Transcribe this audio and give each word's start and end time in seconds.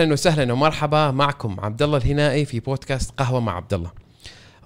أهلا 0.00 0.12
وسهلا 0.12 0.52
ومرحبا 0.52 1.10
معكم 1.10 1.56
عبد 1.60 1.82
الله 1.82 1.96
الهنائي 1.96 2.44
في 2.44 2.60
بودكاست 2.60 3.10
قهوة 3.10 3.40
مع 3.40 3.56
عبد 3.56 3.74
الله. 3.74 3.90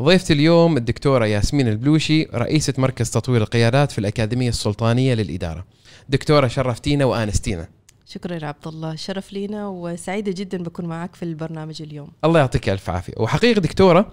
ضيفتي 0.03 0.33
اليوم 0.33 0.77
الدكتورة 0.77 1.27
ياسمين 1.27 1.69
البلوشي 1.69 2.23
رئيسة 2.35 2.75
مركز 2.79 3.11
تطوير 3.11 3.43
القيادات 3.43 3.93
في 3.93 3.99
الأكاديمية 3.99 4.49
السلطانية 4.49 5.15
للإدارة. 5.15 5.65
دكتورة 6.09 6.47
شرفتينا 6.47 7.05
وآنستينا. 7.05 7.69
شكرا 8.07 8.35
يا 8.35 8.47
عبد 8.47 8.67
الله 8.67 8.95
شرف 8.95 9.33
لينا 9.33 9.69
وسعيدة 9.69 10.33
جدا 10.33 10.63
بكون 10.63 10.87
معك 10.87 11.15
في 11.15 11.23
البرنامج 11.23 11.83
اليوم 11.83 12.09
الله 12.25 12.41
يعطيك 12.41 12.69
ألف 12.69 12.91
عافية 12.91 13.13
وحقيقة 13.17 13.61
دكتورة 13.61 14.11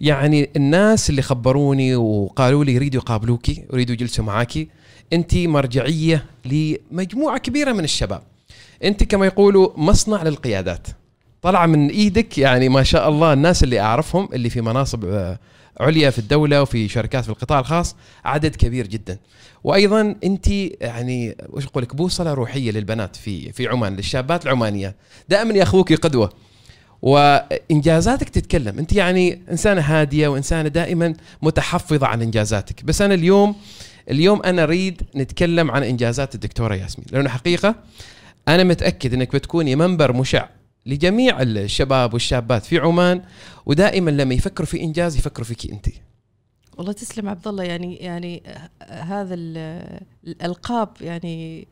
يعني 0.00 0.50
الناس 0.56 1.10
اللي 1.10 1.22
خبروني 1.22 1.96
وقالوا 1.96 2.64
لي 2.64 2.74
يريدوا 2.74 3.00
يقابلوكي 3.00 3.64
يريدوا 3.72 3.94
يجلسوا 3.94 4.24
معاكي 4.24 4.68
انت 5.12 5.36
مرجعية 5.36 6.24
لمجموعة 6.44 7.38
كبيرة 7.38 7.72
من 7.72 7.84
الشباب 7.84 8.31
انت 8.84 9.04
كما 9.04 9.26
يقولوا 9.26 9.70
مصنع 9.76 10.22
للقيادات. 10.22 10.86
طلع 11.42 11.66
من 11.66 11.88
إيدك 11.88 12.38
يعني 12.38 12.68
ما 12.68 12.82
شاء 12.82 13.08
الله 13.08 13.32
الناس 13.32 13.62
اللي 13.62 13.80
اعرفهم 13.80 14.28
اللي 14.32 14.50
في 14.50 14.60
مناصب 14.60 15.04
آه، 15.04 15.38
عليا 15.80 16.10
في 16.10 16.18
الدولة 16.18 16.62
وفي 16.62 16.88
شركات 16.88 17.24
في 17.24 17.30
القطاع 17.30 17.60
الخاص 17.60 17.96
عدد 18.24 18.56
كبير 18.56 18.86
جدا. 18.86 19.18
وأيضا 19.64 20.14
انت 20.24 20.48
يعني 20.80 21.36
وش 21.48 21.66
أقول 21.66 21.82
لك 21.82 21.94
بوصلة 21.94 22.34
روحية 22.34 22.70
للبنات 22.70 23.16
في 23.16 23.52
في 23.52 23.68
عمان 23.68 23.96
للشابات 23.96 24.46
العمانية. 24.46 24.94
دائما 25.28 25.54
ياخذوك 25.54 25.92
قدوة. 25.92 26.32
وإنجازاتك 27.02 28.28
تتكلم. 28.28 28.78
انت 28.78 28.92
يعني 28.92 29.42
إنسانة 29.50 29.80
هادية 29.80 30.28
وإنسانة 30.28 30.68
دائما 30.68 31.14
متحفظة 31.42 32.06
عن 32.06 32.22
إنجازاتك. 32.22 32.84
بس 32.84 33.02
أنا 33.02 33.14
اليوم 33.14 33.54
اليوم 34.10 34.42
أنا 34.42 34.62
أريد 34.62 35.02
نتكلم 35.16 35.70
عن 35.70 35.82
إنجازات 35.82 36.34
الدكتورة 36.34 36.74
ياسمين. 36.74 37.06
لأنه 37.12 37.28
حقيقة 37.28 37.74
أنا 38.48 38.64
متأكد 38.64 39.14
إنك 39.14 39.32
بتكوني 39.32 39.76
منبر 39.76 40.12
مشع 40.12 40.48
لجميع 40.86 41.42
الشباب 41.42 42.14
والشابات 42.14 42.64
في 42.64 42.78
عمان 42.78 43.22
ودائما 43.66 44.10
لما 44.10 44.34
يفكروا 44.34 44.66
في 44.66 44.80
إنجاز 44.80 45.16
يفكروا 45.16 45.46
فيك 45.46 45.70
أنت. 45.70 45.86
والله 46.76 46.92
تسلم 46.92 47.28
عبد 47.28 47.48
الله 47.48 47.64
يعني 47.64 47.96
يعني 47.96 48.42
هذا 48.88 49.34
الألقاب 50.24 50.88
يعني 51.00 51.68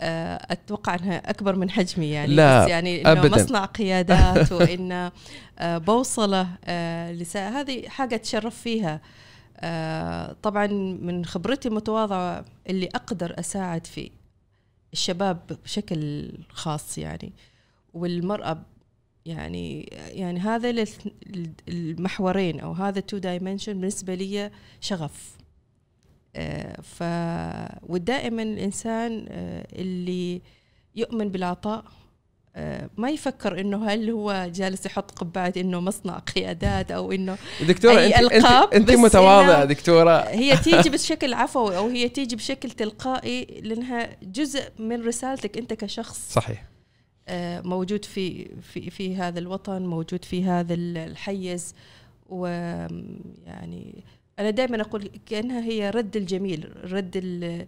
آه، 0.00 0.46
أتوقع 0.50 0.94
أنها 0.94 1.30
أكبر 1.30 1.56
من 1.56 1.70
حجمي 1.70 2.10
يعني. 2.10 2.34
لا 2.34 2.64
بس 2.64 2.70
يعني 2.70 3.00
إنه 3.00 3.12
أبداً. 3.12 3.42
مصنع 3.42 3.64
قيادات 3.64 4.52
وإنه 4.56 5.12
آه، 5.58 5.78
بوصلة 5.78 6.48
آه، 6.64 7.12
لسا 7.12 7.48
هذه 7.48 7.88
حاجة 7.88 8.14
أتشرف 8.14 8.56
فيها. 8.56 9.00
طبعا 10.42 10.66
من 11.02 11.24
خبرتي 11.24 11.68
المتواضعة 11.68 12.44
اللي 12.68 12.88
أقدر 12.94 13.34
أساعد 13.38 13.86
في 13.86 14.10
الشباب 14.92 15.58
بشكل 15.64 16.30
خاص 16.48 16.98
يعني 16.98 17.32
والمرأة 17.94 18.62
يعني 19.26 19.82
يعني 19.92 20.40
هذا 20.40 20.84
المحورين 21.68 22.60
أو 22.60 22.72
هذا 22.72 23.00
two 23.00 23.18
dimension 23.18 23.72
بالنسبة 23.72 24.14
لي 24.14 24.50
شغف. 24.80 25.36
آه، 26.36 26.80
ف 26.80 27.02
ودائما 27.90 28.42
الإنسان 28.42 29.26
آه، 29.28 29.66
اللي 29.72 30.42
يؤمن 30.96 31.28
بالعطاء 31.28 31.84
ما 32.96 33.10
يفكر 33.10 33.60
إنه 33.60 33.86
هل 33.88 34.10
هو 34.10 34.50
جالس 34.54 34.86
يحط 34.86 35.10
قبعة 35.10 35.52
إنه 35.56 35.80
مصنع 35.80 36.18
قيادات 36.18 36.90
أو 36.90 37.12
إنه 37.12 37.38
دكتورة 37.68 37.98
أي 37.98 38.06
انت 38.06 38.18
ألقاب؟ 38.18 38.74
أنت, 38.74 38.90
انت 38.90 39.00
متواضعة 39.00 39.64
دكتورة. 39.64 40.18
هي 40.18 40.56
تيجي 40.56 40.90
بشكل 40.96 41.34
عفوي 41.34 41.76
أو 41.76 41.88
هي 41.88 42.08
تيجي 42.08 42.36
بشكل 42.36 42.70
تلقائي 42.70 43.44
لأنها 43.62 44.16
جزء 44.22 44.62
من 44.78 45.06
رسالتك 45.06 45.58
أنت 45.58 45.72
كشخص. 45.72 46.32
صحيح. 46.32 46.64
موجود 47.64 48.04
في 48.04 48.50
في 48.62 48.90
في 48.90 49.16
هذا 49.16 49.38
الوطن 49.38 49.82
موجود 49.82 50.24
في 50.24 50.44
هذا 50.44 50.74
الحيز. 50.74 51.74
ويعني 52.28 54.04
أنا 54.38 54.50
دائما 54.50 54.80
أقول 54.80 55.10
كأنها 55.26 55.60
هي 55.60 55.90
رد 55.90 56.16
الجميل 56.16 56.92
رد 56.92 57.40
آه، 57.44 57.66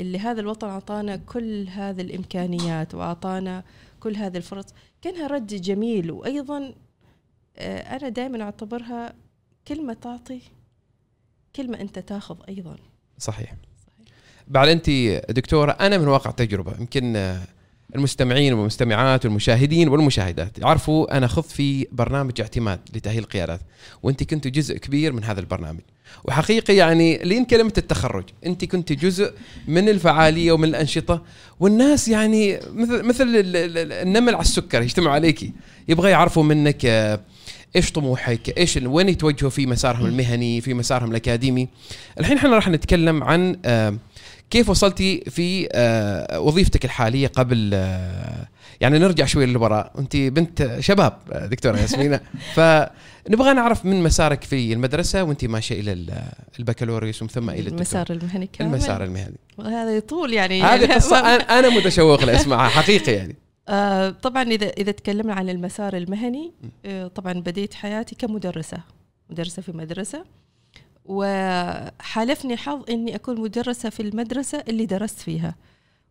اللي 0.00 0.18
هذا 0.18 0.40
الوطن 0.40 0.68
أعطانا 0.68 1.16
كل 1.16 1.68
هذه 1.68 2.00
الإمكانيات 2.00 2.94
وأعطانا 2.94 3.64
كل 4.00 4.16
هذه 4.16 4.36
الفرص. 4.36 4.64
كأنها 5.02 5.26
رد 5.26 5.46
جميل 5.46 6.10
وأيضا 6.10 6.74
آه، 7.56 7.78
أنا 7.96 8.08
دائما 8.08 8.42
أعتبرها 8.42 9.14
كلمة 9.68 9.92
تعطي 9.94 10.40
كلمة 11.56 11.80
أنت 11.80 11.98
تاخذ 11.98 12.36
أيضا. 12.48 12.76
صحيح, 13.18 13.54
صحيح. 13.86 14.16
بعد 14.48 14.68
أنت 14.68 14.90
دكتورة 15.30 15.72
أنا 15.72 15.98
من 15.98 16.08
واقع 16.08 16.30
تجربة. 16.30 16.74
يمكن 16.80 17.16
آه، 17.16 17.42
المستمعين 17.94 18.52
والمستمعات 18.52 19.24
والمشاهدين 19.24 19.88
والمشاهدات 19.88 20.58
يعرفوا 20.58 21.16
أنا 21.16 21.26
خضت 21.26 21.50
في 21.50 21.86
برنامج 21.92 22.40
اعتماد 22.40 22.80
لتأهيل 22.94 23.18
القيادات 23.18 23.60
وأنت 24.02 24.22
كنت 24.22 24.48
جزء 24.48 24.76
كبير 24.76 25.12
من 25.12 25.24
هذا 25.24 25.40
البرنامج. 25.40 25.80
وحقيقة 26.24 26.72
يعني 26.72 27.18
لين 27.18 27.44
كلمة 27.44 27.72
التخرج 27.78 28.24
أنت 28.46 28.64
كنت 28.64 28.92
جزء 28.92 29.32
من 29.68 29.88
الفعالية 29.88 30.52
ومن 30.52 30.68
الأنشطة 30.68 31.22
والناس 31.60 32.08
يعني 32.08 32.60
مثل 32.74 33.02
مثل 33.02 33.26
النمل 33.26 34.34
على 34.34 34.42
السكر 34.42 34.82
يجتمعوا 34.82 35.14
عليك 35.14 35.52
يبغى 35.88 36.10
يعرفوا 36.10 36.42
منك 36.42 36.86
آه، 36.86 37.20
إيش 37.76 37.92
طموحك 37.92 38.58
إيش 38.58 38.78
وين 38.82 39.08
يتوجهوا 39.08 39.50
في 39.50 39.66
مسارهم 39.66 40.06
المهني 40.06 40.60
في 40.60 40.74
مسارهم 40.74 41.10
الأكاديمي. 41.10 41.68
الحين 42.20 42.36
إحنا 42.36 42.50
راح 42.50 42.68
نتكلم 42.68 43.22
عن 43.24 43.56
آه 43.64 43.98
كيف 44.54 44.68
وصلتي 44.68 45.20
في 45.30 45.68
آه، 45.72 46.40
وظيفتك 46.40 46.84
الحالية 46.84 47.26
قبل 47.26 47.70
آه، 47.74 48.48
يعني 48.80 48.98
نرجع 48.98 49.24
شوي 49.24 49.46
للوراء. 49.46 49.92
أنت 49.98 50.16
بنت 50.16 50.76
شباب 50.80 51.18
آه، 51.32 51.46
دكتورة 51.46 51.78
ياسمينة. 51.78 52.20
فنبغى 52.56 53.52
نعرف 53.52 53.84
من 53.84 54.02
مسارك 54.02 54.44
في 54.44 54.72
المدرسة 54.72 55.22
وأنت 55.22 55.44
ماشية 55.44 55.80
إلى 55.80 56.22
البكالوريوس 56.58 57.22
ومن 57.22 57.30
ثم 57.30 57.50
إلى 57.50 57.68
المسار 57.68 58.06
المهني 58.10 58.46
كامل. 58.46 58.70
المسار 58.70 59.04
المهني. 59.04 59.36
هذا 59.60 59.96
يطول 59.96 60.32
يعني. 60.32 60.62
هذه 60.62 60.92
قصة 60.94 61.16
أنا 61.36 61.68
متشوق 61.68 62.24
لاسمعها 62.24 62.68
حقيقه 62.68 63.12
يعني. 63.12 63.36
آه 63.68 64.10
طبعا 64.10 64.42
إذا 64.42 64.66
إذا 64.66 64.92
تكلمنا 64.92 65.34
عن 65.34 65.48
المسار 65.48 65.96
المهني 65.96 66.52
آه 66.84 67.06
طبعا 67.06 67.32
بديت 67.32 67.74
حياتي 67.74 68.14
كمدرسة. 68.14 68.78
مدرسة 69.30 69.62
في 69.62 69.72
مدرسة. 69.72 70.24
وحالفني 71.04 72.56
حظ 72.56 72.90
إني 72.90 73.14
أكون 73.14 73.40
مدرسة 73.40 73.90
في 73.90 74.00
المدرسة 74.00 74.64
اللي 74.68 74.86
درست 74.86 75.18
فيها. 75.18 75.54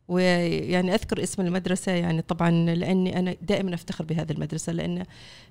ويعني 0.08 0.94
أذكر 0.94 1.24
اسم 1.24 1.42
المدرسة 1.42 1.92
يعني 1.92 2.22
طبعا 2.22 2.52
لأني 2.52 3.20
أنا 3.20 3.36
دائما 3.42 3.74
أفتخر 3.74 4.04
بهذه 4.06 4.32
المدرسة 4.32 4.74
لأن 4.74 5.06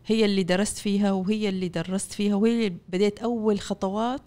هي 0.06 0.24
اللي 0.24 0.42
درست 0.42 0.78
فيها 0.78 1.12
وهي 1.12 1.48
اللي 1.48 1.68
درست 1.68 2.12
فيها 2.12 2.34
وهي 2.34 2.52
اللي 2.66 2.78
بديت 2.88 3.18
أول 3.18 3.60
خطوات. 3.60 4.22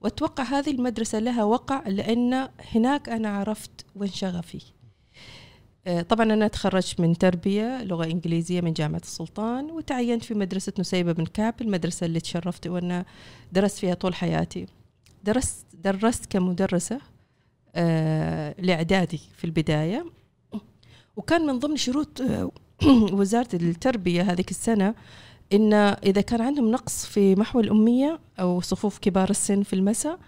وأتوقع 0.00 0.44
هذه 0.44 0.70
المدرسة 0.70 1.18
لها 1.18 1.44
وقع 1.44 1.88
لأن 1.88 2.48
هناك 2.74 3.08
أنا 3.08 3.28
عرفت 3.28 3.86
وين 3.96 4.10
شغفي 4.10 4.60
طبعا 6.08 6.32
أنا 6.32 6.48
تخرجت 6.48 7.00
من 7.00 7.18
تربية 7.18 7.84
لغة 7.84 8.04
إنجليزية 8.04 8.60
من 8.60 8.72
جامعة 8.72 9.00
السلطان 9.00 9.70
وتعينت 9.70 10.24
في 10.24 10.34
مدرسة 10.34 10.72
نسيبة 10.78 11.12
بن 11.12 11.26
كعب 11.26 11.54
المدرسة 11.60 12.06
اللي 12.06 12.20
تشرفت 12.20 12.66
وأنا 12.66 13.04
درست 13.52 13.78
فيها 13.78 13.94
طول 13.94 14.14
حياتي. 14.14 14.66
درست 15.24 15.66
درست 15.74 16.26
كمدرسة 16.26 17.00
آه 17.74 18.54
لإعدادي 18.58 19.20
في 19.36 19.44
البداية. 19.44 20.06
وكان 21.16 21.46
من 21.46 21.58
ضمن 21.58 21.76
شروط 21.76 22.20
آه 22.20 22.50
وزارة 23.18 23.48
التربية 23.54 24.22
هذيك 24.22 24.50
السنة 24.50 24.94
إن 25.52 25.72
إذا 25.74 26.20
كان 26.20 26.40
عندهم 26.40 26.70
نقص 26.70 27.06
في 27.06 27.34
محو 27.34 27.60
الأمية 27.60 28.20
أو 28.40 28.60
صفوف 28.60 28.98
كبار 28.98 29.30
السن 29.30 29.62
في 29.62 29.72
المساء 29.72 30.18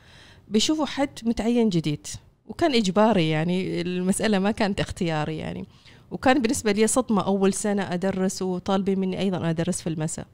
بيشوفوا 0.49 0.87
حد 0.87 1.11
متعين 1.23 1.69
جديد. 1.69 2.07
وكان 2.47 2.75
إجباري 2.75 3.31
يعني 3.31 3.81
المسألة 3.81 4.39
ما 4.39 4.51
كانت 4.51 4.81
اختياري 4.81 5.39
يعني. 5.39 5.67
وكان 6.11 6.43
بالنسبة 6.43 6.73
لي 6.73 6.87
صدمة 6.87 7.23
أول 7.23 7.53
سنة 7.53 7.95
أدرس 7.95 8.43
وطالبين 8.43 8.99
مني 8.99 9.19
أيضا 9.19 9.51
أدرس 9.51 9.81
في 9.81 9.89
المساء. 9.89 10.27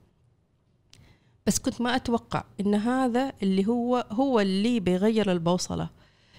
بس 1.47 1.59
كنت 1.59 1.81
ما 1.81 1.97
أتوقع 1.97 2.45
إن 2.61 2.75
هذا 2.75 3.33
اللي 3.43 3.67
هو 3.67 4.07
هو 4.13 4.41
اللي 4.41 4.81
بيغير 4.81 5.33
البوصلة. 5.33 5.89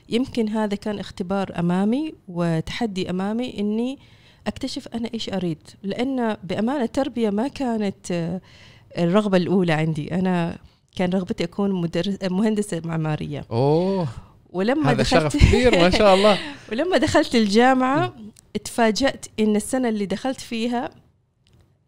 يمكن 0.09 0.49
هذا 0.49 0.75
كان 0.75 0.99
اختبار 0.99 1.59
أمامي 1.59 2.13
وتحدي 2.27 3.09
أمامي 3.09 3.59
إني 3.59 3.99
أكتشف 4.47 4.87
أنا 4.87 5.09
إيش 5.13 5.29
أريد. 5.29 5.57
لأن 5.83 6.37
بأمانة 6.43 6.83
التربية 6.83 7.29
ما 7.29 7.47
كانت 7.47 8.39
الرغبة 8.97 9.37
الأولى 9.37 9.73
عندي. 9.73 10.15
أنا 10.15 10.57
كان 10.95 11.09
رغبتي 11.09 11.43
أكون 11.43 11.71
مدرس 11.71 12.17
مهندسة 12.23 12.81
معمارية. 12.85 13.45
أوه. 13.51 14.07
ولما 14.49 14.91
هذا 14.91 14.97
دخلت 14.97 15.21
شغف 15.21 15.37
كبير 15.37 15.79
ما 15.79 15.89
شاء 15.89 16.15
الله. 16.15 16.39
ولما 16.71 16.97
دخلت 16.97 17.35
الجامعة 17.35 18.13
تفاجأت 18.63 19.25
إن 19.39 19.55
السنة 19.55 19.89
اللي 19.89 20.05
دخلت 20.05 20.41
فيها 20.41 20.89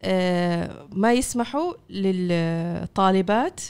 آه، 0.02 0.86
ما 0.92 1.12
يسمحوا 1.12 1.72
للطالبات 1.90 3.60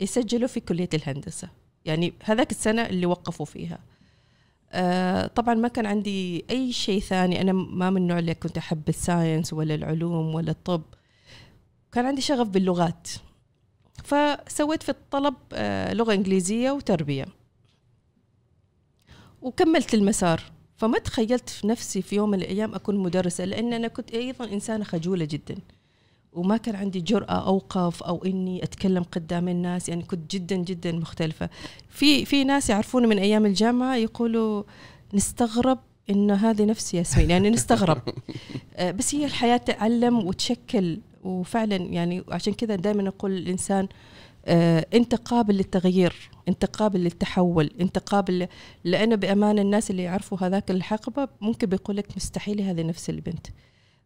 يسجلوا 0.00 0.48
في 0.48 0.60
كلية 0.60 0.88
الهندسة. 0.94 1.48
يعني 1.84 2.12
هذاك 2.24 2.50
السنة 2.50 2.82
اللي 2.82 3.06
وقفوا 3.06 3.46
فيها. 3.46 3.78
آه 4.72 5.26
طبعا 5.26 5.54
ما 5.54 5.68
كان 5.68 5.86
عندي 5.86 6.44
أي 6.50 6.72
شيء 6.72 7.00
ثاني. 7.00 7.40
أنا 7.40 7.52
ما 7.52 7.90
من 7.90 7.96
النوع 7.96 8.18
اللي 8.18 8.34
كنت 8.34 8.58
أحب 8.58 8.88
الساينس 8.88 9.52
ولا 9.52 9.74
العلوم 9.74 10.34
ولا 10.34 10.50
الطب. 10.50 10.82
كان 11.92 12.06
عندي 12.06 12.20
شغف 12.20 12.48
باللغات. 12.48 13.08
فسويت 14.04 14.82
في 14.82 14.88
الطلب 14.88 15.34
آه 15.52 15.92
لغة 15.94 16.14
إنجليزية 16.14 16.70
وتربية. 16.70 17.26
وكملت 19.46 19.94
المسار. 19.94 20.42
فما 20.76 20.98
تخيلت 20.98 21.48
في 21.48 21.66
نفسي 21.66 22.02
في 22.02 22.16
يوم 22.16 22.30
من 22.30 22.38
الأيام 22.38 22.74
أكون 22.74 22.96
مدرسة 22.96 23.44
لأن 23.44 23.72
أنا 23.72 23.88
كنت 23.88 24.10
أيضا 24.10 24.44
إنسانة 24.44 24.84
خجولة 24.84 25.24
جدا. 25.24 25.54
وما 26.32 26.56
كان 26.56 26.76
عندي 26.76 27.00
جرأة 27.00 27.46
أوقف 27.46 28.02
أو 28.02 28.24
إني 28.24 28.64
أتكلم 28.64 29.02
قدام 29.02 29.48
الناس 29.48 29.88
يعني 29.88 30.02
كنت 30.02 30.30
جدا 30.30 30.56
جدا 30.56 30.92
مختلفة. 30.92 31.50
في 31.88 32.24
في 32.24 32.44
ناس 32.44 32.70
يعرفوني 32.70 33.06
من 33.06 33.18
أيام 33.18 33.46
الجامعة 33.46 33.96
يقولوا 33.96 34.62
نستغرب 35.14 35.78
إنه 36.10 36.34
هذه 36.34 36.64
نفس 36.64 36.94
ياسمين 36.94 37.30
يعني 37.30 37.50
نستغرب. 37.50 38.02
آه، 38.76 38.90
بس 38.90 39.14
هي 39.14 39.24
الحياة 39.24 39.56
تعلم 39.56 40.26
وتشكل 40.26 40.98
وفعلا 41.24 41.76
يعني 41.76 42.24
عشان 42.28 42.52
كذا 42.52 42.74
دائما 42.74 43.08
أقول 43.08 43.32
الإنسان 43.32 43.88
آه، 44.46 44.86
أنت 44.94 45.14
قابل 45.14 45.54
للتغيير 45.54 46.30
أنت 46.48 46.64
قابل 46.64 47.00
للتحول 47.00 47.70
أنت 47.80 47.98
قابل 47.98 48.48
لأنه 48.84 49.14
بأمانة 49.16 49.62
الناس 49.62 49.90
اللي 49.90 50.02
يعرفوا 50.02 50.38
هذاك 50.40 50.70
الحقبة 50.70 51.28
ممكن 51.40 51.66
بيقول 51.66 51.96
لك 51.96 52.16
مستحيل 52.16 52.60
هذه 52.60 52.82
نفس 52.82 53.10
البنت. 53.10 53.46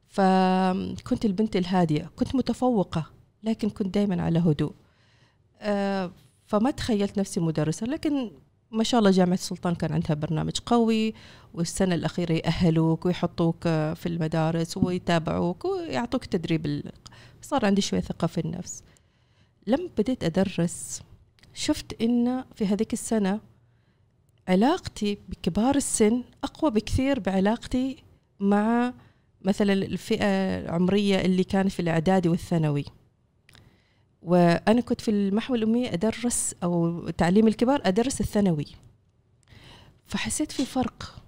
فكنت 0.08 1.24
البنت 1.24 1.56
الهادية 1.56 2.10
كنت 2.16 2.34
متفوقة 2.34 3.06
لكن 3.42 3.70
كنت 3.70 3.94
دائما 3.94 4.22
على 4.22 4.38
هدوء. 4.38 4.72
آه، 5.60 6.10
فما 6.46 6.70
تخيلت 6.70 7.18
نفسي 7.18 7.40
مدرسة 7.40 7.86
لكن 7.86 8.30
ما 8.70 8.84
شاء 8.84 8.98
الله 8.98 9.10
جامعة 9.10 9.34
السلطان 9.34 9.74
كان 9.74 9.92
عندها 9.92 10.14
برنامج 10.14 10.52
قوي 10.66 11.14
والسنة 11.54 11.94
الأخيرة 11.94 12.32
يأهلوك 12.32 13.06
ويحطوك 13.06 13.62
في 13.94 14.06
المدارس 14.06 14.76
ويتابعوك 14.76 15.64
ويعطوك 15.64 16.24
تدريب 16.24 16.82
صار 17.42 17.66
عندي 17.66 17.80
شوية 17.80 18.00
ثقة 18.00 18.26
في 18.26 18.40
النفس. 18.40 18.82
لما 19.66 19.88
بديت 19.98 20.24
أدرس 20.24 21.02
شفت 21.54 22.02
إن 22.02 22.44
في 22.54 22.66
هذيك 22.66 22.92
السنة 22.92 23.40
علاقتي 24.48 25.18
بكبار 25.28 25.76
السن 25.76 26.22
أقوى 26.44 26.70
بكثير 26.70 27.18
بعلاقتي 27.18 27.96
مع 28.40 28.94
مثلا 29.42 29.72
الفئة 29.72 30.24
العمرية 30.60 31.20
اللي 31.20 31.44
كانت 31.44 31.72
في 31.72 31.80
الإعدادي 31.80 32.28
والثانوي. 32.28 32.84
وأنا 34.22 34.80
كنت 34.80 35.00
في 35.00 35.10
المحو 35.10 35.54
الأمية 35.54 35.92
أدرس 35.92 36.54
أو 36.62 37.08
تعليم 37.10 37.48
الكبار 37.48 37.80
أدرس 37.84 38.20
الثانوي. 38.20 38.66
فحسيت 40.06 40.52
في 40.52 40.64
فرق. 40.64 41.19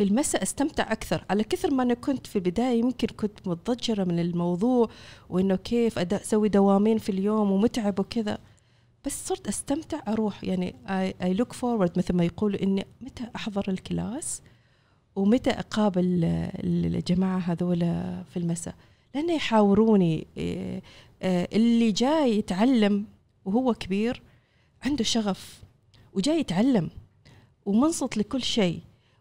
في 0.00 0.06
المساء 0.06 0.42
استمتع 0.42 0.92
أكثر. 0.92 1.24
على 1.30 1.44
كثر 1.44 1.70
ما 1.70 1.82
أنا 1.82 1.94
كنت 1.94 2.26
في 2.26 2.36
البداية 2.36 2.78
يمكن 2.78 3.06
كنت 3.06 3.48
متضجرة 3.48 4.04
من 4.04 4.18
الموضوع 4.18 4.88
وإنه 5.28 5.56
كيف 5.56 5.98
أسوي 5.98 6.48
دوامين 6.48 6.98
في 6.98 7.08
اليوم 7.08 7.50
ومتعب 7.50 7.98
وكذا. 7.98 8.38
بس 9.04 9.28
صرت 9.28 9.48
أستمتع 9.48 10.00
أروح. 10.08 10.44
يعني 10.44 10.74
I 11.22 11.34
look 11.34 11.52
forward 11.52 11.98
مثل 11.98 12.14
ما 12.14 12.24
يقولوا 12.24 12.62
إني 12.62 12.86
متى 13.00 13.24
أحضر 13.36 13.64
ال 13.68 13.80
class 13.80 14.42
ومتى 15.16 15.50
أقابل 15.50 16.24
الجماعة 16.64 17.38
هذول 17.38 17.78
في 18.30 18.36
المساء. 18.36 18.74
لأنه 19.14 19.32
يحاوروني 19.32 20.26
إيه، 20.36 20.82
إيه، 21.22 21.48
اللي 21.52 21.92
جاي 21.92 22.38
يتعلم 22.38 23.06
وهو 23.44 23.74
كبير 23.74 24.22
عنده 24.82 25.04
شغف 25.04 25.62
وجاي 26.12 26.40
يتعلم 26.40 26.90
ومنصت 27.66 28.16
لكل 28.16 28.42
شيء. 28.42 28.80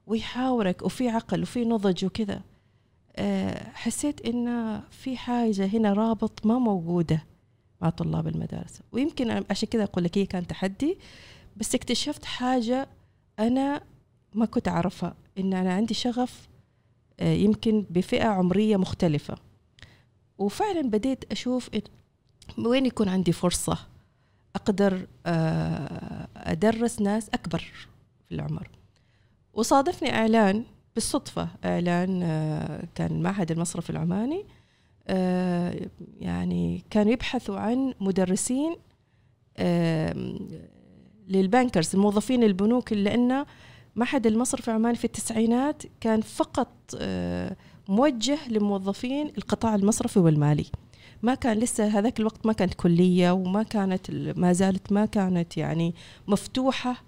ويحاورك 0.09 0.81
وفي 0.81 1.09
عقل 1.09 1.41
وفي 1.41 1.65
نضج 1.65 2.05
وكذا. 2.05 2.41
إيه، 3.17 3.71
حسيت 3.73 4.21
إن 4.25 4.79
في 4.91 5.17
حاجة 5.17 5.65
هنا 5.65 5.93
رابط 5.93 6.45
ما 6.45 6.59
موجودة 6.59 7.23
مع 7.81 7.89
طلاب 7.89 8.27
المدارس. 8.27 8.81
ويمكن 8.91 9.43
عشان 9.49 9.69
كذا 9.69 9.83
أقول 9.83 10.03
لك 10.03 10.17
هي 10.17 10.25
كان 10.25 10.47
تحدي 10.47 10.97
بس 11.57 11.75
اكتشفت 11.75 12.25
حاجة 12.25 12.87
أنا 13.39 13.81
ما 14.33 14.45
كنت 14.45 14.67
أعرفها. 14.67 15.15
إن 15.37 15.53
أنا 15.53 15.73
عندي 15.73 15.93
شغف 15.93 16.49
آه، 17.19 17.33
يمكن 17.33 17.85
بفئة 17.89 18.27
عمرية 18.27 18.77
مختلفة. 18.77 19.35
وفعلا 20.37 20.81
بديت 20.81 21.31
أشوف 21.31 21.69
وين 22.57 22.85
يكون 22.85 23.09
عندي 23.09 23.31
فرصة 23.31 23.77
أقدر 24.55 25.07
آه، 25.25 26.27
أدرس 26.35 27.01
ناس 27.01 27.29
أكبر 27.29 27.59
في 28.29 28.35
العمر. 28.35 28.78
وصادفني 29.53 30.15
إعلان 30.15 30.63
بالصدفة 30.95 31.47
إعلان 31.65 32.23
آه، 32.23 32.83
كان 32.95 33.21
معهد 33.21 33.51
المصرف 33.51 33.89
العماني 33.89 34.45
يعني 36.19 36.83
كانوا 36.89 37.11
يبحثوا 37.11 37.59
عن 37.59 37.93
مدرسين 37.99 38.75
للبانكرز 41.27 41.95
موظفين 41.95 42.43
البنوك 42.43 42.93
لأنه 42.93 43.45
معهد 43.95 44.27
المصرف 44.27 44.69
العماني 44.69 44.97
في 44.97 45.05
التسعينات 45.05 45.83
كان 46.01 46.21
فقط 46.21 46.67
آه، 46.97 47.55
موجه 47.87 48.37
لموظفين 48.49 49.31
القطاع 49.37 49.75
المصرفي 49.75 50.19
والمالي. 50.19 50.65
ما 51.21 51.35
كان 51.35 51.57
لسه 51.57 51.87
هذاك 51.87 52.19
الوقت 52.19 52.45
ما 52.45 52.53
كانت 52.53 52.73
كلية 52.73 53.31
وما 53.31 53.63
كانت 53.63 54.11
ما 54.11 54.53
زالت 54.53 54.91
ما 54.91 55.05
كانت 55.05 55.57
يعني 55.57 55.95
مفتوحة 56.27 57.03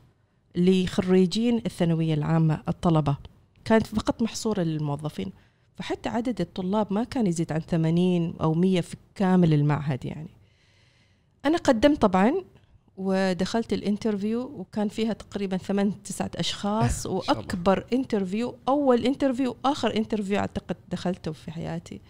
لخريجين 0.56 1.58
الثانوية 1.58 2.14
العامة 2.14 2.64
الطلبة. 2.68 3.18
كانت 3.66 3.88
فقط 3.88 4.22
محصورة 4.22 4.62
للموظفين. 4.62 5.32
فحتى 5.76 6.10
عدد 6.10 6.42
الطلاب 6.42 6.94
ما 6.94 7.04
كان 7.04 7.28
يزيد 7.28 7.52
عن 7.52 7.60
80 7.60 8.34
أو 8.42 8.54
100 8.54 8.82
في 8.82 8.96
كامل 9.16 9.54
المعهد 9.54 10.06
يعني. 10.06 10.30
أنا 11.46 11.58
قدمت 11.58 12.02
طبعا 12.02 12.34
ودخلت 12.98 13.74
ال 13.74 13.81
interview 13.81 14.42
وكان 14.42 14.88
فيها 14.88 15.14
تقريبا 15.14 15.58
ثمان 15.58 16.04
تسعة 16.04 16.32
أشخاص 16.36 17.06
وأكبر 17.06 17.86
interview 17.94 18.56
أول 18.68 19.06
interview 19.06 19.56
آخر 19.66 19.96
interview 19.96 20.38
أعتقد 20.40 20.76
دخلته 20.90 21.32
في 21.32 21.52
حياتي. 21.52 22.02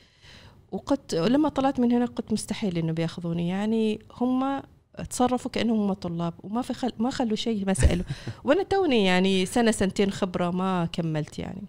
وقلت 0.71 1.15
لما 1.15 1.49
طلعت 1.49 1.79
من 1.79 1.91
هنا 1.91 2.05
قلت 2.05 2.33
مستحيل 2.33 2.77
إنه 2.77 2.91
بياخذوني 2.91 3.47
يعني 3.47 3.99
هم 4.21 4.61
تصرفوا 5.09 5.51
كأنهم 5.51 5.79
هم 5.79 5.93
طلاب 5.93 6.33
وما 6.43 6.61
في 6.61 6.73
خل... 6.73 6.91
ما 6.99 7.09
خلوا 7.09 7.35
شيء 7.35 7.65
ما 7.65 7.73
سألوا. 7.73 8.05
وأنا 8.45 8.63
توني 8.63 9.05
يعني 9.05 9.45
سنة 9.45 9.71
سنتين 9.71 10.11
خبرة 10.11 10.51
ما 10.51 10.85
كملت 10.85 11.39
يعني. 11.39 11.63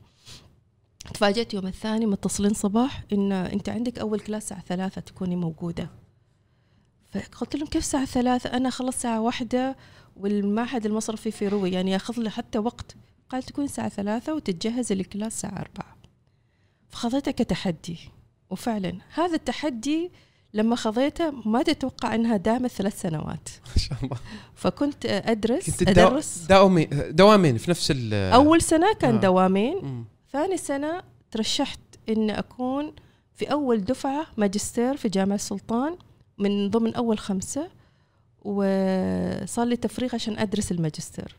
تفاجأت 1.15 1.55
يوم 1.55 1.67
الثاني 1.67 2.07
متصلين 2.07 2.55
صباح 2.55 3.05
إن 3.13 3.33
أنت 3.33 3.69
عندك 3.69 3.99
أول 3.99 4.21
class 4.21 4.43
الساعة 4.43 4.63
ثلاثة 4.63 5.01
تكوني 5.01 5.37
موجودة. 5.37 5.91
فقلت 7.13 7.57
لهم 7.57 7.67
كيف 7.67 7.83
الساعة 7.83 8.05
ثلاثة؟ 8.05 8.57
أنا 8.57 8.71
خلص 8.71 8.95
الساعة 8.95 9.21
واحدة 9.21 9.77
والمعهد 10.17 10.87
المصرفي 10.87 11.31
في 11.31 11.49
روي 11.49 11.71
يعني 11.71 11.91
يأخذ 11.91 12.21
له 12.21 12.31
حتى 12.31 12.59
وقت. 12.59 12.97
قال 13.29 13.43
تكون 13.43 13.65
الساعة 13.65 13.89
ثلاثة 13.89 14.35
وتتجهز 14.35 14.93
للكلاس 14.93 15.35
الساعة 15.35 15.61
أربعة. 15.61 15.97
فخذيته 16.89 17.31
كتحدي. 17.31 17.99
وفعلا 18.51 18.99
هذا 19.15 19.35
التحدي 19.35 20.11
لما 20.55 20.77
خذيته 20.77 21.31
ما 21.31 21.63
تتوقع 21.63 22.15
إنها 22.15 22.37
دامت 22.37 22.71
ثلاث 22.71 23.01
سنوات. 23.01 23.49
ما 23.77 23.83
شاء 23.83 23.99
الله. 24.03 24.17
فكنت 24.55 25.07
ادرس 25.07 25.71
كنت 25.71 25.89
أدرس. 25.89 26.47
دوامين 26.49 26.89
دوامين 27.11 27.57
في 27.57 27.71
نفس 27.71 27.91
ال 27.91 28.15
أول 28.15 28.63
سنة 28.63 28.93
كان 28.93 29.15
آه. 29.15 29.21
دوامين. 29.21 29.77
م. 29.77 30.05
ثاني 30.33 30.57
سنة 30.57 31.03
ترشحت 31.31 31.81
إن 32.09 32.31
أكون 32.31 32.93
في 33.35 33.53
أول 33.53 33.85
دفعة 33.85 34.27
ماجستير 34.37 34.97
في 34.97 35.09
جامعة 35.09 35.35
السلطان 35.35 35.97
من 36.39 36.71
ضمن 36.71 36.95
أول 36.95 37.19
خمسة 37.19 37.69
وصار 38.43 39.67
لي 39.67 39.77
تفريغ 39.77 40.15
عشان 40.15 40.39
أدرس 40.39 40.73
الماجستير. 40.73 41.37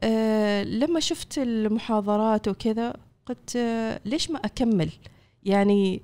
أه 0.00 0.64
لما 0.64 1.00
شفت 1.00 1.38
المحاضرات 1.38 2.48
وكذا 2.48 2.94
قلت 3.26 3.56
أه 3.56 4.00
ليش 4.04 4.30
ما 4.30 4.38
أكمل؟ 4.38 4.90
يعني 5.42 6.02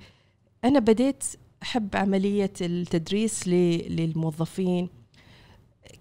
أنا 0.65 0.79
بديت 0.79 1.25
أحب 1.65 1.97
عملية 1.97 2.53
التدريس 2.61 3.49
للموظفين. 3.49 4.89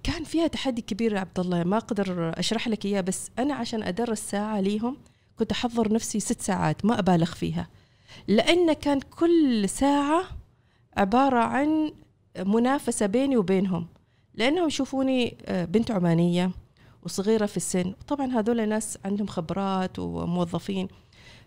كان 0.04 0.24
فيها 0.24 0.48
تحدي 0.48 0.82
كبير 0.82 1.14
يا 1.14 1.20
عبد 1.20 1.40
الله 1.40 1.64
ما 1.64 1.78
أقدر 1.78 2.34
أشرح 2.40 2.68
لك 2.68 2.86
إياه 2.86 3.02
بس 3.02 3.32
أنا 3.40 3.54
عشان 3.54 3.84
أدرس 3.84 4.20
ساعة 4.20 4.60
ليهم 4.60 4.98
كنت 5.40 5.52
أحضر 5.52 5.94
نفسي 5.94 6.20
ست 6.20 6.42
ساعات 6.42 6.86
ما 6.86 7.00
أبالغ 7.00 7.34
فيها. 7.34 7.68
لأن 8.28 8.74
كان 8.74 9.00
كل 9.00 9.70
ساعة 9.70 10.24
عبارة 10.98 11.40
عن 11.40 11.92
منافسة 12.40 13.06
بيني 13.06 13.38
وبينهم. 13.38 13.88
لأنهم 14.36 14.68
يشوفوني 14.68 15.38
آه، 15.46 15.66
بنت 15.66 15.92
عمانية 15.92 16.52
وصغيرة 17.04 17.46
في 17.46 17.58
السن. 17.58 17.94
طبعا 18.08 18.26
هذول 18.26 18.70
ناس 18.70 18.98
عندهم 19.06 19.28
خبرات 19.28 20.00
وموظفين. 20.00 20.88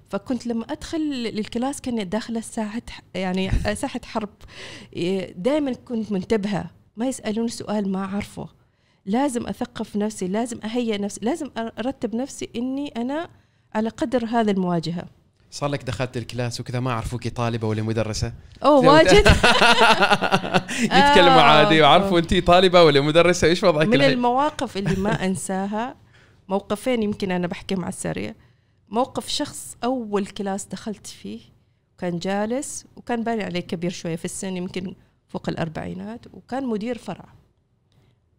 فكنت 0.08 0.46
لما 0.46 0.64
أدخل 0.64 1.00
للكلاس 1.00 1.80
كأني 1.80 2.04
داخلة 2.04 2.40
ساحة 2.40 2.82
يعني 3.14 3.50
ساحة 3.82 4.00
حرب. 4.04 4.28
دائما 5.36 5.72
كنت 5.72 6.12
منتبهة. 6.12 6.70
ما 6.96 7.08
يسالون 7.08 7.48
سؤال 7.48 7.92
ما 7.92 8.04
أعرفه. 8.04 8.48
لازم 9.06 9.46
أثقف 9.46 9.96
نفسي 9.96 10.28
لازم 10.28 10.60
أهيئ 10.64 10.98
نفسي 10.98 11.20
لازم 11.22 11.50
أرتب 11.56 12.14
نفسي 12.14 12.48
إني 12.56 12.88
أنا 12.88 13.28
على 13.74 13.88
قدر 13.88 14.24
هذه 14.24 14.50
المواجهة. 14.50 15.04
صار 15.50 15.70
لك 15.70 15.84
دخلت 15.84 16.16
ال 16.16 16.24
class 16.24 16.60
وكذا 16.60 16.80
ما 16.80 16.92
عرفوك 16.92 17.28
طالبة 17.28 17.68
ولا 17.68 17.82
مدرسة؟ 17.82 18.32
أوه 18.64 18.88
واجد. 18.88 19.26
يتكلموا 20.82 21.42
عادي 21.42 21.82
وعرفوا 21.82 22.18
أنت 22.18 22.34
طالبة 22.34 22.82
ولا 22.82 23.00
مدرسة. 23.00 23.48
إيش 23.48 23.64
وضعك 23.64 23.86
من 23.86 23.94
الحين؟ 23.94 24.10
المواقف 24.10 24.76
اللي 24.76 24.96
ما 24.96 25.24
أنساها 25.26 25.94
موقفين 26.48 27.02
يمكن 27.02 27.30
أنا 27.30 27.46
بحكيهم 27.46 27.80
على 27.80 27.88
السريع. 27.88 28.34
موقف 28.88 29.28
شخص 29.28 29.76
أول 29.84 30.26
class 30.26 30.66
دخلت 30.66 31.06
فيه 31.06 31.40
كان 31.98 32.18
جالس 32.18 32.84
وكان 32.96 33.24
باين 33.24 33.40
عليه 33.40 33.60
كبير 33.60 33.90
شوية 33.90 34.16
في 34.16 34.24
السن 34.24 34.56
يمكن 34.56 34.94
فوق 35.28 35.48
الأربعينات 35.48 36.20
وكان 36.32 36.66
مدير 36.66 36.98
فرع. 36.98 37.28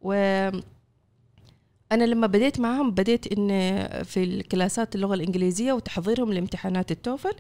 و 0.01 0.13
أنا 1.91 2.03
لما 2.03 2.27
بديت 2.27 2.59
معهم 2.59 2.91
بديت 2.91 3.37
إن 3.37 3.49
في 4.03 4.23
ال 4.23 4.34
class 4.34 4.85
ات 4.85 4.95
اللغة 4.95 5.13
الإنجليزية 5.13 5.73
وتحضيرهم 5.73 6.33
لامتحانات 6.33 6.91
ال 6.91 6.98
TOEFL 6.98 7.33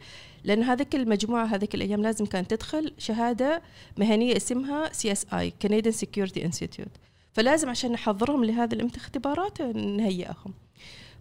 لأن 0.43 0.63
هذيك 0.63 0.95
المجموعة 0.95 1.45
هذيك 1.45 1.75
الأيام 1.75 2.01
لازم 2.01 2.25
كانت 2.25 2.53
تدخل 2.53 2.93
شهادة 2.97 3.61
مهنية 3.97 4.37
اسمها 4.37 4.93
CSI 4.93 5.53
Canadian 5.65 5.93
Security 5.93 6.41
Institute. 6.41 6.97
فلازم 7.33 7.69
عشان 7.69 7.91
نحضرهم 7.91 8.43
لهذه 8.43 8.73
الاختبارات 8.73 9.61
نهيئهم. 9.61 10.53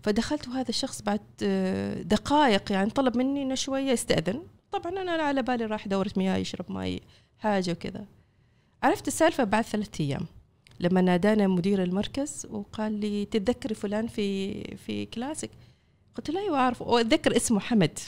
فدخلت 0.02 0.48
وهذا 0.48 0.68
الشخص 0.68 1.02
بعد 1.02 1.20
دقائق 2.08 2.72
يعني 2.72 2.90
طلب 2.90 3.16
مني 3.16 3.42
إنه 3.42 3.54
شوية 3.54 3.90
يستأذن. 3.90 4.42
طبعا 4.72 5.02
أنا 5.02 5.12
على 5.12 5.42
بالي 5.42 5.64
راح 5.66 5.88
دورة 5.88 6.10
مياه 6.16 6.36
يشرب 6.36 6.72
ماي 6.72 7.02
حاجة 7.38 7.70
وكذا. 7.70 8.04
عرفت 8.82 9.08
السالفة 9.08 9.44
بعد 9.44 9.64
ثلاثة 9.64 10.04
أيام 10.04 10.26
لما 10.80 11.00
نادانا 11.00 11.46
مدير 11.46 11.82
المركز 11.82 12.46
وقال 12.50 12.92
لي 12.92 13.24
تتذكري 13.24 13.74
فلان 13.74 14.06
في 14.06 14.62
في 14.76 15.06
كلاسك؟ 15.06 15.50
قلت 16.14 16.30
له 16.30 16.40
أيوه 16.40 16.58
اعرف 16.58 16.82
وأتذكر 16.82 17.36
اسمه 17.36 17.60
حمد. 17.60 17.98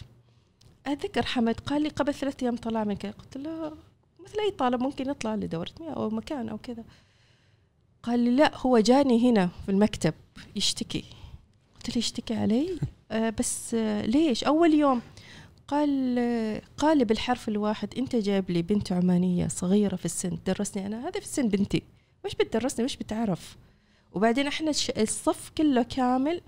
أتذكر 0.87 1.27
حمد 1.27 1.61
قال 1.61 1.83
لي 1.83 1.89
قبل 1.89 2.15
ثلاثة 2.15 2.45
أيام 2.45 2.57
طلع 2.57 2.85
من 2.85 2.97
كذا 2.97 3.13
قلت 3.13 3.37
له 3.37 3.77
مثل 4.25 4.39
أي 4.41 4.51
طالب 4.51 4.81
ممكن 4.81 5.11
يطلع 5.11 5.35
لدورة 5.35 5.71
مياه 5.81 5.93
أو 5.93 6.11
مكان 6.11 6.49
أو 6.49 6.59
كذا. 6.59 6.85
قال 8.03 8.21
لي 8.21 8.31
لا 8.31 8.57
هو 8.57 8.79
جاني 8.79 9.31
هنا 9.31 9.49
في 9.65 9.71
المكتب 9.71 10.15
يشتكي. 10.57 11.05
قلت 11.79 11.91
له 11.91 11.99
يشتكي 11.99 12.35
علي. 12.35 12.79
آه 13.11 13.31
بس 13.31 13.75
آه 13.75 14.07
ليش؟ 14.07 14.45
أول 14.45 14.75
يوم 14.75 15.01
قال 15.69 16.19
آه 16.19 16.63
قال 16.77 17.05
بالحرف 17.05 17.49
الواحد 17.49 17.95
أنت 17.99 18.17
جايب 18.17 18.51
لي 18.51 18.63
بنت 18.63 18.93
عمانية 18.93 19.49
صغيرة 19.49 19.97
في 19.97 20.05
السن 20.05 20.39
درسني 20.47 20.87
أنا. 20.87 21.01
هذا 21.01 21.21
في 21.21 21.27
السن 21.27 21.49
بنتي. 21.49 21.83
وش 22.25 22.35
بتدرسني؟ 22.35 22.85
وش 22.85 22.97
بتعرف؟ 22.97 23.57
وبعدين 24.13 24.47
إحنا 24.47 24.71
الصف 24.99 25.51
كله 25.59 25.83
كامل 25.83 26.41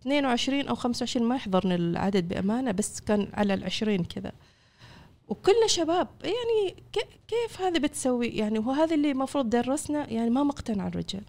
22 0.00 0.68
أو 0.68 0.74
25 0.74 1.28
ما 1.28 1.36
يحضرني 1.36 1.74
العدد 1.74 2.28
بأمانة 2.28 2.70
بس 2.70 3.00
كان 3.00 3.28
على 3.34 3.54
العشرين 3.54 4.04
كذا. 4.04 4.32
وكلنا 5.28 5.66
شباب 5.66 6.08
يعني 6.24 6.76
كيف 7.28 7.60
هذا 7.60 7.78
بتسوي؟ 7.78 8.28
يعني 8.28 8.58
وهذا 8.58 8.94
اللي 8.94 9.10
المفروض 9.10 9.50
درسنا؟ 9.50 10.10
يعني 10.10 10.30
ما 10.30 10.42
مقتنع 10.42 10.86
الرجال. 10.86 11.22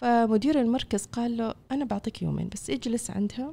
فمدير 0.00 0.60
المركز 0.60 1.06
قال 1.06 1.36
له 1.36 1.54
أنا 1.70 1.84
بعطيك 1.84 2.22
يومين 2.22 2.48
بس 2.48 2.70
اجلس 2.70 3.10
عندها 3.10 3.52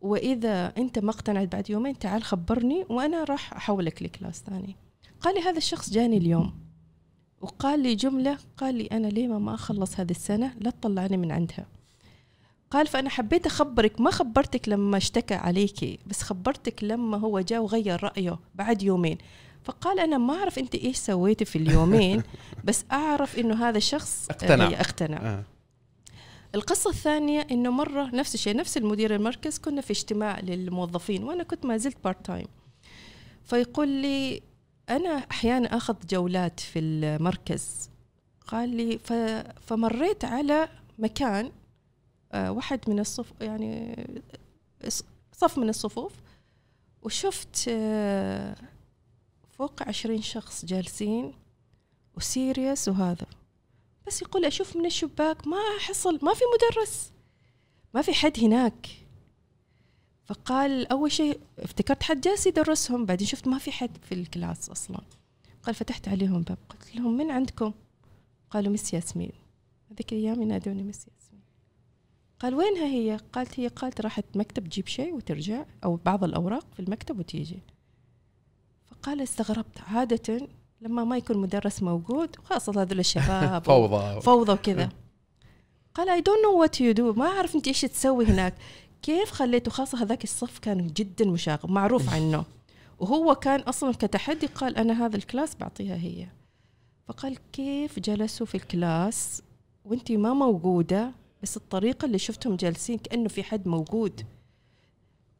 وإذا 0.00 0.72
أنت 0.78 0.98
ما 0.98 1.10
اقتنعت 1.10 1.52
بعد 1.52 1.70
يومين 1.70 1.98
تعال 1.98 2.22
خبرني 2.22 2.86
وأنا 2.88 3.24
راح 3.24 3.54
أحولك 3.54 4.02
ل 4.02 4.09
class 4.09 4.42
ثاني. 4.46 4.76
قال 5.20 5.34
لي 5.34 5.40
هذا 5.40 5.58
الشخص 5.58 5.90
جاني 5.90 6.16
اليوم. 6.16 6.52
وقال 7.40 7.80
لي 7.80 7.94
جملة 7.94 8.38
قال 8.56 8.74
لي 8.74 8.86
أنا 8.86 9.06
ليه 9.06 9.26
ما 9.26 9.54
أخلص 9.54 10.00
هذه 10.00 10.10
السنة؟ 10.10 10.54
لا 10.60 10.70
تطلعني 10.70 11.16
من 11.16 11.32
عندها. 11.32 11.66
قال 12.70 12.86
فأنا 12.86 13.10
حبيت 13.10 13.46
أخبرك 13.46 14.00
ما 14.00 14.10
خبرتك 14.10 14.68
لما 14.68 14.96
اشتكى 14.96 15.34
عليكي 15.34 15.98
بس 16.06 16.22
خبرتك 16.22 16.84
لما 16.84 17.18
هو 17.18 17.40
جاء 17.40 17.62
وغير 17.62 18.04
رأيه 18.04 18.38
بعد 18.54 18.82
يومين. 18.82 19.18
فقال 19.64 20.00
أنا 20.00 20.18
ما 20.18 20.34
أعرف 20.34 20.58
أنت 20.58 20.74
إيش 20.74 20.96
سويتي 20.96 21.44
في 21.44 21.56
اليومين 21.56 22.22
بس 22.64 22.84
أعرف 22.92 23.38
إنه 23.38 23.68
هذا 23.68 23.78
الشخص 23.78 24.26
اقتنع, 24.30 24.66
اقتنع. 24.66 25.16
آه. 25.16 25.44
القصة 26.54 26.90
الثانية 26.90 27.46
إنه 27.50 27.70
مرة 27.70 28.10
نفس 28.14 28.34
الشيء 28.34 28.56
نفس 28.56 28.76
المدير 28.76 29.14
المركز 29.14 29.58
كنا 29.58 29.80
في 29.80 29.90
اجتماع 29.90 30.40
للموظفين 30.40 31.24
وأنا 31.24 31.42
كنت 31.42 31.66
ما 31.66 31.76
زلت 31.76 31.96
part 32.04 32.26
time 32.26 32.46
فيقول 33.44 33.88
لي 33.88 34.42
أنا 34.88 35.26
أحيانا 35.30 35.76
أخذ 35.76 35.96
جولات 36.10 36.60
في 36.60 36.78
المركز 36.78 37.90
قال 38.46 38.68
لي 38.68 38.98
فمريت 39.60 40.24
على 40.24 40.68
مكان 40.98 41.52
آه، 42.32 42.52
واحد 42.52 42.80
من 42.88 42.98
الصف 42.98 43.32
يعني 43.40 43.96
صف 45.32 45.58
من 45.58 45.68
الصفوف 45.68 46.12
وشفت 47.02 47.64
آه، 47.68 48.56
فوق 49.52 49.82
عشرين 49.82 50.22
شخص 50.22 50.64
جالسين 50.64 51.34
وسيريس 52.16 52.88
وهذا. 52.88 53.26
بس 54.06 54.22
يقول 54.22 54.44
أشوف 54.44 54.76
من 54.76 54.86
الشباك 54.86 55.46
ما 55.46 55.58
حصل 55.80 56.18
ما 56.22 56.34
في 56.34 56.42
مدرس 56.54 57.12
ما 57.94 58.02
في 58.02 58.12
حد 58.14 58.40
هناك. 58.40 58.88
فقال 60.24 60.86
أول 60.86 61.12
شيء 61.12 61.40
افتكرت 61.58 62.02
حد 62.02 62.20
جالس 62.20 62.46
يدرسهم 62.46 63.06
بعدين 63.06 63.26
شفت 63.26 63.48
ما 63.48 63.58
في 63.58 63.72
حد 63.72 63.98
في 64.02 64.14
الكلاس 64.14 64.70
أصلا. 64.70 65.00
قال 65.62 65.74
فتحت 65.74 66.08
عليهم 66.08 66.42
باب 66.42 66.58
قلت 66.70 66.96
لهم 66.96 67.16
من 67.16 67.30
عندكم؟ 67.30 67.72
قالوا 68.50 68.72
مس 68.72 68.94
ياسمين. 68.94 69.32
هذيك 69.90 70.12
الأيام 70.12 70.42
ينادوني 70.42 70.82
مس 70.82 71.06
ياسمين. 71.06 71.42
قال 72.40 72.54
وينها 72.54 72.86
هي؟ 72.86 73.18
قالت 73.32 73.60
هي 73.60 73.68
قالت 73.68 74.00
راحت 74.00 74.24
مكتب 74.34 74.68
تجيب 74.68 74.86
شيء 74.86 75.14
وترجع 75.14 75.64
أو 75.84 75.96
بعض 75.96 76.24
الأوراق 76.24 76.66
في 76.74 76.80
المكتب 76.80 77.18
وتيجي. 77.18 77.58
فقال 79.02 79.20
استغربت. 79.20 79.80
عادة 79.88 80.48
لما 80.80 81.04
ما 81.04 81.16
يكون 81.16 81.36
مدرس 81.36 81.82
موجود 81.82 82.36
خاصة 82.44 82.82
هذول 82.82 82.98
الشباب 82.98 83.64
فوضى. 83.66 84.20
فوضى 84.20 84.52
وكذا. 84.52 84.88
قال 85.94 86.08
I 86.08 86.20
don't 86.20 86.38
know 86.44 86.60
what 86.60 86.80
you 86.80 86.92
do 86.92 87.12
ما 87.12 87.26
أعرف 87.26 87.56
أنت 87.56 87.68
إيش 87.68 87.80
تسوي 87.80 88.24
هناك. 88.24 88.54
كيف 89.02 89.30
خليته؟ 89.30 89.70
خاصة 89.70 90.02
هذاك 90.02 90.24
الصف 90.24 90.58
كان 90.58 90.86
جدا 90.86 91.24
مشاغب 91.24 91.70
معروف 91.70 92.14
عنه. 92.14 92.44
وهو 92.98 93.34
كان 93.34 93.60
أصلا 93.60 93.92
كتحدي 93.92 94.46
قال 94.46 94.76
أنا 94.76 95.06
هذا 95.06 95.16
ال 95.16 95.23
class 95.23 95.56
بعطيها 95.60 95.96
هي. 95.96 96.26
فقال 97.08 97.38
كيف 97.52 97.98
جلسوا 97.98 98.46
في 98.46 98.54
ال 98.54 98.69
class 98.69 99.42
وأنت 99.84 100.12
ما 100.12 100.32
موجودة 100.32 101.10
بس 101.42 101.56
الطريقة 101.56 102.06
اللي 102.06 102.18
شفتهم 102.18 102.56
جالسين 102.56 102.98
كأنه 102.98 103.28
في 103.28 103.42
حد 103.42 103.68
موجود. 103.68 104.26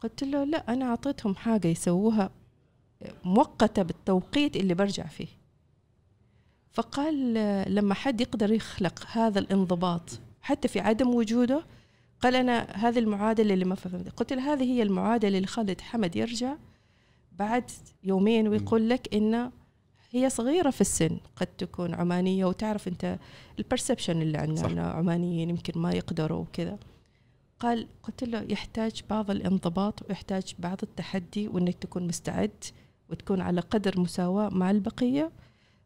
قلت 0.00 0.24
له 0.24 0.44
لا 0.44 0.72
أنا 0.72 0.84
أعطيتهم 0.84 1.34
حاجة 1.34 1.68
يسووها. 1.68 2.30
مؤقتة 3.24 3.82
بالتوقيت 3.82 4.56
اللي 4.56 4.74
برجع 4.74 5.06
فيه. 5.06 5.28
فقال 6.72 7.34
لما 7.74 7.94
حد 7.94 8.20
يقدر 8.20 8.52
يخلق 8.52 9.06
هذا 9.12 9.38
الانضباط 9.38 10.20
حتى 10.40 10.68
في 10.68 10.80
عدم 10.80 11.14
وجوده 11.14 11.64
قال 12.20 12.36
أنا 12.36 12.70
هذه 12.72 12.98
المعادلة 12.98 13.54
اللي 13.54 13.64
ما 13.64 13.74
فهمت. 13.74 14.08
قلت 14.08 14.32
له 14.32 14.52
هذه 14.52 14.62
هي 14.62 14.82
المعادلة 14.82 15.36
اللي 15.36 15.46
خلت 15.46 15.80
حمد 15.80 16.16
يرجع 16.16 16.56
بعد 17.32 17.70
يومين 18.04 18.48
ويقول 18.48 18.88
لك 18.88 19.14
إنه 19.14 19.52
هي 20.10 20.30
صغيرة 20.30 20.70
في 20.70 20.80
السن 20.80 21.20
قد 21.36 21.46
تكون 21.46 21.94
عمانية 21.94 22.44
وتعرف 22.44 22.88
أنت 22.88 23.18
البرسبشن 23.58 24.22
اللي 24.22 24.38
عندنا 24.38 24.90
عمانيين 24.90 25.50
يمكن 25.50 25.80
ما 25.80 25.92
يقدروا 25.92 26.38
وكذا. 26.38 26.78
قال 27.60 27.88
قلت 28.02 28.24
له 28.24 28.46
يحتاج 28.48 29.02
بعض 29.10 29.30
الانضباط 29.30 30.02
ويحتاج 30.08 30.54
بعض 30.58 30.78
التحدي 30.82 31.48
وإنك 31.48 31.74
تكون 31.74 32.06
مستعد 32.06 32.64
وتكون 33.12 33.40
على 33.40 33.60
قدر 33.60 34.00
مساواة 34.00 34.48
مع 34.48 34.70
البقية 34.70 35.30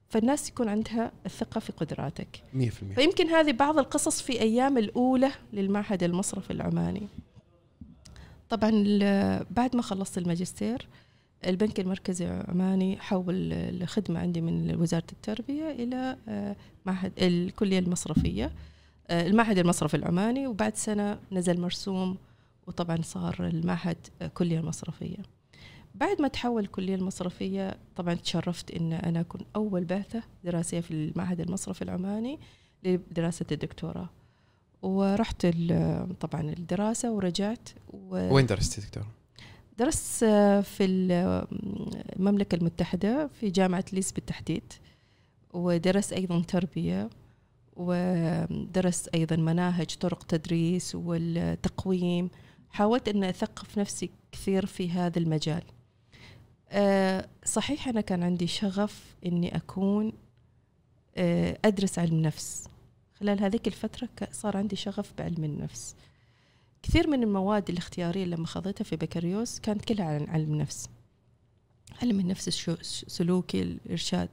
فالناس 0.09 0.49
يكون 0.49 0.68
عندها 0.68 1.12
الثقة 1.26 1.61
في 1.61 1.73
قدراتك. 1.73 2.42
100% 2.54 2.59
فيمكن 2.95 3.28
هذه 3.28 3.52
بعض 3.52 3.78
القصص 3.78 4.23
في 4.23 4.40
أيام 4.40 4.78
الأولى 4.78 5.30
للمعهد 5.52 6.02
المصرفي 6.02 6.52
العماني. 6.52 7.09
طبعا 8.49 8.71
بعد 9.50 9.76
ما 9.76 9.83
خلصت 9.83 10.18
الماجستير 10.18 10.88
البنك 11.47 11.80
المركزي 11.80 12.26
العماني 12.26 12.97
حول 12.97 13.52
الخدمة 13.52 14.21
عندي 14.21 14.40
من 14.40 14.76
وزارة 14.76 15.06
التربية 15.12 15.71
إلى 15.71 16.16
آه، 16.28 16.56
معهد 16.87 17.12
الكلية 17.18 17.78
المصرفية. 17.78 18.52
آه، 19.09 19.26
المعهد 19.26 19.59
المصرفي 19.59 19.97
العماني 19.97 20.47
وبعد 20.47 20.76
سنة 20.76 21.18
نزل 21.33 21.61
مرسوم 21.61 22.16
وطبعا 22.66 23.02
صار 23.02 23.37
المعهد 23.40 23.97
كلية 24.35 24.59
المصرفية 24.59 25.36
بعد 26.00 26.22
ما 26.22 26.28
تحول 26.28 26.62
الكلية 26.62 26.94
المصرفية 26.94 27.76
طبعا 27.96 28.14
تشرفت 28.14 28.70
أن 28.70 28.92
أنا 28.92 29.20
أكون 29.20 29.40
أول 29.56 29.84
بعثة 29.84 30.22
دراسية 30.44 30.80
في 30.80 30.90
المعهد 30.90 31.40
المصرفي 31.40 31.82
العماني 31.82 32.38
لدراسة 32.84 33.46
الدكتوراه. 33.52 34.08
ورحت 34.82 35.46
طبعا 36.20 36.40
الدراسة 36.40 37.12
ورجعت 37.12 37.68
و... 37.88 38.34
وين 38.34 38.46
درست 38.46 38.80
دكتور؟ 38.80 39.06
درست 39.78 40.24
في 40.64 40.84
المملكة 40.84 42.56
المتحدة 42.56 43.26
في 43.26 43.50
جامعة 43.50 43.84
ليس 43.92 44.12
بالتحديد. 44.12 44.72
ودرست 45.52 46.12
أيضا 46.12 46.42
تربية. 46.42 47.10
ودرست 47.76 49.08
أيضا 49.08 49.36
مناهج 49.36 49.96
طرق 49.96 50.22
تدريس 50.22 50.94
والتقويم. 50.94 52.30
حاولت 52.70 53.08
أن 53.08 53.24
أثقف 53.24 53.78
نفسي 53.78 54.10
كثير 54.32 54.66
في 54.66 54.90
هذا 54.90 55.18
المجال. 55.18 55.62
آه، 56.70 57.28
صحيح 57.44 57.88
أنا 57.88 58.00
كان 58.00 58.23
عندي 58.23 58.46
شغف 58.46 59.14
أني 59.26 59.56
أكون 59.56 60.12
آه، 61.16 61.58
أدرس 61.64 61.99
علم 61.99 62.23
نفس. 62.23 62.68
خلال 63.20 63.40
هذيك 63.40 63.66
الفترة 63.66 64.08
صار 64.32 64.56
عندي 64.56 64.76
شغف 64.76 65.12
بعلم 65.18 65.44
النفس. 65.44 65.94
كثير 66.82 67.11
من 67.11 67.23
المواد 67.23 67.70
الاختيارية 67.70 68.25
لما 68.25 68.46
خذيتها 68.46 68.85
في 68.85 68.96
بكالوريوس 68.96 69.61
كانت 69.61 69.85
كلها 69.85 70.06
عن 70.06 70.26
علم 70.28 70.52
النفس 70.52 70.88
علم 72.02 72.20
النفس 72.20 72.68
السلوكي 72.68 73.62
الإرشاد. 73.62 74.28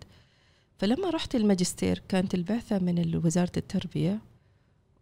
فلما 0.78 1.10
رحت 1.10 1.36
الماجستير 1.36 2.02
كانت 2.10 2.36
البعثة 2.36 2.80
من 2.80 3.22
وزارة 3.26 3.52
التربية 3.58 4.20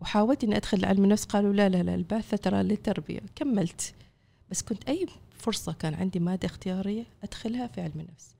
وحاولت 0.01 0.43
إني 0.43 0.57
أدخل 0.57 0.85
علم 0.85 1.03
النفس 1.03 1.25
قالوا 1.25 1.53
لا 1.53 1.69
لا 1.69 1.83
لا 1.83 1.95
البعثة 1.95 2.37
ترى 2.37 2.63
للتربية. 2.63 3.21
كملت. 3.35 3.93
بس 4.51 4.61
كنت 4.61 4.89
أي 4.89 5.05
فرصة 5.37 5.73
كان 5.73 5.93
عندي 5.93 6.19
مادة 6.19 6.45
اختيارية 6.45 7.03
أدخلها 7.23 7.67
في 7.67 7.81
علم 7.81 7.99
النفس. 7.99 8.35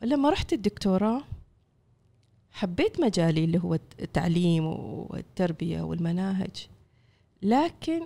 فلما 0.00 0.30
رحت 0.30 0.52
الدكتوراه 0.52 1.22
حبيت 2.50 3.00
مجالي 3.00 3.44
اللي 3.44 3.58
هو 3.58 3.74
التعليم 3.74 4.66
والتربية 4.66 5.82
والمناهج. 5.82 6.68
لكن 7.42 8.00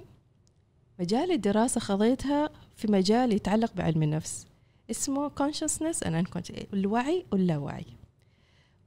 مجال 1.00 1.32
الدراسة 1.32 1.80
خذيتها 1.80 2.50
في 2.76 2.92
مجال 2.92 3.32
يتعلق 3.32 3.72
بعلم 3.74 4.02
النفس 4.02 4.46
اسمه 4.90 5.28
consciousness 5.28 6.06
and 6.06 6.26
unconscious 6.26 6.64
الوعي 6.72 7.24
واللاوعي 7.32 7.86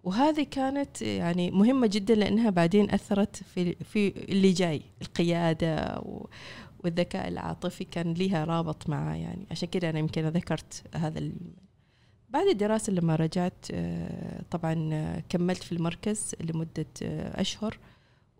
وهذه 0.03 0.43
كانت 0.51 1.01
يعني 1.01 1.51
مهمة 1.51 1.87
جدا 1.87 2.15
لأنها 2.15 2.49
بعدين 2.49 2.91
أثرت 2.91 3.35
في, 3.35 3.75
في 3.75 4.07
اللي 4.07 4.51
جاي 4.51 4.81
القيادة 5.01 6.03
والذكاء 6.83 7.27
العاطفي 7.27 7.83
كان 7.83 8.13
لها 8.13 8.43
رابط 8.43 8.89
معه 8.89 9.15
يعني. 9.15 9.47
عشان 9.51 9.69
كده 9.69 9.89
أنا 9.89 9.99
يمكن 9.99 10.27
ذكرت 10.27 10.83
هذا 10.95 11.31
بعد 12.29 12.47
الدراسة 12.47 12.93
لما 12.93 13.15
رجعت 13.15 13.65
آه، 13.71 14.43
طبعا 14.51 15.19
كملت 15.29 15.63
في 15.63 15.71
المركز 15.71 16.35
لمدة 16.41 16.85
آه، 17.03 17.41
أشهر 17.41 17.77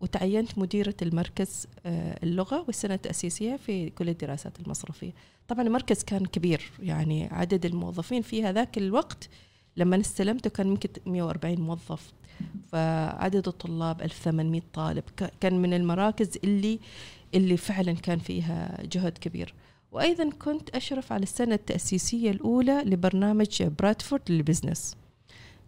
وتعينت 0.02 0.58
مديرة 0.58 0.96
المركز 1.02 1.68
آه، 1.86 2.20
اللغة 2.24 2.64
والسنة 2.68 2.94
التأسيسية 2.94 3.56
في 3.56 3.90
كل 3.90 4.10
الدراسات 4.10 4.60
المصرفية. 4.60 5.12
طبعا 5.48 5.62
المركز 5.62 6.04
كان 6.04 6.26
كبير 6.26 6.72
يعني 6.80 7.28
عدد 7.32 7.66
الموظفين 7.66 8.22
في 8.22 8.44
هذاك 8.44 8.78
الوقت 8.78 9.30
لما 9.78 10.00
استلمته 10.00 10.50
كان 10.50 10.68
يمكن 10.68 10.90
140 11.06 11.62
موظف. 11.62 12.14
فعدد 12.72 13.48
الطلاب 13.48 14.02
1800 14.02 14.62
طالب. 14.74 15.04
كان 15.42 15.62
من 15.62 15.74
المراكز 15.74 16.38
اللي 16.44 16.80
اللي 17.36 17.58
فعلا 17.58 17.94
كان 17.94 18.20
فيها 18.20 18.78
جهد 18.84 19.18
كبير. 19.18 19.54
وأيضا 19.92 20.30
كنت 20.30 20.70
أشرف 20.70 21.12
على 21.12 21.24
السنة 21.24 21.56
التأسيسية 21.56 22.32
الأولى 22.32 22.82
لبرنامج 22.86 23.64
برادفورد 23.64 24.32
للبزنس. 24.32 24.96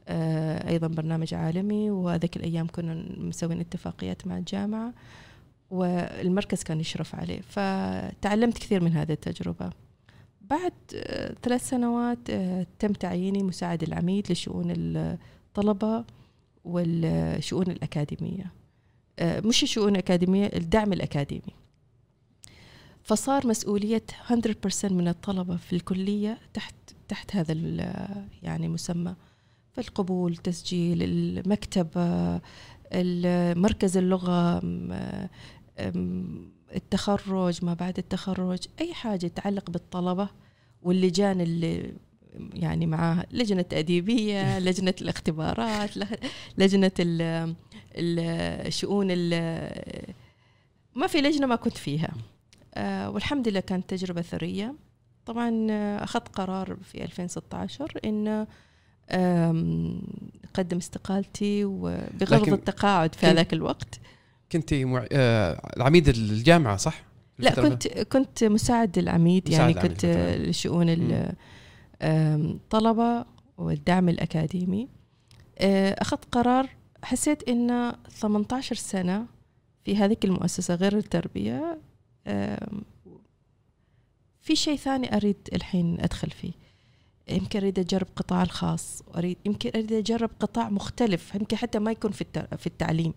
آه، 0.08 0.70
أيضا 0.70 0.88
برنامج 0.88 1.34
عالمي 1.34 1.92
وهذيك 1.92 2.38
الأيام 2.38 2.68
كنا 2.68 3.06
مسوين 3.18 3.60
اتفاقيات 3.60 4.28
مع 4.28 4.38
الجامعة 4.38 4.94
والمركز 5.72 6.64
كان 6.64 6.80
يشرف 6.80 7.16
عليه. 7.16 7.42
فتعلمت 7.42 8.58
كثير 8.58 8.84
من 8.84 8.92
هذه 8.92 9.12
التجربة. 9.12 9.70
بعد 10.42 10.74
آه، 10.96 11.36
ثلاث 11.44 11.70
سنوات 11.70 12.30
آه، 12.30 12.66
تم 12.80 12.94
تعييني 12.94 13.44
مساعد 13.44 13.84
العميد 13.84 14.32
لشؤون 14.32 14.68
الطلبة 14.70 16.06
والشؤون 16.66 17.68
الأكاديمية. 17.68 18.63
مش 19.22 19.64
الشؤون 19.64 19.90
الأكاديمية 19.90 20.46
الدعم 20.46 20.94
الأكاديمي. 20.94 21.54
فصار 23.04 23.48
مسؤولية 23.48 24.04
100% 24.30 24.92
من 24.92 25.08
الطلبة 25.08 25.56
في 25.58 25.74
الكلية 25.74 26.38
تحت 26.54 26.76
تحت 27.08 27.36
هذا 27.36 27.54
يعني 28.44 28.68
مسمى. 28.68 29.16
فالقبول 29.72 30.38
تسجيل 30.38 31.04
المكتبة 31.04 32.42
مركز 33.54 33.98
اللغة 33.98 34.62
التخرج 36.76 37.66
ما 37.66 37.74
بعد 37.74 37.98
التخرج 37.98 38.60
أي 38.82 38.94
حاجة 38.94 39.28
تتعلق 39.28 39.70
بالطلبة 39.70 40.30
واللجان 40.82 41.42
اللي 41.42 41.94
يعني 42.54 42.86
معاها 42.86 43.26
لجنة 43.32 43.66
أديبية 43.74 44.60
لجنة 44.60 44.94
الاختبارات 45.02 45.90
لجنة 46.58 46.92
الشؤون 47.96 49.08
ما 50.96 51.08
في 51.08 51.22
لجنة 51.22 51.48
ما 51.48 51.56
كنت 51.56 51.78
فيها. 51.78 52.14
آه، 52.76 53.10
والحمد 53.10 53.48
لله 53.48 53.60
كانت 53.60 53.90
تجربة 53.90 54.22
ثرية. 54.22 54.76
طبعا 55.26 55.68
أخذت 56.04 56.28
قرار 56.28 56.78
في 56.84 57.04
2016 57.04 58.00
إنه 58.06 58.48
قدم 60.54 60.78
استقالتي 60.78 61.66
وبغرض 61.66 62.54
التقاعد 62.54 63.16
في 63.16 63.26
هذاك 63.26 63.54
الوقت. 63.54 64.00
كنت 64.52 64.74
مع... 64.74 65.06
آه 65.12 65.72
العميد 65.78 66.10
الجامعة 66.10 66.78
صح؟ 66.78 67.04
لا 67.40 67.52
كنت 67.52 67.88
كنت 67.88 68.44
مساعد 68.44 68.98
العميد 68.98 69.50
مساعد 69.50 69.76
يعني 69.76 69.90
كنت 69.90 70.06
لشؤون 70.40 70.90
الطلبه 72.04 73.26
والدعم 73.58 74.10
الأكاديمي. 74.10 74.88
آه، 75.58 75.96
أخذت 76.00 76.26
قرار 76.32 76.70
حسيت 77.04 77.50
إن 77.50 77.94
18 78.10 78.76
سنة 78.76 79.26
في 79.86 79.98
هذه 79.98 80.18
المؤسسة 80.24 80.76
غير 80.76 80.98
التربية 80.98 81.80
في 84.42 84.56
شيء 84.56 84.76
ثاني 84.76 85.16
أريد 85.16 85.38
الحين 85.54 86.00
أدخل 86.00 86.30
فيه. 86.30 86.52
يمكن 87.28 87.60
أريد 87.60 87.80
أجرب 87.80 88.08
قطاع 88.16 88.44
الخاص 88.44 89.04
أريد 89.16 89.38
يمكن 89.46 89.70
أريد 89.76 89.94
أجرب 89.94 90.30
قطاع 90.40 90.70
مختلف 90.70 91.36
يمكن 91.36 91.58
حتى 91.58 91.80
ما 91.80 91.92
يكون 91.92 92.12
في 92.12 92.26
في 92.58 92.68
التعليم. 92.68 93.14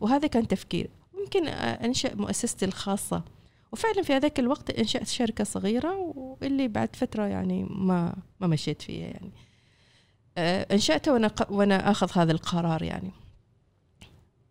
وهذا 0.00 0.26
كان 0.26 0.48
تفكير 0.48 0.90
ممكن 1.20 1.48
أنشأ 1.48 2.14
مؤسستي 2.14 2.64
الخاصة. 2.64 3.24
وفعلا 3.74 4.02
في 4.02 4.12
هذاك 4.12 4.38
الوقت 4.38 4.70
إنشأت 4.70 5.06
شركة 5.06 5.44
صغيرة 5.44 6.12
واللي 6.16 6.68
بعد 6.68 6.96
فترة 6.96 7.26
يعني 7.26 7.64
ما 7.70 8.16
ما 8.40 8.46
مشيت 8.46 8.82
فيها 8.82 9.06
يعني. 9.06 9.32
آه، 10.38 10.66
انشاتها 10.74 11.12
وأنا 11.12 11.30
وأنا 11.50 11.90
آخذ 11.90 12.08
هذا 12.14 12.32
القرار 12.32 12.82
يعني. 12.82 13.10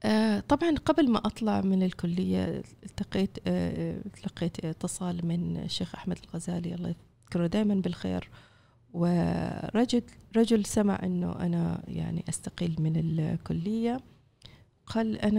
آه، 0.04 0.40
طبعا 0.40 0.76
قبل 0.86 1.12
ما 1.12 1.18
أطلع 1.18 1.62
من 1.62 1.84
الكلية 1.84 2.64
التقيت 2.84 3.38
آه، 3.48 4.02
تلقيت 4.24 4.66
اتصال 4.66 5.26
من 5.26 5.58
الشيخ 5.58 5.96
أحمد 5.96 6.18
الغزالي 6.24 6.76
الله 6.76 6.96
يذكره 7.26 7.48
دائما 7.48 7.76
بالخير. 7.76 8.30
ورجل 8.94 10.02
رجل 10.38 10.66
سمع 10.66 11.00
إنه 11.04 11.32
أنا 11.32 11.84
يعني 11.88 12.26
أستقيل 12.30 12.76
من 12.80 12.96
الكلية. 12.96 14.00
قال 14.86 15.38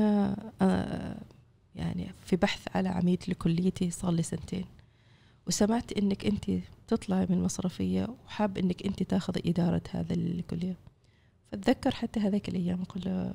آه، 0.63 1.17
يعني 1.75 2.13
في 2.25 2.37
بحث 2.37 2.77
على 2.77 2.89
عميد 2.89 3.23
لكليتي 3.29 3.91
صار 3.91 4.11
لي 4.13 4.23
سنتين. 4.23 4.65
وسمعت 5.47 5.93
إنك 5.93 6.27
أنت 6.27 6.51
تطلعي 6.89 7.27
من 7.31 7.37
المصرفيه 7.37 8.09
وحاب 8.27 8.59
إنك 8.59 8.87
أنت 8.87 9.03
تاخذي 9.03 9.43
إدارة 9.47 9.83
هذا 9.91 10.15
الكلية. 10.15 10.77
فأتذكر 11.53 11.95
حتى 11.95 12.21
هذاك 12.21 12.49
الأيام 12.49 12.83
أقول 12.83 13.03
له 13.07 13.33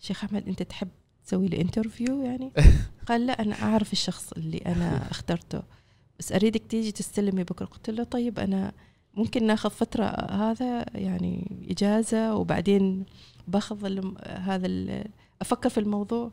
شيخ 0.00 0.24
أحمد 0.24 0.48
أنت 0.48 0.62
تحب 0.62 0.88
تسوي 1.24 1.48
لي 1.48 1.60
انترفيو 1.60 2.22
يعني؟ 2.22 2.52
قال 3.08 3.26
لا 3.26 3.42
أنا 3.42 3.62
أعرف 3.62 3.92
الشخص 3.92 4.32
اللي 4.32 4.58
أنا 4.58 4.96
اخترته 5.10 5.62
بس 6.18 6.32
أريدك 6.32 6.62
تيجي 6.68 6.92
تستلمي 6.92 7.44
بكرة. 7.44 7.66
قلت 7.66 7.90
له 7.90 8.04
طيب 8.04 8.38
أنا 8.38 8.72
ممكن 9.14 9.46
ناخذ 9.46 9.70
فترة 9.70 10.04
هذا 10.30 10.84
يعني 10.94 11.66
إجازة 11.70 12.34
وبعدين 12.34 13.04
باخذ 13.48 14.00
هذا 14.26 15.04
أفكر 15.40 15.68
في 15.68 15.80
الموضوع. 15.80 16.32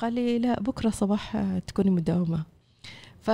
قال 0.00 0.12
لي 0.12 0.38
لا 0.38 0.60
بكرة 0.60 0.90
صباح 0.90 1.44
تكوني 1.66 1.90
مداومة. 1.90 2.42
ف 3.22 3.30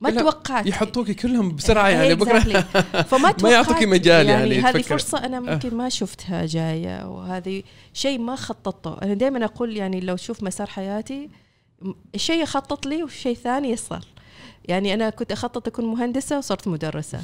ما 0.00 0.10
توقعت. 0.10 0.66
يحطوك 0.66 1.10
كلهم 1.10 1.56
بسرعة 1.56 1.88
يعني 1.88 2.14
بكرة 2.14 2.38
فما 3.10 3.30
توقعت 3.30 3.42
ما 3.42 3.50
يعطوك 3.50 3.82
مجال 3.82 4.28
يعني, 4.28 4.54
يعني 4.54 4.68
هذه 4.68 4.82
فرصة 4.82 5.18
أنا 5.18 5.40
ممكن 5.40 5.76
ما 5.76 5.88
شفتها 5.88 6.46
جاية 6.46 7.08
وهذه 7.08 7.62
شيء 7.92 8.18
ما 8.18 8.36
خططته. 8.36 9.02
أنا 9.02 9.14
دائما 9.14 9.44
أقول 9.44 9.76
يعني 9.76 10.00
لو 10.00 10.16
شوف 10.16 10.42
مسار 10.42 10.66
حياتي 10.66 11.30
شيء 12.16 12.42
يخطط 12.42 12.86
لي 12.86 13.02
وشيء 13.02 13.36
ثاني 13.36 13.70
يصل 13.70 14.00
يعني 14.64 14.94
أنا 14.94 15.10
كنت 15.10 15.32
أخطط 15.32 15.68
أكون 15.68 15.84
مهندسة 15.84 16.38
وصرت 16.38 16.68
مدرسة. 16.68 17.18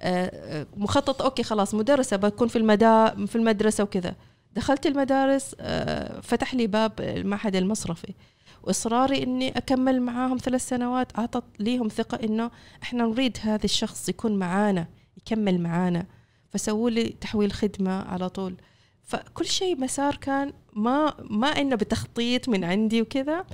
آه، 0.00 0.60
آه، 0.60 0.66
مخطط 0.76 1.22
أوكي 1.22 1.42
خلاص 1.42 1.74
مدرسة 1.74 2.16
بكون 2.16 2.48
في 2.48 2.56
المدا 2.56 3.26
في 3.26 3.36
المدرسة 3.36 3.84
وكذا. 3.84 4.14
دخلت 4.54 4.86
المدارس 4.86 5.56
آه، 5.60 6.20
فتح 6.20 6.54
لي 6.54 6.66
باب 6.66 6.92
المعهد 7.00 7.56
المصرفي. 7.56 8.14
وإصراري 8.62 9.22
إني 9.22 9.48
أكمل 9.58 10.02
معاهم 10.02 10.38
ثلاث 10.38 10.68
سنوات 10.68 11.18
أعطت 11.18 11.44
ليهم 11.60 11.88
ثقة 11.88 12.24
إنه 12.24 12.50
إحنا 12.82 13.04
نريد 13.04 13.38
هذا 13.42 13.64
الشخص 13.64 14.08
يكون 14.08 14.36
معانا 14.36 14.88
يكمل 15.16 15.60
معانا. 15.60 16.06
فسووا 16.50 16.90
لي 16.90 17.04
تحويل 17.04 17.52
خدمة 17.52 18.02
على 18.02 18.28
طول. 18.28 18.56
فكل 19.02 19.46
شيء 19.46 19.80
مسار 19.80 20.16
كان 20.16 20.52
ما 20.72 21.14
ما 21.30 21.46
إنه 21.48 21.76
بتخطيط 21.76 22.48
من 22.48 22.64
عندي 22.64 23.02
وكذا 23.02 23.44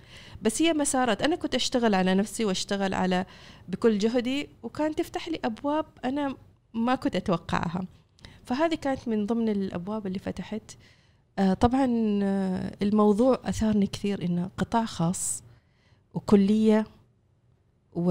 بس 0.43 0.63
هي 0.63 0.73
مسارات. 0.73 1.23
أنا 1.23 1.37
كنت 1.37 1.55
أشتغل 1.55 1.95
على 1.95 2.15
نفسي 2.15 2.45
وأشتغل 2.45 2.95
على 2.95 3.27
بكل 3.69 3.99
جهدي 3.99 4.49
وكان 4.63 4.95
تفتح 4.95 5.29
لي 5.29 5.41
أبواب 5.45 5.87
أنا 6.05 6.37
ما 6.75 6.95
كنت 6.95 7.17
أتوقعها. 7.17 7.87
فهذه 8.47 8.75
كانت 8.75 9.09
من 9.09 9.27
ضمن 9.27 9.49
الأبواب 9.49 10.07
اللي 10.07 10.19
فتحت. 10.19 10.77
آه 11.39 11.55
طبعا 11.55 11.87
آه 12.23 12.77
الموضوع 12.83 13.41
أثارني 13.45 13.87
كثير 13.87 14.25
إنه 14.25 14.51
قطاع 14.59 14.85
خاص 14.85 15.43
وكلية 16.15 16.87
و... 17.95 18.11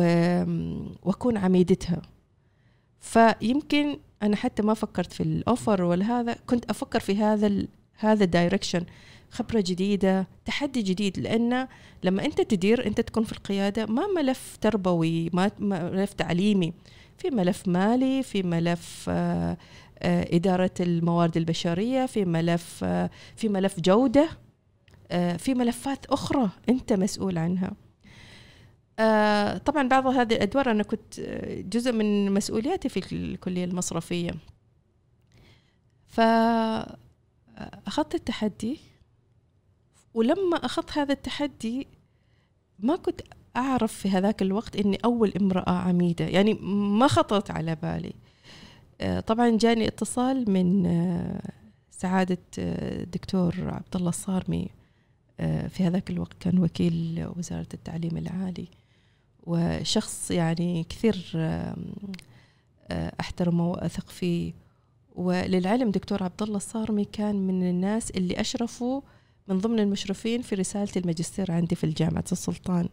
وأكون 1.03 1.37
عميدتها. 1.37 2.01
فيمكن 2.99 3.97
أنا 4.23 4.35
حتى 4.35 4.61
ما 4.63 4.73
فكرت 4.73 5.13
في 5.13 5.23
ال 5.23 5.33
offer 5.33 5.83
ولا 5.83 6.05
هذا 6.05 6.33
كنت 6.47 6.69
أفكر 6.69 6.99
في 6.99 7.17
هذا 7.17 7.47
ال... 7.47 7.67
هذا 7.97 8.23
ال 8.23 8.30
direction 8.30 8.85
خبرة 9.31 9.63
جديدة 9.67 10.27
تحدي 10.45 10.81
جديد 10.81 11.19
لأن 11.19 11.67
لما 12.03 12.25
أنت 12.25 12.41
تدير 12.41 12.87
أنت 12.87 13.01
تكون 13.01 13.23
في 13.23 13.31
القيادة 13.31 13.85
ما 13.85 14.07
ملف 14.07 14.57
تربوي 14.61 15.29
ما 15.33 15.51
ملف 15.59 16.13
تعليمي. 16.13 16.73
في 17.17 17.29
ملف 17.29 17.67
مالي 17.67 18.23
في 18.23 18.43
ملف 18.43 19.05
آه 19.09 19.57
إدارة 20.03 20.71
الموارد 20.79 21.37
البشرية 21.37 22.05
في 22.05 22.25
ملف 22.25 22.83
في 23.35 23.49
ملف 23.49 23.79
جودة 23.79 24.29
في 25.37 25.53
ملفات 25.53 26.05
أخرى 26.05 26.49
أنت 26.69 26.93
مسؤول 26.93 27.37
عنها. 27.37 27.71
طبعا 29.57 29.87
بعض 29.87 30.07
هذه 30.07 30.33
الأدوار 30.33 30.71
أنا 30.71 30.83
كنت 30.83 31.19
جزء 31.69 31.91
من 31.91 32.31
مسؤولياتي 32.31 32.89
في 32.89 33.15
الكلية 33.15 33.65
المصرفية. 33.65 34.31
فأخذت 36.07 36.95
التحدي 38.15 38.79
ولما 40.13 40.57
أخذت 40.57 40.97
هذا 40.97 41.13
التحدي 41.13 41.87
ما 42.79 42.95
كنت 42.95 43.21
أعرف 43.57 43.93
في 43.93 44.09
هذاك 44.09 44.41
الوقت 44.41 44.75
إني 44.75 44.97
أول 45.05 45.33
امرأة 45.41 45.71
عميدة. 45.71 46.25
يعني 46.25 46.53
ما 46.63 47.07
خطرت 47.07 47.51
على 47.51 47.75
بالي. 47.75 48.13
طبعا 49.27 49.57
جاني 49.57 49.87
اتصال 49.87 50.49
من 50.49 50.89
سعادة 51.91 52.37
دكتور 53.03 53.55
عبد 53.59 53.95
الله 53.95 54.09
الصارمي 54.09 54.69
في 55.69 55.83
هذاك 55.83 56.09
الوقت 56.09 56.35
كان 56.39 56.59
وكيل 56.59 57.27
وزارة 57.37 57.67
التعليم 57.73 58.17
العالي 58.17 58.67
وشخص 59.43 60.31
يعني 60.31 60.83
كثير 60.83 61.25
أحترمه 62.91 63.69
وأثق 63.71 64.09
فيه. 64.09 64.53
وللعلم 65.15 65.91
دكتور 65.91 66.23
عبد 66.23 66.43
الله 66.43 66.57
الصارمي 66.57 67.05
كان 67.05 67.35
من 67.35 67.69
الناس 67.69 68.11
اللي 68.11 68.41
أشرفوا 68.41 69.01
من 69.47 69.59
ضمن 69.59 69.79
المشرفين 69.79 70.41
في 70.41 70.55
رسالة 70.55 70.91
الماجستير 70.97 71.51
عندي 71.51 71.75
في 71.75 71.87
جامعة 71.87 72.23
السلطان 72.31 72.89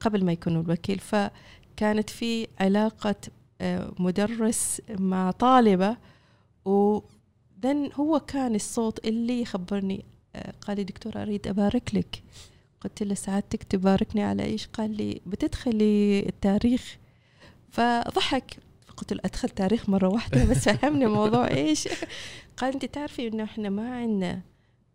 قبل 0.00 0.24
ما 0.24 0.32
يكون 0.32 0.60
الوكيل. 0.60 0.98
فكانت 0.98 2.10
في 2.10 2.46
علاقة 2.60 3.16
مدرس 3.98 4.80
مع 4.90 5.30
طالبة 5.30 5.96
وذن 6.64 7.90
هو 7.94 8.20
كان 8.20 8.54
الصوت 8.54 9.06
اللي 9.06 9.42
يخبرني 9.42 10.04
قال 10.60 10.76
لي 10.76 10.84
دكتورة 10.84 11.22
أريد 11.22 11.48
أبارك 11.48 11.94
لك. 11.94 12.22
قلت 12.80 13.02
له 13.02 13.14
سعادتك 13.14 13.62
تباركني 13.62 14.22
على 14.22 14.44
إيش؟ 14.44 14.66
قال 14.66 14.96
لي 14.96 15.20
بتدخلي 15.26 16.20
التاريخ. 16.28 16.96
فضحك. 17.70 18.56
فقلت 18.86 19.12
له 19.12 19.20
أدخل 19.24 19.48
تاريخ 19.48 19.88
مرة 19.88 20.08
واحدة 20.08 20.44
بس 20.44 20.68
فهمني 20.68 21.04
الموضوع 21.04 21.48
إيش؟ 21.48 21.88
قال 22.56 22.72
أنت 22.72 22.84
تعرفي 22.84 23.28
إنه 23.28 23.44
إحنا 23.44 23.68
ما 23.68 23.96
عندنا 23.96 24.40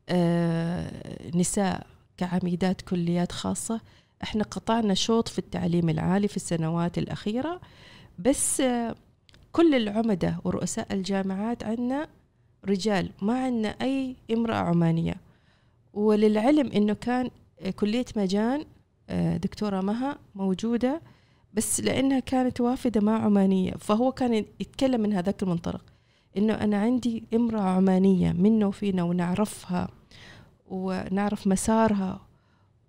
آه 0.10 0.92
نساء 1.36 1.88
كعميدات 2.18 2.82
كليات 2.82 3.32
خاصة. 3.32 3.82
إحنا 4.24 4.44
قطعنا 4.44 4.94
شوط 4.94 5.28
في 5.28 5.40
التعليم 5.40 5.90
العالي 5.90 6.28
في 6.28 6.36
السنوات 6.38 6.98
الأخيرة. 6.98 7.62
بس 8.26 8.64
كل 9.52 9.76
العمدة 9.76 10.38
ورؤساء 10.44 10.94
الجامعات 10.94 11.64
عندنا 11.64 12.08
رجال 12.66 13.10
ما 13.22 13.44
عندنا 13.44 13.70
أي 13.82 14.16
امرأة 14.32 14.56
عمانية. 14.56 15.16
وللعلم 15.94 16.72
أنه 16.72 16.94
كان 16.94 17.30
كلية 17.76 18.06
مجان 18.16 18.66
دكتورة 19.36 19.82
مها 19.82 20.18
موجودة 20.36 21.02
بس 21.54 21.80
لأنها 21.80 22.20
كانت 22.20 22.62
وافدة 22.62 23.02
مع 23.02 23.26
عمانية. 23.26 23.72
فهو 23.72 24.12
كان 24.12 24.34
يتكلم 24.60 25.02
من 25.02 25.14
هذاك 25.14 25.44
المنطلق 25.44 25.84
إنه 26.38 26.54
أنا 26.54 26.78
عندي 26.82 27.24
امرأة 27.34 27.62
عمانية 27.62 28.32
منا 28.32 28.66
وفينا 28.66 29.04
ونعرفها 29.04 29.90
ونعرف 30.68 31.48
مسارها 31.48 32.22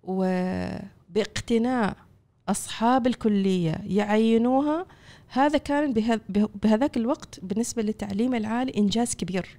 وباقتناع 0.03 1.95
أصحاب 2.49 3.07
الكلية 3.07 3.81
يعينوها 3.85 4.85
هذا 5.33 5.57
كان 5.57 5.93
بهذاك 6.63 6.97
الوقت 6.97 7.39
بالنسبة 7.43 7.81
للتعليم 7.81 8.35
العالي 8.35 8.73
إنجاز 8.77 9.15
كبير. 9.15 9.57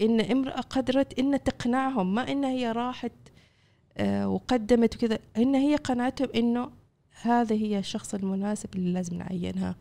إن 0.00 0.20
امرأة 0.20 0.60
قدرت 0.60 1.18
إن 1.18 1.42
تقنعهم 1.44 2.14
ما 2.14 2.32
إن 2.32 2.44
هي 2.44 2.72
راحت 2.72 3.12
آه 3.96 4.28
وقدمت 4.28 4.96
وكذا 4.96 5.18
إن 5.36 5.54
هي 5.54 5.76
قنعتهم 5.76 6.28
إنه 6.34 6.70
هذا 7.22 7.56
هي 7.56 7.78
الشخص 7.78 8.14
المناسب 8.14 8.74
اللي 8.74 8.92
لازم 8.92 9.16
نعينها 9.16 9.76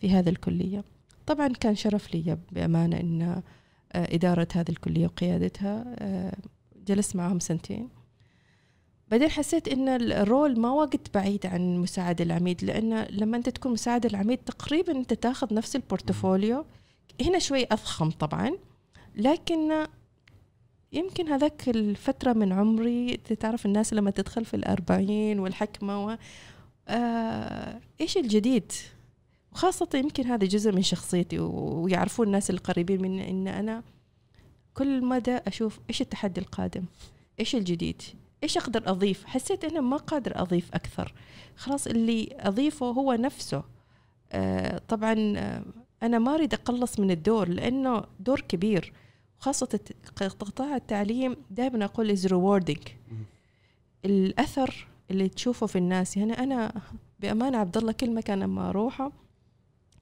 في 0.00 0.10
هذه 0.10 0.28
الكلية. 0.28 0.84
طبعا 1.26 1.48
كان 1.48 1.74
شرف 1.74 2.14
لي 2.14 2.38
بأمانة 2.52 3.00
إن 3.00 3.22
آه 3.22 3.42
إدارة 3.92 4.48
هذه 4.54 4.70
الكلية 4.70 5.06
وقيادتها 5.06 5.84
آه 5.98 6.36
جلست 6.86 7.16
معهم 7.16 7.40
سنتين. 7.40 7.88
بعدين 9.10 9.30
حسيت 9.30 9.68
إن 9.68 9.88
ال 9.88 10.02
role 10.02 10.60
ما 10.60 10.70
وقت 10.70 11.14
بعيد 11.14 11.46
عن 11.46 11.76
مساعد 11.78 12.20
العميد 12.20 12.64
لأن 12.64 13.06
لما 13.10 13.36
أنت 13.36 13.48
تكون 13.48 13.72
مساعد 13.72 14.06
العميد 14.06 14.38
تقريبا 14.38 14.92
أنت 14.92 15.14
تاخذ 15.14 15.54
نفس 15.54 15.76
ال 15.76 15.84
portfolio. 15.84 16.64
هنا 17.20 17.38
شوي 17.38 17.64
اضخم 17.64 18.10
طبعا 18.10 18.52
لكن 19.16 19.86
يمكن 20.92 21.28
هذاك 21.28 21.68
الفترة 21.68 22.32
من 22.32 22.52
عمري 22.52 23.16
تعرف 23.16 23.66
الناس 23.66 23.94
لما 23.94 24.10
تدخل 24.10 24.44
في 24.44 24.54
الأربعين 24.54 25.38
والحكمة 25.38 26.06
و... 26.06 26.16
آه 26.88 27.80
إيش 28.00 28.16
الجديد؟ 28.16 28.72
وخاصة 29.52 29.88
يمكن 29.94 30.26
هذا 30.26 30.46
جزء 30.46 30.72
من 30.72 30.82
شخصيتي 30.82 31.38
ويعرفون 31.38 32.26
الناس 32.26 32.50
القريبين 32.50 33.02
مني 33.02 33.30
إن 33.30 33.48
أنا 33.48 33.82
كل 34.74 35.04
مدى 35.04 35.36
أشوف 35.36 35.80
إيش 35.88 36.00
التحدي 36.00 36.40
القادم 36.40 36.84
إيش 37.40 37.54
الجديد؟ 37.56 38.02
إيش 38.42 38.56
أقدر 38.56 38.90
أضيف؟ 38.90 39.24
حسيت 39.24 39.64
أنا 39.64 39.80
ما 39.80 39.96
قادر 39.96 40.42
أضيف 40.42 40.74
أكثر. 40.74 41.14
خلاص 41.56 41.86
اللي 41.86 42.36
أضيفه 42.40 42.86
هو 42.86 43.12
نفسه. 43.12 43.62
آه 44.32 44.80
طبعا 44.88 45.34
آه 45.36 45.64
أنا 46.02 46.18
ما 46.18 46.34
أريد 46.34 46.54
أقلص 46.54 47.00
من 47.00 47.10
الدور 47.10 47.48
لأنه 47.48 48.04
دور 48.20 48.40
كبير. 48.40 48.92
خاصة 49.38 49.80
قطاع 50.16 50.76
التعليم 50.76 51.36
دائما 51.50 51.84
أقول 51.84 52.10
از 52.10 52.26
rewarding. 52.26 52.90
الأثر 54.04 54.88
اللي 55.10 55.28
تشوفه 55.28 55.66
في 55.66 55.78
الناس 55.78 56.16
يعني 56.16 56.38
أنا 56.38 56.72
بأمانة 57.20 57.58
عبد 57.58 57.76
الله 57.76 57.92
كل 57.92 58.14
مكان 58.14 58.40
لما 58.40 58.68
أروحه 58.68 59.12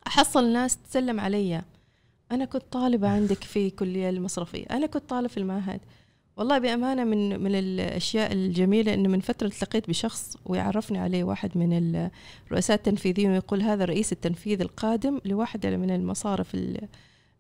أحصل 0.07 0.53
ناس 0.53 0.77
تسلم 0.77 1.21
علي. 1.21 1.63
أنا 2.33 2.45
كنت 2.45 2.63
طالبة 2.71 3.09
عندك 3.09 3.45
في 3.45 3.67
الكليه 3.67 4.11
المصرفية 4.11 4.65
أنا 4.71 4.87
كنت 4.87 5.11
طالب 5.11 5.27
في 5.27 5.37
المعهد. 5.37 5.81
والله 6.41 6.59
بأمانة 6.59 7.05
من 7.05 7.41
من 7.41 7.55
الأشياء 7.55 8.33
الجميلة 8.33 8.95
إنه 8.95 9.09
من 9.09 9.21
فترة 9.21 9.47
التقيت 9.47 9.89
بشخص 9.89 10.37
ويعرفني 10.47 10.99
عليه 10.99 11.25
واحد 11.25 11.59
من 11.59 12.11
الرؤساء 12.47 12.77
التنفيذيين 12.77 13.31
ويقول 13.31 13.63
هذا 13.63 13.85
الرئيس 13.85 14.13
التنفيذي 14.13 14.63
القادم 14.65 15.21
لواحدة 15.25 15.77
من 15.77 15.91
المصارف 15.91 16.57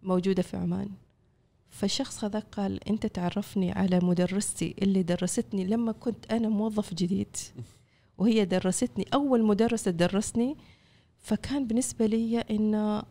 الموجودة 0.03 0.43
في 0.43 0.57
عمان. 0.57 0.89
فالشخص 1.71 2.25
هذا 2.25 2.39
قال 2.39 2.89
أنت 2.89 3.07
تعرفني 3.07 3.73
على 3.73 4.01
مدرستي 4.03 4.75
اللي 4.83 5.03
درستني 5.03 5.65
لما 5.65 5.93
كنت 5.93 6.33
أنا 6.33 6.49
موظف 6.49 6.95
جديد. 6.95 7.37
وهي 8.19 8.45
درستني 8.45 9.07
أول 9.15 9.45
مدرسة 9.45 9.91
درسني. 9.91 10.57
فكان 11.19 11.67
بالنسبة 11.67 12.07
لي 12.07 12.41
إنه 12.41 13.03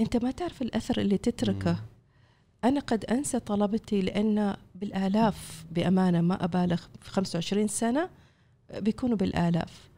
أنت 0.00 0.16
ما 0.16 0.30
تعرف 0.30 0.62
الأثر 0.62 1.00
اللي 1.00 1.18
تتركه. 1.18 1.76
أنا 2.64 2.80
قد 2.80 3.04
أنسى 3.04 3.38
طلبتي 3.40 4.00
لأن 4.00 4.56
بالآلاف 4.74 5.64
بأمانة 5.70 6.20
ما 6.20 6.44
أبالغ 6.44 6.82
في 7.00 7.10
25 7.10 7.68
سنة 7.68 8.08
بيكونوا 8.78 9.16
بالآلاف. 9.16 9.88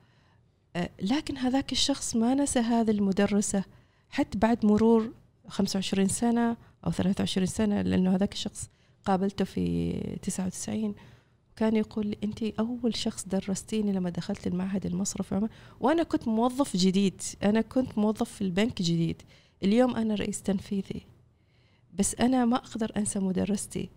لكن 1.03 1.37
هذاك 1.37 1.73
الشخص 1.73 2.17
ما 2.17 2.35
نسى 2.35 2.61
هذه 2.61 2.91
المدرسة 2.91 3.65
حتى 4.11 4.39
بعد 4.39 4.67
مرور 4.67 5.11
25 5.49 6.09
سنة 6.09 6.57
أو 6.87 6.91
23 6.91 7.47
سنة 7.47 7.83
لأنه 7.83 8.15
هذاك 8.15 8.33
الشخص 8.33 8.69
قابلته 9.05 9.45
في 9.45 9.93
99 10.23 10.95
كان 11.57 11.77
يقول 11.77 12.07
لي 12.07 12.19
أنت 12.25 12.43
أول 12.43 12.97
شخص 12.97 13.29
درستيني 13.29 13.93
لما 13.93 14.11
دخلت 14.11 14.47
المعهد 14.47 14.87
المصرفي 14.87 15.35
عمان 15.35 15.51
وأنا 15.81 16.03
كنت 16.03 16.29
موظف 16.29 16.77
جديد 16.77 17.23
أنا 17.43 17.61
كنت 17.61 17.99
موظف 17.99 18.31
في 18.33 18.43
البنك 18.43 18.83
جديد. 18.83 19.23
اليوم 19.63 19.97
أنا 19.97 20.15
رئيس 20.15 20.43
تنفيذي. 20.43 21.07
بس 21.95 22.15
أنا 22.15 22.45
ما 22.45 22.57
أقدر 22.57 22.93
أنسى 22.97 23.19
مدرستي. 23.19 23.91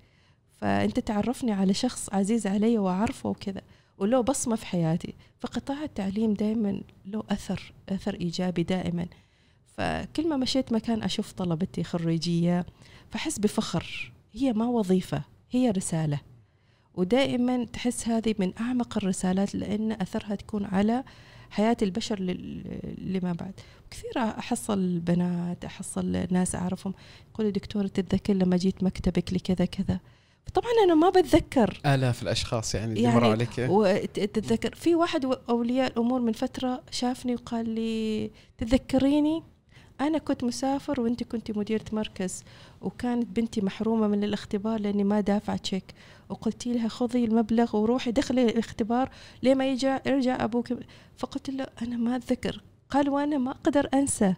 فأنت 0.52 1.00
تعرفني 1.00 1.52
على 1.52 1.74
شخص 1.74 2.10
عزيز 2.14 2.48
علي 2.48 2.78
وأعرفه 2.78 3.30
وكذا 3.30 3.62
وله 3.98 4.22
بصمة 4.22 4.56
في 4.56 4.66
حياتي. 4.66 5.14
فقطاع 5.40 5.84
التعليم 5.84 6.34
دائما 6.34 6.82
له 7.06 7.24
أثر 7.30 7.74
أثر 7.90 8.14
إيجابي 8.14 8.64
دائما 8.64 9.06
فكل 9.66 10.30
ما 10.30 10.38
مشيت 10.38 10.74
مكان 10.74 11.04
أشوف 11.04 11.32
طلبتي 11.32 11.84
خريجية 11.84 12.66
فحس 13.12 13.40
بفخر. 13.40 14.12
هي 14.34 14.54
ما 14.54 14.66
وظيفة 14.66 15.22
هي 15.52 15.72
رسالة. 15.72 16.20
ودائما 16.98 17.66
تحس 17.66 18.08
هذه 18.08 18.36
من 18.40 18.54
أعمق 18.60 18.98
الرسالات 18.98 19.56
لأن 19.56 19.92
أثرها 19.92 20.36
تكون 20.36 20.66
على 20.66 21.04
حياة 21.50 21.78
البشر 21.82 22.20
لما 22.98 23.34
بعد. 23.34 23.54
كثير 23.92 24.12
أحصل 24.18 25.00
بنات 25.00 25.66
أحصل 25.66 26.28
ناس 26.32 26.56
أعرفهم 26.56 26.94
يقولوا 27.34 27.52
دكتورة 27.52 27.88
تتذكر 27.88 28.34
لما 28.34 28.58
جيت 28.58 28.84
مكتبك 28.84 29.34
لكذا 29.34 29.66
كذا. 29.66 30.00
طبعا 30.54 30.72
أنا 30.86 30.96
ما 30.96 31.10
بتذكر. 31.10 31.82
آلاف 31.86 32.24
الأشخاص 32.24 32.76
يعني 32.76 32.94
اللي 32.94 33.04
يعني 33.04 33.16
مروا 33.16 33.32
عليك 33.32 33.50
وتتذكر 33.58 34.76
في 34.76 34.96
واحد 34.96 35.26
أولياء 35.50 35.92
الأمور 35.92 36.22
من 36.22 36.34
فترة 36.34 36.84
شافني 36.92 37.36
وقال 37.36 37.70
لي 37.70 38.32
تذكريني؟ 38.58 39.44
أنا 40.02 40.18
كنت 40.18 40.44
مسافر 40.44 41.02
وأنت 41.02 41.24
كنت 41.24 41.58
مديرة 41.58 41.86
مركز 41.92 42.44
وكانت 42.82 43.28
بنتي 43.40 43.62
محرومة 43.62 44.08
من 44.08 44.24
الاختبار 44.24 44.80
لأني 44.80 45.04
ما 45.04 45.22
دافعت 45.22 45.60
تشيك 45.60 45.94
وقلتي 46.30 46.74
لها 46.74 46.88
خذي 46.88 47.26
المبلغ 47.26 47.78
وروحي 47.78 48.12
دخلي 48.12 48.46
الاختبار. 48.46 49.10
ليه 49.44 49.56
ما 49.56 49.66
يرجع 49.66 50.00
يرجع 50.06 50.44
أبوك. 50.44 50.68
فقلت 51.18 51.50
له 51.50 51.68
أنا 51.82 51.98
ما 51.98 52.16
أتذكر. 52.16 52.62
قال 52.90 53.10
وأنا 53.10 53.38
ما 53.38 53.52
أقدر 53.52 53.90
أنسى. 53.94 54.34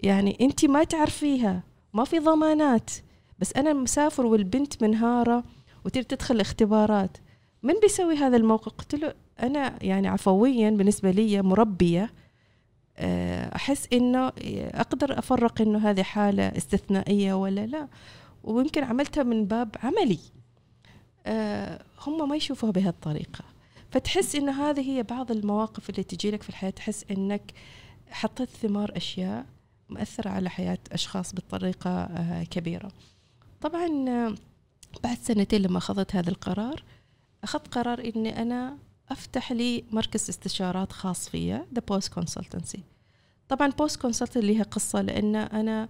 يعني 0.00 0.38
أنت 0.40 0.64
ما 0.64 0.84
تعرفيها. 0.84 1.62
ما 1.94 2.04
في 2.04 2.18
ضمانات. 2.18 2.90
بس 3.38 3.52
أنا 3.56 3.72
مسافر 3.72 4.26
والبنت 4.26 4.82
منهارة 4.82 5.44
وتبي 5.84 6.04
تدخل 6.04 6.40
اختبارات 6.40 7.16
من 7.62 7.74
بيسوي 7.82 8.16
هذا 8.16 8.36
الموقف؟ 8.36 8.72
قلت 8.72 8.94
له 8.94 9.14
أنا 9.42 9.84
يعني 9.84 10.08
عفويا 10.08 10.70
بالنسبة 10.70 11.10
لي 11.10 11.42
مربية. 11.42 12.02
آه، 12.02 12.10
أحس 13.56 13.88
إنه 13.92 14.32
أقدر 14.74 15.18
أفرق 15.18 15.60
إنه 15.60 15.90
هذه 15.90 16.02
حالة 16.02 16.42
استثنائية 16.42 17.34
ولا 17.34 17.66
لا. 17.66 17.88
ويمكن 18.44 18.84
عملتها 18.84 19.22
من 19.22 19.44
باب 19.44 19.76
عملي. 19.82 20.18
آه، 21.26 21.82
هم 22.06 22.28
ما 22.28 22.36
يشوفوها 22.36 22.72
بهالطريقة. 22.72 23.44
فتحس 23.90 24.36
ان 24.36 24.48
هذه 24.48 24.80
هي 24.80 25.02
بعض 25.02 25.30
المواقف 25.30 25.90
اللي 25.90 26.02
تجي 26.02 26.30
لك 26.30 26.42
في 26.42 26.48
الحياة. 26.48 26.70
تحس 26.70 27.04
إنك 27.10 27.52
حطيت 28.10 28.48
ثمار 28.48 28.96
أشياء 28.96 29.46
مؤثره 29.90 30.30
على 30.30 30.50
حياة 30.50 30.78
أشخاص 30.92 31.34
بطريقة 31.34 31.90
آه، 31.90 32.44
كبيرة. 32.44 32.92
طبعا 33.60 33.88
بعد 35.04 35.18
سنتين 35.22 35.62
لما 35.62 35.78
أخذت 35.78 36.16
هذا 36.16 36.30
القرار 36.30 36.82
أخذت 37.44 37.74
قرار 37.74 38.12
إني 38.16 38.42
أنا 38.42 38.78
أفتح 39.10 39.52
لي 39.52 39.84
مركز 39.90 40.28
استشارات 40.28 40.92
خاص 40.92 41.28
via 41.28 41.66
the 41.74 41.82
Boost 41.88 42.12
Consultancy 42.12 42.82
طبعا 43.48 43.68
Boost 43.68 44.00
Consultancy 44.00 44.46
لها 44.46 44.62
قصة 44.62 45.02
لأن 45.02 45.36
أنا 45.36 45.88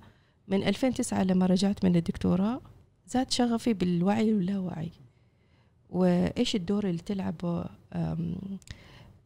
من 0.49 0.63
2009 0.63 1.23
لما 1.23 1.47
رجعت 1.47 1.85
من 1.85 1.97
الدكتوراه 1.97 2.61
زاد 3.07 3.31
شغفي 3.31 3.75
بالوعي 3.75 4.35
واللاوعي 4.35 4.91
وإيش 5.91 6.55
الدور 6.55 6.85
اللي 6.85 7.03
تلعبه 7.03 7.65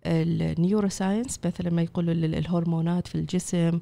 ال 0.07 0.89
neuroscience 0.89 1.41
مثلا 1.45 1.71
ما 1.71 1.83
يقولوا 1.83 2.15
الهرمونات 2.15 3.09
في 3.09 3.15
الجسم 3.15 3.79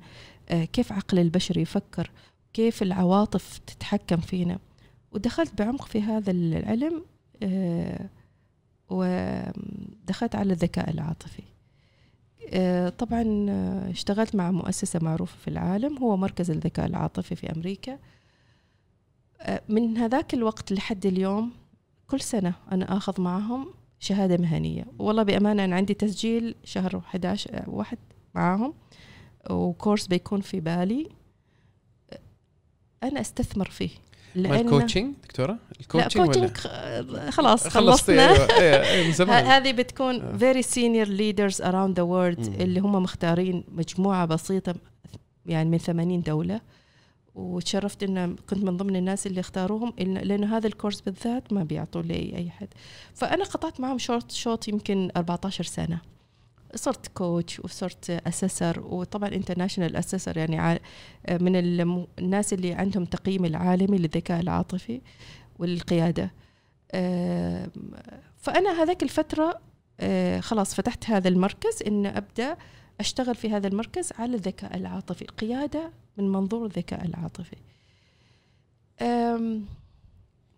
آه، 0.48 0.64
كيف 0.64 0.92
عقل 0.92 1.18
البشر 1.18 1.58
يفكر 1.58 2.10
كيف 2.52 2.82
العواطف 2.82 3.58
تتحكم 3.58 4.16
فينا. 4.16 4.58
ودخلت 5.12 5.58
بعمق 5.58 5.86
في 5.86 6.02
هذا 6.02 6.30
العلم 6.30 7.04
آه، 7.42 8.08
ودخلت 8.92 10.34
على 10.34 10.52
الذكاء 10.52 10.90
العاطفي. 10.90 11.42
آه، 12.48 12.88
طبعا 12.88 13.46
آه، 13.48 13.90
اشتغلت 13.90 14.34
مع 14.34 14.50
مؤسسة 14.50 15.00
معروفة 15.02 15.38
في 15.38 15.48
العالم 15.48 15.98
هو 15.98 16.16
مركز 16.16 16.50
الذكاء 16.50 16.86
العاطفي 16.86 17.34
في 17.34 17.52
أمريكا. 17.52 17.98
آه، 19.40 19.62
من 19.68 19.96
هذاك 19.98 20.34
الوقت 20.34 20.72
لحد 20.72 21.06
اليوم 21.06 21.50
كل 22.06 22.20
سنة 22.20 22.54
أنا 22.72 22.96
آخذ 22.96 23.20
معهم 23.20 23.74
شهادة 23.98 24.36
مهنية. 24.36 24.86
والله 24.98 25.22
بأمانة 25.22 25.64
أنا 25.64 25.76
عندي 25.76 25.94
تسجيل 25.94 26.54
شهر 26.64 26.98
11 26.98 27.64
واحد 27.66 27.98
معاهم 28.34 28.74
و 29.50 29.58
course 29.58 30.06
بيكون 30.06 30.40
في 30.40 30.60
بالي. 30.60 31.08
أنا 33.02 33.20
أستثمر 33.20 33.70
فيه. 33.70 33.90
لأن 34.34 34.68
coaching 34.68 35.14
دكتورة؟ 35.24 35.58
ال 35.80 35.86
coaching 35.86 36.36
لا 36.36 36.48
coaching 36.48 36.56
خلاص 37.30 37.68
خلصنا. 37.68 38.30
أيوة. 38.30 38.48
أيوة. 39.20 39.56
هذه 39.56 39.72
بتكون 39.72 40.38
very 40.38 40.62
senior 40.62 41.08
leaders 41.08 41.62
around 41.62 41.96
the 41.96 42.02
world 42.02 42.60
اللي 42.60 42.80
هم 42.80 42.92
مختارين 42.92 43.64
مجموعة 43.68 44.26
بسيطة 44.26 44.74
يعني 45.46 45.70
من 45.70 45.78
80 45.78 46.22
دولة. 46.22 46.60
وتشرفت 47.34 48.02
إن 48.02 48.36
كنت 48.50 48.64
من 48.64 48.76
ضمن 48.76 48.96
الناس 48.96 49.26
اللي 49.26 49.40
اختاروهم 49.40 49.92
لأنه 49.98 50.56
هذا 50.56 50.66
ال 50.66 50.71
course 50.71 51.00
بالذات 51.00 51.52
ما 51.52 51.64
بيعطوا 51.64 52.02
لي 52.02 52.36
أي 52.36 52.50
حد. 52.50 52.68
فأنا 53.14 53.44
قطعت 53.44 53.80
معهم 53.80 53.98
شوط 53.98 54.30
شوط 54.32 54.68
يمكن 54.68 55.10
14 55.16 55.64
سنة. 55.64 56.00
صرت 56.74 57.08
coach 57.08 57.60
وصرت 57.60 58.10
assessor 58.10 58.80
وطبعا 58.80 59.28
international 59.28 59.96
assessor 59.96 60.38
يعني 60.38 60.80
من 61.30 61.56
الناس 62.18 62.52
اللي 62.52 62.72
عندهم 62.72 63.04
تقييم 63.04 63.44
العالمي 63.44 63.98
للذكاء 63.98 64.40
العاطفي 64.40 65.00
والقيادة. 65.58 66.30
فأنا 68.38 68.82
هذاك 68.82 69.02
الفترة 69.02 69.60
آه، 70.00 70.40
خلاص 70.40 70.74
فتحت 70.74 71.10
هذا 71.10 71.28
المركز 71.28 71.82
إن 71.86 72.06
أبدأ 72.06 72.56
أشتغل 73.00 73.34
في 73.34 73.50
هذا 73.50 73.68
المركز 73.68 74.12
على 74.18 74.34
الذكاء 74.34 74.76
العاطفي 74.76 75.22
القيادة 75.22 75.92
من 76.16 76.28
منظور 76.28 76.66
الذكاء 76.66 77.04
العاطفي. 77.04 77.56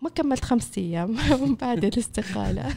ما 0.02 0.10
كملت 0.14 0.44
خمس 0.44 0.78
أيام 0.78 1.16
بعد 1.60 1.84
الاستقالة. 1.84 2.74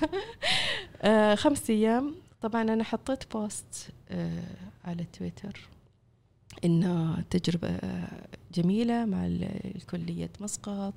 آه، 1.01 1.35
خمس 1.35 1.69
أيام 1.69 2.15
طبعا 2.41 2.61
أنا 2.61 2.83
حطيت 2.83 3.33
بوست 3.33 3.89
آه، 4.09 4.43
على 4.85 5.03
تويتر 5.03 5.69
إنه 6.65 7.21
تجربة 7.21 7.79
جميلة 8.53 9.05
مع 9.05 9.25
الكلية 9.25 10.29
مسقط 10.39 10.93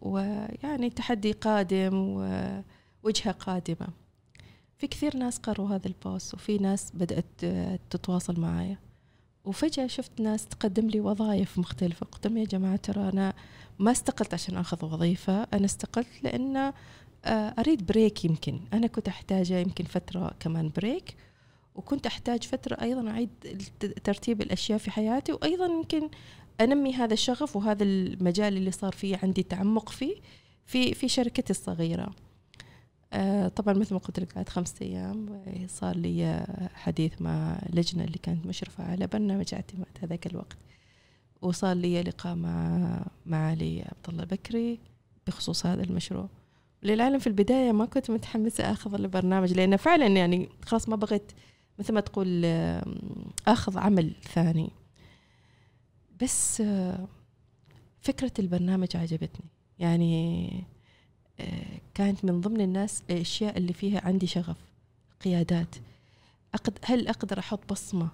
ويعني 0.00 0.90
تحدي 0.90 1.32
قادم 1.32 1.94
ووجهة 1.94 3.32
قادمة. 3.32 3.88
في 4.78 4.86
كثير 4.86 5.16
ناس 5.16 5.38
قروا 5.38 5.68
هذا 5.68 5.86
ال 5.86 5.96
post 5.96 6.34
وفي 6.34 6.58
ناس 6.58 6.92
بدأت 6.94 7.44
تتواصل 7.90 8.40
معايا 8.40 8.78
وفجأة 9.44 9.86
شفت 9.86 10.20
ناس 10.20 10.46
تقدم 10.46 10.88
لي 10.88 11.00
وظائف 11.00 11.58
مختلفة. 11.58 12.06
قلت 12.06 12.26
يا 12.26 12.44
جماعة 12.44 12.76
ترى 12.76 13.08
أنا 13.08 13.34
ما 13.78 13.90
استقلت 13.90 14.34
عشان 14.34 14.56
أخذ 14.56 14.84
وظيفة 14.84 15.42
أنا 15.42 15.64
استقلت 15.64 16.22
لأن 16.22 16.56
آه، 16.56 16.74
أريد 17.26 17.86
break 17.86 18.24
يمكن. 18.24 18.60
أنا 18.72 18.86
كنت 18.86 19.08
أحتاجه 19.08 19.58
يمكن 19.58 19.84
فترة 19.84 20.34
كمان 20.40 20.70
break 20.76 21.16
وكنت 21.74 22.06
أحتاج 22.06 22.42
فترة 22.42 22.82
أيضا 22.82 23.10
أعيد 23.10 23.28
ترتيب 24.04 24.40
الأشياء 24.40 24.78
في 24.78 24.90
حياتي 24.90 25.32
وأيضا 25.32 25.66
يمكن 25.66 26.08
أنمي 26.60 26.94
هذا 26.94 27.12
الشغف 27.12 27.56
وهذا 27.56 27.84
المجال 27.84 28.56
اللي 28.56 28.70
صار 28.70 28.92
فيه 28.92 29.18
عندي 29.22 29.42
تعمق 29.42 29.88
فيه 29.88 30.16
في 30.66 30.94
في 30.94 31.08
شركتي 31.08 31.50
الصغيرة. 31.50 32.10
آه 33.12 33.48
طبعا 33.48 33.74
مثل 33.74 33.94
ما 33.94 34.00
قلت 34.00 34.20
لك 34.20 34.34
بعد 34.34 34.48
خمسة 34.48 34.74
أيام 34.82 35.42
صار 35.68 35.96
لي 35.96 36.46
حديث 36.74 37.22
مع 37.22 37.58
لجنة 37.72 38.04
اللي 38.04 38.18
كانت 38.18 38.46
مشرفة 38.46 38.84
على 38.84 39.06
برنامج 39.06 39.54
اعتماد 39.54 39.98
هذاك 40.02 40.26
الوقت. 40.26 40.56
وصار 41.42 41.76
لي 41.76 42.02
لقاء 42.02 42.34
مع 42.34 43.06
معالي 43.26 43.80
عبد 43.80 44.08
الله 44.08 44.24
بكري 44.24 44.78
بخصوص 45.26 45.66
هذا 45.66 45.84
المشروع. 45.84 46.28
للعلم 46.82 47.18
في 47.18 47.26
البداية 47.26 47.72
ما 47.72 47.84
كنت 47.84 48.10
متحمسة 48.10 48.72
أخذ 48.72 48.94
البرنامج 48.94 49.52
لأنه 49.52 49.76
فعلا 49.76 50.06
يعني 50.06 50.48
خلاص 50.64 50.88
ما 50.88 50.96
بغيت 50.96 51.32
مثل 51.78 51.94
ما 51.94 52.00
تقول 52.00 52.44
أخذ 53.46 53.78
عمل 53.78 54.12
ثاني. 54.22 54.70
بس 56.22 56.62
فكرة 58.00 58.32
البرنامج 58.38 58.96
عجبتني. 58.96 59.46
يعني 59.78 60.64
كانت 61.94 62.24
من 62.24 62.40
ضمن 62.40 62.60
الناس 62.60 63.02
الأشياء 63.10 63.58
اللي 63.58 63.72
فيها 63.72 64.00
عندي 64.04 64.26
شغف 64.26 64.56
قيادات. 65.24 65.76
هل 66.84 67.08
أقدر 67.08 67.38
أحط 67.38 67.72
بصمة 67.72 68.08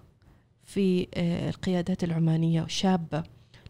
في 0.65 1.07
القيادات 1.49 2.05
العمانية 2.05 2.67
شابة 2.67 3.25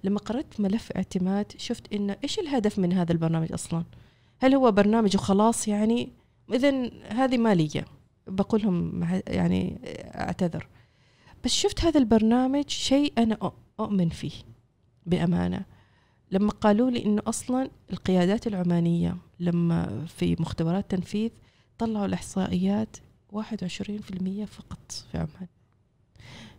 لما 0.05 0.19
قرأت 0.19 0.61
ملف 0.61 0.93
اعتماد 0.93 1.53
شفت 1.57 1.93
إنه 1.93 2.17
إيش 2.25 2.39
الهدف 2.39 2.79
من 2.79 2.93
هذا 2.93 3.13
البرنامج 3.13 3.53
أصلاً؟ 3.53 3.85
هل 4.39 4.55
هو 4.55 4.73
برنامج 4.73 5.17
وخلاص 5.17 5.69
يعني؟ 5.69 6.13
اذا 6.53 6.91
هذه 7.09 7.39
مالية. 7.39 7.85
بقولهم 8.27 9.05
يعني 9.27 9.81
أعتذر. 10.15 10.69
بس 11.45 11.51
شفت 11.51 11.85
هذا 11.85 12.01
البرنامج 12.01 12.69
شيء 12.69 13.13
أنا 13.19 13.53
أؤمن 13.81 14.09
فيه 14.09 14.33
بأمانة. 15.07 15.65
لما 16.31 16.51
قالوا 16.51 16.91
لي 16.91 17.05
إنه 17.05 17.23
أصلا 17.27 17.71
القيادات 17.93 18.47
العمانية 18.47 19.17
لما 19.41 20.05
في 20.07 20.37
مختبرات 20.41 20.91
تنفيذ 20.91 21.31
طلعوا 21.79 22.07
الإحصائيات 22.07 22.97
21% 23.33 24.45
فقط 24.45 24.93
في 25.13 25.19
عمان. 25.19 25.49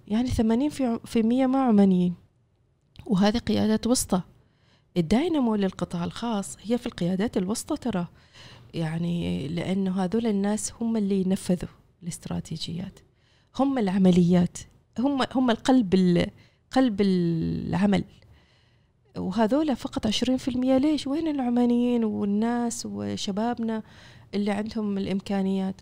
يعني 0.07 0.29
80% 0.29 1.47
ما 1.47 1.61
عمانيين. 1.61 2.15
وهذه 3.05 3.37
قيادات 3.37 3.87
وسطى. 3.87 4.21
الداينامو 4.97 5.55
للقطاع 5.55 6.03
الخاص 6.03 6.57
هي 6.61 6.77
في 6.77 6.85
القيادات 6.85 7.37
الوسطى 7.37 7.77
ترى. 7.77 8.07
يعني 8.73 9.47
لأنه 9.47 10.03
هذول 10.03 10.27
الناس 10.27 10.73
هم 10.81 10.97
اللي 10.97 11.23
نفذوا 11.23 11.69
الاستراتيجيات. 12.03 12.99
هم 13.59 13.77
العمليات. 13.77 14.57
هم 14.99 15.25
هم 15.35 15.51
القلب 15.51 16.25
قلب 16.71 17.01
العمل. 17.01 18.03
وهذول 19.17 19.75
فقط 19.75 20.07
عشرين 20.07 20.37
في 20.37 20.47
المية 20.47 20.77
ليش؟ 20.77 21.07
وين 21.07 21.27
العمانيين 21.27 22.03
والناس 22.03 22.85
وشبابنا 22.85 23.83
اللي 24.33 24.51
عندهم 24.51 24.97
الإمكانيات؟ 24.97 25.81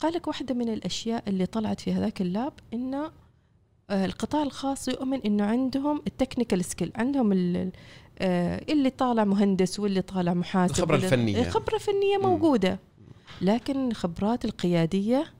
قال 0.00 0.12
لك 0.12 0.28
واحدة 0.28 0.54
من 0.54 0.68
الأشياء 0.68 1.28
اللي 1.28 1.46
طلعت 1.46 1.80
في 1.80 1.92
هذاك 1.92 2.20
ال 2.20 2.28
lab 2.28 2.52
إنه 2.74 3.10
آه، 3.90 4.04
القطاع 4.04 4.42
الخاص 4.42 4.88
يؤمن 4.88 5.20
إنه 5.20 5.44
عندهم 5.44 6.02
ال 6.06 6.12
technical 6.12 6.64
skill 6.64 6.92
عندهم 6.94 7.32
اللي 8.20 8.90
طالع 8.90 9.24
مهندس 9.24 9.80
واللي 9.80 10.02
طالع 10.02 10.34
محاسب 10.34 10.74
الخبرة 10.74 10.96
الفنية. 10.96 11.40
الخبرة 11.46 11.74
الفنية 11.74 12.18
موجودة. 12.22 12.78
لكن 13.40 13.88
الخبرات 13.88 14.44
القيادية 14.44 15.32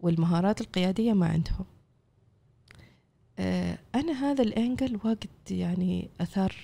والمهارات 0.00 0.60
القيادية 0.60 1.12
ما 1.12 1.26
عندهم. 1.26 1.64
آه، 3.38 3.78
أنا 3.94 4.12
هذا 4.12 4.42
الأنجل 4.42 4.98
وقت 5.04 5.50
يعني 5.50 6.10
أثار 6.20 6.54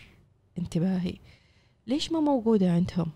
انتباهي. 0.58 1.14
ليش 1.86 2.12
ما 2.12 2.20
موجودة 2.20 2.72
عندهم؟ 2.72 3.06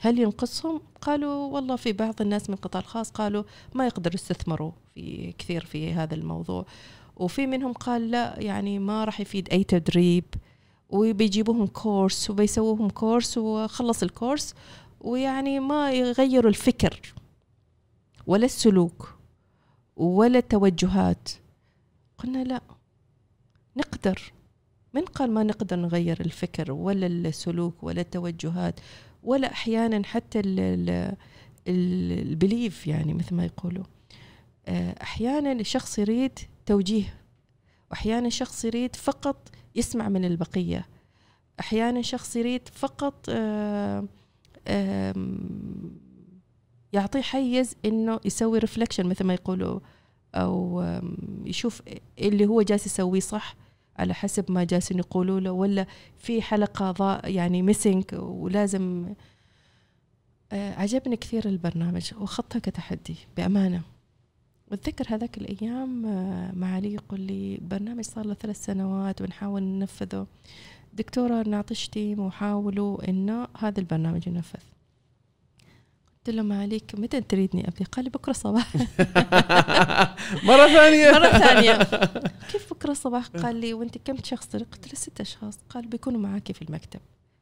هل 0.00 0.18
ينقصهم؟ 0.18 0.80
قالوا 1.00 1.34
والله 1.34 1.76
في 1.76 1.92
بعض 1.92 2.22
الناس 2.22 2.50
من 2.50 2.56
القطاع 2.56 2.80
الخاص 2.80 3.10
قالوا 3.10 3.42
ما 3.74 3.86
يقدروا 3.86 4.14
يستثمروا 4.14 4.72
في 4.94 5.34
كثير 5.38 5.64
في 5.64 5.92
هذا 5.92 6.14
الموضوع. 6.14 6.66
وفي 7.16 7.46
منهم 7.46 7.72
قال 7.72 8.10
لا 8.10 8.40
يعني 8.40 8.78
ما 8.78 9.04
راح 9.04 9.20
يفيد 9.20 9.48
أي 9.52 9.64
تدريب. 9.64 10.24
وبيجيبوهم 10.92 11.66
كورس 11.66 12.30
وبيسووهم 12.30 12.90
كورس 12.90 13.38
وخلص 13.38 14.02
الكورس 14.02 14.54
ويعني 15.00 15.60
ما 15.60 15.92
يغيروا 15.92 16.50
الفكر 16.50 17.14
ولا 18.26 18.44
السلوك 18.44 19.14
ولا 19.96 20.38
التوجهات. 20.38 21.28
قلنا 22.18 22.44
لا 22.44 22.60
نقدر. 23.76 24.32
من 24.94 25.02
قال 25.04 25.30
ما 25.30 25.42
نقدر 25.42 25.76
نغير 25.76 26.20
الفكر 26.20 26.72
ولا 26.72 27.06
السلوك 27.06 27.82
ولا 27.82 28.00
التوجهات 28.00 28.80
ولا 29.22 29.52
أحيانا 29.52 30.06
حتى 30.06 30.42
البليف 31.68 32.86
يعني 32.86 33.14
مثل 33.14 33.34
ما 33.34 33.44
يقولوا. 33.44 33.84
آه، 34.66 35.02
أحيانا 35.02 35.52
الشخص 35.52 35.98
يريد 35.98 36.38
توجيه 36.66 37.14
وأحيانا 37.90 38.26
الشخص 38.26 38.64
يريد 38.64 38.96
فقط 38.96 39.48
يسمع 39.74 40.08
من 40.08 40.24
البقية. 40.24 40.86
أحيانا 41.60 42.02
شخص 42.02 42.36
يريد 42.36 42.68
فقط 42.68 43.26
آه، 43.28 44.04
يعطيه 46.92 47.22
حيز 47.22 47.76
إنه 47.84 48.20
يسوي 48.24 48.58
reflection 48.58 49.06
مثل 49.06 49.24
ما 49.24 49.34
يقولوا 49.34 49.80
أو 50.34 50.84
يشوف 51.44 51.82
اللي 52.18 52.46
هو 52.46 52.62
جالس 52.62 52.86
يسويه 52.86 53.20
صح 53.20 53.54
على 53.96 54.14
حسب 54.14 54.50
ما 54.50 54.64
جالسين 54.64 54.98
يقولوا 54.98 55.40
له 55.40 55.52
ولا 55.52 55.86
في 56.18 56.42
حلقة 56.42 56.90
ضائعة 56.90 57.30
يعني 57.30 57.62
missing 57.62 58.04
ولازم 58.12 59.14
آه، 60.52 60.74
عجبني 60.74 61.16
كثير 61.16 61.48
البرنامج 61.48 62.14
وخطها 62.20 62.58
كتحدي 62.58 63.16
بأمانة. 63.36 63.82
واتذكر 64.72 65.14
هذاك 65.14 65.38
الأيام 65.38 66.06
آه، 66.06 66.52
معالي 66.52 66.94
يقول 66.94 67.20
لي 67.20 67.58
برنامج 67.62 68.04
صار 68.04 68.26
له 68.26 68.34
ثلاث 68.34 68.64
سنوات 68.64 69.22
ونحاول 69.22 69.62
ننفذه. 69.62 70.26
دكتورة 70.92 71.42
نعطيش 71.42 71.88
تيم 71.88 72.20
وحاولوا 72.20 73.08
إنه 73.08 73.48
هذا 73.58 73.80
البرنامج 73.80 74.26
ينفذ. 74.26 74.60
قلت 76.18 76.36
له 76.36 76.42
معاليك 76.42 76.94
متى 76.94 77.20
تريدني 77.20 77.68
ابي 77.68 77.84
قال 77.84 78.04
لي 78.04 78.10
بكرة 78.10 78.30
الصباح 78.30 78.76
مرة 80.48 80.66
ثانية. 80.66 81.12
مرة 81.12 81.28
ثانية. 81.28 81.72
كيف 82.52 82.72
بكرة 82.74 82.90
الصباح 82.90 83.26
قال 83.26 83.56
لي 83.56 83.74
وأنت 83.74 83.98
كم 83.98 84.16
شخص 84.24 84.56
قلت 84.56 84.88
له 84.88 84.94
ست 84.94 85.20
أشخاص. 85.20 85.58
قال 85.68 85.86
بيكونوا 85.86 86.20
معك 86.20 86.52
في 86.52 86.62
المكتب. 86.62 87.00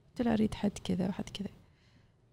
قلت 0.08 0.26
له 0.26 0.32
أريد 0.32 0.54
حد 0.54 0.72
كذا 0.84 1.08
وحد 1.08 1.28
كذا. 1.28 1.48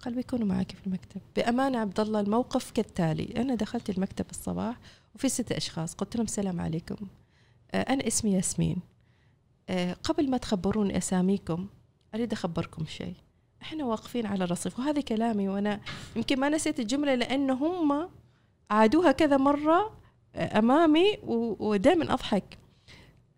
قال 0.02 0.14
بيكونوا 0.14 0.48
معك 0.48 0.72
في 0.72 0.88
المكتب. 0.88 1.22
بأمانة 1.36 1.80
عبد 1.80 2.00
الله 2.00 2.20
الموقف 2.20 2.72
كالتالي. 2.72 3.42
أنا 3.42 3.56
دخلت 3.56 3.90
المكتب 3.90 4.26
الصباح 4.32 4.78
وفي 5.16 5.30
ست 5.30 5.52
أشخاص. 5.52 5.94
قلت 5.96 6.16
لهم 6.16 6.26
السلام 6.26 6.62
عليكم. 6.62 6.96
آه، 7.72 7.82
أنا 7.82 8.08
اسمي 8.08 8.34
ياسمين. 8.34 8.78
آه، 9.70 9.94
قبل 9.94 10.30
ما 10.30 10.38
تخبروني 10.38 10.98
أساميكم 10.98 11.68
أريد 12.16 12.34
أخبركم 12.34 12.86
شيء. 12.86 13.14
إحنا 13.62 13.86
واقفين 13.86 14.26
على 14.26 14.44
الرصيف 14.44 14.80
وهذا 14.80 15.02
كلامي 15.02 15.50
وأنا 15.50 15.80
يمكن 16.16 16.40
ما 16.40 16.50
نسيت 16.50 16.80
الجملة 16.80 17.16
لأنه 17.16 17.54
هم 17.54 18.10
عادوها 18.72 19.12
كذا 19.12 19.38
مرة 19.38 19.98
آه، 20.36 20.60
أمامي 20.60 21.18
ودائما 21.60 22.14
أضحك. 22.14 22.58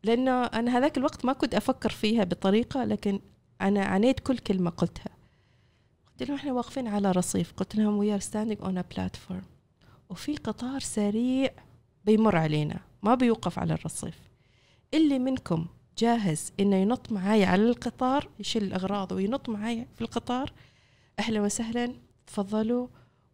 لأنه 0.04 0.44
أنا 0.44 0.78
هذاك 0.78 0.98
الوقت 0.98 1.26
ما 1.26 1.34
كنت 1.34 1.56
أفكر 1.56 1.90
فيها 1.90 2.24
بطريقة 2.24 2.84
لكن 2.84 3.20
أنا 3.62 3.84
عانيت 3.84 4.20
كل 4.20 4.38
كلمة 4.38 4.70
قلتها. 4.70 5.19
قلت 6.20 6.30
لهم 6.30 6.38
إحنا 6.38 6.54
واقفين 6.54 6.88
على 6.88 7.12
رصيف. 7.12 7.54
قلت 7.54 7.76
لهم 7.76 7.98
we 7.98 8.14
are 8.14 8.20
standing 8.20 8.62
on 8.62 8.78
a 8.78 8.84
platform 8.96 9.42
وفي 10.10 10.36
قطار 10.36 10.80
سريع 10.80 11.50
بيمر 12.06 12.36
علينا. 12.36 12.80
ما 13.04 13.16
بيوقف 13.16 13.60
على 13.60 13.74
الرصيف. 13.74 14.20
اللي 14.94 15.20
منكم 15.20 15.66
جاهز 15.98 16.52
إنه 16.60 16.76
ينط 16.76 17.12
معاي 17.12 17.44
على 17.44 17.62
القطار 17.62 18.30
يشيل 18.40 18.74
اغراضه 18.74 19.16
وينط 19.16 19.50
معاي 19.50 19.88
في 19.96 20.02
القطار 20.02 20.54
أهلا 21.20 21.42
وسهلا 21.42 21.94
تفضلوا 22.28 22.88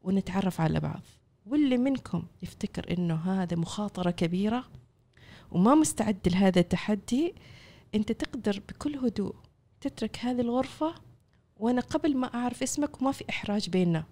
ونتعرف 0.04 0.62
على 0.62 0.80
بعض. 0.80 1.02
واللي 1.46 1.78
منكم 1.78 2.24
يفتكر 2.42 2.98
إنه 2.98 3.16
هذا 3.16 3.58
مخاطرة 3.58 4.12
كبيرة 4.12 4.66
وما 5.52 5.76
مستعد 5.76 6.28
لهذا 6.28 6.60
التحدي 6.60 7.36
أنت 7.96 8.12
تقدر 8.12 8.62
بكل 8.70 8.96
هدوء 8.96 9.36
تترك 9.82 10.20
هذه 10.20 10.42
الغرفة 10.42 10.96
وأنا 11.58 11.82
قبل 11.82 12.18
ما 12.18 12.34
أعرف 12.34 12.64
اسمك 12.64 13.02
وما 13.02 13.12
في 13.12 13.26
إحراج 13.30 13.70
بيننا. 13.70 14.04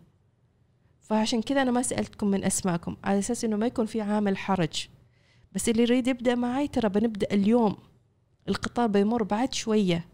فعشان 1.01 1.41
كذا 1.41 1.61
أنا 1.61 1.71
ما 1.71 1.81
سألتكم 1.81 2.27
من 2.27 2.43
أسماءكم 2.43 2.97
على 3.03 3.19
أساس 3.19 3.45
إنه 3.45 3.57
ما 3.57 3.65
يكون 3.65 3.85
في 3.85 4.01
عامل 4.01 4.37
حرج. 4.37 4.87
بس 5.51 5.69
اللي 5.69 5.81
يريد 5.83 6.07
يبدأ 6.07 6.35
معي 6.35 6.67
ترى 6.67 6.89
بنبدأ 6.89 7.27
اليوم. 7.31 7.77
القطار 8.47 8.87
بيمر 8.87 9.23
بعد 9.23 9.53
شوية 9.53 10.07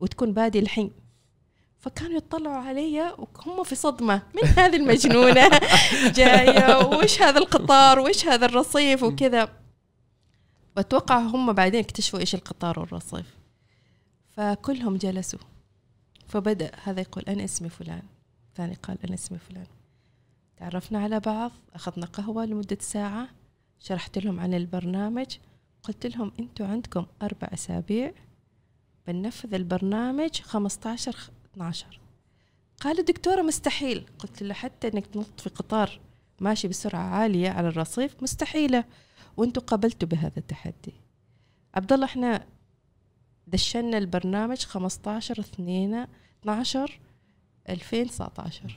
وتكون 0.00 0.32
بادي 0.32 0.58
الحين. 0.58 0.90
فكانوا 1.78 2.16
يطلعوا 2.16 2.56
علي 2.56 3.14
وهم 3.18 3.64
في 3.64 3.74
صدمة. 3.74 4.22
من 4.34 4.48
هذه 4.58 4.76
المجنونة؟ 4.76 5.50
جاية 6.14 6.86
وش 6.86 7.22
هذا 7.22 7.38
القطار؟ 7.38 7.98
وش 7.98 8.26
هذا 8.26 8.46
الرصيف؟ 8.46 9.02
وكذا. 9.02 9.48
بتوقع 10.76 11.18
هم 11.18 11.52
بعدين 11.52 11.80
اكتشفوا 11.80 12.18
إيش 12.18 12.34
القطار 12.34 12.80
والرصيف. 12.80 13.36
فكلهم 14.30 14.96
جلسوا. 14.96 15.38
فبدأ 16.28 16.70
هذا 16.82 17.00
يقول 17.00 17.24
أنا 17.28 17.44
اسمي 17.44 17.68
فلان 17.68 18.02
ثاني 18.54 18.74
قال 18.74 18.98
أنا 19.04 19.14
اسمي 19.14 19.38
فلان. 19.38 19.66
تعرفنا 20.56 20.98
على 20.98 21.20
بعض 21.20 21.52
أخذنا 21.74 22.06
قهوة 22.06 22.44
لمدة 22.44 22.78
ساعة 22.80 23.28
شرحت 23.78 24.18
لهم 24.18 24.40
عن 24.40 24.54
البرنامج 24.54 25.36
قلت 25.82 26.06
لهم 26.06 26.32
أنتوا 26.40 26.66
عندكم 26.66 27.06
أربع 27.22 27.48
أسابيع 27.52 28.12
بننفذ 29.06 29.54
البرنامج 29.54 30.40
15 30.40 31.16
12 31.52 32.00
قال 32.80 32.98
الدكتوره 32.98 33.42
مستحيل. 33.42 34.06
قلت 34.18 34.42
له 34.42 34.54
حتى 34.54 34.88
إنك 34.88 35.06
تنط 35.06 35.40
في 35.40 35.48
قطار 35.50 36.00
ماشي 36.40 36.68
بسرعة 36.68 37.00
عالية 37.02 37.50
على 37.50 37.68
الرصيف 37.68 38.22
مستحيلة 38.22 38.84
وأنتوا 39.36 39.62
قبلتوا 39.62 40.08
بهذا 40.08 40.36
التحدي. 40.36 40.94
عبد 41.74 41.92
الله 41.92 42.04
إحنا 42.04 42.46
دشنا 43.46 43.98
البرنامج 43.98 44.58
15 44.58 45.40
2 45.40 46.06
12 46.42 47.00
2019 47.68 48.76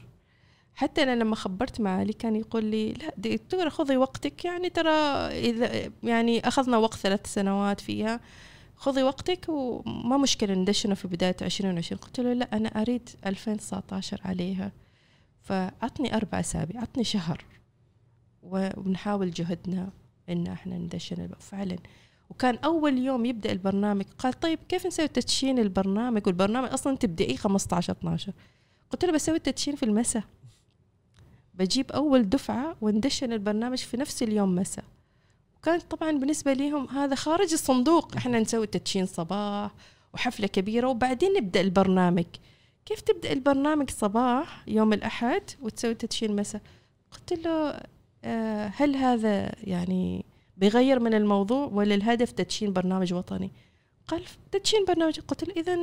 حتى 0.76 1.04
أنا 1.04 1.16
لما 1.16 1.36
خبرت 1.36 1.82
معالي 1.82 2.14
كان 2.14 2.36
يقول 2.36 2.66
لي 2.66 2.94
لا 2.94 3.14
دكتوره 3.18 3.70
خذي 3.70 3.98
وقتك 3.98 4.46
يعني 4.46 4.70
ترى 4.70 4.92
إذا 5.50 5.92
يعني 6.04 6.48
أخذنا 6.48 6.78
وقت 6.78 6.98
ثلاث 6.98 7.34
سنوات 7.34 7.82
فيها 7.82 8.20
خذي 8.76 9.04
وقتك 9.04 9.46
وما 9.50 10.18
مشكلة 10.18 10.54
ندشنا 10.54 10.96
في 10.96 11.08
بداية 11.08 11.36
2020 11.42 12.00
قلت 12.02 12.20
له 12.20 12.34
لا 12.34 12.58
أنا 12.58 12.70
أريد 12.82 13.10
2019 13.26 14.22
عليها. 14.26 14.72
فعطني 15.42 16.16
أربع 16.16 16.40
أسابيع 16.40 16.82
عطني 16.82 17.04
شهر 17.04 17.46
ونحاول 18.44 19.32
جهدنا 19.32 19.90
إن 20.30 20.48
إحنا 20.48 20.78
ندشن 20.78 21.30
فعلا. 21.40 21.76
وكان 22.32 22.56
أول 22.56 22.98
يوم 22.98 23.26
يبدأ 23.26 23.52
البرنامج 23.52 24.06
قال 24.18 24.40
طيب 24.40 24.60
كيف 24.70 24.88
نسوي 24.88 25.08
تدشين 25.08 25.60
البرنامج؟ 25.60 26.28
والبرنامج 26.28 26.70
أصلا 26.70 26.98
تبدأيه 26.98 27.36
15 27.36 27.94
12 27.94 28.34
قلت 28.90 29.06
له 29.06 29.12
بسوي 29.12 29.36
التدشين 29.36 29.76
في 29.76 29.84
المساء. 29.84 30.24
بجيب 31.54 31.92
أول 31.92 32.30
دفعة 32.30 32.76
وندشن 32.82 33.34
البرنامج 33.34 33.78
في 33.78 33.98
نفس 33.98 34.24
اليوم 34.24 34.56
مساء. 34.56 34.86
وكانت 35.58 35.84
طبعا 35.84 36.12
بالنسبة 36.12 36.54
لهم 36.54 36.90
هذا 36.90 37.16
خارج 37.16 37.54
الصندوق. 37.54 38.16
إحنا 38.16 38.40
نسوي 38.40 38.68
تدشين 38.68 39.06
صباح 39.06 39.72
وحفلة 40.14 40.48
كبيرة 40.48 40.88
وبعدين 40.88 41.34
نبدأ 41.34 41.62
البرنامج. 41.62 42.26
كيف 42.86 43.02
تبدأ 43.02 43.32
البرنامج 43.32 43.90
صباح 43.90 44.64
يوم 44.68 44.94
الأحد 44.94 45.44
وتسوي 45.62 45.94
تدشين 45.94 46.36
مساء؟ 46.36 46.62
قلت 47.12 47.34
له 47.34 47.80
آه، 48.24 48.72
هل 48.76 48.96
هذا 48.96 49.52
يعني 49.64 50.26
بيغير 50.62 51.00
من 51.00 51.14
الموضوع 51.14 51.66
ولا 51.66 51.96
الهدف 51.96 52.32
تدشين 52.32 52.74
برنامج 52.74 53.14
وطني. 53.14 53.52
قال 54.08 54.24
تدشين 54.52 54.86
برنامج. 54.86 55.20
قلت 55.20 55.44
له 55.44 55.54
اذا 55.54 55.80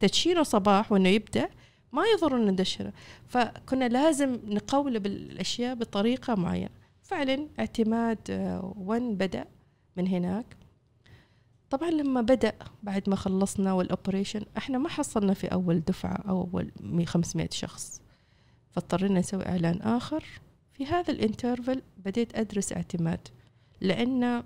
تدشينه 0.00 0.42
صباح 0.42 0.92
وإنه 0.92 1.08
يبدأ 1.08 1.48
ما 1.92 2.02
يضر 2.06 2.36
ان 2.36 2.50
ندشره. 2.50 2.92
فكنا 3.26 3.88
لازم 3.88 4.38
نقولب 4.44 5.06
الاشياء 5.06 5.74
بطريقة 5.74 6.34
معينة. 6.34 6.70
فعلا 7.02 7.48
اعتماد 7.58 8.18
آه، 8.30 8.74
one 8.76 9.14
بدأ 9.14 9.44
من 9.96 10.08
هناك. 10.08 10.56
طبعا 11.70 11.90
لما 11.90 12.20
بدأ 12.20 12.52
بعد 12.82 13.10
ما 13.10 13.16
خلصنا 13.16 13.72
وال 13.72 13.85
operation 13.85 14.42
إحنا 14.58 14.78
ما 14.78 14.88
حصلنا 14.88 15.34
في 15.34 15.46
أول 15.46 15.80
دفعة 15.80 16.24
أو 16.28 16.40
أول 16.40 16.70
500 17.06 17.48
شخص. 17.52 18.02
فاضطرينا 18.70 19.18
نسوي 19.20 19.46
إعلان 19.46 19.82
آخر. 19.82 20.24
في 20.72 20.86
هذا 20.86 21.12
ال 21.12 21.20
interval 21.20 21.82
بديت 21.96 22.38
أدرس 22.38 22.72
اعتماد. 22.72 23.28
لأن 23.80 24.44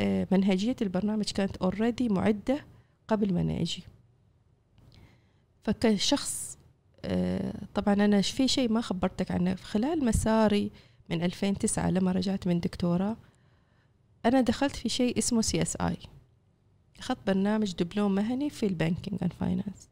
آه، 0.00 0.26
منهجية 0.30 0.76
البرنامج 0.82 1.24
كانت 1.24 1.56
already 1.56 2.08
معدة 2.08 2.64
قبل 3.08 3.34
ما 3.34 3.40
أنا 3.40 3.60
أجي. 3.60 3.82
فكشخص 5.62 6.58
آه، 7.04 7.54
طبعا 7.74 7.94
أنا 7.94 8.20
في 8.20 8.48
شيء 8.48 8.72
ما 8.72 8.80
خبرتك 8.80 9.30
عنه. 9.30 9.54
خلال 9.54 10.04
مساري 10.04 10.70
من 11.10 11.22
2009 11.22 11.90
لما 11.90 12.12
رجعت 12.12 12.46
من 12.46 12.60
دكتوراه 12.60 13.16
أنا 14.26 14.40
دخلت 14.40 14.76
في 14.76 14.88
شيء 14.88 15.18
اسمه 15.18 15.42
CSI. 15.42 15.96
أخذت 16.98 17.18
برنامج 17.26 17.72
دبلوم 17.74 18.14
مهني 18.14 18.50
في 18.50 18.66
ال 18.66 18.72
banking 18.72 19.18
and 19.22 19.32
finance 19.32 19.88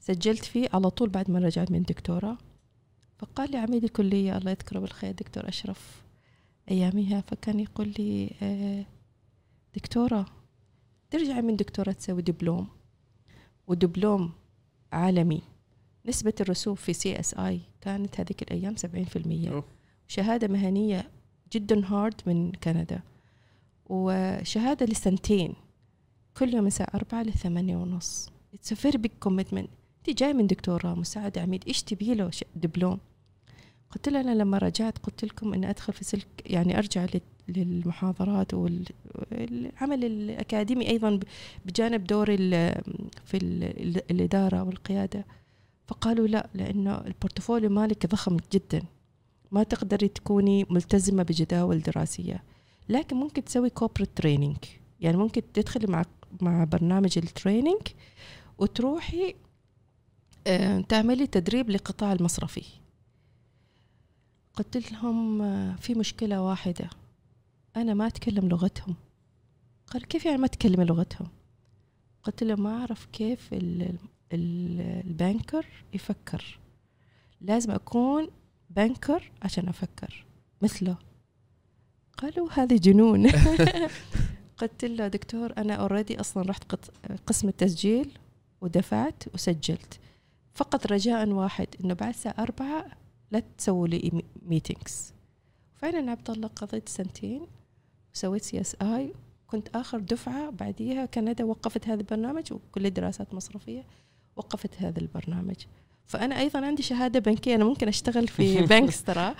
سجلت 0.00 0.44
فيه 0.44 0.68
على 0.72 0.90
طول 0.90 1.08
بعد 1.08 1.30
ما 1.30 1.38
رجعت 1.38 1.70
من 1.70 1.82
دكتوراه. 1.82 2.38
فقال 3.18 3.50
لي 3.50 3.58
عميد 3.58 3.84
الكلية 3.84 4.36
الله 4.36 4.50
يذكره 4.50 4.78
بالخير 4.78 5.12
دكتور 5.12 5.48
أشرف 5.48 6.02
أيامها 6.70 7.20
فكان 7.20 7.60
يقول 7.60 7.94
لي 7.98 8.30
آه، 8.42 8.86
دكتورة 9.74 10.26
ترجعي 11.10 11.42
من 11.42 11.56
دكتوراه 11.56 11.92
تسوي 11.92 12.22
دبلوم 12.22 12.68
ودبلوم 13.66 14.32
عالمي. 14.92 15.42
نسبة 16.06 16.34
الرسوب 16.40 16.76
في 16.76 16.92
CSI 16.92 17.60
كانت 17.80 18.20
هذيك 18.20 18.42
الأيام 18.42 18.74
70% 18.76 19.62
شهادة 20.08 20.48
مهنية 20.48 21.10
جدا 21.52 21.86
hard 21.86 22.20
من 22.26 22.52
كندا. 22.52 23.00
وشهادة 23.86 24.86
لسنتين 24.86 25.54
كل 26.36 26.48
يوم 26.48 26.60
من 26.60 26.66
الساعة 26.66 26.88
أربعة 26.94 27.22
لثمانية 27.22 27.76
ونص. 27.76 28.30
It's 28.54 28.72
a 28.72 28.76
very 28.76 28.98
big 28.98 29.28
commitment. 29.28 29.68
أنت 29.98 30.18
جاي 30.18 30.32
من 30.32 30.46
دكتوراه 30.46 30.94
مساعد 30.94 31.38
عميد. 31.38 31.64
إيش 31.68 31.82
تبي 31.82 32.14
له؟ 32.14 32.30
دبلوم. 32.54 32.98
قلت 33.94 34.08
له 34.08 34.20
أنا 34.20 34.34
لما 34.34 34.58
رجعت 34.58 34.98
قلت 34.98 35.24
لكم 35.24 35.54
أني 35.54 35.70
أدخل 35.70 35.92
في 35.92 36.04
سلك 36.04 36.26
يعني 36.46 36.78
أرجع 36.78 37.06
للمحاضرات 37.48 38.54
والعمل 38.54 40.04
الأكاديمي 40.04 40.88
أيضا 40.88 41.20
بجانب 41.66 42.04
دوري 42.04 42.36
في 43.24 43.36
الإدارة 44.10 44.62
والقيادة. 44.62 45.24
فقالوا 45.86 46.26
لا 46.26 46.48
لأنه 46.54 46.98
ال 46.98 47.05
portfolio 47.05 47.70
مالك 47.70 48.06
ضخم 48.06 48.36
جدا. 48.52 48.82
ما 49.50 49.62
تقدري 49.62 50.08
تكوني 50.08 50.66
ملتزمة 50.70 51.22
بجداول 51.22 51.82
دراسية. 51.82 52.42
لكن 52.88 53.16
ممكن 53.16 53.44
تسوي 53.44 53.70
corporate 53.70 54.10
training 54.16 54.56
يعني 55.00 55.16
ممكن 55.16 55.42
تدخلي 55.54 55.86
مع 55.86 56.04
مع 56.40 56.64
برنامج 56.64 57.18
ال 57.18 57.25
training 57.25 57.80
وتروحي 58.58 59.34
آه، 60.46 60.80
تعملي 60.80 61.26
تدريب 61.26 61.70
لقطاع 61.70 62.12
المصرفي. 62.12 62.64
قلت 64.56 64.92
لهم 64.92 65.42
آه، 65.42 65.76
في 65.76 65.94
مشكلة 65.94 66.42
واحدة. 66.42 66.90
أنا 67.76 67.94
ما 67.94 68.06
أتكلم 68.06 68.48
لغتهم. 68.48 68.94
قال 69.86 70.06
كيف 70.06 70.24
يعني 70.24 70.38
ما 70.38 70.46
تكلمي 70.46 70.84
لغتهم؟ 70.84 71.28
قلت 72.22 72.42
له 72.42 72.54
ما 72.54 72.80
أعرف 72.80 73.06
كيف 73.06 73.50
ال 74.32 74.51
banker 74.51 75.66
يفكر. 75.94 76.58
لازم 77.40 77.70
أكون 77.70 78.28
banker 78.70 79.30
عشان 79.42 79.68
أفكر. 79.68 80.24
مثله. 80.62 80.96
قالوا 82.16 82.48
هذا 82.52 82.76
جنون. 82.76 83.30
قلت 84.58 84.84
له 84.84 85.08
دكتور 85.08 85.52
أنا 85.58 85.74
already 85.74 86.20
أصلا 86.20 86.50
رحت 86.50 86.74
قسم 87.26 87.48
التسجيل 87.48 88.18
ودفعت 88.60 89.24
وسجلت. 89.34 90.00
فقط 90.54 90.86
رجاء 90.86 91.28
واحد 91.28 91.68
إنه 91.84 91.94
بعد 91.94 92.08
الساعة 92.08 92.34
أربعة 92.38 92.99
لا 93.30 93.42
تسووا 93.58 93.88
لي 93.88 94.22
meetings 94.42 95.14
فعلا 95.76 96.10
عبد 96.10 96.30
الله 96.30 96.48
قضيت 96.48 96.88
سنتين 96.88 97.46
وسويت 98.14 98.42
CSI 98.42 99.12
كنت 99.46 99.68
آخر 99.76 99.98
دفعة 99.98 100.50
بعديها 100.50 101.06
كندا 101.06 101.44
وقفت 101.44 101.88
هذا 101.88 102.00
البرنامج 102.00 102.52
وكل 102.52 102.86
الدراسات 102.86 103.30
المصرفيه 103.30 103.84
وقفت 104.36 104.70
هذا 104.78 104.98
البرنامج. 104.98 105.56
فأنا 106.06 106.40
أيضا 106.40 106.66
عندي 106.66 106.82
شهادة 106.82 107.20
بنكية 107.20 107.54
أنا 107.54 107.64
ممكن 107.64 107.88
أشتغل 107.88 108.28
في 108.28 108.60
banks 108.70 109.02
ترى. 109.02 109.34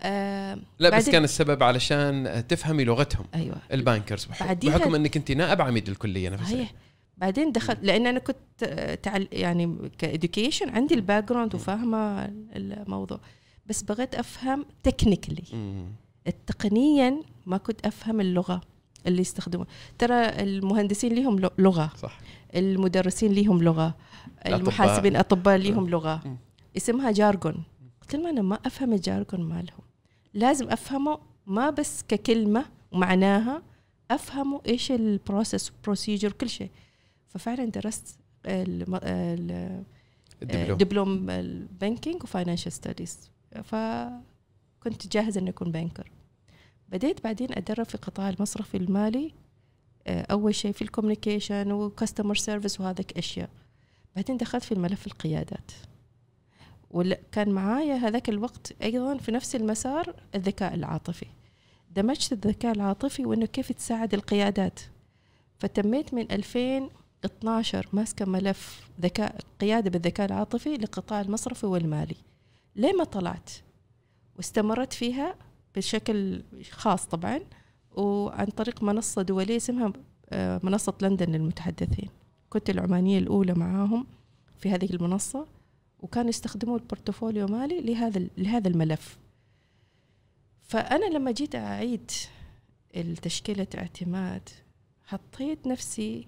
آه 0.00 0.58
لا 0.78 0.96
بس 0.96 1.10
كان 1.10 1.24
السبب 1.24 1.62
علشان 1.62 2.44
تفهمي 2.48 2.84
لغتهم 2.84 3.26
أيوه. 3.34 3.56
ال 3.72 3.78
bankers 3.78 4.24
بحكم 4.24 4.94
إنك 4.94 5.16
انت 5.16 5.32
نائب 5.32 5.62
عميد 5.62 5.88
الكلية 5.88 6.28
نفسها. 6.28 6.68
بعدين 7.18 7.52
دخلت 7.52 7.78
لأن 7.82 8.06
أنا 8.06 8.18
كنت 8.18 8.64
تعل 9.02 9.28
يعني 9.32 9.90
ك 9.98 10.05
education 10.05 10.68
عندي 10.68 10.94
ال 10.94 11.24
background 11.24 11.54
وفاهمة 11.54 12.24
الموضوع. 12.56 13.20
بس 13.66 13.82
بغيت 13.82 14.14
أفهم 14.14 14.66
technically 14.82 15.42
تقنيا 16.46 17.20
ما 17.46 17.56
كنت 17.56 17.86
أفهم 17.86 18.20
اللغة 18.20 18.60
اللي 19.06 19.20
يستخدموا 19.20 19.64
ترى 19.98 20.14
المهندسين 20.14 21.14
لهم 21.14 21.50
لغة. 21.58 21.92
صح. 21.96 22.18
المدرسين 22.54 23.32
لهم 23.32 23.62
لغة. 23.62 23.94
المحاسبين 24.46 25.12
الاطباء 25.12 25.56
لهم 25.56 25.88
لغة. 25.88 26.36
اسمها 26.76 27.10
jargon 27.10 27.62
قلت 28.02 28.14
لهم 28.14 28.26
أنا 28.26 28.42
ما 28.42 28.58
أفهم 28.66 28.92
ال 28.92 28.99
jargon 28.99 29.40
مالهم. 29.40 29.80
لازم 30.34 30.70
أفهمه 30.70 31.18
ما 31.46 31.70
بس 31.70 32.04
ككلمة 32.08 32.64
ومعناها 32.92 33.62
أفهمه 34.10 34.60
إيش 34.66 34.92
ال 34.92 35.02
process 35.02 35.72
procedure 35.84 36.32
كل 36.32 36.48
شيء. 36.48 36.70
ففعلا 37.28 37.64
درست 37.64 38.18
الدبلوم. 40.42 41.30
ال 41.30 41.41
banking 41.41 42.22
و 42.22 42.27
financial 42.27 42.72
studies 42.72 43.30
فكنت 43.64 45.06
جاهزة 45.12 45.40
إني 45.40 45.50
أكون 45.50 45.72
banker 45.72 46.10
بديت 46.88 47.24
بعدين 47.24 47.48
ادرب 47.52 47.86
في 47.86 47.98
قطاع 47.98 48.28
المصرفي 48.28 48.76
المالي 48.76 49.32
آه، 50.06 50.26
أول 50.30 50.54
شيء 50.54 50.72
في 50.72 50.82
ال 50.82 50.88
communication 50.88 51.72
و 51.72 51.79
customer 51.79 52.34
service 52.34 52.80
وهذاك 52.80 53.18
أشياء. 53.18 53.50
بعدين 54.16 54.36
دخلت 54.36 54.64
في 54.64 54.72
الملف 54.72 55.06
القيادات. 55.06 55.70
وكان 56.90 57.50
معايا 57.50 57.94
هذاك 57.94 58.28
الوقت 58.28 58.82
أيضا 58.82 59.16
في 59.16 59.32
نفس 59.32 59.56
المسار 59.56 60.14
الذكاء 60.34 60.74
العاطفي. 60.74 61.26
دمجت 61.96 62.32
الذكاء 62.32 62.74
العاطفي 62.74 63.26
وإنه 63.26 63.46
كيف 63.46 63.72
تساعد 63.72 64.14
القيادات. 64.14 64.80
فتميت 65.58 66.14
من 66.14 66.32
2012 67.24 67.88
ماسكة 67.92 68.24
ملف 68.24 68.88
ذكاء 69.00 69.40
قيادة 69.60 69.90
بالذكاء 69.90 70.26
العاطفي 70.26 70.74
لقطاع 70.74 71.20
المصرفي 71.20 71.66
والمالي. 71.66 72.16
ليه 72.76 72.92
ما 72.92 73.04
طلعت؟ 73.04 73.50
واستمرت 74.36 74.92
فيها 74.92 75.34
بشكل 75.76 76.42
خاص 76.70 77.06
طبعا 77.06 77.40
وعن 77.96 78.46
طريق 78.46 78.82
منصة 78.82 79.22
دولية 79.22 79.56
اسمها 79.56 79.92
آه، 80.30 80.60
منصة 80.62 80.94
لندن 81.02 81.32
للمتحدثين. 81.32 82.08
كنت 82.50 82.70
العمانية 82.70 83.18
الأولى 83.18 83.54
معاهم 83.54 84.06
في 84.58 84.70
هذه 84.70 84.90
المنصة 84.90 85.46
وكانوا 86.00 86.28
يستخدموا 86.28 86.78
البورتفوليو 86.78 87.46
مالي 87.46 87.80
لهذا 87.80 88.26
لهذا 88.38 88.68
الملف. 88.68 89.18
فأنا 90.62 91.04
لما 91.04 91.30
جيت 91.30 91.54
أعيد 91.54 92.10
التشكيلة 92.96 93.66
اعتماد 93.78 94.48
حطيت 95.04 95.66
نفسي 95.66 96.26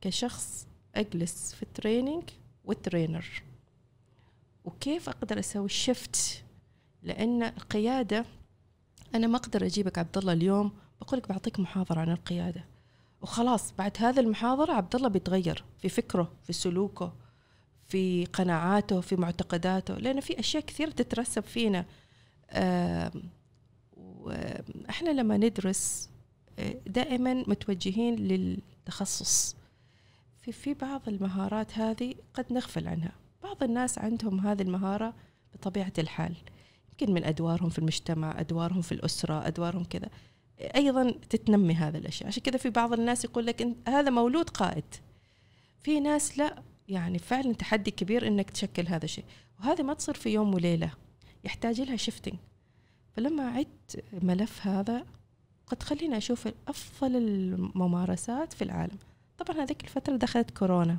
كشخص 0.00 0.66
أجلس 0.94 1.54
في 1.54 1.62
ال 1.62 1.69
training 1.69 2.22
وال 2.64 2.81
trainer 2.81 3.42
وكيف 4.64 5.08
أقدر 5.08 5.38
أسوي 5.38 5.68
shift 5.68 6.44
لأن 7.02 7.42
القيادة 7.42 8.24
أنا 9.14 9.26
ما 9.26 9.36
أقدر 9.36 9.66
أجيبك 9.66 9.98
عبد 9.98 10.18
الله 10.18 10.32
اليوم 10.32 10.72
بقول 11.00 11.18
لك 11.18 11.28
بعطيك 11.28 11.60
محاضرة 11.60 12.00
عن 12.00 12.10
القيادة. 12.10 12.64
وخلاص 13.22 13.72
بعد 13.78 13.96
هذا 13.98 14.20
المحاضرة 14.20 14.72
عبد 14.72 14.94
الله 14.94 15.08
بيتغير 15.08 15.64
في 15.78 15.88
فكره 15.88 16.32
في 16.42 16.52
سلوكه 16.52 17.12
في 17.86 18.24
قناعاته 18.24 19.00
في 19.00 19.16
معتقداته. 19.16 19.94
لأن 19.94 20.20
في 20.20 20.40
أشياء 20.40 20.64
كثيرة 20.64 20.90
تترسب 20.90 21.42
فينا. 21.42 21.84
إحنا 24.90 25.10
لما 25.10 25.36
ندرس 25.36 26.08
آه، 26.58 26.74
دائما 26.86 27.34
متوجهين 27.34 28.16
للتخصص. 28.16 29.56
في 30.52 30.52
في 30.52 30.74
بعض 30.74 31.08
المهارات 31.08 31.78
هذه 31.78 32.14
قد 32.34 32.52
نغفل 32.52 32.88
عنها. 32.88 33.12
بعض 33.42 33.62
الناس 33.62 33.98
عندهم 33.98 34.40
هذه 34.40 34.62
المهارة 34.62 35.14
بطبيعة 35.54 35.92
الحال. 35.98 36.36
يمكن 36.90 37.14
من 37.14 37.24
أدوارهم 37.24 37.68
في 37.68 37.78
المجتمع 37.78 38.40
أدوارهم 38.40 38.82
في 38.82 38.92
الأسرة 38.92 39.46
أدوارهم 39.46 39.84
كذا. 39.84 40.08
أيضا 40.60 41.10
تتنمي 41.10 41.74
هذا 41.74 41.98
الأشياء. 41.98 42.28
عشان 42.28 42.42
كذا 42.42 42.56
في 42.56 42.70
بعض 42.70 42.92
الناس 42.92 43.24
يقول 43.24 43.46
لك 43.46 43.68
هذا 43.88 44.10
مولود 44.10 44.50
قائد. 44.50 44.84
في 45.80 46.00
ناس 46.00 46.38
لا. 46.38 46.62
يعني 46.88 47.18
فعلا 47.18 47.52
تحدي 47.52 47.90
كبير 47.90 48.26
إنك 48.26 48.50
تشكل 48.50 48.86
هذا 48.86 49.04
الشيء. 49.04 49.24
وهذه 49.60 49.82
ما 49.82 49.94
تصير 49.94 50.14
في 50.14 50.28
يوم 50.28 50.54
وليلة. 50.54 50.90
يحتاج 51.44 51.80
لها 51.80 51.96
شيفتنج 51.96 52.34
فلما 53.16 53.48
عدت 53.48 54.04
ملف 54.22 54.66
هذا 54.66 55.06
قد 55.66 55.82
خليني 55.82 56.16
أشوف 56.16 56.48
أفضل 56.68 57.16
الممارسات 57.16 58.52
في 58.52 58.64
العالم. 58.64 58.98
طبعا 59.38 59.62
هذيك 59.62 59.84
الفترة 59.84 60.16
دخلت 60.16 60.50
كورونا. 60.50 60.98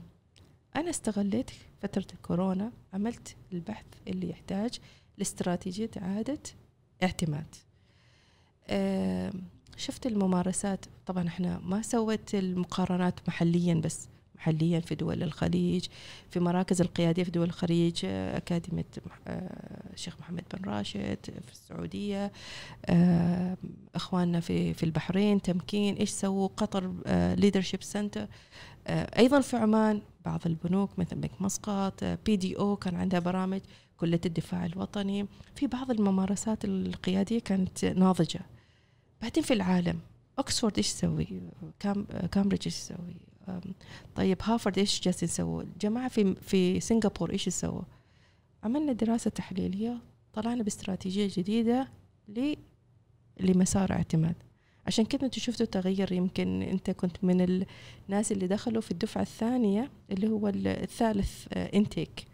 أنا 0.76 0.90
استغليت 0.90 1.52
فترة 1.82 2.06
الكورونا 2.14 2.72
عملت 2.94 3.36
البحث 3.54 3.86
اللي 4.08 4.30
يحتاج 4.30 4.80
لاستراتيجية 5.18 5.90
إعادة 6.02 6.40
اعتماد. 7.04 7.56
شفت 9.78 10.06
الممارسات 10.06 10.86
طبعا 11.06 11.28
إحنا 11.28 11.60
ما 11.60 11.82
سويت 11.82 12.36
المقارنات 12.36 13.20
محليا 13.28 13.74
بس. 13.74 14.08
محليا 14.40 14.80
في 14.80 14.96
دول 14.96 15.24
الخليج 15.24 15.86
في 16.30 16.40
مراكز 16.40 16.82
القيادية 16.82 17.24
في 17.24 17.32
دول 17.32 17.48
الخليج 17.48 18.06
أكاديمية 18.06 18.86
الشيخ 19.94 20.16
آه، 20.16 20.20
محمد 20.20 20.44
بن 20.54 20.70
راشد 20.70 21.18
في 21.24 21.52
السعودية 21.52 22.32
آه، 22.86 23.58
أخواننا 23.96 24.40
في 24.40 24.74
في 24.74 24.84
البحرين 24.84 25.42
تمكين 25.42 25.96
إيش 25.96 26.10
سووا 26.10 26.48
قطر 26.48 26.94
leadership 27.36 27.84
center 27.84 28.28
أيضا 28.90 29.42
في 29.42 29.58
عمان 29.58 30.02
بعض 30.26 30.42
البنوك 30.46 31.00
مثل 31.00 31.16
بنك 31.16 31.42
مسقط 31.42 32.04
PDO 32.04 32.76
كان 32.76 32.96
عندها 32.96 33.20
برامج 33.20 33.62
كلية 33.98 34.22
الدفاع 34.26 34.66
الوطني 34.66 35.28
في 35.56 35.68
بعض 35.68 35.92
الممارسات 35.92 36.66
القيادية 36.66 37.40
كانت 37.40 37.86
ناضجة 37.86 38.42
بعدين 39.22 39.44
في 39.44 39.54
العالم 39.54 40.00
أوكسفورد 40.40 40.78
إيش 40.78 40.94
تسوي؟ 40.94 41.42
كام 41.80 42.06
كامبريدج 42.32 42.66
إيش 42.66 42.76
تسوي؟ 42.76 43.29
طيب 44.16 44.38
هارفرد 44.42 44.78
إيش 44.78 45.02
جالسين 45.02 45.30
يسووا؟ 45.30 45.64
جماعة 45.82 46.08
في 46.08 46.36
في 46.36 46.80
سنغافور 46.80 47.32
إيش 47.32 47.48
يسووا؟ 47.48 47.82
عملنا 48.64 48.94
دراسة 48.94 49.30
تحليلية 49.30 49.98
طلعنا 50.34 50.64
باستراتيجية 50.64 51.30
جديدة 51.38 51.88
ل 52.28 52.54
لمسار 53.40 53.92
اعتماد 53.92 54.36
عشان 54.88 55.06
كده 55.06 55.26
أنتوا 55.26 55.40
شفتوا 55.40 55.66
تغير 55.66 56.12
يمكن 56.12 56.62
انت 56.62 56.92
كنت 56.92 57.24
من 57.24 57.66
الناس 58.10 58.32
اللي 58.32 58.48
دخلوا 58.48 58.82
في 58.82 58.92
الدفعة 58.92 59.22
الثانية 59.22 59.92
اللي 60.12 60.28
هو 60.28 60.48
الثالث 60.48 61.48
انتيك 61.54 62.26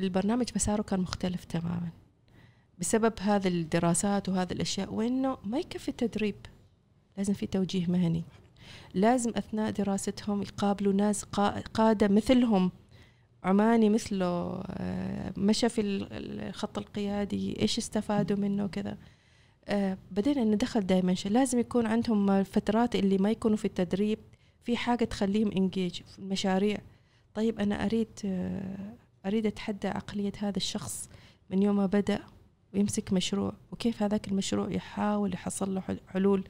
البرنامج 0.00 0.46
مساره 0.56 0.82
كان 0.82 1.00
مختلف 1.00 1.44
تماما 1.44 1.88
بسبب 2.78 3.12
هذه 3.20 3.48
الدراسات 3.48 4.28
وهذه 4.28 4.52
الأشياء 4.52 4.94
وإنه 4.94 5.38
ما 5.44 5.58
يكفي 5.58 5.88
التدريب 5.88 6.36
لازم 7.16 7.34
في 7.34 7.46
توجيه 7.46 7.86
مهني 7.86 8.24
لازم 8.94 9.32
أثناء 9.36 9.70
دراستهم 9.70 10.42
يقابلوا 10.42 10.92
ناس 10.92 11.24
قادة 11.74 12.08
مثلهم. 12.08 12.70
عماني 13.44 13.88
مثله 13.88 14.62
آه، 14.66 15.32
مشى 15.36 15.68
في 15.68 15.80
الخط 15.82 16.78
القيادي 16.78 17.62
إيش 17.62 17.78
استفادوا 17.78 18.36
منه 18.36 18.64
وكذا. 18.64 18.98
آه، 19.68 19.98
بدينا 20.10 20.44
ندخل 20.44 20.80
دايمنشن. 20.80 21.32
لازم 21.32 21.58
يكون 21.58 21.86
عندهم 21.86 22.30
الفترات 22.30 22.96
اللي 22.96 23.18
ما 23.18 23.30
يكونوا 23.30 23.56
في 23.56 23.64
التدريب 23.64 24.18
في 24.64 24.76
حاجة 24.76 25.04
تخليهم 25.04 25.50
انجيج 25.52 26.02
في 26.02 26.18
المشاريع. 26.18 26.78
طيب 27.34 27.60
أنا 27.60 27.84
أريد 27.84 28.08
آه، 28.24 28.94
أريد 29.26 29.46
أتحدى 29.46 29.88
عقلية 29.88 30.32
هذا 30.38 30.56
الشخص 30.56 31.08
من 31.50 31.62
يوم 31.62 31.76
ما 31.76 31.86
بدأ 31.86 32.20
ويمسك 32.74 33.12
مشروع. 33.12 33.52
وكيف 33.72 34.02
هذاك 34.02 34.28
المشروع 34.28 34.72
يحاول 34.72 35.34
يحصل 35.34 35.74
له 35.74 35.82
حلول؟ 36.08 36.44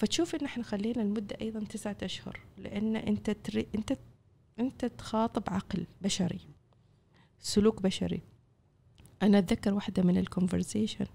فتشوف 0.00 0.34
إن 0.34 0.44
إحنا 0.44 0.62
خلينا 0.64 1.02
المده 1.02 1.36
أيضا 1.40 1.60
تسعة 1.60 1.96
أشهر 2.02 2.40
لأن 2.58 2.96
أنت 2.96 3.30
تري 3.30 3.66
أنت 3.74 3.98
أنت 4.60 4.84
تخاطب 4.84 5.42
عقل 5.48 5.86
بشري 6.02 6.40
سلوك 7.38 7.82
بشري. 7.82 8.20
أنا 9.22 9.38
أتذكر 9.38 9.74
واحدة 9.74 10.02
من 10.02 10.16
ال 10.16 10.23
conversation 10.23 11.06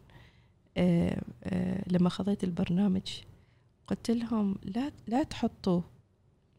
آه 0.77 1.21
آه 1.43 1.83
لما 1.87 2.09
خذيت 2.09 2.43
البرنامج 2.43 3.21
قلت 3.87 4.11
لهم 4.11 4.55
لا 4.63 4.91
لا 5.07 5.23
تحطوا 5.23 5.81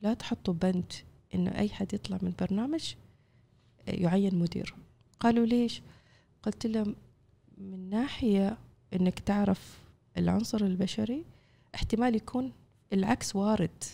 لا 0.03 0.15
تحطوا 0.15 0.55
بند 0.55 0.93
إنه 1.35 1.59
أي 1.59 1.69
حد 1.69 1.95
يطلع 1.95 2.19
من 2.23 2.29
البرنامج 2.29 2.95
آه، 3.89 3.91
يعين 3.95 4.39
مدير 4.39 4.75
قالوا 5.21 5.47
ليش؟ 5.47 5.83
قلت 6.43 6.67
لهم 6.67 6.97
من 7.59 7.91
ناحية 7.91 8.59
إنك 8.95 9.19
تعرف 9.19 9.79
العنصر 10.19 10.61
البشري 10.65 11.25
احتمال 11.77 12.15
يكون 12.17 12.53
العكس 12.93 13.37
وارد. 13.37 13.85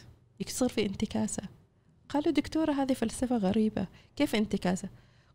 يصير 0.40 0.68
في 0.68 0.86
انتكاسة. 0.86 1.42
قالوا 2.08 2.32
دكتورة 2.32 2.72
هذه 2.72 2.92
فلسفة 2.92 3.36
غريبة. 3.36 3.86
كيف 4.16 4.34
انتكاسة؟ 4.34 4.88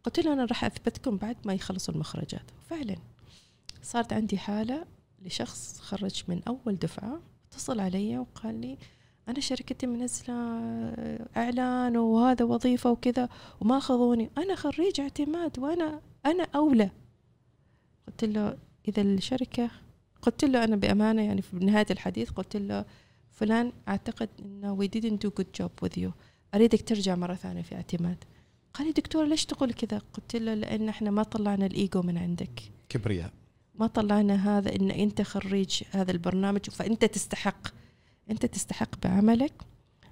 قلت 0.03 0.19
له 0.19 0.33
أنا 0.33 0.45
راح 0.45 0.65
أثبتكم 0.65 1.17
بعد 1.17 1.37
ما 1.45 1.53
يخلصوا 1.53 1.93
المخرجات. 1.93 2.51
فعلا 2.69 2.95
صارت 3.81 4.13
عندي 4.13 4.37
حالة 4.37 4.85
لشخص 5.21 5.79
خرج 5.79 6.23
من 6.27 6.41
أول 6.47 6.75
دفعة 6.75 7.21
اتصل 7.51 7.79
علي 7.79 8.17
وقال 8.17 8.61
لي 8.61 8.77
أنا 9.27 9.39
شركتي 9.39 9.87
منزلة 9.87 10.33
إعلان 11.37 11.97
وهذا 11.97 12.45
وظيفة 12.45 12.91
وكذا 12.91 13.29
وما 13.61 13.77
أخذوني. 13.77 14.29
أنا 14.37 14.55
خريج 14.55 15.01
اعتماد 15.01 15.59
وأنا 15.59 16.01
أنا 16.25 16.47
أولى. 16.55 16.89
قلت 18.07 18.23
له 18.25 18.57
إذا 18.87 19.01
الشركة 19.01 19.69
قلت 20.21 20.45
له 20.45 20.63
أنا 20.63 20.75
بأمانة 20.75 21.21
يعني 21.21 21.41
في 21.41 21.55
نهاية 21.55 21.85
الحديث 21.91 22.29
قلت 22.29 22.57
له 22.57 22.85
فلان 23.31 23.71
أعتقد 23.87 24.29
إنه 24.39 24.77
we 24.77 24.87
didn't 24.87 25.27
do 25.27 25.31
good 25.41 25.61
job 25.61 25.69
with 25.85 26.01
you. 26.03 26.11
أريدك 26.55 26.81
ترجع 26.81 27.15
مرة 27.15 27.35
ثانية 27.35 27.61
في 27.61 27.75
اعتماد. 27.75 28.23
قال 28.73 28.87
لي 28.87 28.93
دكتور 28.93 29.25
ليش 29.25 29.45
تقول 29.45 29.73
كذا؟ 29.73 30.01
قلت 30.13 30.35
له 30.35 30.53
لأن 30.53 30.89
إحنا 30.89 31.11
ما 31.11 31.23
طلعنا 31.23 31.65
الإيجو 31.65 32.01
من 32.01 32.17
عندك. 32.17 32.61
كبرياء. 32.89 33.33
ما 33.75 33.87
طلعنا 33.87 34.57
هذا 34.57 34.75
إن 34.75 34.91
أنت 34.91 35.21
خريج 35.21 35.81
هذا 35.91 36.11
البرنامج 36.11 36.69
فأنت 36.69 37.05
تستحق. 37.05 37.67
أنت 38.31 38.45
تستحق 38.45 38.89
بعملك. 39.03 39.53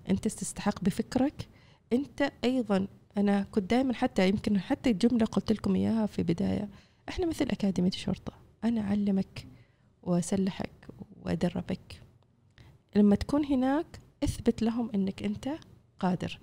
أنت 0.10 0.28
تستحق 0.28 0.84
بفكرك. 0.84 1.48
أنت 1.94 2.32
أيضا 2.44 2.88
أنا 3.18 3.48
كنت 3.52 3.70
دائما 3.70 3.94
حتى 3.94 4.30
يمكن 4.30 4.60
حتى 4.60 4.90
الجملة 4.90 5.26
قلت 5.26 5.52
لكم 5.52 5.76
إياها 5.76 6.06
في 6.06 6.24
بداية. 6.24 6.70
إحنا 7.10 7.26
مثل 7.26 7.46
أكاديمية 7.46 7.90
الشرطة 7.90 8.34
أنا 8.64 8.82
أعلمك 8.82 9.48
وأسلحك 10.06 10.88
وأدربك. 11.26 12.02
لما 12.96 13.16
تكون 13.16 13.46
هناك 13.46 14.00
أثبت 14.24 14.62
لهم 14.62 14.90
إنك 14.96 15.24
أنت 15.24 15.50
قادر. 16.00 16.40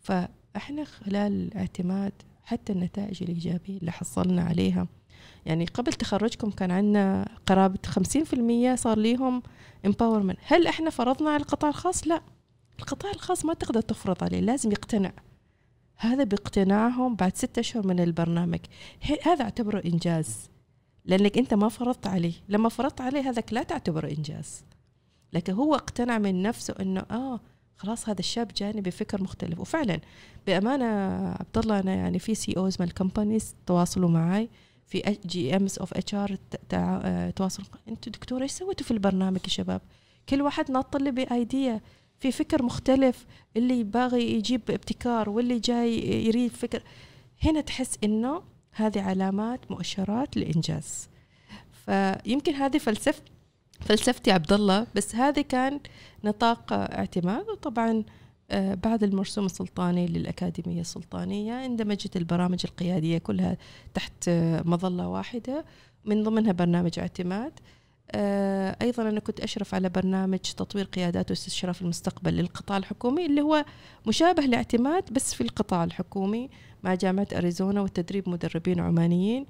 فإحنا 0.00 0.84
خلال 0.84 1.32
الاعتماد 1.32 2.12
حتى 2.42 2.72
النتائج 2.72 3.22
الإيجابية 3.22 3.78
اللي 3.78 3.92
حصلنا 3.92 4.42
عليها. 4.42 4.86
يعني 5.46 5.64
قبل 5.64 5.92
تخرجكم 5.92 6.50
كان 6.50 6.70
عندنا 6.70 7.28
قرابة 7.46 7.78
50% 7.86 8.74
صار 8.74 8.98
ليهم 8.98 9.42
empowerment. 9.86 10.36
هل 10.42 10.66
إحنا 10.66 10.90
فرضنا 10.90 11.30
على 11.30 11.42
القطاع 11.42 11.70
الخاص؟ 11.70 12.06
لا. 12.06 12.22
القطاع 12.78 13.10
الخاص 13.10 13.44
ما 13.44 13.54
تقدر 13.54 13.80
تفرض 13.80 14.24
عليه 14.24 14.40
لازم 14.40 14.72
يقتنع. 14.72 15.12
هذا 15.96 16.24
باقتناعهم 16.24 17.16
بعد 17.16 17.36
ستة 17.36 17.60
أشهر 17.60 17.86
من 17.86 18.00
البرنامج. 18.00 18.60
هذا 19.22 19.44
أعتبره 19.44 19.82
إنجاز. 19.84 20.51
لأنك 21.04 21.38
أنت 21.38 21.54
ما 21.54 21.68
فرضت 21.68 22.06
عليه. 22.06 22.32
لما 22.48 22.68
فرضت 22.68 23.00
عليه 23.00 23.30
هذاك 23.30 23.52
لا 23.52 23.62
تعتبره 23.62 24.08
إنجاز. 24.08 24.64
لكن 25.32 25.52
هو 25.52 25.74
اقتنع 25.74 26.18
من 26.18 26.42
نفسه 26.42 26.74
أنه 26.80 27.00
آه 27.10 27.40
خلاص 27.76 28.08
هذا 28.08 28.18
الشاب 28.20 28.50
جاني 28.56 28.80
بفكر 28.80 29.22
مختلف. 29.22 29.60
وفعلا 29.60 30.00
بأمانة 30.46 30.86
عبد 31.28 31.58
الله 31.58 31.78
أنا 31.80 31.94
يعني 31.94 32.18
في 32.18 32.34
CEOs 32.34 32.76
من 32.80 32.86
ال 32.86 32.93
companies 32.93 33.54
تواصلوا 33.66 34.10
معي 34.10 34.48
في 34.86 35.18
GMs 35.26 35.78
of 35.78 35.94
HR 35.94 36.36
تواصلوا 37.36 37.68
أنتوا 37.88 38.12
دكتور 38.12 38.42
إيش 38.42 38.52
سويتوا 38.52 38.86
في 38.86 38.90
البرنامج 38.90 39.40
يا 39.44 39.48
شباب؟ 39.48 39.80
كل 40.28 40.42
واحد 40.42 40.70
ناط 40.70 40.96
لي 40.96 41.10
بايديا 41.10 41.80
في 42.18 42.32
فكر 42.32 42.62
مختلف 42.62 43.26
اللي 43.56 43.84
باغي 43.84 44.32
يجيب 44.32 44.60
ابتكار 44.70 45.30
واللي 45.30 45.58
جاي 45.58 46.24
يريد 46.26 46.50
فكر. 46.50 46.82
هنا 47.42 47.60
تحس 47.60 47.98
إنه 48.04 48.42
هذه 48.72 49.02
علامات 49.02 49.70
مؤشرات 49.70 50.36
لإنجاز. 50.36 51.08
فيمكن 51.84 52.54
هذه 52.54 52.78
فلسفة 52.78 53.22
فلسفتي 53.80 54.30
عبد 54.30 54.52
الله 54.52 54.86
بس 54.94 55.16
هذا 55.16 55.42
كان 55.42 55.80
نطاق 56.24 56.72
اعتماد 56.72 57.48
وطبعا 57.48 58.04
آه، 58.50 58.74
بعد 58.74 59.02
المرسوم 59.02 59.46
السلطاني 59.46 60.06
للأكاديمية 60.06 60.80
السلطانية 60.80 61.66
اندمجت 61.66 62.16
البرامج 62.16 62.60
القيادية 62.64 63.18
كلها 63.18 63.56
تحت 63.94 64.28
آه، 64.28 64.62
مظلة 64.64 65.08
واحدة 65.08 65.64
من 66.04 66.22
ضمنها 66.22 66.52
برنامج 66.52 66.98
اعتماد. 66.98 67.52
آه، 68.14 68.76
أيضا 68.82 69.08
أنا 69.08 69.20
كنت 69.20 69.40
أشرف 69.40 69.74
على 69.74 69.88
برنامج 69.88 70.38
تطوير 70.38 70.84
قيادات 70.84 71.30
واستشراف 71.30 71.82
المستقبل 71.82 72.36
للقطاع 72.36 72.76
الحكومي 72.76 73.26
اللي 73.26 73.40
هو 73.40 73.64
مشابه 74.06 74.42
لاعتماد 74.42 75.12
بس 75.12 75.34
في 75.34 75.40
القطاع 75.40 75.84
الحكومي. 75.84 76.50
مع 76.82 76.94
جامعة 76.94 77.28
أريزونا 77.36 77.80
وتدريب 77.80 78.28
مدربين 78.28 78.80
عمانيين. 78.80 79.46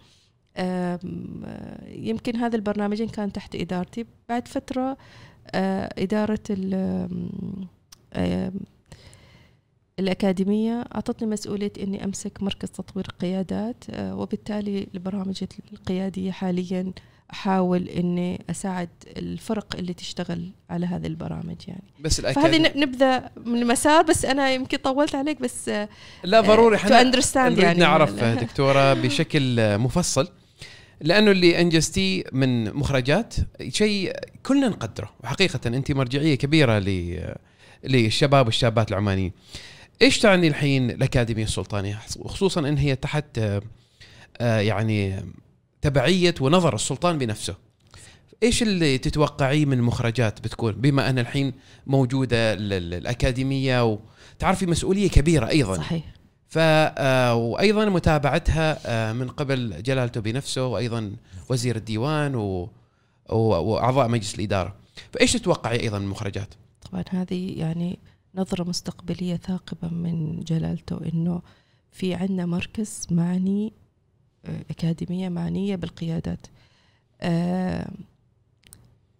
يمكن 1.86 2.36
هذا 2.36 2.56
البرنامجين 2.56 3.08
كان 3.08 3.32
تحت 3.32 3.54
إدارتي. 3.54 4.06
بعد 4.28 4.48
فترة 4.48 4.96
إدارة 5.98 6.38
الأكاديمية 9.98 10.84
أعطتني 10.94 11.28
مسؤولية 11.28 11.72
أني 11.82 12.04
أمسك 12.04 12.42
مركز 12.42 12.70
تطوير 12.70 13.06
القيادات 13.12 13.84
آه، 13.90 14.16
وبالتالي 14.16 14.86
البرامج 14.94 15.44
القيادية 15.72 16.30
حاليا 16.30 16.92
أحاول 17.32 17.88
أني 17.88 18.44
أساعد 18.50 18.88
الفرق 19.16 19.76
اللي 19.78 19.94
تشتغل 19.94 20.50
على 20.70 20.86
هذه 20.86 21.06
البرامج 21.06 21.56
يعني. 21.68 21.84
بس 22.00 22.20
فهذه 22.20 22.72
نبذة 22.76 23.30
من 23.46 23.62
المسار 23.62 24.02
بس 24.02 24.24
أنا 24.24 24.52
يمكن 24.52 24.78
طولت 24.78 25.14
عليك 25.14 25.40
بس 25.40 25.68
آه، 25.68 25.88
لا 26.24 26.40
ضروري. 26.40 26.76
إحنا 26.76 26.90
يعني 27.62 27.80
نعرف 27.80 28.24
دكتورة 28.44 28.94
بشكل 28.94 29.78
مفصل 29.78 30.28
لأنه 31.00 31.30
اللي 31.30 31.60
انجزتيه 31.60 32.24
من 32.32 32.74
مخرجات 32.74 33.34
شيء 33.68 34.12
كلنا 34.42 34.68
نقدره 34.68 35.10
وحقيقة 35.24 35.60
أنت 35.66 35.92
مرجعية 35.92 36.34
كبيرة 36.34 36.78
للشباب 37.84 38.46
والشابات 38.46 38.90
العمانيين. 38.90 39.32
إيش 40.02 40.18
تعني 40.18 40.48
الحين 40.48 40.90
الأكاديمية 40.90 41.44
السلطانية؟ 41.44 41.98
خصوصا 42.24 42.60
إن 42.60 42.78
هي 42.78 42.96
تحت 42.96 43.38
آه، 44.40 44.60
يعني 44.60 45.22
تبعية 45.82 46.34
ونظر 46.40 46.74
السلطان 46.74 47.18
بنفسه. 47.18 47.54
إيش 48.42 48.62
اللي 48.62 48.98
تتوقعيه 48.98 49.64
من 49.66 49.80
مخرجات 49.80 50.40
بتكون؟ 50.40 50.72
بما 50.72 51.10
أن 51.10 51.18
الحين 51.18 51.52
موجودة 51.86 52.54
الأكاديمية 52.54 53.84
وتعرفي 53.84 54.66
مسؤولية 54.66 55.08
كبيرة 55.08 55.48
أيضا. 55.48 55.76
صحيح. 55.76 56.04
ف 56.48 56.58
آه، 56.58 57.34
وأيضا 57.34 57.84
متابعتها 57.84 58.78
آه، 58.86 59.12
من 59.12 59.28
قبل 59.28 59.82
جلالته 59.82 60.20
بنفسه 60.20 60.66
وأيضا 60.66 61.12
وزير 61.48 61.76
الديوان 61.76 62.34
و... 62.34 62.70
وأعضاء 63.30 64.08
مجلس 64.08 64.34
الإدارة. 64.34 64.74
فإيش 65.12 65.32
تتوقعي 65.32 65.80
أيضا 65.80 65.98
من 65.98 66.04
المخرجات؟ 66.04 66.54
طبعا 66.90 67.04
هذه 67.10 67.58
يعني 67.58 67.98
نظرة 68.34 68.64
مستقبلية 68.64 69.36
ثاقبة 69.36 69.88
من 69.88 70.40
جلالته 70.40 71.00
إنه 71.12 71.42
في 71.92 72.14
عندنا 72.14 72.46
مركز 72.46 73.06
معني 73.10 73.72
أكاديمية 74.44 75.28
معنية 75.28 75.76
بالقيادات. 75.76 76.46
آه، 77.20 77.90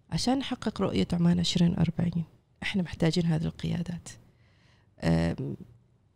عشان 0.09 0.37
نحقق 0.39 0.81
رؤية 0.81 1.07
عمان 1.13 1.39
2040 1.39 2.11
إحنا 2.63 2.81
محتاجين 2.81 3.25
هذه 3.25 3.45
القيادات. 3.45 4.09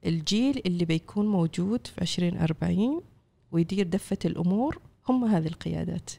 الجيل 0.06 0.62
اللي 0.66 0.86
بيكون 0.86 1.28
موجود 1.28 1.88
في 1.88 2.02
2040 2.02 3.02
ويدير 3.52 3.88
دفة 3.88 4.18
الأمور 4.26 4.80
هم 5.10 5.24
هذه 5.26 5.48
القيادات 5.48 6.10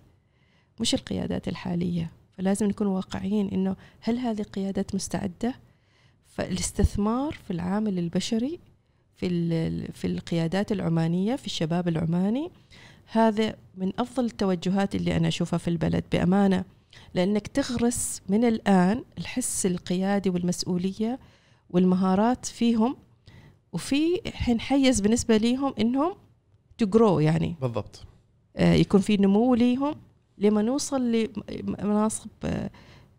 مش 0.80 0.94
القيادات 0.94 1.48
الحالية. 1.48 2.10
فلازم 2.38 2.66
نكون 2.66 2.86
واقعيين 2.86 3.48
إنه 3.48 3.76
هل 4.00 4.18
هذه 4.18 4.40
القيادات 4.40 4.94
مستعدة؟ 4.94 5.54
فالاستثمار 6.26 7.32
في 7.32 7.50
العامل 7.50 7.98
البشري 7.98 8.58
في 9.18 9.92
في 9.92 10.06
القيادات 10.06 10.72
العمانية 10.72 11.36
في 11.36 11.46
الشباب 11.46 11.88
العماني. 11.88 12.50
هذا 13.10 13.54
من 13.76 13.92
أفضل 13.98 14.24
التوجهات 14.24 14.94
اللي 14.94 15.16
أنا 15.16 15.28
أشوفها 15.28 15.58
في 15.58 15.68
البلد 15.68 16.04
بأمانة 16.12 16.64
لأنك 17.14 17.46
تغرس 17.46 18.22
من 18.28 18.44
الآن 18.44 19.04
الحس 19.18 19.66
القيادي 19.66 20.30
والمسؤولية 20.30 21.18
والمهارات 21.70 22.46
فيهم 22.46 22.96
وفي 23.72 24.20
حين 24.34 24.60
حيز 24.60 25.00
بالنسبة 25.00 25.36
ليهم 25.36 25.74
إنهم 25.80 26.14
تجرو 26.78 27.20
يعني. 27.20 27.56
بالضبط. 27.60 28.04
آه 28.56 28.74
يكون 28.74 29.00
في 29.00 29.16
نمو 29.16 29.54
ليهم 29.54 29.94
لما 30.38 30.62
نوصل 30.62 31.28
لمناصب 31.50 32.30
آه 32.44 32.70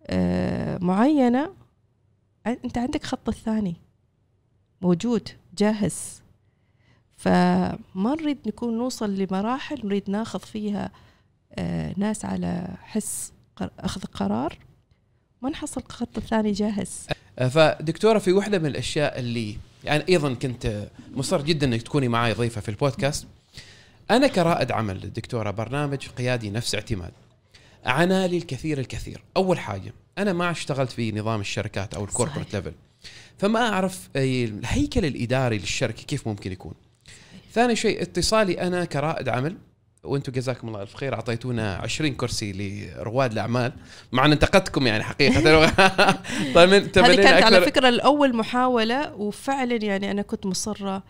آه 0.07 0.77
معينة. 0.81 1.53
أنت 2.47 2.77
عندك 2.77 3.03
خط 3.03 3.29
الثاني. 3.29 3.75
موجود 4.81 5.29
جاهز. 5.57 6.21
فما 7.17 7.77
نريد 7.95 8.37
نكون 8.47 8.77
نوصل 8.77 9.15
لمراحل 9.15 9.87
نريد 9.87 10.09
ناخذ 10.09 10.39
فيها 10.39 10.91
آه، 11.55 11.93
ناس 11.97 12.25
على 12.25 12.67
حس 12.81 13.31
أخذ 13.79 14.01
قرار 14.01 14.57
ما 15.41 15.49
نحصل 15.49 15.83
الخط 15.89 16.17
الثاني 16.17 16.51
جاهز. 16.51 17.07
آه، 17.39 17.47
فدكتورة 17.47 18.19
في 18.19 18.31
واحدة 18.31 18.59
من 18.59 18.65
الأشياء 18.65 19.19
اللي 19.19 19.57
يعني 19.83 20.03
أيضا 20.09 20.33
كنت 20.33 20.89
مصر 21.11 21.41
جدا 21.41 21.67
إنك 21.67 21.81
تكوني 21.81 22.07
معي 22.07 22.33
ضيفة 22.33 22.61
في 22.61 22.69
البودكاست. 22.69 23.27
أنا 24.11 24.27
كرائد 24.27 24.71
عمل 24.71 25.13
دكتورة 25.13 25.51
برنامج 25.51 26.07
قيادي 26.07 26.49
نفس 26.49 26.75
اعتماد. 26.75 27.11
عانى 27.85 28.27
لي 28.27 28.37
الكثير 28.37 28.79
الكثير. 28.79 29.23
أول 29.37 29.59
حاجة 29.59 29.93
أنا 30.17 30.33
ما 30.33 30.51
اشتغلت 30.51 30.91
في 30.91 31.11
نظام 31.11 31.39
الشركات 31.39 31.93
أو 31.93 32.03
ال 32.03 32.08
corporate 32.08 32.53
level 32.53 32.73
فما 33.37 33.59
أعرف 33.59 34.09
الهيكل 34.15 35.05
الإداري 35.05 35.57
للشركه 35.57 36.03
كيف 36.03 36.27
ممكن 36.27 36.51
يكون؟ 36.51 36.73
ثاني 37.53 37.75
شيء 37.75 38.01
اتصالي 38.01 38.61
أنا 38.61 38.85
كرائد 38.85 39.29
عمل 39.29 39.57
وأنتم 40.03 40.31
جزاكم 40.31 40.67
الله 40.67 40.81
ألف 40.81 40.95
خير 40.95 41.13
أعطيتونا 41.13 41.75
20 41.75 42.13
كرسي 42.13 42.51
لرواد 42.51 43.31
الأعمال. 43.31 43.73
مع 44.11 44.25
ان 44.25 44.31
انتقدتكم 44.31 44.87
يعني 44.87 45.03
حقيقة. 45.03 45.41
طيب 46.55 46.73
هذه 46.73 47.15
كانت 47.15 47.43
على 47.43 47.61
فكرة 47.61 47.89
الأول 47.89 48.35
محاولة 48.35 49.13
وفعلا 49.13 49.75
يعني 49.75 50.11
أنا 50.11 50.21
كنت 50.21 50.45
مصرة 50.45 51.03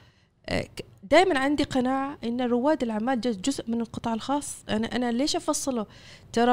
آه، 0.49 0.65
دائما 1.12 1.39
عندي 1.39 1.64
قناعة 1.64 2.18
أن 2.24 2.41
رواد 2.41 2.84
الأعمال 2.84 3.22
جزء 3.22 3.64
من 3.68 3.82
القطاع 3.82 4.14
الخاص. 4.14 4.55
أنا 4.70 4.95
أنا 4.95 5.12
ليش 5.12 5.36
أفصله؟ 5.36 5.86
ترى 6.34 6.51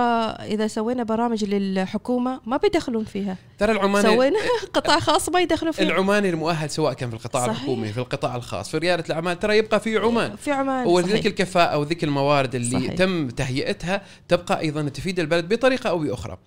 إذا 0.53 0.67
سوينا 0.67 1.03
برامج 1.03 1.45
للحكومة 1.45 2.41
ما 2.47 2.57
بيدخلون 2.57 3.05
فيها. 3.05 3.37
ترى 3.59 3.73
العماني 3.73 4.09
سوينا 4.09 4.39
قطاع 4.75 4.99
خاص 4.99 5.29
ما 5.29 5.41
يدخلون 5.41 5.73
فيها. 5.73 5.85
العماني 5.85 6.29
المؤهل 6.31 6.71
سواء 6.71 6.93
كان 6.93 7.11
في 7.11 7.17
القطاع 7.17 7.47
صحيح. 7.47 7.57
الحكومي 7.57 7.93
في 7.93 7.99
القطاع 7.99 8.37
الخاص 8.37 8.71
في 8.71 8.79
ريادة 8.79 9.05
الأعمال 9.07 9.39
ترى 9.39 9.59
يبقى 9.59 9.81
في 9.81 9.99
عمان. 9.99 10.37
في 10.37 10.53
عمان 10.53 10.87
وذيك 10.87 11.27
الكفاءة 11.27 11.79
وذيك 11.79 12.05
الموارد 12.05 12.55
اللي 12.55 12.81
صحيح. 12.81 12.95
تم 12.95 13.29
تهيئتها 13.29 14.03
تبقى 14.29 14.61
أيضا 14.61 14.89
تفيد 14.89 15.21
البلد 15.21 15.55
بطريقة 15.55 15.91
أو 15.91 15.99
بأخرى. 15.99 16.39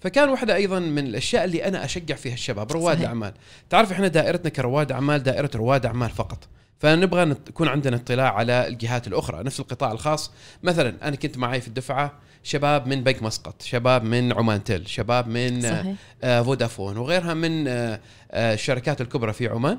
فكان 0.00 0.28
واحدة 0.28 0.54
أيضا 0.54 0.78
من 0.78 1.06
الأشياء 1.06 1.44
اللي 1.44 1.64
أنا 1.64 1.84
أشجع 1.84 2.14
فيها 2.14 2.34
الشباب 2.34 2.72
رواد 2.72 3.00
الأعمال. 3.00 3.32
تعرف 3.70 3.92
إحنا 3.92 4.08
دائرتنا 4.08 4.50
كرواد 4.50 4.92
أعمال 4.92 5.22
دائرة 5.22 5.50
رواد 5.54 5.86
أعمال 5.86 6.10
فقط. 6.10 6.48
فنبغى 6.82 7.30
يكون 7.48 7.68
عندنا 7.68 7.96
اطلاع 7.96 8.34
على 8.34 8.68
الجهات 8.68 9.06
الأخرى. 9.06 9.42
نفس 9.42 9.60
القطاع 9.60 9.92
الخاص 9.92 10.30
مثلا 10.62 11.08
أنا 11.08 11.16
كنت 11.16 11.38
معي 11.38 11.60
في 11.60 11.68
الدفعة 11.68 12.12
شباب 12.42 12.86
من 12.86 13.02
بنك 13.02 13.22
مسقط 13.22 13.62
شباب 13.62 14.04
من 14.04 14.32
عمان 14.32 14.64
تل 14.64 14.86
شباب 14.86 15.28
من 15.28 15.62
صحيح. 15.62 15.94
آه 16.22 16.42
فودافون 16.42 16.96
وغيرها 16.96 17.34
من 17.34 17.68
آه 17.68 18.00
آه 18.30 18.54
الشركات 18.54 19.00
الكبرى 19.00 19.32
في 19.32 19.48
عمان. 19.48 19.78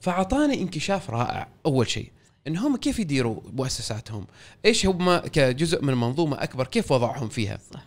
فأعطاني 0.00 0.62
انكشاف 0.62 1.10
رائع 1.10 1.48
أول 1.66 1.88
شيء. 1.88 2.10
إن 2.46 2.56
هم 2.56 2.76
كيف 2.76 2.98
يديروا 2.98 3.40
مؤسساتهم؟ 3.52 4.26
إيش 4.64 4.86
هم 4.86 5.16
كجزء 5.16 5.84
من 5.84 5.94
منظومة 5.94 6.42
أكبر؟ 6.42 6.66
كيف 6.66 6.92
وضعهم 6.92 7.28
فيها؟ 7.28 7.58
صح. 7.74 7.80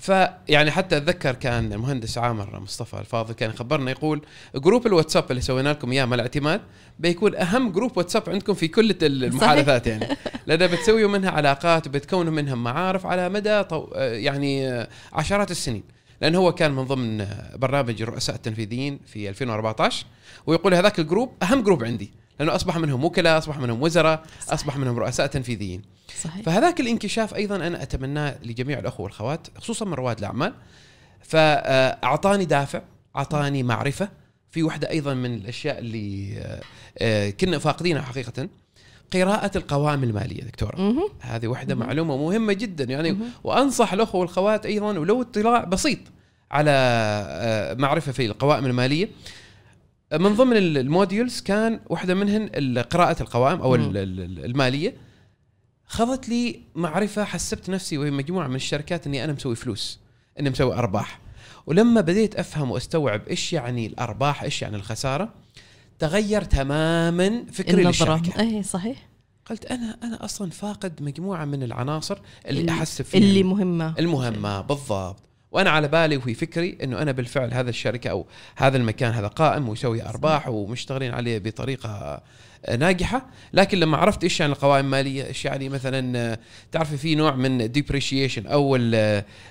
فيعني 0.00 0.70
حتى 0.70 0.96
أتذكر 0.96 1.34
كان 1.34 1.72
المهندس 1.72 2.18
عامر 2.18 2.60
مصطفى 2.60 2.98
الفاضل 2.98 3.34
كان 3.34 3.50
يخبرنا 3.50 3.90
يقول 3.90 4.22
group 4.54 4.86
الواتساب 4.86 5.30
اللي 5.30 5.42
سوينا 5.42 5.68
لكم 5.68 5.92
إياه 5.92 6.04
مع 6.04 6.14
الاعتماد 6.14 6.60
بيكون 6.98 7.34
أهم 7.34 7.72
group 7.72 7.96
واتساب 7.96 8.22
عندكم 8.28 8.54
في 8.54 8.68
كل 8.68 8.96
المحادثات 9.02 9.86
يعني. 9.86 10.16
لأن 10.46 10.66
بتسويوا 10.66 11.10
منها 11.10 11.30
علاقات 11.30 11.86
وبتكونوا 11.86 12.32
منها 12.32 12.54
معارف 12.54 13.06
على 13.06 13.28
مدى 13.28 13.62
طو 13.62 13.88
يعني 13.94 14.86
عشرات 15.12 15.50
السنين. 15.50 15.82
لأن 16.20 16.34
هو 16.34 16.52
كان 16.52 16.72
من 16.72 16.82
ضمن 16.82 17.26
برنامج 17.54 18.02
الرؤساء 18.02 18.36
التنفيذيين 18.36 19.00
في 19.06 19.28
2014 19.28 20.06
ويقول 20.46 20.74
هذاك 20.74 20.98
ال 20.98 21.04
group 21.04 21.32
أهم 21.42 21.62
group 21.62 21.84
عندي. 21.84 22.10
لأنه 22.38 22.54
أصبح 22.54 22.76
منهم 22.76 23.04
وكلاء 23.04 23.38
أصبح 23.38 23.58
منهم 23.58 23.82
وزراء 23.82 24.22
أصبح 24.48 24.76
منهم 24.76 24.98
رؤساء 24.98 25.26
تنفيذيين 25.26 25.82
صحيح. 26.22 26.42
فهذاك 26.42 26.80
الانكشاف 26.80 27.34
أيضا 27.34 27.56
أنا 27.56 27.82
اتمناه 27.82 28.36
لجميع 28.42 28.78
الأخوة 28.78 29.04
والأخوات 29.04 29.46
خصوصا 29.58 29.84
من 29.84 29.94
رواد 29.94 30.18
الأعمال 30.18 30.54
فاعطاني 31.20 32.44
دافع 32.44 32.82
أعطاني 33.16 33.62
معرفة 33.62 34.08
في 34.50 34.62
وحدة 34.62 34.90
أيضا 34.90 35.14
من 35.14 35.34
الأشياء 35.34 35.78
اللي 35.78 36.38
آه، 36.38 36.60
آه، 36.98 37.30
كنا 37.30 37.58
فاقدينها 37.58 38.02
حقيقة 38.02 38.48
قراءة 39.12 39.58
القوائم 39.58 40.04
المالية 40.04 40.42
دكتورة 40.42 40.76
مهم. 40.76 41.08
هذه 41.20 41.46
واحدة 41.46 41.74
مهم. 41.74 41.86
معلومة 41.86 42.16
مهمة 42.16 42.52
جدا 42.52 42.84
يعني 42.84 43.12
مهم. 43.12 43.30
وأنصح 43.44 43.92
الأخوة 43.92 44.20
والخوات 44.20 44.66
أيضا 44.66 44.98
ولو 44.98 45.22
اطلاع 45.22 45.64
بسيط 45.64 45.98
على 46.50 46.70
آه، 46.70 47.74
معرفة 47.74 48.12
في 48.12 48.26
القوائم 48.26 48.66
المالية 48.66 49.08
من 50.12 50.34
ضمن 50.34 50.56
ال- 50.56 50.78
ال 50.78 50.86
modules 50.86 51.40
كان 51.40 51.80
واحدة 51.86 52.14
منهن 52.14 52.78
قراءة 52.78 53.22
القوائم 53.22 53.60
أو 53.60 53.76
مم. 53.76 53.84
ال- 53.96 54.44
المالية. 54.44 54.94
خذت 55.86 56.28
لي 56.28 56.60
معرفة 56.74 57.24
حسبت 57.24 57.70
نفسي 57.70 57.98
وهي 57.98 58.10
مجموعة 58.10 58.46
من 58.48 58.54
الشركات 58.56 59.06
إني 59.06 59.24
أنا 59.24 59.32
مسوي 59.32 59.56
فلوس 59.56 59.98
إني 60.40 60.50
مسوي 60.50 60.74
أرباح. 60.74 61.20
ولما 61.66 62.00
بديت 62.00 62.36
أفهم 62.36 62.70
وأستوعب 62.70 63.28
إيش 63.28 63.52
يعني 63.52 63.86
الأرباح 63.86 64.42
إيش 64.42 64.62
يعني 64.62 64.76
الخسارة 64.76 65.34
تغير 65.98 66.42
تماما 66.44 67.44
فكري 67.52 67.82
النظرة. 67.82 68.16
للشركة. 68.18 68.40
اي 68.40 68.62
صحيح. 68.62 69.08
قلت 69.50 69.64
أنا 69.66 69.96
أنا 70.02 70.24
أصلا 70.24 70.50
فاقد 70.50 71.02
مجموعة 71.02 71.44
من 71.44 71.62
العناصر 71.62 72.18
اللي 72.46 72.70
أحسب 72.70 73.04
فيها. 73.04 73.20
اللي 73.20 73.42
مهمة. 73.42 73.94
المهمة 73.98 74.60
بالضبط. 74.60 75.22
وأنا 75.56 75.70
على 75.70 75.88
بالي 75.88 76.16
وفي 76.16 76.34
فكري 76.34 76.78
إنه 76.82 77.02
أنا 77.02 77.12
بالفعل 77.12 77.54
هذا 77.54 77.70
الشركة 77.70 78.10
أو 78.10 78.26
هذا 78.56 78.76
المكان 78.76 79.12
هذا 79.12 79.26
قائم 79.26 79.68
ويسوي 79.68 80.02
أرباح 80.02 80.48
ومشتغلين 80.48 81.14
عليه 81.14 81.38
بطريقة 81.38 82.22
ناجحة 82.78 83.26
لكن 83.52 83.78
لما 83.80 83.96
عرفت 83.96 84.24
إيش 84.24 84.40
يعني 84.40 84.52
القوائم 84.52 84.84
المالية 84.84 85.26
إيش 85.26 85.44
يعني 85.44 85.68
مثلا 85.68 86.38
تعرفي 86.72 86.96
في 86.96 87.14
نوع 87.14 87.34
من 87.34 87.72
ديبريشيشن 87.72 88.46
أو 88.46 88.76
ال- 88.76 88.94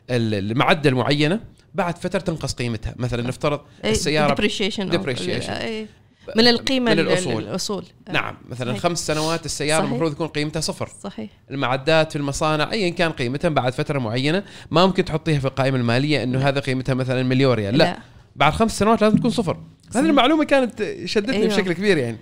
ال- 0.10 0.52
المعدل 0.52 0.96
معينه 0.96 1.40
بعد 1.76 1.98
فترة 1.98 2.20
تنقص 2.20 2.54
قيمتها 2.54 2.94
مثلا 2.98 3.24
نفترض 3.28 3.62
السيارة 3.86 4.36
depreciation 4.36 4.92
أو- 4.92 4.96
depreciation. 4.96 5.50
إيه. 5.50 5.88
من 6.36 6.48
القيمة 6.48 6.92
من 6.94 7.00
ال- 7.00 7.08
الأصول. 7.08 7.44
الأصول 7.44 7.86
نعم 8.14 8.38
مثلا 8.50 8.72
صحيح. 8.72 8.84
خمس 8.84 9.08
سنوات 9.08 9.46
السيارة. 9.46 9.86
المفروض 9.86 10.12
يكون 10.12 10.28
قيمتها 10.28 10.60
صفر 10.60 10.90
صحيح 11.04 11.30
المعدات 11.52 12.12
في 12.12 12.18
المصانع 12.18 12.72
ايا 12.72 12.90
كان 12.90 13.12
قيمتها 13.12 13.50
بعد 13.50 13.74
فترة 13.74 14.00
معينة 14.00 14.44
ما 14.72 14.86
ممكن 14.86 15.06
تحطيها 15.06 15.40
في 15.40 15.46
القائمة 15.48 15.78
المالية 15.78 16.24
إنه 16.24 16.40
لا. 16.40 16.50
هذا 16.50 16.60
قيمتها 16.60 16.94
مثلا 16.94 17.24
مليون 17.24 17.54
ريال 17.54 17.78
لا, 17.78 17.98
بعد 18.36 18.54
خمس 18.54 18.80
سنوات 18.80 19.02
لازم 19.02 19.18
تكون 19.18 19.32
صفر 19.32 19.58
صحيح. 19.90 19.98
هذه 19.98 20.10
المعلومة 20.10 20.44
كانت 20.44 20.84
شدتني 21.06 21.36
أيوة. 21.36 21.48
بشكل 21.48 21.74
كبير 21.74 21.98
يعني 21.98 22.18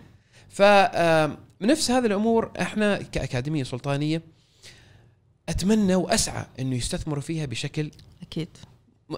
ف 0.49 0.61
نفس 1.61 1.91
هذه 1.91 2.05
الأمور 2.05 2.51
إحنا 2.61 2.97
كأكاديمية 3.11 3.63
سلطانية 3.63 4.21
أتمنى 5.49 5.95
وأسعى 5.95 6.45
إنه 6.59 6.75
يستثمروا 6.75 7.21
فيها 7.21 7.45
بشكل 7.45 7.91
أكيد 8.21 8.47
م- 8.47 8.72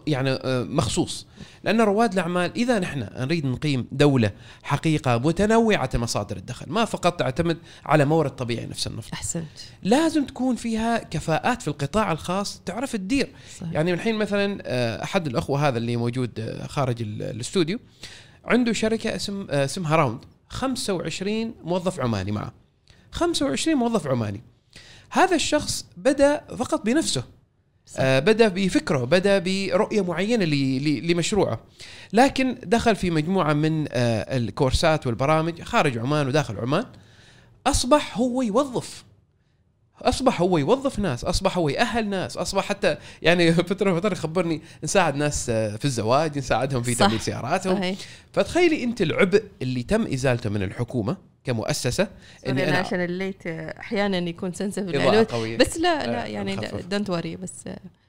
يعني 0.07 0.29
آه، 0.31 0.63
مخصوص. 0.63 1.27
لأن 1.63 1.81
رواد 1.81 2.13
الأعمال 2.13 2.51
إذا 2.55 2.79
نحن 2.79 3.07
نريد 3.17 3.45
نقيم 3.45 3.87
دولة 3.91 4.31
حقيقة 4.63 5.17
متنوعة 5.17 5.89
مصادر 5.95 6.37
الدخل 6.37 6.71
ما 6.71 6.85
فقط 6.85 7.19
تعتمد 7.19 7.57
على 7.85 8.05
مورد 8.05 8.29
طبيعي 8.31 8.65
نفس 8.65 8.87
النفط. 8.87 9.13
أحسنت. 9.13 9.45
لازم 9.83 10.25
تكون 10.25 10.55
فيها 10.55 10.97
كفاءات 10.97 11.61
في 11.61 11.67
القطاع 11.67 12.11
الخاص 12.11 12.61
تعرف 12.65 12.95
تدير. 12.95 13.29
صحيح. 13.59 13.71
يعني 13.73 13.93
الحين 13.93 14.15
مثلا 14.15 14.57
آه، 14.65 15.03
أحد 15.03 15.27
الأخوة 15.27 15.67
هذا 15.67 15.77
اللي 15.77 15.95
موجود 15.97 16.39
آه، 16.39 16.67
خارج 16.67 17.01
ال- 17.01 17.21
الاستوديو 17.23 17.79
عنده 18.45 18.73
شركة 18.73 19.15
اسم 19.15 19.47
اسمها 19.49 19.95
راوند. 19.95 20.19
25 20.49 21.55
موظف 21.63 21.99
عماني 21.99 22.31
معه. 22.31 22.53
25 23.11 23.77
موظف 23.77 24.07
عماني. 24.07 24.43
هذا 25.09 25.35
الشخص 25.35 25.85
بدأ 25.97 26.41
فقط 26.57 26.85
بنفسه. 26.85 27.23
آه، 27.97 28.19
بدأ 28.19 28.47
بفكره 28.47 28.97
بدأ 29.05 29.39
برؤية 29.39 30.01
معينة 30.03 30.45
لمشروعه. 31.11 31.59
لكن 32.13 32.57
دخل 32.63 32.95
في 32.95 33.11
مجموعة 33.11 33.53
من 33.53 33.85
آه، 33.91 34.37
الكورسات 34.37 35.07
والبرامج 35.07 35.61
خارج 35.61 35.97
عمان 35.97 36.27
وداخل 36.27 36.57
عمان 36.57 36.85
أصبح 37.67 38.17
هو 38.17 38.41
يوظف. 38.41 39.03
أصبح 40.01 40.41
هو 40.41 40.57
يوظف 40.57 40.99
ناس 40.99 41.23
أصبح 41.23 41.57
هو 41.57 41.69
يأهل 41.69 42.09
ناس 42.09 42.37
أصبح 42.37 42.63
حتى 42.65 42.97
يعني 43.21 43.53
فترة 43.53 43.99
فترة 43.99 44.11
يخبرني 44.13 44.61
نساعد 44.83 45.15
ناس 45.15 45.49
آه، 45.49 45.75
في 45.75 45.85
الزواج 45.85 46.37
نساعدهم 46.37 46.83
في. 46.83 46.95
تمويل 46.95 47.19
سياراتهم. 47.21 47.75
صحيح. 47.75 47.97
فتخيلي 48.33 48.83
أنت 48.83 49.01
العبء 49.01 49.43
اللي 49.61 49.83
تم 49.83 50.07
إزالته 50.13 50.49
من 50.49 50.63
الحكومة 50.63 51.17
كمؤسسة 51.45 52.07
إني 52.47 52.69
أنا 52.69 52.77
عشان 52.77 53.03
الليت 53.03 53.47
أحيانا 53.47 54.17
يكون 54.17 54.53
سنسيف 54.53 54.83
بس 54.85 55.77
لا 55.77 56.07
لا 56.07 56.23
آه، 56.23 56.25
يعني. 56.25 56.57
دونت 56.89 57.09
وري 57.09 57.35
بس 57.35 57.53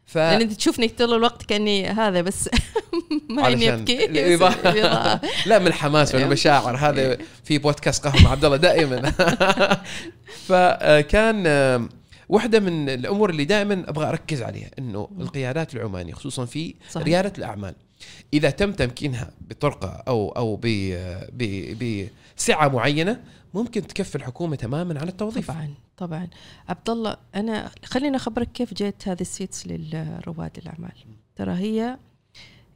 ف... 0.06 0.18
لأن 0.18 0.40
أنت 0.40 0.52
تشوفني 0.52 0.88
طول 0.88 1.14
الوقت 1.14 1.42
كأني 1.42 1.86
هذا 1.86 2.20
بس 2.20 2.48
ما 3.30 3.48
اني 3.48 3.68
علشان 3.68 3.78
ابكي. 3.78 4.36
لا 5.50 5.58
من 5.58 5.66
الحماس 5.66 6.14
والمشاعر 6.14 6.76
هذا 6.76 7.18
في 7.44 7.58
بودكاست 7.58 8.06
قهوة 8.06 8.22
مع 8.22 8.30
عبد 8.30 8.44
الله 8.44 8.56
دائما. 8.56 9.12
فكان 10.48 11.44
آه، 11.46 11.88
واحدة 12.28 12.60
من 12.60 12.88
الأمور 12.88 13.30
اللي 13.30 13.44
دائما 13.44 13.84
أبغى 13.88 14.08
أركز 14.08 14.42
عليها 14.42 14.70
أنه 14.78 15.08
القيادات 15.20 15.74
العمانية 15.74 16.12
خصوصا 16.12 16.44
في 16.44 16.74
صحيح. 16.90 17.06
ريادة 17.06 17.32
الأعمال 17.38 17.74
إذا 18.34 18.50
تم 18.50 18.72
تمكينها 18.72 19.30
بطرقة 19.40 20.02
أو 20.08 20.28
أو 20.28 20.56
ب- 20.62 21.76
بسعة 22.36 22.68
معينة 22.68 23.24
ممكن 23.54 23.86
تكفي 23.86 24.16
الحكومة 24.16 24.56
تماما 24.56 25.00
عن 25.00 25.08
التوظيف. 25.08 25.50
طبعا 25.50 25.74
طبعا. 25.96 26.28
عبد 26.68 26.90
الله 26.90 27.16
أنا 27.34 27.70
خليني 27.84 28.16
أخبرك 28.16 28.52
كيف 28.52 28.74
جت 28.74 29.08
هذه 29.08 29.20
السيتس 29.20 29.66
لرواد 29.66 30.58
الأعمال. 30.58 30.92
ترى 31.36 31.52
هي 31.52 31.98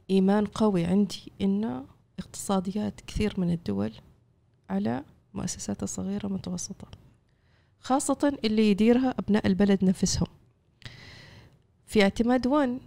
إيمان 0.09 0.45
قوي 0.45 0.85
عندي 0.85 1.31
انه 1.41 1.85
اقتصاديات 2.19 3.01
كثير 3.07 3.33
من 3.37 3.51
الدول 3.51 3.93
على 4.69 5.03
مؤسسات 5.33 5.83
الصغيره 5.83 6.25
والمتوسطه 6.25 6.87
خاصة 7.79 8.37
اللي 8.45 8.71
يديرها 8.71 9.15
أبناء 9.19 9.47
البلد 9.47 9.85
نفسهم. 9.85 10.27
في 11.85 12.03
اعتماد 12.03 12.47
وان 12.47 12.79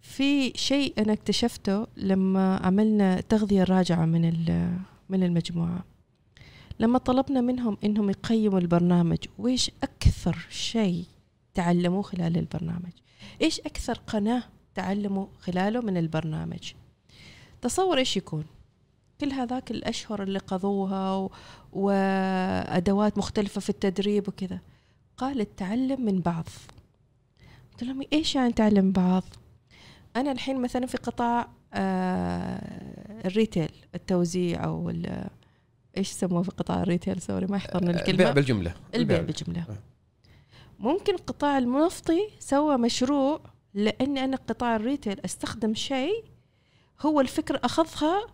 في 0.00 0.52
شيء 0.56 0.94
أنا 0.98 1.12
اكتشفته 1.12 1.86
لما 1.96 2.56
عملنا 2.56 3.20
تغذية 3.20 3.64
راجعة 3.64 4.04
من 4.04 4.22
من 5.08 5.22
المجموعة. 5.22 5.84
لما 6.78 6.98
طلبنا 6.98 7.40
منهم 7.40 7.78
إنهم 7.84 8.10
يقيموا 8.10 8.58
البرنامج 8.58 9.18
وإيش 9.38 9.70
أكثر 9.82 10.46
شيء 10.50 11.04
تعلموه 11.54 12.02
خلال 12.02 12.38
البرنامج؟ 12.38 12.92
إيش 13.42 13.60
أكثر 13.60 13.94
قناة 14.06 14.42
تعلموا 14.74 15.26
خلاله 15.40 15.80
من 15.80 15.96
البرنامج؟ 15.96 16.72
تصور 17.62 17.98
إيش 17.98 18.16
يكون؟ 18.16 18.44
كل 19.20 19.32
هذاك 19.32 19.70
الأشهر 19.70 20.22
اللي 20.22 20.38
قضوها 20.38 21.16
و... 21.16 21.30
وأدوات 21.72 23.18
مختلفة 23.18 23.60
في 23.60 23.70
التدريب 23.70 24.28
وكذا. 24.28 24.58
قال 25.16 25.40
التعلم 25.40 26.04
من 26.04 26.20
بعض. 26.20 26.44
قلت 27.72 27.84
لهم 27.84 28.02
إيش 28.12 28.34
يعني 28.34 28.52
تعلم 28.52 28.92
بعض؟ 28.92 29.22
أنا 30.16 30.32
الحين 30.32 30.62
مثلا 30.62 30.86
في 30.86 30.96
قطاع 30.96 31.48
آه 31.74 33.26
الريتيل 33.26 33.70
التوزيع 33.94 34.64
أو 34.64 34.92
إيش 35.96 36.10
يسموه 36.10 36.42
في 36.42 36.50
قطاع 36.50 36.82
ال 36.82 36.87
retail؟ 36.87 37.22
sorry 37.22 37.46
ما 37.46 37.56
يحضرني 37.56 37.90
البيع 37.90 38.02
الكلمة. 38.02 38.30
بالجملة. 38.30 38.74
البيع 38.94 39.20
بالجملة. 39.20 39.60
آه. 39.60 39.78
ممكن 40.78 41.14
القطاع 41.14 41.58
النفطي 41.58 42.28
سوى 42.38 42.76
مشروع 42.76 43.40
لأني 43.74 44.24
أنا 44.24 44.36
قطاع 44.36 44.76
ال 44.76 44.82
retail 44.82 45.20
أستخدم 45.24 45.74
شيء 45.74 46.24
هو 47.00 47.20
الفكرة 47.20 47.60
أخذها 47.64 48.26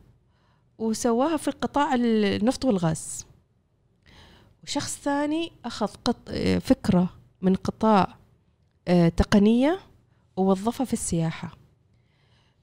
وسواها 0.78 1.36
في 1.36 1.50
قطاع 1.50 1.94
النفط 1.94 2.64
والغاز. 2.64 3.26
وشخص 4.64 4.98
ثاني 4.98 5.52
أخذ 5.64 5.86
قط... 6.04 6.16
آه، 6.28 6.58
فكرة 6.58 7.08
من 7.42 7.54
قطاع 7.54 8.16
آه، 8.88 9.08
تقنية 9.08 9.80
ووظفها 10.36 10.84
في 10.84 10.92
السياحة. 10.92 11.56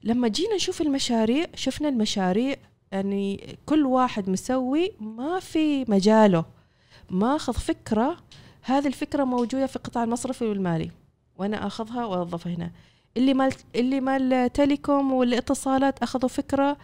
لما 0.02 0.28
جينا 0.28 0.54
نشوف 0.54 0.80
المشاريع 0.80 1.46
شفنا 1.54 1.88
المشاريع 1.88 2.56
يعني 2.92 3.56
كل 3.66 3.86
واحد 3.86 4.30
مسوي 4.30 4.92
ما 5.00 5.40
في 5.40 5.84
مجاله 5.90 6.44
ما 7.10 7.36
اخذ 7.36 7.52
فكرة 7.52 8.16
هذه 8.62 8.86
الفكرة 8.86 9.24
موجودة 9.24 9.66
في 9.66 9.76
القطاع 9.76 10.04
المصرفي 10.04 10.44
والمالي 10.44 10.90
وأنا 11.38 11.66
أخذها 11.66 12.04
وأوظفها 12.04 12.52
هنا. 12.54 12.70
اللي 13.16 13.34
مال 13.34 13.52
اللي 13.74 14.00
مال 14.00 14.52
تيليكوم 14.52 15.12
والاتصالات 15.12 16.02
أخذوا 16.02 16.28
فكرة 16.28 16.76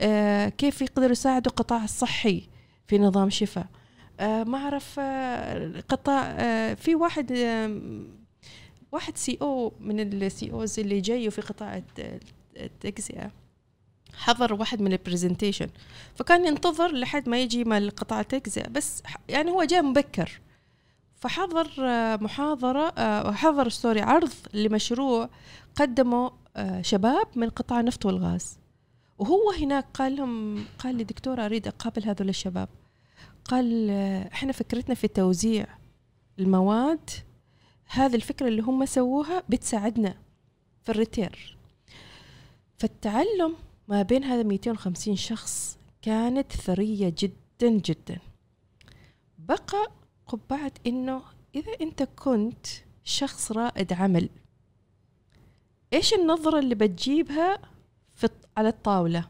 آه 0.00 0.48
كيف 0.48 0.82
يقدروا 0.82 1.10
يساعدوا 1.12 1.50
القطاع 1.52 1.84
الصحي 1.84 2.48
في 2.86 2.98
نظام 2.98 3.30
شفاء. 3.30 3.66
آه 4.20 4.44
ما 4.44 4.58
أعرف 4.58 4.96
آه 4.98 5.80
قطاع 5.88 6.22
آه 6.38 6.74
في 6.74 6.94
واحد 6.94 7.32
واحد 8.92 9.16
CEO 9.16 9.72
من 9.80 10.00
ال 10.00 10.50
CEOs 10.52 10.80
اللي 10.80 11.00
جاي 11.00 11.30
في 11.30 11.40
قطاع 11.40 11.76
الت- 11.76 12.22
التجزئة. 12.56 13.30
حضر 14.16 14.54
واحد 14.54 14.82
من 14.82 14.92
ال 14.92 14.98
presentation 14.98 15.68
فكان 16.14 16.46
ينتظر 16.46 16.92
لحد 16.92 17.28
ما 17.28 17.40
يجي 17.40 17.64
مال 17.64 17.90
قطاع 17.90 18.20
التجزئة. 18.20 18.68
بس 18.68 19.02
يعني 19.28 19.50
هو 19.50 19.64
جاء 19.64 19.82
مبكر. 19.82 20.40
فحضر 21.16 21.70
آه، 21.80 22.16
محاضرة 22.16 22.88
آه، 22.98 23.32
حضر 23.32 23.68
sorry 23.68 24.00
عرض 24.00 24.32
لمشروع 24.54 25.28
قدمه 25.76 26.32
آه، 26.56 26.82
شباب 26.82 27.26
من 27.36 27.48
قطاع 27.48 27.80
النفط 27.80 28.06
والغاز. 28.06 28.58
وهو 29.18 29.50
هناك 29.50 29.86
قال 29.94 30.16
لهم 30.16 30.64
قال 30.78 30.94
لي 30.94 31.04
دكتورة 31.04 31.44
أريد 31.44 31.66
أقابل 31.66 32.04
هذول 32.04 32.28
الشباب. 32.28 32.68
قال 33.44 33.90
إحنا 34.32 34.52
فكرتنا 34.52 34.94
في 34.94 35.08
توزيع 35.08 35.66
المواد. 36.38 37.10
هذه 37.86 38.14
الفكرة 38.14 38.48
اللي 38.48 38.62
هم 38.62 38.86
سووها 38.86 39.42
بتساعدنا 39.48 40.14
في 40.82 40.88
الريتير. 40.88 41.56
فالتعلم 42.78 43.54
ما 43.88 44.02
بين 44.02 44.24
هذا 44.24 44.42
250 44.42 45.16
شخص 45.16 45.78
كانت 46.02 46.52
ثرية 46.52 47.14
جدا 47.18 47.70
جدا. 47.70 48.18
بقى 49.38 49.90
قبعة 50.26 50.72
إنه 50.86 51.22
إذا 51.54 51.72
أنت 51.80 52.02
كنت 52.02 52.66
شخص 53.04 53.52
رائد 53.52 53.92
عمل 53.92 54.28
إيش 55.92 56.14
النظرة 56.14 56.58
اللي 56.58 56.74
بتجيبها 56.74 57.58
في 58.14 58.28
على 58.56 58.68
الطاولة؟ 58.68 59.28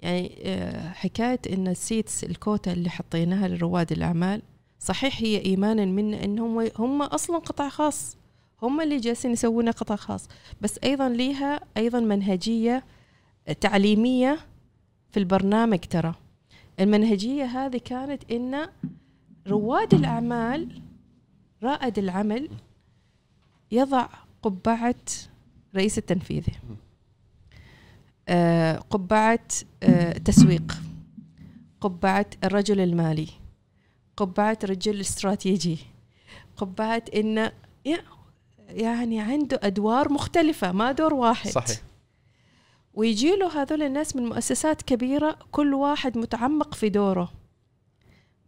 يعني 0.00 0.38
آه، 0.44 0.90
حكاية 0.90 1.40
إن 1.52 1.68
السيتس 1.68 2.24
الكوتا 2.24 2.72
اللي 2.72 2.90
حطيناها 2.90 3.48
لرواد 3.48 3.92
الأعمال 3.92 4.42
صحيح 4.78 5.22
هي 5.22 5.44
ايمانا 5.44 5.84
منا 5.84 6.24
إنهم 6.24 6.70
هم 6.78 7.02
أصلا 7.02 7.38
قطاع 7.38 7.68
خاص 7.68 8.16
هم 8.62 8.80
اللي 8.80 8.96
جالسين 8.96 9.30
يسوون 9.32 9.68
قطاع 9.70 9.96
خاص 9.96 10.28
بس 10.60 10.78
أيضا 10.84 11.08
ليها 11.08 11.60
أيضا 11.76 12.00
منهجية 12.00 12.84
تعليمية 13.60 14.38
في 15.10 15.16
البرنامج 15.16 15.78
ترى. 15.78 16.14
المنهجية 16.80 17.44
هذه 17.44 17.80
كانت 17.84 18.32
إن 18.32 18.68
رواد 19.48 19.94
الأعمال 19.94 20.82
رائد 21.62 21.98
العمل 21.98 22.48
يضع 23.72 24.08
قبعة 24.42 24.94
رئيس 25.76 25.98
التنفيذي 25.98 26.52
آه، 28.28 28.76
قبعة 28.76 29.48
آه، 29.82 30.12
تسويق. 30.12 30.78
قبعة 31.80 32.26
الرجل 32.44 32.80
المالي. 32.80 33.28
قبعة 34.16 34.58
رجل 34.64 35.00
استراتيجي. 35.00 35.78
قبعة 36.56 37.02
انه 37.14 37.52
يعني 38.68 39.20
عنده 39.20 39.60
أدوار 39.62 40.12
مختلفة 40.12 40.72
ما 40.72 40.92
دور 40.92 41.14
واحد. 41.14 41.50
صحيح. 41.50 41.80
ويجي 42.94 43.36
له 43.36 43.62
هذول 43.62 43.82
الناس 43.82 44.16
من 44.16 44.26
مؤسسات 44.26 44.82
كبيرة 44.82 45.38
كل 45.50 45.74
واحد 45.74 46.18
متعمق 46.18 46.74
في 46.74 46.88
دوره. 46.88 47.32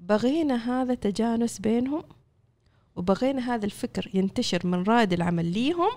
بغينا 0.01 0.83
هذا 0.83 0.95
تجانس 0.95 1.59
بينهم 1.59 2.03
وبغينا 2.97 3.55
هذا 3.55 3.65
الفكر 3.65 4.11
ينتشر 4.15 4.67
من 4.67 4.83
رائد 4.83 5.13
العمل 5.13 5.53
ليهم 5.53 5.91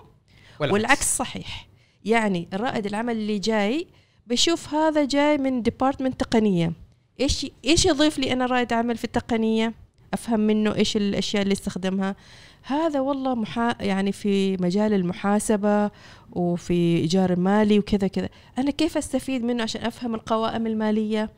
والعكس, 0.60 0.72
والعكس 0.72 1.16
صحيح. 1.16 1.68
يعني 2.04 2.48
الرائد 2.52 2.86
العمل 2.86 3.16
اللي 3.16 3.38
جاي 3.38 3.86
بشوف 4.26 4.74
هذا 4.74 5.04
جاي 5.04 5.38
من 5.38 5.62
ديبارتمنت 5.62 6.20
تقنية. 6.20 6.72
إيش 7.20 7.46
إيش 7.64 7.86
يضيف 7.86 8.18
لي 8.18 8.32
أنا 8.32 8.46
رائد 8.46 8.72
عمل 8.72 8.96
في 8.96 9.04
التقنية؟ 9.04 9.74
أفهم 10.14 10.40
منه 10.40 10.74
إيش 10.74 10.96
الأشياء 10.96 11.42
اللي 11.42 11.52
استخدمها 11.52 12.16
هذا 12.62 13.00
والله 13.00 13.34
محا 13.34 13.76
يعني 13.80 14.12
في 14.12 14.56
مجال 14.56 14.92
المحاسبة 14.92 15.90
وفي 16.32 16.96
إيجار 16.96 17.32
المالي 17.32 17.78
وكذا 17.78 18.08
كذا 18.08 18.28
أنا 18.58 18.70
كيف 18.70 18.96
أستفيد 18.96 19.44
منه 19.44 19.62
عشان 19.62 19.82
أفهم 19.82 20.14
القوائم 20.14 20.66
المالية 20.66 21.30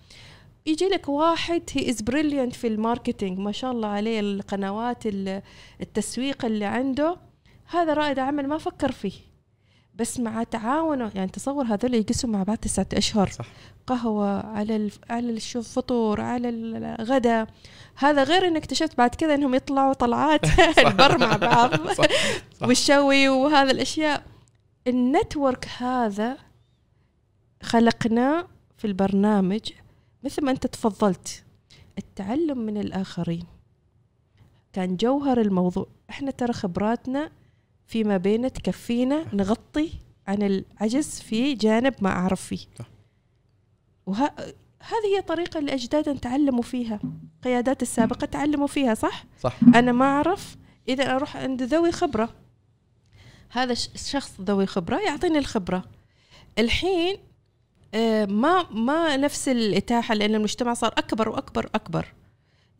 يجي 0.66 0.84
لك 0.84 1.09
واحد 1.09 1.62
he 1.72 1.90
is 1.90 2.01
brilliant 2.03 2.55
في 2.55 2.66
ال 2.66 2.74
marketing 2.74 3.38
ما 3.38 3.53
شاء 3.53 3.72
الله 3.72 3.88
عليه 3.88 4.20
القنوات 4.20 5.03
التسويق 5.80 6.45
اللي 6.45 6.64
عنده 6.64 7.16
هذا 7.66 7.95
رائد 7.95 8.18
عمل 8.18 8.49
ما 8.49 8.59
فكر 8.59 8.93
فيه 8.93 9.30
بس 9.95 10.20
مع 10.20 10.43
تعاونه 10.43 11.11
يعني 11.14 11.30
تصور 11.30 11.64
هذول 11.64 11.95
يجلسوا 11.95 12.30
مع 12.30 12.43
بعض 12.43 12.57
تسعة 12.57 12.86
أشهر 12.95 13.28
صح. 13.28 13.47
قهوة 13.86 14.47
على. 14.47 14.91
على 15.11 15.30
الفطور 15.30 16.20
على 16.20 16.49
الغداء 16.49 17.47
هذا 17.97 18.22
غير 18.22 18.47
إنك 18.47 18.57
اكتشفت 18.57 18.99
بعد 18.99 19.14
كذا 19.14 19.34
إنهم 19.34 19.55
يطلعوا 19.55 19.93
طلعات 19.93 20.41
البر 20.86 21.18
مع 21.18 21.36
بعض 21.36 21.70
صح. 21.99 22.05
صح. 22.61 22.66
والشوي 22.66 23.28
وهذا 23.28 23.70
الأشياء 23.70 24.22
ال 24.86 24.97
network 24.97 25.68
هذا 25.78 26.39
خلقناه 27.62 28.49
في 28.76 28.87
البرنامج 28.87 29.72
مثل 30.24 30.45
ما 30.45 30.51
انت 30.51 30.66
تفضلت. 30.66 31.45
التعلم 31.99 32.59
من 32.59 32.76
الآخرين. 32.78 33.45
كان 34.72 34.97
جوهر 34.97 35.41
الموضوع. 35.41 35.87
إحنا 36.11 36.31
ترى 36.31 36.53
خبراتنا 36.53 37.31
فيما 37.87 38.16
بين 38.16 38.53
تكفينا 38.53 39.35
نغطي 39.35 39.91
عن 40.26 40.43
العجز 40.43 41.20
في 41.20 41.55
جانب 41.55 41.95
ما 42.01 42.11
أعرف 42.11 42.41
فيه. 42.43 42.66
وه... 44.07 44.31
هذه 44.83 45.16
هي 45.16 45.22
طريقة 45.22 45.59
اللي 45.59 45.74
أجدادنا 45.74 46.18
تعلموا 46.18 46.62
فيها. 46.62 47.01
قيادات 47.43 47.83
السابقة 47.83 48.24
تعلموا 48.24 48.66
فيها 48.66 48.95
صح؟ 48.95 49.24
صح. 49.41 49.61
أنا 49.74 49.93
ما 49.93 50.05
أعرف 50.05 50.57
إذا 50.89 51.16
أروح 51.16 51.37
عند 51.37 51.62
ذوي 51.62 51.93
خبرة. 51.93 52.35
هذا 53.51 53.72
الشخص 53.72 54.32
ذوي 54.40 54.66
خبرة 54.66 54.98
يعطيني 54.98 55.38
الخبرة. 55.38 55.84
الحين 56.59 57.16
آه، 57.94 58.24
ما 58.24 58.70
ما 58.70 59.16
نفس 59.16 59.48
الإتاحة 59.48 60.14
لأن 60.14 60.34
المجتمع 60.34 60.74
صار 60.74 60.92
أكبر 60.98 61.28
وأكبر 61.28 61.70
أكبر 61.74 62.07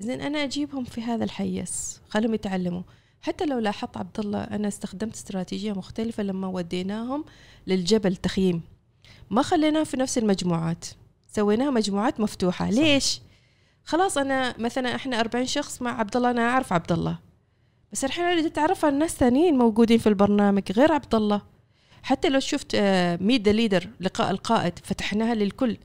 زين 0.01 0.21
أنا 0.21 0.45
أجيبهم 0.45 0.85
في 0.85 1.03
هذا 1.03 1.25
الحيز 1.25 2.01
خلهم 2.09 2.35
يتعلموا. 2.35 2.83
حتى 3.23 3.47
لو 3.47 3.59
لاحظت 3.59 3.97
عبد 3.97 4.21
الله 4.21 4.45
أنا 4.45 4.69
استخدمت 4.69 5.15
استراتيجية 5.15 5.73
مختلفة 5.73 6.23
لما 6.23 6.47
وديناهم 6.47 7.25
للجبل 7.67 8.17
تخييم. 8.17 8.63
ما 9.31 9.43
خليناهم 9.43 9.85
في 9.85 9.97
نفس 9.97 10.19
المجموعات. 10.19 10.85
سويناها 11.29 11.71
مجموعات 11.71 12.21
مفتوحة. 12.21 12.71
صح. 12.71 12.79
ليش؟ 12.79 13.21
خلاص 13.85 14.19
أنا 14.19 14.55
مثلا 14.59 14.95
إحنا 14.95 15.21
40 15.21 15.47
شخص 15.47 15.83
مع 15.83 15.99
عبد 15.99 16.17
الله 16.17 16.31
أنا 16.31 16.49
أعرف 16.49 16.73
عبد 16.73 16.93
الله 16.93 17.30
بس 17.93 18.05
الحين 18.05 18.25
أريد 18.25 18.45
أتعرف 18.45 18.85
على 18.85 18.95
الناس 18.95 19.15
ثانيين 19.15 19.59
موجودين 19.59 19.99
في 19.99 20.09
البرنامج 20.09 20.73
غير 20.73 20.93
عبد 20.93 21.15
الله. 21.15 21.43
حتى 22.03 22.29
لو 22.29 22.41
شفت 22.41 22.77
meet 23.21 23.49
the 23.49 23.53
leader 23.53 23.89
لقاء 24.01 24.31
القائد 24.31 24.79
فتحناها 24.85 25.35
للكل. 25.35 25.77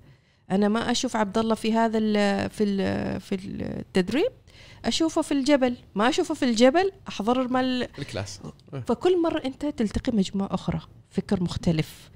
أنا 0.51 0.67
ما 0.67 0.91
أشوف 0.91 1.15
عبد 1.15 1.37
الله 1.37 1.55
في 1.55 1.73
هذا 1.73 1.97
ال 1.97 2.49
في 2.49 2.63
ال 2.63 3.21
في 3.21 3.35
التدريب. 3.35 4.31
أشوفه 4.85 5.21
في 5.21 5.31
الجبل. 5.31 5.77
ما 5.95 6.09
أشوفه 6.09 6.33
في 6.33 6.45
الجبل 6.45 6.91
أحضر 7.07 7.47
مال 7.47 7.87
ال 7.99 8.05
class. 8.05 8.39
فكل 8.87 9.21
مرة 9.21 9.41
أنت 9.45 9.65
تلتقي 9.65 10.11
مجموعة 10.17 10.53
أخرى 10.53 10.81
فكر 11.09 11.43
مختلف. 11.43 12.09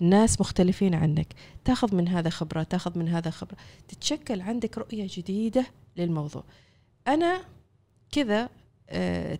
ناس 0.00 0.40
مختلفين 0.40 0.94
عنك. 0.94 1.34
تاخذ 1.64 1.94
من 1.94 2.08
هذا 2.08 2.30
خبرة 2.30 2.62
تاخذ 2.62 2.98
من 2.98 3.08
هذا 3.08 3.30
خبرة. 3.30 3.56
تتشكل 3.88 4.40
عندك 4.40 4.78
رؤية 4.78 5.06
جديدة 5.10 5.66
للموضوع. 5.96 6.44
أنا 7.08 7.40
كذا 8.12 8.42
آه، 8.42 8.48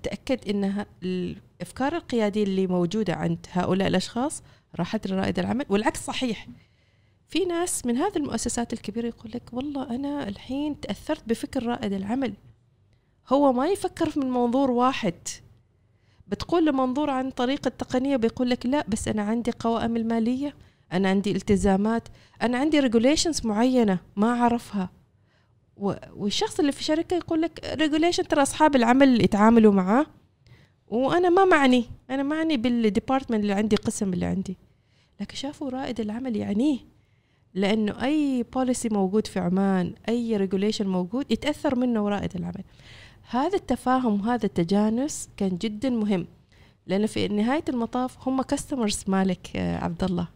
تأكد 0.02 0.48
أن 0.48 0.86
الأفكار 1.02 1.96
القيادية 1.96 2.42
اللي 2.44 2.66
موجودة 2.66 3.14
عند 3.14 3.46
هؤلاء 3.52 3.88
الأشخاص 3.88 4.42
راحت 4.76 5.06
لرائد 5.06 5.38
العمل 5.38 5.64
والعكس 5.68 6.04
صحيح. 6.04 6.48
في 7.28 7.44
ناس 7.44 7.86
من 7.86 7.96
هذه 7.96 8.16
المؤسسات 8.16 8.72
الكبيرة 8.72 9.06
يقول 9.06 9.32
لك 9.34 9.42
والله 9.52 9.94
أنا 9.94 10.28
الحين 10.28 10.80
تأثرت 10.80 11.28
بفكر 11.28 11.66
رائد 11.66 11.92
العمل. 11.92 12.34
هو 13.32 13.52
ما 13.52 13.66
يفكر 13.66 14.12
من 14.16 14.30
منظور 14.30 14.70
واحد. 14.70 15.14
بتقول 16.28 16.72
منظور 16.72 17.10
عن 17.10 17.30
طريقة 17.30 17.68
التقنية 17.68 18.16
بيقول 18.16 18.50
لك 18.50 18.66
لا 18.66 18.84
بس 18.88 19.08
أنا 19.08 19.22
عندي 19.22 19.50
قوائم 19.58 19.96
المالية 19.96 20.54
أنا 20.92 21.08
عندي 21.08 21.32
التزامات 21.32 22.08
أنا 22.42 22.58
عندي 22.58 22.80
regulations 22.80 23.46
معينة 23.46 23.98
ما 24.16 24.28
أعرفها. 24.40 24.90
والشخص 25.76 26.60
اللي 26.60 26.72
في 26.72 26.84
شركة 26.84 27.16
يقول 27.16 27.42
لك 27.42 27.74
regulation 27.74 28.28
ترى 28.28 28.42
أصحاب 28.42 28.76
العمل 28.76 29.24
يتعاملوا 29.24 29.72
معاه. 29.72 30.06
وأنا 30.88 31.28
ما 31.28 31.44
معني. 31.44 31.84
أنا 32.10 32.22
معني 32.22 32.56
بال 32.56 32.70
department 32.70 33.40
اللي 33.40 33.52
عندي 33.52 33.76
قسم 33.76 34.12
اللي 34.12 34.26
عندي. 34.26 34.56
لكن 35.20 35.36
شافوا 35.36 35.70
رائد 35.70 36.00
العمل 36.00 36.36
يعنيه. 36.36 36.78
لأنه 37.54 38.04
أي 38.04 38.42
policy 38.42 38.88
موجود 38.88 39.26
في 39.26 39.38
عمان 39.38 39.94
أي 40.08 40.36
regulation 40.36 40.86
موجود 40.86 41.32
يتأثر 41.32 41.74
منه 41.74 42.08
رائد 42.08 42.36
العمل. 42.36 42.64
هذا 43.30 43.56
التفاهم 43.56 44.20
وهذا 44.20 44.46
التجانس 44.46 45.28
كان 45.36 45.56
جدا 45.56 45.90
مهم. 45.90 46.26
لأنه 46.86 47.06
في 47.06 47.28
نهاية 47.28 47.64
المطاف 47.68 48.28
هم 48.28 48.42
customers 48.42 49.04
مالك 49.06 49.50
عبد 49.56 50.04
الله 50.04 50.28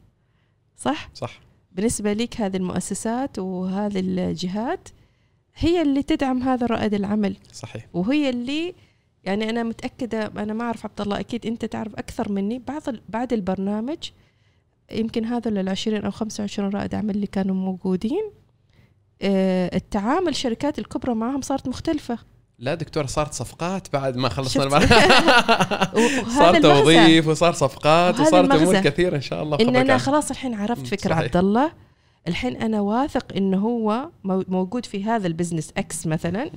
صح؟ 0.77 1.11
صح. 1.15 1.41
بالنسبة 1.73 2.13
لك 2.13 2.41
هذه 2.41 2.57
المؤسسات 2.57 3.39
وهذه 3.39 4.01
الجهات 4.01 4.89
هي 5.59 5.83
اللي 5.83 6.03
تدعم 6.03 6.43
هذا 6.43 6.67
رائد 6.67 6.95
العمل. 6.95 7.37
صحيح. 7.53 7.87
وهي 7.93 8.31
اللي 8.31 8.75
يعني 9.25 9.51
أنا 9.51 9.63
متأكدة 9.63 10.27
أنا 10.27 10.53
ما 10.53 10.65
أعرف 10.65 10.85
عبد 10.85 11.01
الله 11.01 11.21
أكيد 11.21 11.47
أنت 11.47 11.65
تعرف 11.65 11.95
أكثر 11.95 12.33
مني. 12.33 12.59
بعض 12.59 12.83
بعد 13.09 13.33
البرنامج 13.33 14.11
يمكن 14.93 15.25
هذا 15.25 15.49
العشرين 15.49 16.05
أو 16.05 16.11
خمسة 16.11 16.41
وعشرين 16.41 16.69
رائد 16.69 16.95
عمل 16.95 17.15
اللي 17.15 17.27
كانوا 17.27 17.55
موجودين 17.55 18.31
آه، 19.23 19.77
التعامل 19.77 20.29
الشركات 20.29 20.79
الكبرى 20.79 21.15
معهم 21.15 21.41
صارت 21.41 21.69
مختلفة. 21.69 22.19
لا 22.59 22.75
دكتور 22.75 23.07
صارت 23.07 23.33
صفقات 23.33 23.93
بعد 23.93 24.17
ما 24.17 24.29
خلصنا 24.29 24.69
صار 26.39 26.61
توظيف 26.61 27.29
وصار 27.29 27.53
صفقات 27.53 28.21
وصارت 28.21 28.51
أمور 28.51 28.81
كثيرة 28.81 29.17
إن 29.17 29.21
شاء 29.21 29.43
الله. 29.43 29.59
ان 29.61 29.77
أنا 29.77 29.99
خلاص 29.99 30.31
الحين 30.31 30.55
عرفت 30.55 30.87
فكرة 30.87 31.15
عبد 31.15 31.37
الله. 31.37 31.73
الحين 32.29 32.57
أنا 32.57 32.81
واثق 32.81 33.37
إنه 33.37 33.59
هو 33.59 34.11
مو- 34.25 34.45
موجود 34.49 34.87
في 34.87 35.05
هذا 35.05 35.27
ال 35.27 35.32
business 35.32 35.73
X 35.77 36.07
مثلا. 36.07 36.51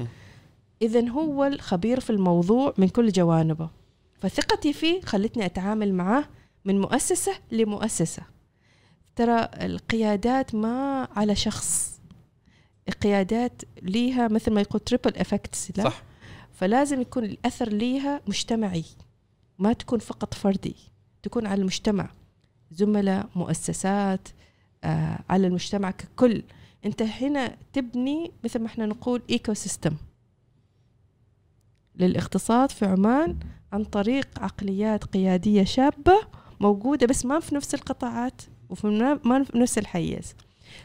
اذا 0.82 1.10
هو 1.10 1.46
الخبير 1.46 2.00
في 2.00 2.10
الموضوع 2.10 2.74
من 2.78 2.88
كل 2.90 3.12
جوانبه. 3.12 3.70
فثقتي 4.20 4.74
فيه 4.74 5.02
خلتني 5.02 5.46
أتعامل 5.46 5.94
معاه 5.94 6.24
من 6.66 6.82
مؤسسة 6.82 7.32
لمؤسسة. 7.52 8.24
ترى 9.16 9.50
القيادات 9.62 10.56
ما 10.56 11.08
على 11.16 11.36
شخص. 11.36 12.00
القيادات 12.90 13.62
ليها 13.82 14.28
مثل 14.28 14.54
ما 14.54 14.62
يقول 14.62 14.80
ripple 14.82 15.16
effects 15.18 15.72
لا؟ 15.78 15.84
صح. 15.84 16.04
فلازم 16.54 17.02
يكون 17.02 17.24
الأثر 17.24 17.70
ليها 17.70 18.22
مجتمعي 18.28 18.84
ما 19.60 19.74
تكون 19.74 20.00
فقط 20.00 20.34
فردي 20.34 20.76
تكون 21.24 21.48
على 21.48 21.62
المجتمع. 21.62 22.10
زملاء 22.72 23.30
مؤسسات 23.36 24.28
على 25.30 25.48
المجتمع 25.48 25.92
ككل. 25.92 26.44
أنت 26.86 27.02
هنا 27.02 27.58
تبني 27.74 28.32
مثل 28.44 28.60
ما 28.60 28.66
إحنا 28.68 28.86
نقول 28.86 29.22
ecosystem 29.30 29.96
للاقتصاد 31.96 32.72
في 32.72 32.86
عمان 32.86 33.40
عن 33.72 33.84
طريق 33.84 34.40
عقليات 34.40 35.04
قيادية 35.04 35.64
شابة 35.64 36.22
موجودة 36.60 37.08
بس 37.08 37.26
ما 37.26 37.40
في 37.40 37.56
نفس 37.56 37.74
القطاعات 37.74 38.42
وفي 38.70 38.88
ما 39.26 39.44
في 39.44 39.58
نفس 39.58 39.78
الحيز. 39.78 40.36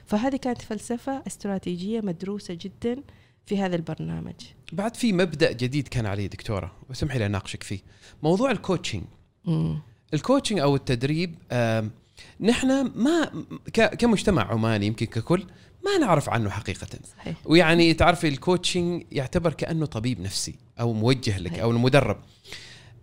فهذه 0.07 0.36
كانت 0.36 0.62
فلسفة 0.62 1.22
استراتيجية 1.26 2.01
مدروسة 2.01 2.55
جدا 2.61 3.03
في 3.47 3.59
هذا 3.59 3.76
البرنامج. 3.76 4.34
بعد 4.72 4.97
في 4.97 5.12
مبدأ 5.12 5.53
جديد 5.53 5.88
كان 5.88 6.07
عليه 6.07 6.26
دكتورة 6.26 6.72
وسمحي 6.90 7.18
لي 7.18 7.26
أناقشك 7.26 7.62
فيه. 7.62 7.80
موضوع 8.22 8.51
ال 8.50 8.56
coaching. 8.56 9.04
ال 10.14 10.19
coaching 10.19 10.59
أو 10.59 10.76
التدريب 10.76 11.34
آم، 11.53 11.90
نحن 12.41 12.91
ما 12.95 13.45
كمجتمع 13.72 14.53
عماني 14.53 14.87
يمكن 14.87 15.07
ككل 15.07 15.47
ما 15.84 15.99
نعرف 15.99 16.28
عنه 16.28 16.51
حقيقة. 16.51 16.87
صحيح. 17.18 17.37
ويعني 17.45 17.95
تعرفي 17.95 18.28
ال 18.28 18.37
coaching 18.37 19.02
يعتبر 19.12 19.53
كأنه 19.53 19.87
طبيب 19.87 20.20
نفسي 20.20 20.55
أو 20.80 20.93
موجه 20.93 21.39
لك 21.39 21.51
صحيح. 21.51 21.62
أو 21.62 21.70
المدرب. 21.70 22.16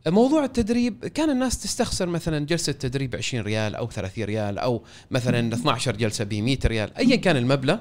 موضوع 0.08 0.44
التدريب 0.44 1.06
كان 1.06 1.30
الناس 1.30 1.60
تستخسر 1.64 2.06
مثلا 2.06 2.46
جلسة 2.46 2.72
تدريب 2.72 3.16
20 3.16 3.44
ريال 3.44 3.76
أو 3.76 3.90
30 3.90 4.24
ريال 4.24 4.58
أو 4.58 4.84
مثلا 5.12 5.54
12 5.54 5.96
جلسة 5.96 6.26
ب 6.26 6.34
100 6.34 6.58
ريال 6.66 6.98
ايا 6.98 7.16
كان 7.16 7.38
المبلغ. 7.38 7.78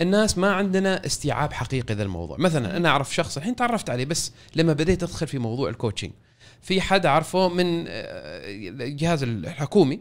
الناس 0.00 0.38
ما 0.38 0.52
عندنا 0.52 1.06
استيعاب 1.06 1.52
حقيقي 1.52 1.94
ذا 1.94 2.02
الموضوع 2.02 2.36
مثلا 2.38 2.76
أنا 2.76 2.88
أعرف 2.88 3.14
شخص 3.14 3.36
الحين 3.36 3.56
تعرفت 3.56 3.90
عليه 3.90 4.04
بس 4.04 4.32
لما 4.56 4.72
بديت 4.72 5.02
أدخل 5.02 5.26
في 5.26 5.38
موضوع 5.38 5.68
ال 5.68 5.73
coaching 5.73 6.10
في 6.62 6.80
حد 6.80 7.06
أعرفه 7.06 7.48
من 7.48 7.84
آه، 7.88 7.90
الجهاز 8.68 9.22
الحكومي 9.22 10.00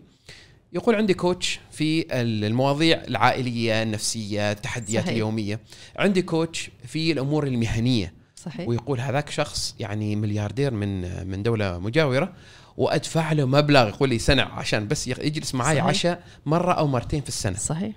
يقول 0.73 0.95
عندي 0.95 1.13
coach 1.13 1.59
في 1.71 2.05
المواضيع 2.21 3.03
العائلية 3.07 3.83
النفسية 3.83 4.51
التحديات 4.51 5.03
صحيح. 5.03 5.13
اليومية. 5.13 5.59
عندي 5.95 6.21
coach 6.21 6.69
في 6.87 7.11
الأمور 7.11 7.47
المهنية. 7.47 8.13
صحيح. 8.35 8.67
ويقول 8.67 8.99
هذاك 8.99 9.29
شخص 9.29 9.75
يعني 9.79 10.15
ملياردير 10.15 10.73
من 10.73 11.27
من 11.27 11.43
دولة 11.43 11.79
مجاورة 11.79 12.33
وأدفع 12.77 13.31
له 13.31 13.45
مبلغ 13.45 13.87
يقول 13.87 14.09
لي 14.09 14.19
سنة 14.19 14.41
عشان 14.41 14.87
بس 14.87 15.07
يجلس 15.07 15.55
معي. 15.55 15.79
عشاء 15.79 16.23
مرة 16.45 16.71
أو 16.73 16.87
مرتين 16.87 17.21
في 17.21 17.29
السنة. 17.29 17.57
صحيح. 17.57 17.95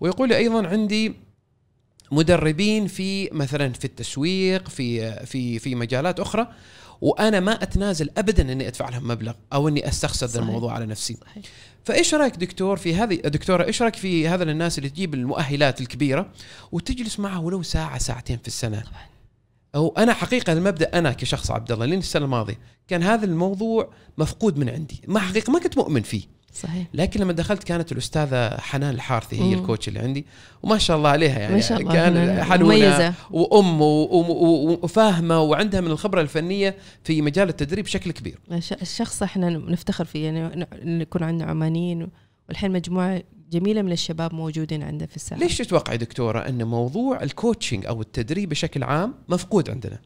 ويقول 0.00 0.28
لي 0.28 0.36
أيضا 0.36 0.66
عندي 0.66 1.14
مدربين 2.12 2.86
في 2.86 3.30
مثلا 3.32 3.72
في 3.72 3.84
التسويق 3.84 4.68
في 4.68 5.12
في 5.26 5.58
في 5.58 5.74
مجالات 5.74 6.20
أخرى 6.20 6.48
وأنا 7.00 7.40
ما 7.40 7.52
أتنازل 7.52 8.10
ابدا 8.18 8.52
إني 8.52 8.68
أدفع 8.68 8.88
لهم 8.88 9.08
مبلغ 9.08 9.32
أو 9.52 9.68
إني 9.68 9.88
أستخسر 9.88 10.26
ذا. 10.26 10.40
الموضوع 10.40 10.72
على 10.72 10.86
نفسي. 10.86 11.16
صحيح. 11.20 11.44
فإيش 11.84 12.14
رأيك 12.14 12.36
دكتور 12.36 12.76
في 12.76 12.94
هذه 12.94 13.14
دكتورة 13.14 13.64
إيش 13.64 13.82
رأيك 13.82 13.96
في 13.96 14.28
هذا 14.28 14.50
الناس 14.50 14.78
اللي 14.78 14.88
تجيب 14.88 15.14
المؤهلات 15.14 15.80
الكبيرة 15.80 16.30
وتجلس 16.72 17.20
معه 17.20 17.40
ولو 17.40 17.62
ساعة 17.62 17.98
ساعتين 17.98 18.38
في 18.38 18.48
السنة؟ 18.48 18.80
طبعا. 18.80 19.06
أو 19.74 19.94
أنا 19.98 20.12
حقيقة 20.12 20.52
المبدأ 20.52 20.98
أنا 20.98 21.12
كشخص 21.12 21.50
عبد 21.50 21.72
الله 21.72 21.86
لين 21.86 21.98
السنة 21.98 22.24
الماضية 22.24 22.58
كان 22.88 23.02
هذا 23.02 23.24
الموضوع 23.24 23.92
مفقود 24.18 24.58
من 24.58 24.68
عندي. 24.68 25.00
ما 25.08 25.20
حقيقة 25.20 25.52
ما 25.52 25.58
كنت 25.58 25.78
مؤمن 25.78 26.02
فيه. 26.02 26.22
صحيح. 26.62 26.86
لكن 26.94 27.20
لما 27.20 27.32
دخلت 27.32 27.64
كانت 27.64 27.92
الأستاذة 27.92 28.56
حنان 28.60 28.94
الحارثي 28.94 29.40
هي. 29.42 29.54
ال 29.54 29.60
coach 29.60 29.88
اللي 29.88 29.98
عندي 30.00 30.26
وما 30.62 30.78
شاء 30.78 30.96
الله 30.96 31.08
عليها 31.10 31.38
يعني. 31.38 31.54
ما 31.54 31.60
شاء 31.60 31.80
الله 31.80 31.92
كان 31.92 32.42
حنونه 32.44 32.64
مميزة. 32.64 33.14
وأم 33.30 33.80
وفاهمة 34.82 35.40
وعندها 35.40 35.80
من 35.80 35.90
الخبرة 35.90 36.20
الفنية 36.20 36.76
في 37.04 37.22
مجال 37.22 37.48
التدريب 37.48 37.84
بشكل 37.84 38.10
كبير. 38.10 38.38
الش- 38.52 38.72
الشخص 38.72 39.22
إحنا 39.22 39.50
نفتخر 39.50 40.04
فيه 40.04 40.24
يعني 40.24 40.66
نكون 40.84 41.22
عندنا 41.22 41.50
عمانيين 41.50 42.08
والحين 42.48 42.70
مجموعة 42.70 43.22
جميلة 43.50 43.82
من 43.82 43.92
الشباب 43.92 44.34
موجودين 44.34 44.82
عندنا 44.82 45.06
في 45.06 45.16
الساحة. 45.16 45.40
ليش 45.40 45.58
تتوقعي 45.58 45.96
دكتورة 45.96 46.38
أن 46.38 46.64
موضوع 46.64 47.22
ال 47.22 47.29
coaching 47.29 47.86
أو 47.86 48.00
التدريب 48.00 48.48
بشكل 48.48 48.82
عام 48.82 49.14
مفقود 49.28 49.70
عندنا؟ 49.70 49.98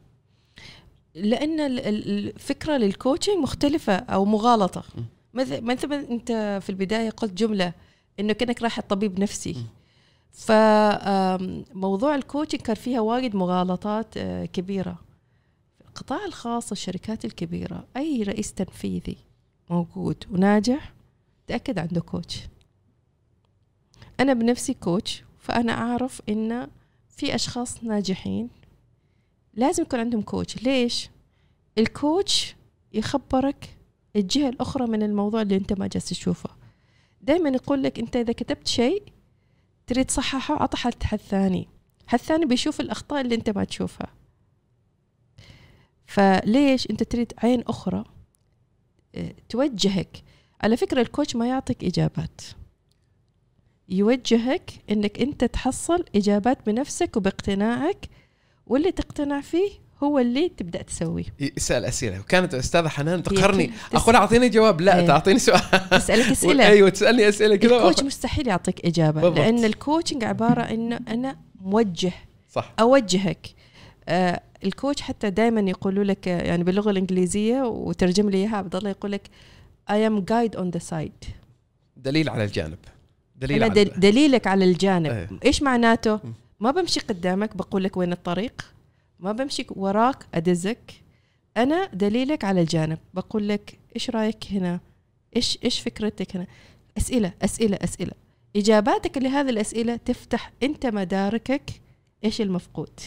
لأن 1.15 1.61
ال- 1.61 1.81
ال- 1.81 2.29
الفكرة 2.29 2.77
لل 2.77 2.89
coaching 2.89 3.37
مختلفة 3.39 3.93
أو 3.95 4.25
مغالطة. 4.25 4.85
م. 4.97 5.01
مثل 5.35 5.61
مثل 5.61 5.93
أنت 5.93 6.59
في 6.63 6.71
البداية 6.71 7.11
قلت 7.11 7.33
جملة 7.33 7.73
إنه 8.21 8.33
كأنك 8.33 8.63
رايح 8.63 8.79
الطبيب 8.79 9.21
نفسي. 9.21 9.67
فموضوع 10.33 12.15
ال 12.15 12.20
coaching 12.20 12.61
كان 12.61 12.77
فيها 12.77 13.01
وايد 13.01 13.37
مغالطات 13.37 14.17
آه، 14.17 14.45
كبيرة. 14.45 14.99
القطاع 15.93 16.25
الخاص 16.25 16.71
والشركات 16.73 17.25
الكبيرة 17.25 17.87
أي 17.97 18.23
رئيس 18.23 18.53
تنفيذي 18.53 19.17
موجود 19.71 20.25
وناجح 20.31 20.93
تأكد 21.47 21.79
عنده 21.79 22.01
coach 22.01 22.41
أنا 24.21 24.33
بنفسي 24.33 24.75
coach 24.75 25.25
فأنا 25.39 25.73
أعرف 25.73 26.23
إن 26.29 26.69
في 27.09 27.35
أشخاص 27.35 27.85
ناجحين 27.85 28.49
لازم 29.55 29.83
يكون 29.83 30.01
عندهم 30.01 30.23
coach 30.23 30.63
ليش؟ 30.63 31.11
الكوتش 31.79 32.57
يخبرك 32.93 33.77
الجهة 34.17 34.49
الأخرى 34.49 34.87
من 34.87 35.03
الموضوع 35.03 35.43
اللي 35.43 35.57
أنت 35.57 35.73
ما 35.73 35.87
جالس 35.87 36.09
تشوفه. 36.09 36.51
دائما 37.21 37.49
يقول 37.49 37.83
لك 37.83 37.99
أنت 37.99 38.17
إذا 38.17 38.33
كتبت 38.33 38.69
شيء 38.69 39.03
تريد 39.87 40.07
تصححه 40.07 40.63
عطى 40.63 40.77
حد 40.77 40.95
ثاني 41.21 41.69
حد 42.07 42.19
ثاني 42.19 42.47
بيشوف 42.47 42.81
الأخطاء 42.81 43.21
اللي 43.21 43.35
أنت 43.35 43.51
ما 43.51 43.65
تشوفها. 43.65 44.15
فليش 46.07 46.91
أنت 46.91 47.03
تريد 47.03 47.33
عين 47.39 47.63
أخرى 47.67 48.05
آه، 49.15 49.35
توجهك؟ 49.49 50.23
على 50.61 50.77
فكرة 50.77 51.01
الكوتش 51.01 51.37
ما 51.37 51.49
يعطيك 51.49 51.85
إجابات. 51.85 52.41
يوجهك 53.89 54.73
أنك 54.91 55.21
أنت 55.21 55.45
تحصل 55.45 56.05
إجابات 56.15 56.67
بنفسك 56.67 57.17
وباقتناعك 57.17 58.09
واللي 58.67 58.93
تقتنع 58.93 59.41
فيه 59.41 59.71
هو 60.05 60.19
اللي 60.19 60.49
تبدأ 60.49 60.83
تسويه. 60.83 61.25
يسأل 61.57 61.85
أسئلة. 61.85 62.21
وكانت 62.21 62.55
أستاذة 62.55 62.89
حنان 62.89 63.23
تقهرني. 63.23 63.67
تس- 63.67 63.73
أقول 63.95 64.15
أعطيني 64.17 64.49
جواب. 64.49 64.81
لا 64.81 64.99
إيه. 65.01 65.07
تعطيني 65.07 65.39
سؤال. 65.39 65.61
تسألك 65.91 66.27
أسئلة. 66.37 66.67
أيوه 66.67 66.89
تسألني 66.89 67.29
أسئلة 67.29 67.57
كذا. 67.57 67.77
الكوتش 67.77 68.03
مستحيل 68.03 68.49
يعطيك 68.49 68.87
إجابة 68.87 69.21
بالضبط. 69.21 69.39
لأن 69.39 69.65
ال 69.65 69.71
coaching 69.71 70.25
عبارة 70.25 70.61
إنه 70.63 71.01
أنا 71.09 71.37
موجه. 71.61 72.13
صح. 72.53 72.73
أوجهك. 72.81 73.47
آه 74.09 74.41
ال 74.65 74.71
coach 74.71 75.01
حتى 75.03 75.31
دائما 75.31 75.61
يقولوا 75.71 76.05
لك 76.05 76.27
يعني 76.27 76.65
باللغة 76.65 76.91
الإنجليزية 76.91 77.63
وترجم 77.63 78.31
لي 78.31 78.39
إياها 78.39 78.57
عبد 78.57 78.77
الله 78.77 78.91
يقول 78.91 79.13
لك 79.13 79.23
I 79.91 79.95
am 79.95 80.21
guide 80.33 80.59
on 80.61 80.79
the 80.79 80.83
side. 80.91 81.29
دليل 81.97 82.29
على 82.29 82.45
الجانب. 82.45 82.79
دليل 83.37 83.63
أنا 83.63 83.73
على 83.73 83.85
دل 83.85 84.01
دليلك 84.01 84.47
على 84.47 84.65
الجانب. 84.65 85.11
إيه. 85.11 85.29
إيش 85.45 85.63
معناته. 85.63 86.21
ما 86.61 86.71
بمشي 86.71 87.01
قدامك 87.01 87.57
بقول 87.57 87.85
لك 87.85 87.97
وين 87.97 88.13
الطريق. 88.13 88.72
ما 89.23 89.33
بمشي 89.33 89.67
وراك 89.71 90.27
أدزك. 90.35 90.93
أنا 91.57 91.87
دليلك 91.87 92.45
على 92.45 92.61
الجانب. 92.61 92.99
بقول 93.15 93.49
لك 93.49 93.79
إيش 93.95 94.11
رأيك 94.11 94.45
هنا؟ 94.51 94.81
إيش 95.37 95.59
إيش 95.65 95.81
فكرتك 95.81 96.37
هنا؟ 96.37 96.47
أسئلة 96.99 97.33
أسئلة 97.43 97.79
أسئلة. 97.81 98.13
إجاباتك 98.57 99.19
لهذه 99.19 99.51
الأسئلة 99.51 99.97
تفتح 99.97 100.53
أنت 100.63 100.87
مداركك 100.87 101.71
إيش 102.25 102.41
المفقود 102.41 103.01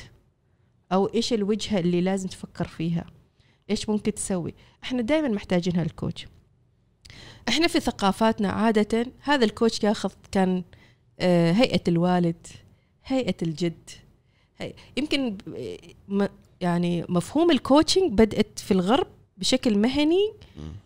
أو 0.91 1.05
إيش 1.05 1.34
الوجهة 1.34 1.80
اللي 1.80 2.01
لازم 2.01 2.30
تفكر 2.30 2.68
فيها. 2.68 3.05
إيش 3.70 3.89
ممكن 3.89 4.13
تسوي؟ 4.13 4.53
إحنا 4.84 5.01
دائما 5.01 5.28
محتاجين 5.28 5.76
هالكوتش. 5.76 6.28
إحنا 7.49 7.68
في 7.68 7.80
ثقافاتنا 7.80 8.49
عادة 8.49 9.05
هذا 9.22 9.45
الكوتش 9.45 9.84
ياخذ 9.84 10.11
كان 10.32 10.63
آه، 11.20 11.51
هيئة 11.51 11.82
الوالد 11.88 12.47
هيئة 13.05 13.36
الجد. 13.41 13.89
هي 14.57 14.73
يمكن 14.97 15.37
يعني 16.61 17.05
مفهوم 17.09 17.51
الكوتشنج 17.51 18.11
بدأت 18.11 18.59
في 18.59 18.71
الغرب 18.71 19.07
بشكل 19.37 19.77
مهني. 19.77 20.33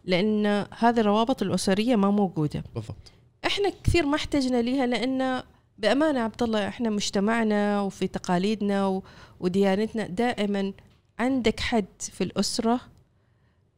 لأن 0.06 0.46
هذه 0.78 1.00
الروابط 1.00 1.42
الأسرية 1.42 1.96
ما 1.96 2.12
موجودة. 2.12 2.64
بالضبط. 2.76 3.12
إحنا 3.46 3.72
كثير 3.84 4.06
ما 4.06 4.16
احتجنا 4.16 4.62
ليها 4.62 4.86
لأن 4.86 5.44
بأمانة 5.78 6.20
عبد 6.20 6.44
الله 6.44 6.68
إحنا 6.68 6.90
مجتمعنا 6.90 7.82
وفي 7.82 8.08
تقاليدنا 8.08 8.88
و- 8.88 9.04
وديانتنا 9.40 10.08
دائما 10.08 10.74
عندك 11.20 11.60
حد 11.60 11.86
في 12.00 12.24
الأسرة 12.24 12.80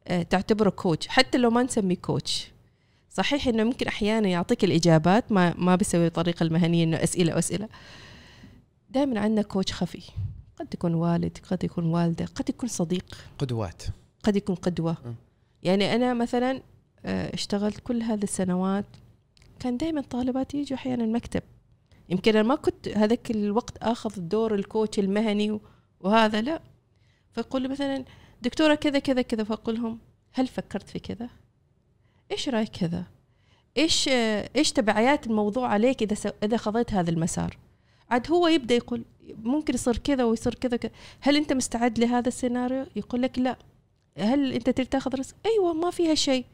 آه، 0.08 0.22
تعتبره 0.22 0.70
كوتش 0.70 1.08
حتى 1.08 1.38
لو 1.38 1.50
ما 1.50 1.62
نسميه 1.62 1.96
كوتش 1.96 2.48
صحيح 3.10 3.48
إنه 3.48 3.64
ممكن 3.64 3.86
أحيانا 3.86 4.28
يعطيك 4.28 4.64
الإجابات 4.64 5.32
ما 5.32 5.54
ما 5.58 5.76
بيسوي 5.76 6.06
الطريقة 6.06 6.44
المهنية 6.44 6.84
إنه 6.84 6.96
أسئلة 7.02 7.34
واسئله 7.34 7.68
دائما 8.92 9.20
عندنا 9.20 9.42
كوتش 9.42 9.72
خفي 9.72 10.02
قد 10.56 10.74
يكون 10.74 10.94
والد 10.94 11.38
قد 11.50 11.64
يكون 11.64 11.86
والدة 11.86 12.24
قد 12.24 12.48
يكون 12.48 12.68
صديق 12.68 13.04
قدوات 13.38 13.82
قد 14.22 14.36
يكون 14.36 14.54
قدوة 14.54 14.92
م. 14.92 15.14
يعني 15.62 15.94
أنا 15.94 16.14
مثلا 16.14 16.62
آه، 17.04 17.34
اشتغلت 17.34 17.80
كل 17.80 18.02
هذه 18.02 18.22
السنوات 18.22 18.84
كان 19.60 19.76
دائما 19.76 20.00
طالباتي 20.00 20.58
يجوا 20.58 20.76
أحيانا 20.78 21.04
المكتب 21.04 21.42
يمكن 22.08 22.36
أنا 22.36 22.48
ما 22.48 22.54
كنت 22.54 22.88
هذاك 22.88 23.30
الوقت 23.30 23.78
آخذ 23.78 24.20
دور 24.20 24.54
الكوتش 24.54 24.98
المهني 24.98 25.60
وهذا 26.00 26.40
لا 26.40 26.60
فيقول 27.32 27.70
مثلا 27.70 28.04
دكتورة 28.42 28.74
كذا 28.74 28.98
كذا 28.98 29.22
كذا 29.22 29.44
فأقول 29.44 29.74
لهم 29.74 29.98
هل 30.32 30.46
فكرت 30.46 30.88
في 30.88 30.98
كذا؟ 30.98 31.28
إيش 32.30 32.48
رأيك 32.48 32.68
كذا؟ 32.68 33.04
إيش 33.76 34.08
آه، 34.08 34.48
إيش 34.56 34.72
تبعيات 34.72 35.26
الموضوع 35.26 35.68
عليك 35.68 36.02
إذا 36.02 36.14
سو- 36.14 36.30
إذا 36.42 36.56
خضيت 36.56 36.92
هذا 36.92 37.10
المسار؟ 37.10 37.58
عاد 38.12 38.30
هو 38.30 38.48
يبدأ 38.48 38.74
يقول 38.74 39.04
ممكن 39.42 39.74
يصير 39.74 39.96
كذا 39.96 40.24
ويصير 40.24 40.54
كذا 40.54 40.78
هل 41.20 41.36
أنت 41.36 41.52
مستعد 41.52 41.98
لهذا 41.98 42.28
السيناريو؟ 42.28 42.86
يقول 42.96 43.22
لك 43.22 43.38
لا. 43.38 43.56
هل 44.18 44.52
أنت 44.52 44.70
تريد 44.70 44.88
تأخذ 44.88 45.14
risk؟ 45.14 45.34
أيوه 45.46 45.72
ما 45.72 45.90
فيها 45.90 46.14
شيء. 46.14 46.44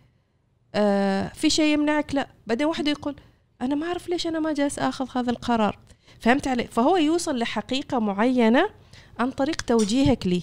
آه 0.75 1.29
في 1.29 1.51
شيء 1.51 1.75
يمنعك؟ 1.75 2.15
لا. 2.15 2.29
بعدين 2.47 2.67
واحد 2.67 2.89
يقول 2.89 3.17
أنا 3.63 3.75
ما 3.75 3.87
أعرف 3.87 4.09
ليش 4.09 4.27
أنا 4.27 4.41
ما 4.41 4.53
جالس 4.53 4.79
أخذ 4.79 5.09
هذا 5.19 5.31
القرار. 5.31 5.79
فهمت 6.21 6.49
علي؟ 6.49 6.65
فهو 6.65 6.97
يوصل 6.97 7.39
لحقيقة 7.39 7.99
معينة 7.99 8.71
عن 9.19 9.31
طريق 9.31 9.63
توجيهك 9.63 10.27
لي 10.27 10.43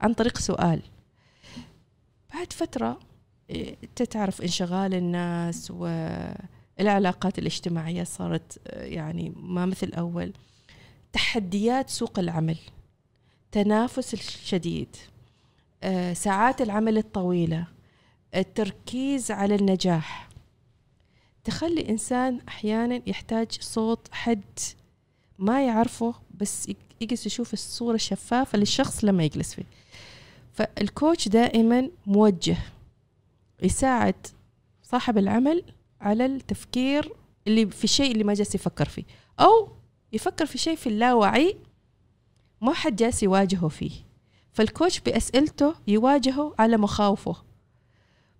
عن 0.00 0.14
طريق 0.14 0.38
سؤال. 0.38 0.82
بعد 2.34 2.52
فترة 2.52 2.98
إيه، 3.50 3.76
أنت 3.84 4.02
تعرف 4.02 4.42
انشغال 4.42 4.94
الناس 4.94 5.72
والعلاقات 6.78 7.38
الاجتماعية 7.38 8.04
صارت 8.04 8.60
آه، 8.66 8.84
يعني 8.84 9.32
ما 9.36 9.66
مثل 9.66 9.92
أول. 9.92 10.32
تحديات 11.12 11.90
سوق 11.90 12.18
العمل 12.18 12.56
تنافس 13.52 14.14
الشديد 14.14 14.96
آه، 15.82 16.12
ساعات 16.12 16.62
العمل 16.62 16.98
الطويلة 16.98 17.66
التركيز 18.34 19.30
على 19.30 19.54
النجاح. 19.54 20.28
تخلي 21.44 21.88
إنسان 21.88 22.40
أحيانا 22.48 23.02
يحتاج 23.06 23.52
صوت 23.60 24.08
حد 24.12 24.58
ما 25.38 25.66
يعرفه 25.66 26.14
بس 26.40 26.72
يجلس 27.00 27.26
يشوف 27.26 27.52
الصورة 27.52 27.94
الشفافة 27.94 28.58
للشخص 28.58 29.04
لما 29.04 29.24
يجلس 29.24 29.54
فيه. 29.54 29.64
فالكوتش 30.52 31.28
دائما 31.28 31.90
موجه 32.06 32.56
يساعد 33.62 34.26
صاحب 34.82 35.18
العمل 35.18 35.62
على 36.02 36.26
التفكير 36.26 37.12
اللي 37.46 37.66
في 37.66 37.84
الشيء 37.84 38.12
اللي 38.12 38.24
ما 38.24 38.34
جالس 38.34 38.54
يفكر 38.54 38.88
فيه. 38.88 39.04
أو 39.40 39.68
يفكر 40.12 40.46
في 40.46 40.58
شيء 40.58 40.76
في 40.76 40.86
اللاوعي 40.86 41.56
ما 42.60 42.72
حد 42.72 42.96
جالس 42.96 43.22
يواجهه 43.22 43.68
فيه. 43.68 43.92
فالكوتش 44.52 45.00
بأسئلته 45.00 45.74
يواجهه 45.86 46.54
على 46.58 46.76
مخاوفه. 46.76 47.36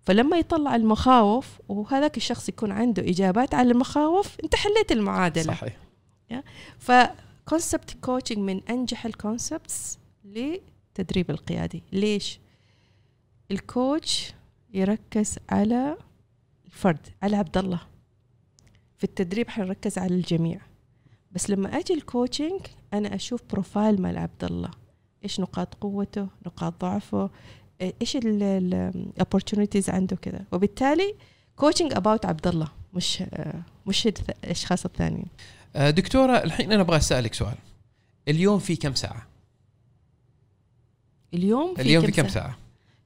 فلما 0.01 0.37
يطلع 0.37 0.75
المخاوف 0.75 1.59
وهذاك 1.69 2.17
الشخص 2.17 2.49
يكون 2.49 2.71
عنده 2.71 3.09
إجابات 3.09 3.53
على 3.53 3.71
المخاوف 3.71 4.37
أنت 4.43 4.55
حليت 4.55 4.91
المعادلة. 4.91 5.53
صحيح. 5.53 5.77
ف 6.79 6.94
concept 6.94 7.97
coaching 8.01 8.37
من 8.37 8.61
أنجح 8.69 9.05
ال 9.05 9.15
concepts 9.15 9.99
للتدريب 10.25 11.31
القيادي. 11.31 11.83
ليش؟ 11.91 12.39
ال 13.51 13.65
coach 13.65 14.33
يركز 14.73 15.37
على 15.49 15.97
الفرد 16.73 17.07
على 17.21 17.35
عبد 17.35 17.57
الله. 17.57 17.79
في 18.97 19.03
التدريب 19.03 19.49
حنركز 19.49 19.97
على 19.97 20.15
الجميع. 20.15 20.61
بس 21.31 21.49
لما 21.49 21.77
أجي 21.77 21.93
ال 21.93 22.01
coaching 22.01 22.61
أنا 22.93 23.15
أشوف 23.15 23.41
profile 23.51 24.01
مال 24.01 24.17
عبد 24.17 24.43
الله. 24.43 24.71
إيش 25.23 25.39
نقاط 25.39 25.73
قوته 25.73 26.27
نقاط 26.45 26.81
ضعفه 26.81 27.29
إيش 28.01 28.15
ال 28.15 28.27
opportunities 28.27 29.89
عنده 29.89 30.15
كذا 30.15 30.45
وبالتالي 30.51 31.15
coaching 31.55 31.93
about 31.93 32.25
عبد 32.25 32.47
الله 32.47 32.67
مش 32.93 33.23
مش 33.85 34.07
الأشخاص 34.07 34.85
الثانيين. 34.85 35.27
آه، 35.75 35.89
دكتورة 35.89 36.37
الحين 36.37 36.71
أنا 36.71 36.81
أبغى 36.81 36.97
أسألك 36.97 37.33
سؤال. 37.33 37.55
اليوم 38.27 38.59
في 38.59 38.75
كم 38.75 38.93
ساعة؟ 38.95 39.27
اليوم 41.33 41.75
في 41.75 41.81
اليوم 41.81 42.05
في 42.05 42.11
كم 42.11 42.23
كم 42.23 42.29
ساعة؟ 42.29 42.57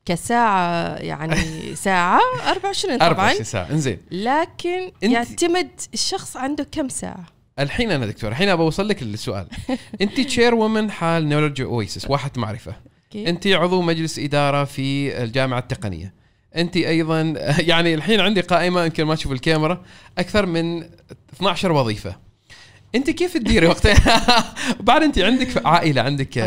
كساعة 0.07 0.95
يعني 0.95 1.35
ساعة 1.85 2.19
24 2.47 2.97
طبعا. 2.97 3.09
24 3.09 3.43
ساعة. 3.43 3.71
إنزين. 3.71 3.97
لكن 4.11 4.91
يعتمد 5.01 5.69
الشخص 5.93 6.37
عنده 6.37 6.67
كم 6.71 6.89
ساعة؟ 6.89 7.25
الحين 7.59 7.91
أنا 7.91 8.05
دكتور 8.05 8.29
الحين 8.31 8.49
ابى 8.49 8.61
أوصل 8.61 8.87
لك 8.87 9.03
للسؤال 9.03 9.47
أنت 10.01 10.19
chairwoman 10.21 10.91
حال 10.91 11.29
Knowledge 11.29 11.61
Oasis 11.61 12.09
واحد 12.09 12.39
معرفة. 12.39 12.75
أوكي. 13.05 13.29
أنت 13.29 13.47
عضو 13.47 13.81
مجلس 13.81 14.19
إدارة 14.19 14.63
في 14.63 15.17
الجامعة 15.23 15.59
التقنية. 15.59 16.13
أنت 16.55 16.77
أيضا 16.77 17.21
يعني 17.71 17.93
الحين 17.93 18.19
عندي 18.19 18.41
قائمة 18.41 18.83
يمكن 18.83 19.03
ما 19.03 19.15
تشوف 19.15 19.31
الكاميرا 19.31 19.83
أكثر 20.17 20.45
من 20.45 20.83
12 21.33 21.71
وظيفة. 21.71 22.26
انت 22.95 23.09
كيف 23.09 23.33
تديري 23.33 23.67
وقتها 23.67 24.53
بعد 24.87 25.03
انت 25.03 25.19
عندك 25.19 25.65
عائلة 25.65 26.01
عندك. 26.01 26.37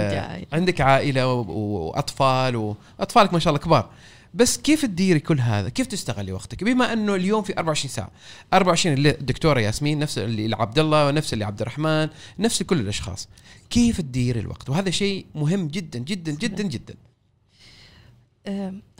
عندك 0.53 0.80
عائلة 0.80 1.32
وأطفال 1.32 2.57
واطفالك 2.57 3.32
ما 3.32 3.38
شاء 3.38 3.51
الله 3.55 3.64
كبار 3.64 3.91
بس 4.34 4.59
كيف 4.59 4.82
تديري 4.82 5.20
كل 5.20 5.41
هذا؟ 5.41 5.68
كيف 5.68 5.86
تستغلي 5.86 6.32
وقتك؟ 6.32 6.64
بما 6.64 6.93
أنه 6.93 7.14
اليوم 7.14 7.43
في 7.43 7.59
24 7.59 7.91
ساعة، 7.91 8.11
24 8.53 8.97
اللي 8.97 9.11
الدكتورة 9.11 9.61
ياسمين 9.61 9.99
نفس 9.99 10.18
اللي 10.18 10.49
لعبد 10.49 10.78
الله 10.78 11.07
ونفس 11.07 11.32
اللي 11.32 11.45
عبد 11.45 11.61
الرحمن، 11.61 12.09
نفس 12.38 12.62
كل 12.62 12.80
الأشخاص. 12.80 13.28
كيف 13.70 14.01
تديري 14.01 14.41
الوقت؟ 14.41 14.70
وهذا 14.70 14.91
شيء 14.91 15.26
مهم 15.34 15.68
جدا 15.68 15.99
جدا 15.99 16.32
جدا 16.32 16.62
جدا. 16.62 16.95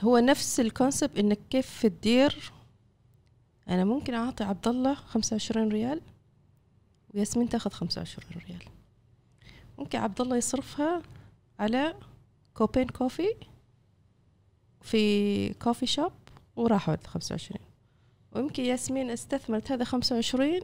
هو 0.03 0.17
نفس 0.17 0.59
ال 0.59 0.66
concept 0.66 1.19
إنك 1.19 1.39
كيف 1.49 1.85
تدير 1.85 2.51
أنا 3.69 3.85
ممكن 3.85 4.13
أعطي 4.13 4.43
عبد 4.43 4.67
الله 4.67 4.93
25 4.93 5.69
ريال 5.69 6.01
وياسمين 7.15 7.49
تاخذ 7.49 7.71
25 7.71 8.41
ريال. 8.47 8.63
ممكن 9.77 9.99
عبد 9.99 10.21
الله 10.21 10.37
يصرفها 10.37 11.01
على 11.59 11.95
كوبين 12.53 12.87
coffee 12.87 13.35
في 14.81 15.53
كوفي 15.53 15.85
شوب 15.85 16.11
وراح 16.55 16.89
ورد 16.89 17.07
25 17.07 17.59
ويمكن 18.31 18.63
ياسمين 18.63 19.09
استثمرت 19.09 19.71
هذا 19.71 19.83
25 19.83 20.59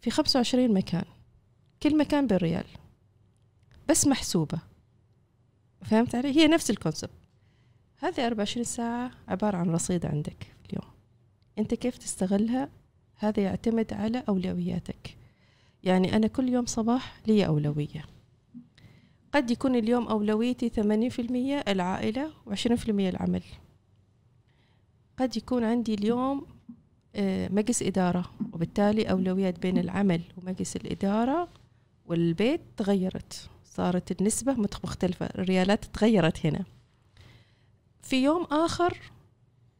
في 0.00 0.10
25 0.10 0.74
مكان. 0.74 1.04
كل 1.82 1.98
مكان 1.98 2.26
بالريال. 2.26 2.66
بس 3.88 4.06
محسوبة. 4.06 4.58
فهمت 5.84 6.14
علي؟ 6.14 6.36
هي 6.36 6.46
نفس 6.46 6.70
الكونسبت 6.70 7.10
هذه 7.96 8.26
24 8.26 8.64
ساعة 8.64 9.10
عبارة 9.28 9.56
عن 9.56 9.70
رصيد 9.70 10.06
عندك 10.06 10.46
في 10.62 10.70
اليوم. 10.70 10.90
أنت 11.58 11.74
كيف 11.74 11.98
تستغلها؟ 11.98 12.68
هذا 13.16 13.42
يعتمد 13.42 13.92
على 13.92 14.24
أولوياتك. 14.28 15.19
يعني 15.84 16.16
أنا 16.16 16.26
كل 16.26 16.48
يوم 16.48 16.66
صباح 16.66 17.20
لي 17.26 17.46
أولوية. 17.46 18.04
قد 19.32 19.50
يكون 19.50 19.76
اليوم 19.76 20.08
أولويتي 20.08 20.68
80% 20.68 21.68
العائلة 21.68 22.30
و20% 22.46 22.88
العمل. 22.88 23.42
قد 25.18 25.36
يكون 25.36 25.64
عندي 25.64 25.94
اليوم 25.94 26.46
آه، 27.14 27.48
مجلس 27.48 27.82
إدارة 27.82 28.30
وبالتالي 28.52 29.10
أولويات 29.10 29.58
بين 29.58 29.78
العمل 29.78 30.20
ومجلس 30.36 30.76
الإدارة 30.76 31.48
والبيت 32.06 32.60
تغيرت. 32.76 33.50
صارت 33.64 34.20
النسبة 34.20 34.52
مختلفة 34.84 35.26
الريالات 35.26 35.84
تغيرت 35.84 36.46
هنا. 36.46 36.64
في 38.02 38.24
يوم 38.24 38.44
آخر 38.44 38.98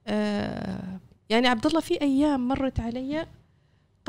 آه 0.07 1.01
يعني 1.31 1.49
عبد 1.49 1.67
الله 1.67 1.81
في 1.81 2.01
أيام 2.01 2.49
مرت 2.49 2.81
علي 2.81 3.27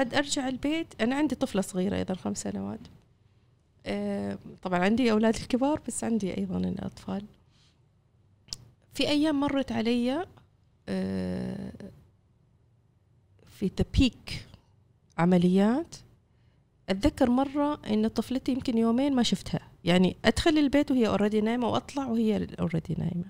قد 0.02 0.14
أرجع 0.14 0.48
البيت. 0.48 1.02
أنا 1.02 1.16
عندي 1.16 1.36
طفلة 1.36 1.62
صغيرة 1.62 1.96
أيضا 1.96 2.14
خمس 2.14 2.42
سنوات. 2.42 2.80
آه 3.86 4.38
طبعا 4.62 4.80
عندي 4.80 5.12
أولاد 5.12 5.36
الكبار 5.36 5.82
بس 5.88 6.04
عندي 6.04 6.38
أيضا 6.38 6.58
الأطفال. 6.58 7.26
في 8.94 9.10
أيام 9.10 9.40
مرت 9.40 9.72
علي 9.72 10.26
آه 10.90 11.72
في 13.46 13.72
the 13.78 13.86
peak 14.00 14.48
عمليات. 15.18 15.96
أتذكر 16.90 17.30
مرة 17.30 17.82
إن 17.88 18.08
طفلتي 18.08 18.52
يمكن 18.52 18.78
يومين 18.78 19.16
ما 19.16 19.24
شفتها. 19.24 19.72
يعني 19.84 20.16
أدخل 20.26 20.58
البيت 20.58 20.92
وهي 20.92 21.08
already 21.08 21.42
نايمة 21.42 21.68
وأطلع 21.68 22.08
وهي 22.08 22.48
already 22.60 22.96
نايمة. 22.98 23.26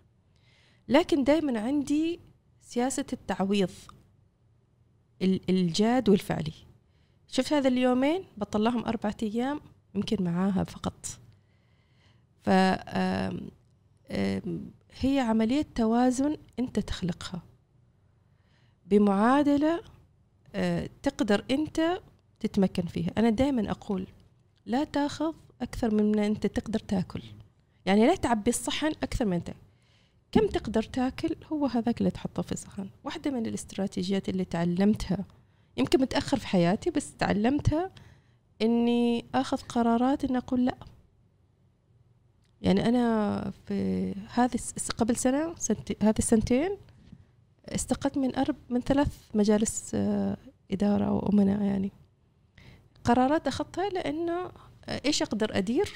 لكن 0.88 1.24
دائما 1.24 1.60
عندي 1.60 2.20
سياسة 2.62 3.06
التعويض 3.14 3.70
ال- 3.70 4.01
الجاد 5.22 6.10
والفعلي. 6.10 6.54
شفت 7.28 7.54
هذا 7.54 7.68
اليومين؟ 7.68 8.24
بطلعهم 8.38 8.86
أربعة 8.86 9.16
أيام 9.24 9.62
يمكن 9.96 10.24
معاها 10.24 10.64
فقط. 10.64 11.06
ف 12.42 12.50
هي 15.00 15.20
عملية 15.20 15.66
توازن 15.76 16.38
أنت 16.60 16.80
تخلقها. 16.80 17.42
بمعادلة 18.86 19.82
آه، 20.56 20.90
تقدر 21.04 21.46
أنت 21.52 22.02
تتمكن 22.40 22.86
فيها. 22.86 23.12
أنا 23.18 23.30
دائما 23.30 23.72
أقول 23.72 24.08
لا 24.66 24.84
تاخذ 24.84 25.34
أكثر 25.62 25.96
من 25.96 26.20
أنت 26.20 26.48
تقدر 26.48 26.80
تاكل. 26.80 27.22
يعني 27.86 28.08
لا 28.08 28.16
تعبي 28.16 28.50
الصحن 28.50 28.88
أكثر 28.88 29.26
من 29.26 29.34
أنت. 29.34 29.50
كم 30.32 30.48
تقدر 30.48 30.84
تاكل؟ 30.84 31.36
هو 31.52 31.66
هذاك 31.66 32.00
اللي 32.00 32.12
تحطه 32.12 32.42
في 32.42 32.52
الصحن 32.52 32.90
واحدة 33.04 33.32
من 33.32 33.46
الاستراتيجيات 33.46 34.30
اللي 34.30 34.46
تعلمتها 34.46 35.26
يمكن 35.78 36.02
متأخر 36.02 36.40
في 36.40 36.48
حياتي 36.48 36.90
بس 36.90 37.16
تعلمتها 37.16 37.92
إني 38.62 39.26
أخذ 39.36 39.58
قرارات 39.58 40.24
إني 40.24 40.38
أقول 40.38 40.66
لأ. 40.66 40.78
يعني 42.62 42.90
أنا 42.90 43.54
في 43.68 44.12
هذه 44.34 44.60
قبل 44.98 45.16
سنة 45.16 45.56
هذه 46.02 46.20
السنتين 46.20 46.78
استقلت 47.70 48.18
من 48.18 48.36
أرب 48.36 48.56
من 48.70 48.82
ثلاث 48.82 49.18
مجالس 49.34 49.92
آه، 49.96 50.38
إدارة 50.72 51.06
أو 51.06 51.30
أمناء 51.30 51.62
يعني. 51.62 51.92
قرارات 53.04 53.48
أخذتها 53.48 53.90
لأنه 53.90 54.52
إيش 55.06 55.22
أقدر 55.22 55.58
أدير؟ 55.58 55.94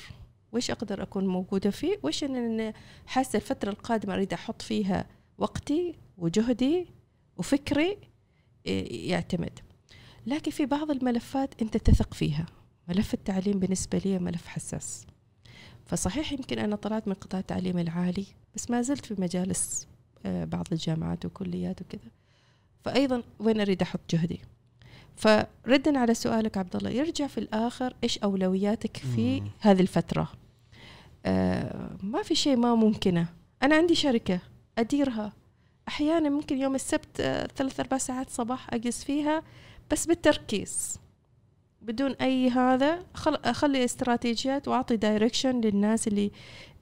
وإيش 0.56 0.72
أقدر 0.72 1.04
أكون 1.04 1.28
موجودة 1.28 1.70
فيه؟ 1.70 2.00
وإيش 2.04 2.24
أن 2.24 2.74
حاسة 3.06 3.38
الفترة 3.38 3.70
القادمة 3.70 4.14
أريد 4.14 4.34
أحط 4.34 4.62
فيها 4.62 5.06
وقتي 5.38 5.96
وجهدي 6.18 6.88
وفكري 7.38 7.98
يعتمد. 8.66 9.60
لكن 10.26 10.52
في 10.52 10.66
بعض 10.66 10.92
الملفات 10.92 11.62
أنت 11.62 11.78
تثق 11.78 12.14
فيها. 12.14 12.46
ملف 12.88 13.14
التعليم 13.14 13.60
بالنسبة 13.60 13.98
لي 13.98 14.20
ملف 14.20 14.48
حساس. 14.48 15.08
فصحيح 15.86 16.32
يمكن 16.32 16.60
أنا 16.60 16.76
طلعت 16.76 17.08
من 17.08 17.14
قطاع 17.14 17.40
التعليم 17.40 17.80
العالي 17.80 18.26
بس 18.56 18.72
ما 18.72 18.82
زلت 18.82 19.06
في 19.06 19.22
مجالس 19.22 19.88
آه، 20.26 20.46
بعض 20.46 20.68
الجامعات 20.72 21.26
وكليات 21.26 21.82
وكذا. 21.82 22.12
فأيضا 22.84 23.24
وين 23.40 23.62
أريد 23.62 23.82
أحط 23.82 24.00
جهدي؟ 24.10 24.40
فردا 25.16 26.00
على 26.00 26.14
سؤالك 26.14 26.58
عبد 26.58 26.76
الله 26.76 26.90
يرجع 26.90 27.28
في 27.28 27.38
الآخر 27.38 27.96
إيش 28.04 28.18
أولوياتك 28.18 28.98
في. 28.98 29.42
هذه 29.60 29.82
الفترة؟ 29.82 30.45
ما 32.04 32.24
في 32.24 32.36
شيء 32.36 32.56
ما 32.56 32.76
ممكنة. 32.76 33.28
أنا 33.64 33.76
عندي 33.76 33.96
شركة 33.96 34.40
أديرها. 34.78 35.34
أحيانا 35.88 36.30
ممكن 36.30 36.58
يوم 36.58 36.76
السبت 36.76 37.20
آه 37.20 37.48
ثلاث 37.56 37.80
أربع 37.80 37.98
ساعات 37.98 38.30
صباح 38.30 38.74
أجلس 38.74 39.04
فيها 39.04 39.44
بس 39.92 40.06
بالتركيز. 40.06 41.00
بدون 41.82 42.12
أي 42.12 42.50
هذا 42.50 43.00
أخلي 43.28 43.86
استراتيجيات 43.86 44.68
وأعطي 44.68 44.98
direction 44.98 45.62
للناس 45.62 46.08
اللي 46.08 46.32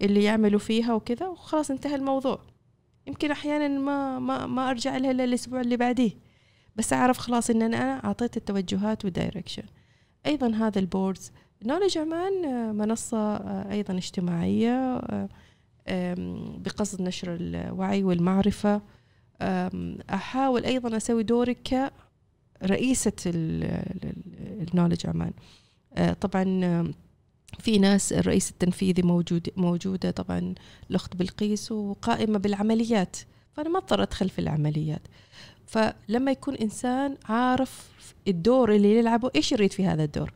اللي 0.02 0.24
يعملوا 0.24 0.60
فيها 0.60 0.94
وكذا 0.94 1.28
وخلاص 1.28 1.72
انتهى 1.72 1.95
الموضوع. 1.95 2.40
يمكن 3.07 3.32
أحيانا 3.32 3.68
ما 3.68 4.20
ما 4.20 4.45
ما 4.45 4.70
أرجع 4.70 4.98
لها 4.98 5.11
إلا 5.11 5.24
الأسبوع 5.24 5.61
اللي 5.61 5.78
بعديه. 5.78 6.11
بس 6.76 6.94
أعرف 6.94 7.18
خلاص 7.18 7.49
إن 7.49 7.61
أنا 7.61 8.06
أعطيت 8.06 8.38
التوجهات 8.38 9.06
و 9.05 9.11
direction 9.11 9.64
أيضا 10.26 10.48
هذا 10.56 10.80
البوردز 10.80 11.32
نولج 11.65 11.98
عمان 11.98 12.45
آه، 12.45 12.72
منصة 12.72 13.18
آه، 13.18 13.72
أيضا 13.72 13.94
اجتماعية 13.98 15.02
آه، 15.88 16.15
بقصد 16.57 17.02
نشر 17.02 17.38
الوعي 17.40 18.03
والمعرفة. 18.03 18.81
أحاول 20.10 20.65
أيضا 20.65 20.98
أسوي 20.98 21.23
دوري 21.23 21.53
كرئيسة 22.61 23.11
النولج 23.26 25.07
عمان 25.07 25.31
طبعا 26.22 26.94
في 27.60 27.80
ناس 27.80 28.14
الرئيس 28.14 28.52
التنفيذي 28.52 29.02
موجود 29.02 29.49
موجودة 29.57 30.11
طبعا 30.11 30.56
الأخت 30.90 31.15
بلقيس 31.15 31.72
وقائمة 31.72 32.40
بالعمليات. 32.40 33.18
فأنا 33.53 33.69
ما 33.69 33.77
اضطر 33.77 34.03
أدخل 34.03 34.30
في 34.30 34.40
العمليات. 34.40 35.02
فلما 35.65 36.31
يكون 36.31 36.56
إنسان 36.56 37.18
عارف 37.26 37.90
الدور 38.27 38.76
اللي 38.76 38.98
يلعبه 38.99 39.31
إيش 39.35 39.52
يريد 39.52 39.72
في 39.72 39.85
هذا 39.85 40.03
الدور؟ 40.03 40.31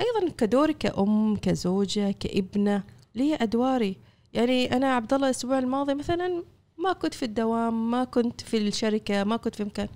أيضا 0.00 0.32
كدوري 0.38 0.74
كأم 0.74 1.36
كزوجة 1.36 2.10
كإبنة 2.10 2.84
لي 3.14 3.34
أدواري. 3.34 3.96
يعني 4.32 4.76
أنا 4.76 4.94
عبد 4.94 5.14
الله 5.14 5.26
الأسبوع 5.26 5.58
الماضي 5.58 5.94
مثلا 5.94 6.44
ما 6.78 6.92
كنت 6.92 7.14
في 7.14 7.24
الدوام 7.24 7.90
ما 7.90 8.04
كنت 8.04 8.40
في 8.40 8.58
الشركة 8.58 9.24
ما 9.24 9.36
كنت 9.36 9.54
في 9.54 9.64
مكان. 9.64 9.88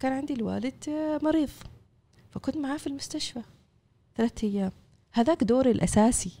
كان 0.00 0.12
عندي 0.12 0.34
الوالد 0.34 0.84
مريض. 1.22 1.50
فكنت 2.30 2.56
معاه 2.56 2.76
في 2.76 2.86
المستشفى. 2.86 3.40
ثلاثة 4.16 4.48
أيام. 4.48 4.72
هذاك 5.12 5.44
دوري 5.44 5.70
الأساسي. 5.70 6.32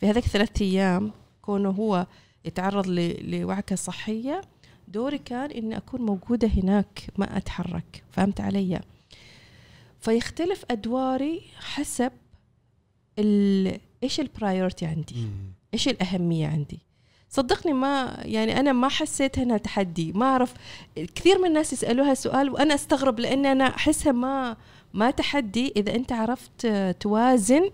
في 0.00 0.06
هذاك 0.06 0.24
ثلاثة 0.24 0.64
أيام 0.64 1.12
كونه 1.42 1.70
هو 1.70 2.06
يتعرض 2.44 2.86
لوعكة 3.22 3.76
صحية 3.76 4.40
دوري 4.88 5.18
كان 5.18 5.50
إني 5.50 5.76
أكون 5.76 6.00
موجودة 6.00 6.48
هناك 6.48 7.04
ما 7.16 7.36
أتحرك. 7.36 8.04
فهمت 8.10 8.40
علي؟ 8.40 8.80
فيختلف 10.00 10.64
أدواري 10.70 11.42
حسب 11.58 12.12
إيش 13.18 14.20
البرايورتي 14.20 14.86
عندي؟ 14.86 15.26
إيش 15.74 15.88
الأهمية 15.88 16.46
عندي؟ 16.46 16.78
صدقني 17.28 17.72
ما 17.72 18.22
يعني 18.24 18.60
أنا 18.60 18.72
ما 18.72 18.88
حسيت 18.88 19.38
إنها 19.38 19.56
تحدي 19.56 20.12
ما 20.12 20.26
أعرف. 20.26 20.54
كثير 20.96 21.38
من 21.38 21.46
الناس 21.46 21.72
يسألوها 21.72 22.14
سؤال 22.14 22.50
وأنا 22.50 22.74
أستغرب 22.74 23.20
لأن 23.20 23.46
أنا 23.46 23.66
أحسها 23.66 24.12
ما 24.12 24.56
ما 24.94 25.10
تحدي 25.10 25.72
إذا 25.76 25.94
أنت 25.94 26.12
عرفت 26.12 26.66
توازن 27.00 27.70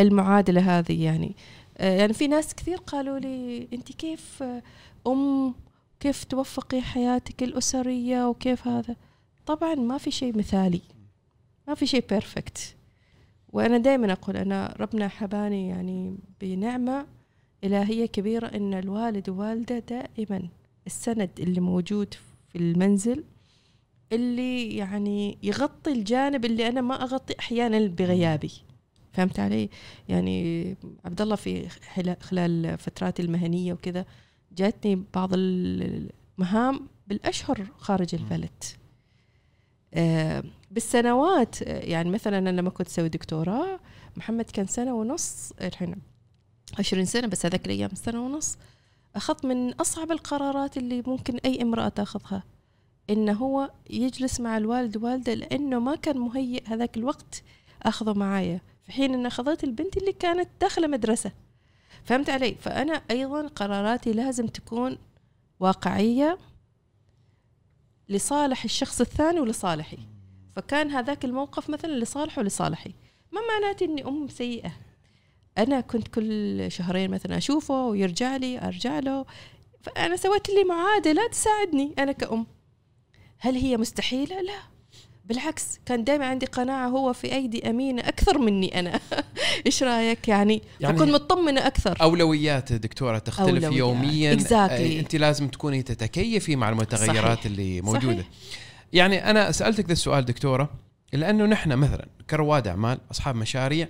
المعادلة 0.00 0.78
هذه 0.78 1.04
يعني. 1.04 1.36
يعني 1.78 2.12
في 2.12 2.26
ناس 2.28 2.54
كثير 2.54 2.76
قالوا 2.78 3.18
لي 3.18 3.68
أنت 3.72 3.92
كيف 3.92 4.44
أم 5.06 5.54
كيف 6.00 6.24
توفقي 6.24 6.82
حياتك 6.82 7.42
الأسرية 7.42 8.28
وكيف 8.28 8.68
هذا؟ 8.68 8.96
طبعا 9.46 9.74
ما 9.74 9.98
في 9.98 10.10
شيء 10.10 10.38
مثالي. 10.38 10.80
ما 11.68 11.74
في 11.74 11.86
شيء 11.86 12.04
بيرفكت 12.10 12.76
وأنا 13.52 13.78
دائما 13.78 14.12
أقول 14.12 14.36
أنا 14.36 14.76
ربنا 14.80 15.08
حباني 15.08 15.68
يعني 15.68 16.16
بنعمة 16.40 17.06
إلهية 17.64 18.06
كبيرة 18.06 18.46
إن 18.46 18.74
الوالد 18.74 19.28
والوالدة 19.28 19.78
دائما 19.78 20.48
السند 20.86 21.30
اللي 21.38 21.60
موجود 21.60 22.14
في 22.48 22.58
المنزل 22.58 23.24
اللي 24.12 24.76
يعني 24.76 25.38
يغطي 25.42 25.92
الجانب 25.92 26.44
اللي 26.44 26.68
أنا 26.68 26.80
ما 26.80 27.02
أغطي 27.02 27.34
أحيانا 27.38 27.86
بغيابي 27.86 28.52
فهمت 29.12 29.40
علي؟ 29.40 29.68
يعني 30.08 30.76
عبد 31.04 31.20
الله 31.20 31.36
في 31.36 31.68
خلال 32.20 32.78
فتراتي 32.78 33.22
المهنية 33.22 33.72
وكذا 33.72 34.04
جاتني 34.52 35.04
بعض 35.14 35.30
المهام 35.34 36.88
بالأشهر 37.06 37.66
خارج 37.78 38.14
البلد 38.14 38.64
آه 39.94 40.44
بالسنوات 40.70 41.62
يعني 41.62 42.10
مثلا 42.10 42.38
أنا 42.38 42.50
لما 42.50 42.70
كنت 42.70 42.86
أسوي 42.86 43.08
دكتوراه 43.08 43.80
محمد 44.16 44.44
كان 44.44 44.66
سنة 44.66 44.94
ونص 44.94 45.52
الحين 45.60 45.96
20 46.78 47.04
سنة 47.04 47.26
بس 47.26 47.46
هذاك 47.46 47.66
الأيام 47.66 47.90
سنة 47.94 48.24
ونص. 48.24 48.56
اخذت 49.16 49.44
من 49.46 49.72
أصعب 49.72 50.12
القرارات 50.12 50.76
اللي 50.76 51.02
ممكن 51.06 51.36
أي 51.44 51.62
امرأة 51.62 51.88
تأخذها 51.88 52.42
انه 53.10 53.32
هو 53.32 53.70
يجلس 53.90 54.40
مع 54.40 54.56
الوالد 54.56 54.96
والدة 54.96 55.34
لأنه 55.34 55.78
ما 55.78 55.96
كان 55.96 56.18
مهيئ 56.18 56.66
هذاك 56.66 56.96
الوقت 56.96 57.42
أخذه 57.82 58.12
معايا. 58.12 58.60
في 58.82 58.92
حين 58.92 59.14
إن 59.14 59.26
أخذت 59.26 59.64
البنت 59.64 59.96
اللي 59.96 60.12
كانت 60.12 60.48
داخله 60.60 60.86
مدرسه 60.86 61.32
فهمت 62.04 62.30
علي؟ 62.30 62.54
فأنا 62.54 63.02
أيضا 63.10 63.46
قراراتي 63.46 64.12
لازم 64.12 64.46
تكون 64.46 64.98
واقعية 65.60 66.38
لصالح 68.08 68.64
الشخص 68.64 69.00
الثاني 69.00 69.40
ولصالحي. 69.40 70.09
فكان 70.56 70.90
هذاك 70.90 71.24
الموقف 71.24 71.70
مثلا 71.70 71.90
لصالحه 71.90 72.42
ولصالحي. 72.42 72.94
ما 73.32 73.40
معناته 73.48 73.84
إني 73.84 74.04
أم 74.06 74.28
سيئة. 74.28 74.72
أنا 75.58 75.80
كنت 75.80 76.08
كل 76.08 76.66
شهرين 76.72 77.10
مثلا 77.10 77.36
أشوفه 77.36 77.86
ويرجع 77.86 78.36
لي 78.36 78.58
أرجع 78.60 78.98
له. 78.98 79.26
فأنا 79.82 80.16
سويت 80.16 80.48
لي 80.48 80.64
معادلة 80.64 81.28
تساعدني 81.28 81.94
أنا 81.98 82.12
كأم. 82.12 82.46
هل 83.38 83.54
هي 83.54 83.76
مستحيلة؟ 83.76 84.40
لا. 84.40 84.58
بالعكس 85.24 85.80
كان 85.86 86.04
دائما 86.04 86.26
عندي 86.26 86.46
قناعة 86.46 86.88
هو 86.88 87.12
في 87.12 87.34
أيدي 87.34 87.70
أمينة 87.70 88.02
أكثر 88.02 88.38
مني 88.38 88.80
أنا. 88.80 89.00
إيش 89.66 89.82
رأيك؟ 89.82 90.28
يعني, 90.28 90.62
يعني 90.80 90.98
كنت 90.98 91.10
مطمنة 91.10 91.66
أكثر. 91.66 91.96
أولويات 92.02 92.72
دكتورة 92.72 93.18
تختلف 93.18 93.48
أولويات. 93.48 93.72
يوميا. 93.72 94.36
Exactly. 94.36 94.98
أنت 94.98 95.16
لازم 95.16 95.48
تكوني 95.48 95.82
تتكيفي 95.82 96.56
مع 96.56 96.68
المتغيرات 96.68 97.38
صحيح. 97.38 97.46
اللي 97.46 97.80
موجودة. 97.80 98.22
صحيح. 98.22 98.69
يعني 98.92 99.30
أنا 99.30 99.52
سألتك 99.52 99.86
ذا 99.86 99.92
السؤال 99.92 100.24
دكتورة 100.24 100.70
لأنه 101.12 101.46
نحن 101.46 101.72
مثلا 101.72 102.08
كرواد 102.30 102.68
اعمال 102.68 102.98
أصحاب 103.10 103.34
مشاريع 103.36 103.88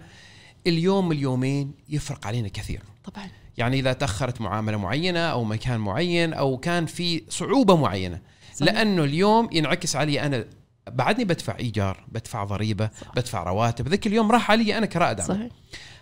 اليوم 0.66 1.12
اليومين 1.12 1.72
يفرق 1.88 2.26
علينا 2.26 2.48
كثير. 2.48 2.82
طبعا. 3.04 3.28
يعني 3.58 3.78
إذا 3.78 3.92
تأخرت 3.92 4.40
معاملة 4.40 4.76
معينة 4.76 5.20
أو 5.20 5.44
مكان 5.44 5.80
معين 5.80 6.32
أو 6.32 6.56
كان 6.56 6.86
في 6.86 7.22
صعوبة 7.28 7.76
معينة 7.76 8.20
صحيح. 8.54 8.72
لأنه 8.72 9.04
اليوم 9.04 9.48
ينعكس 9.52 9.96
علي 9.96 10.20
أنا 10.20 10.44
بعدني 10.90 11.24
بدفع 11.24 11.56
إيجار 11.58 12.04
بدفع 12.08 12.44
ضريبة 12.44 12.90
صح. 13.00 13.12
بدفع 13.16 13.42
رواتب 13.42 13.88
ذاك 13.88 14.06
اليوم 14.06 14.32
راح 14.32 14.50
علي 14.50 14.78
أنا 14.78 14.86
كرائد 14.86 15.20
أعمال. 15.20 15.36
صحيح. 15.36 15.52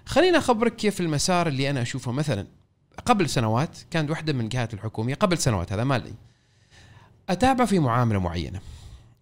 خليني 0.06 0.38
أخبرك 0.38 0.76
كيف 0.76 1.00
المسار 1.00 1.48
اللي 1.48 1.70
أنا 1.70 1.82
أشوفه 1.82 2.12
مثلا. 2.12 2.46
قبل 3.06 3.28
سنوات 3.28 3.78
كانت 3.90 4.10
واحدة 4.10 4.32
من 4.32 4.40
الجهات 4.40 4.74
الحكومية 4.74 5.14
قبل 5.14 5.38
سنوات 5.38 5.72
هذا 5.72 5.84
مالي 5.84 6.14
أتابع 7.28 7.64
في 7.64 7.78
معاملة 7.78 8.18
معينة. 8.18 8.60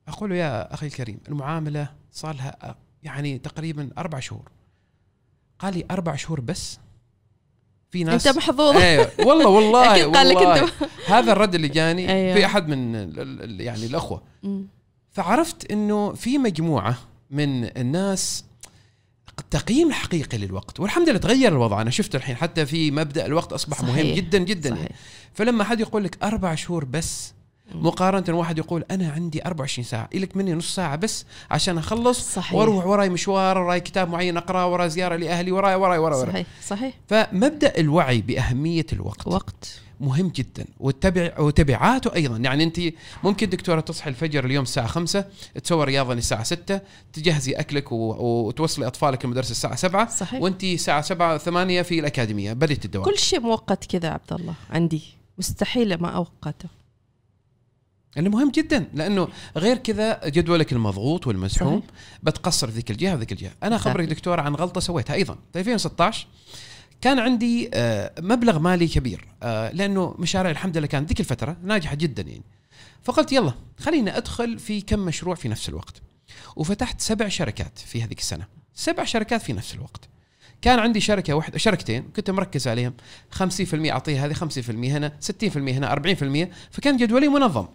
أقول 0.08 0.30
له 0.30 0.36
يا 0.36 0.74
أخي 0.74 0.86
الكريم 0.86 1.18
المعاملة 1.28 1.88
صار 2.12 2.34
لها 2.34 2.76
يعني 3.02 3.38
تقريبا 3.38 3.90
أربع 3.98 4.20
شهور 4.20 4.50
قال 5.58 5.74
لي 5.74 5.84
أربع 5.90 6.16
شهور 6.16 6.40
بس 6.40 6.78
في 7.90 8.04
ناس 8.04 8.26
أنت 8.26 8.36
محظوظ 8.36 8.76
أيوه 8.82 9.10
والله 9.18 9.48
والله 9.48 9.94
أكيد 9.94 10.16
قال 10.16 10.28
لك 10.28 10.36
أنت 10.36 10.70
هذا 11.14 11.32
الرد 11.32 11.54
اللي 11.54 11.68
جاني 11.68 12.12
أيوة. 12.12 12.34
في 12.34 12.46
أحد 12.46 12.68
من 12.68 12.94
يعني 13.60 13.86
الأخوة 13.86 14.22
مم. 14.42 14.66
فعرفت 15.10 15.70
إنه 15.70 16.12
في 16.12 16.38
مجموعة 16.38 16.98
من 17.30 17.64
الناس 17.76 18.44
التقييم 19.38 19.88
الحقيقي 19.88 20.38
للوقت 20.38 20.80
والحمد 20.80 21.08
لله 21.08 21.18
تغير 21.18 21.52
الوضع 21.52 21.82
أنا 21.82 21.90
شفت 21.90 22.14
الحين 22.14 22.36
حتى 22.36 22.66
في 22.66 22.90
مبدأ 22.90 23.26
الوقت 23.26 23.52
أصبح 23.52 23.78
صحيح. 23.82 23.94
مهم 23.94 24.14
جدا 24.14 24.38
جدا 24.38 24.70
صحيح. 24.70 24.82
يعني. 24.82 24.94
فلما 25.34 25.64
حد 25.64 25.80
يقول 25.80 26.04
لك 26.04 26.24
أربع 26.24 26.54
شهور 26.54 26.84
بس. 26.84 27.35
مقارنة 27.74 28.38
واحد 28.38 28.58
يقول 28.58 28.84
أنا 28.90 29.10
عندي 29.10 29.46
24 29.46 29.84
ساعة 29.84 30.08
لك 30.14 30.36
مني 30.36 30.54
نص 30.54 30.74
ساعة 30.74 30.96
بس 30.96 31.24
عشان 31.50 31.78
أخلص 31.78 32.34
صحيح. 32.34 32.54
وأروح 32.54 32.86
وراي 32.86 33.08
مشوار 33.08 33.58
وراي 33.58 33.80
كتاب 33.80 34.08
معين 34.08 34.36
أقرأه 34.36 34.72
وراي 34.72 34.90
زيارة 34.90 35.16
لأهلي 35.16 35.52
وراي 35.52 35.74
وراي 35.74 35.98
وراي, 35.98 36.18
وراي. 36.18 36.32
صحيح 36.32 36.46
صحيح. 36.66 36.94
فمبدأ 37.08 37.78
الوعي 37.78 38.20
بأهمية 38.20 38.86
الوقت. 38.92 39.26
وقت. 39.26 39.80
مهم 40.00 40.28
جدا. 40.28 40.66
والتبع 40.80 41.38
وتبعاته 41.38 42.14
أيضا. 42.14 42.36
يعني 42.36 42.64
أنت 42.64 42.80
ممكن 43.24 43.48
دكتورة 43.48 43.80
تصحي 43.80 44.10
الفجر 44.10 44.44
اليوم 44.44 44.62
الساعة 44.62 44.86
5 44.86 45.24
تسوي 45.64 45.84
رياضة 45.84 46.12
الساعة 46.12 46.42
6 46.42 46.80
تجهزي 47.12 47.52
أكلك 47.52 47.92
و... 47.92 47.96
وتوصلي 48.46 48.86
أطفالك 48.86 49.24
المدرسة 49.24 49.50
الساعة 49.50 49.74
7 49.74 50.08
صحيح. 50.08 50.42
وأنت 50.42 50.64
الساعة 50.64 51.00
7 51.00 51.38
8 51.38 51.82
في 51.82 51.98
الأكاديمية. 51.98 52.52
بديت 52.52 52.84
الدوام. 52.84 53.04
كل 53.04 53.18
شيء 53.18 53.40
مؤقت 53.40 53.84
كذا 53.84 54.08
عبد 54.08 54.32
الله 54.32 54.54
عندي. 54.70 55.02
مستحيل 55.38 55.94
ما 55.94 56.08
أوقته. 56.08 56.68
اللي 58.16 58.28
مهم 58.28 58.50
جدا 58.50 58.88
لأنه 58.94 59.28
غير 59.56 59.76
كذا 59.76 60.20
جدولك 60.28 60.72
المضغوط 60.72 61.26
والمزحوم. 61.26 61.82
بتقصر 62.22 62.66
في 62.66 62.72
ذيك 62.72 62.90
الجهه 62.90 63.14
وذيك 63.14 63.32
الجهه 63.32 63.52
أنا. 63.62 63.76
اخبرك 63.76 64.08
دكتور 64.08 64.40
عن 64.40 64.54
غلطة 64.54 64.80
سويتها 64.80 65.14
أيضا. 65.14 65.38
في 65.52 65.58
2016 65.58 66.26
كان 67.00 67.18
عندي 67.18 67.70
آه، 67.74 68.12
مبلغ 68.20 68.58
مالي 68.58 68.88
كبير 68.88 69.28
آه، 69.42 69.70
لأنه 69.72 70.14
مشاريع 70.18 70.50
الحمد 70.50 70.76
لله 70.76 70.86
كانت 70.86 71.08
ذيك 71.08 71.20
الفترة 71.20 71.56
ناجحة 71.62 71.94
جدا 71.94 72.22
يعني. 72.22 72.42
فقلت 73.02 73.32
يلا 73.32 73.52
خليني 73.78 74.16
أدخل 74.16 74.58
في 74.58 74.80
كم 74.80 74.98
مشروع 74.98 75.34
في 75.34 75.48
نفس 75.48 75.68
الوقت. 75.68 76.02
وفتحت 76.56 77.00
سبع 77.00 77.28
شركات 77.28 77.78
في 77.78 78.02
هذيك 78.02 78.18
السنة. 78.18 78.46
سبع 78.74 79.04
شركات 79.04 79.42
في 79.42 79.52
نفس 79.52 79.74
الوقت. 79.74 80.08
كان 80.62 80.78
عندي 80.78 81.00
شركة 81.00 81.34
واحدة 81.34 81.58
شركتين 81.58 82.02
كنت 82.16 82.30
مركز 82.30 82.68
عليهم. 82.68 82.94
50% 83.30 83.90
أعطيها 83.90 84.26
هذه 84.26 84.34
50% 84.34 84.70
هنا 84.70 85.12
60% 85.20 85.56
هنا 85.56 85.94
40% 85.94 86.48
فكان 86.70 86.96
جدولي 86.96 87.28
منظم. 87.28 87.66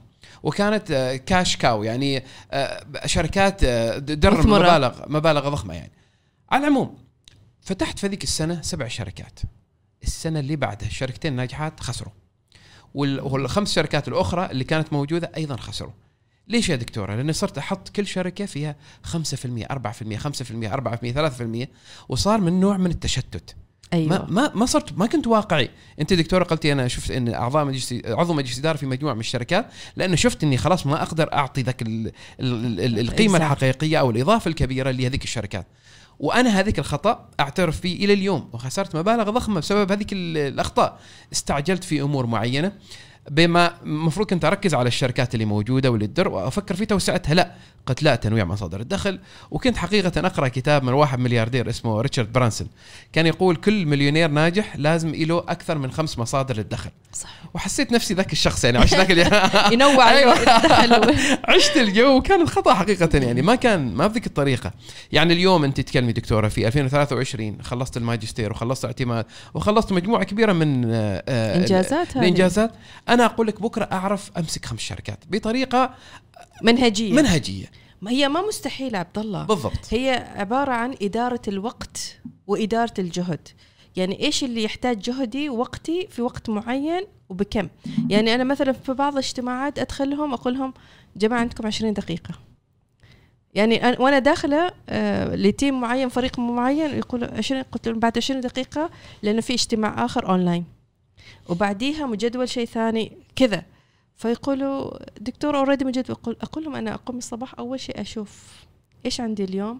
وكانت 0.43 0.91
آه، 0.91 1.15
كاش 1.15 1.57
كاو 1.57 1.83
يعني 1.83 2.23
آه، 2.51 2.85
شركات 3.05 3.63
آه، 3.63 3.97
در 3.97 4.37
مثمرة. 4.37 4.59
مبالغ 4.59 4.99
مبالغ 5.09 5.49
ضخمة 5.49 5.73
يعني. 5.73 5.91
على 6.51 6.61
العموم 6.63 6.97
فتحت 7.61 7.99
في 7.99 8.07
ذيك 8.07 8.23
السنة 8.23 8.61
سبع 8.61 8.87
شركات. 8.87 9.39
السنة 10.03 10.39
اللي 10.39 10.55
بعدها 10.55 10.87
الشركتين 10.87 11.33
ناجحات 11.33 11.79
خسروا. 11.79 12.13
وال- 12.93 13.21
والخمس 13.21 13.75
شركات 13.75 14.07
الأخرى 14.07 14.45
اللي 14.51 14.63
كانت 14.63 14.93
موجودة 14.93 15.31
أيضا 15.37 15.55
خسروا. 15.57 15.91
ليش 16.47 16.69
يا 16.69 16.75
دكتورة؟ 16.75 17.15
لأني 17.15 17.33
صرت 17.33 17.57
أحط 17.57 17.89
كل 17.89 18.07
شركة 18.07 18.45
فيها 18.45 18.75
5% 19.03 19.65
4% 19.71 20.17
5% 20.17 20.73
4% 20.73 21.11
3% 21.11 21.67
وصار 22.09 22.41
من 22.41 22.59
نوع 22.59 22.77
من 22.77 22.91
التشتت. 22.91 23.55
أيوه. 23.93 24.09
ما 24.09 24.25
ما 24.29 24.51
ما 24.55 24.65
صرت 24.65 24.97
ما 24.97 25.05
كنت 25.05 25.27
واقعي. 25.27 25.69
أنت 25.99 26.13
دكتورة 26.13 26.43
قلتي 26.43 26.71
أنا 26.71 26.87
شفت 26.87 27.11
أن 27.11 27.33
أعضاء 27.33 27.65
مجلس 27.65 27.95
عضو 28.05 28.33
مجلس 28.33 28.59
إدارة 28.59 28.77
في 28.77 28.85
مجموعة 28.85 29.13
من 29.13 29.19
الشركات 29.19 29.65
لأنه 29.95 30.15
شفت 30.15 30.43
أني 30.43 30.57
خلاص 30.57 30.85
ما 30.87 31.01
أقدر 31.03 31.33
أعطي 31.33 31.61
ذاك 31.61 31.81
ال- 31.81 32.11
ال- 32.39 32.79
ال- 32.79 32.99
القيمة 32.99 33.37
Exactly. 33.39 33.41
الحقيقية 33.41 33.97
أو 33.99 34.09
الإضافة 34.11 34.49
الكبيرة 34.49 34.91
لهذيك 34.91 35.23
الشركات. 35.23 35.67
وأنا 36.19 36.49
هذيك 36.59 36.79
الخطأ 36.79 37.29
أعترف 37.39 37.79
فيه 37.81 38.05
إلى 38.05 38.13
اليوم 38.13 38.49
وخسرت 38.53 38.95
مبالغ 38.95 39.29
ضخمة 39.29 39.59
بسبب 39.59 39.91
هذيك 39.91 40.13
ال- 40.13 40.37
الأخطاء. 40.37 40.99
استعجلت 41.33 41.83
في 41.83 42.01
أمور 42.01 42.25
معينة. 42.25 42.71
بما 43.29 43.73
المفروض 43.83 44.27
كنت 44.27 44.45
أركز 44.45 44.73
على 44.73 44.87
الشركات 44.87 45.33
اللي 45.33 45.45
موجودة 45.45 45.91
واللي 45.91 46.07
تدر 46.07 46.27
وأفكر 46.27 46.75
في 46.75 46.85
توسعتها. 46.85 47.33
لا 47.33 47.51
قلت 47.85 48.03
لا 48.03 48.15
تنويع 48.15 48.45
مصادر 48.45 48.79
الدخل. 48.79 49.19
وكنت 49.51 49.77
حقيقة 49.77 50.27
أقرأ 50.27 50.47
كتاب 50.47 50.83
من 50.83 50.93
واحد 50.93 51.19
ملياردير 51.19 51.69
اسمه 51.69 52.01
ريتشارد 52.01 52.33
برانسون. 52.33 52.67
كان 53.13 53.25
يقول 53.25 53.55
كل 53.55 53.85
مليونير 53.85 54.29
ناجح 54.29 54.75
لازم 54.75 55.09
له 55.15 55.37
أكثر 55.37 55.77
من 55.77 55.91
خمس 55.91 56.19
مصادر 56.19 56.57
للدخل. 56.57 56.89
صح 57.13 57.29
وحسيت 57.53 57.91
نفسي 57.91 58.13
ذاك 58.13 58.31
الشخص 58.31 58.63
يعني 58.63 58.77
عشت 58.77 58.95
ذاك 58.95 59.09
ينوع 59.73 60.11
أيوة. 60.11 60.35
عشت 61.53 61.77
الجو 61.77 62.17
وكان 62.17 62.41
الخطأ 62.41 62.73
حقيقة 62.73 63.17
يعني 63.17 63.41
ما 63.41 63.55
كان 63.55 63.95
ما 63.95 64.07
بذيك 64.07 64.27
الطريقة. 64.27 64.71
يعني 65.11 65.33
اليوم 65.33 65.63
أنت 65.63 65.77
تتكلمي 65.77 66.11
دكتورة 66.11 66.47
في 66.47 66.67
2023 66.67 67.61
خلصت 67.61 67.97
الماجستير 67.97 68.51
وخلصت 68.51 68.85
اعتماد 68.85 69.25
وخلصت 69.53 69.91
مجموعة 69.91 70.23
كبيرة 70.23 70.53
من 70.53 70.91
آه، 70.91 71.23
آه، 71.27 71.57
إنجازات 71.57 72.15
الإنجازات. 72.15 72.71
أنا 73.11 73.25
أقول 73.25 73.47
لك 73.47 73.61
بكرة 73.61 73.89
أعرف 73.91 74.31
أمسك 74.37 74.65
خمس 74.65 74.79
شركات 74.79 75.19
بطريقة 75.29 75.95
منهجية. 76.63 77.13
منهجية. 77.13 77.65
ما 78.01 78.11
هي 78.11 78.29
ما 78.29 78.47
مستحيل 78.47 78.95
عبد 78.95 79.17
الله. 79.17 79.43
بالضبط. 79.45 79.79
هي 79.93 80.33
عبارة 80.35 80.71
عن 80.71 80.95
إدارة 81.01 81.41
الوقت 81.47 82.19
وإدارة 82.47 82.93
الجهد. 82.99 83.47
يعني 83.95 84.23
إيش 84.23 84.43
اللي 84.43 84.63
يحتاج 84.63 84.99
جهدي 84.99 85.49
ووقتي 85.49 86.07
في 86.11 86.21
وقت 86.21 86.49
معين 86.49 87.01
وبكم؟ 87.29 87.67
يعني 88.09 88.35
أنا 88.35 88.43
مثلا 88.43 88.71
في 88.71 88.93
بعض 88.93 89.13
الاجتماعات 89.13 89.79
أدخلهم 89.79 90.33
أقول 90.33 90.53
لهم 90.53 90.73
جماعة 91.15 91.39
عندكم 91.39 91.67
20 91.67 91.93
دقيقة. 91.93 92.33
يعني 93.53 93.79
أنا- 93.81 93.99
وأنا 93.99 94.19
داخلة 94.19 94.71
آه، 94.89 95.35
لتيم 95.35 95.81
معين 95.81 96.09
فريق 96.09 96.39
معين 96.39 96.97
يقول 96.97 97.23
20 97.23 97.61
قلت 97.63 97.87
لهم 97.87 97.99
بعد 97.99 98.17
20 98.17 98.41
دقيقة 98.41 98.89
لأنه 99.23 99.41
في 99.41 99.53
اجتماع 99.53 100.05
آخر 100.05 100.29
أونلاين. 100.29 100.65
وبعديها 101.49 102.05
مجدول 102.05 102.49
شيء 102.49 102.65
ثاني 102.65 103.17
كذا. 103.35 103.63
فيقولوا 104.15 104.97
دكتور 105.21 105.57
already 105.57 105.85
مجدول 105.85 106.17
أقول, 106.17 106.37
أقول 106.41 106.63
لهم 106.63 106.75
أنا 106.75 106.93
أقوم 106.93 107.17
الصباح 107.17 107.59
أول 107.59 107.79
شيء 107.79 108.01
أشوف 108.01 108.65
إيش 109.05 109.21
عندي 109.21 109.43
اليوم 109.43 109.79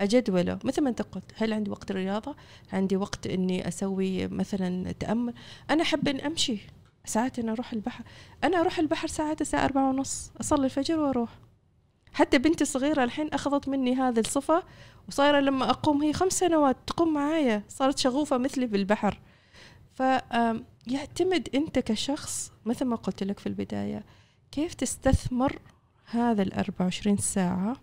أجدوله. 0.00 0.58
مثل 0.64 0.82
ما 0.82 0.88
أنت 0.90 1.02
قلت 1.02 1.24
هل 1.36 1.52
عندي 1.52 1.70
وقت 1.70 1.92
رياضة؟ 1.92 2.36
عندي 2.72 2.96
وقت 2.96 3.26
إني 3.26 3.68
أسوي 3.68 4.26
مثلا 4.26 4.92
تأمل؟ 4.92 5.34
أنا 5.70 5.82
أحب 5.82 6.08
إني 6.08 6.26
أمشي 6.26 6.58
ساعات 7.04 7.38
أنا 7.38 7.52
أروح 7.52 7.72
البحر. 7.72 8.04
أنا 8.44 8.60
أروح 8.60 8.78
البحر 8.78 9.08
ساعات 9.08 9.40
الساعة 9.40 9.64
أربعة 9.64 9.88
ونص 9.90 10.30
أصلي 10.40 10.64
الفجر 10.64 11.00
وأروح. 11.00 11.30
حتى 12.12 12.38
بنتي 12.38 12.62
الصغيرة 12.62 13.04
الحين 13.04 13.28
أخذت 13.28 13.68
مني 13.68 13.94
هذه 13.94 14.20
الصفة 14.20 14.62
وصايرة 15.08 15.40
لما 15.40 15.70
أقوم 15.70 16.02
هي 16.02 16.12
خمس 16.12 16.32
سنوات 16.32 16.76
تقوم 16.86 17.14
معايا 17.14 17.62
صارت 17.68 17.98
شغوفة 17.98 18.38
مثلي 18.38 18.66
بالبحر 18.66 19.20
فيعتمد 20.88 21.48
أنت 21.54 21.78
كشخص 21.78 22.52
مثل 22.66 22.84
ما 22.84 22.96
قلت 22.96 23.22
لك 23.22 23.38
في 23.38 23.46
البداية 23.46 24.04
كيف 24.50 24.74
تستثمر 24.74 25.58
هذا 26.04 26.42
ال 26.42 26.52
24 26.52 27.16
ساعة 27.16 27.76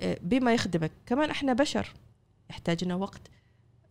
آه، 0.00 0.18
بما 0.22 0.54
يخدمك؟ 0.54 0.92
كمان 1.06 1.30
إحنا 1.30 1.52
بشر 1.52 1.92
يحتاج 2.50 2.84
لنا 2.84 2.94
وقت. 2.94 3.20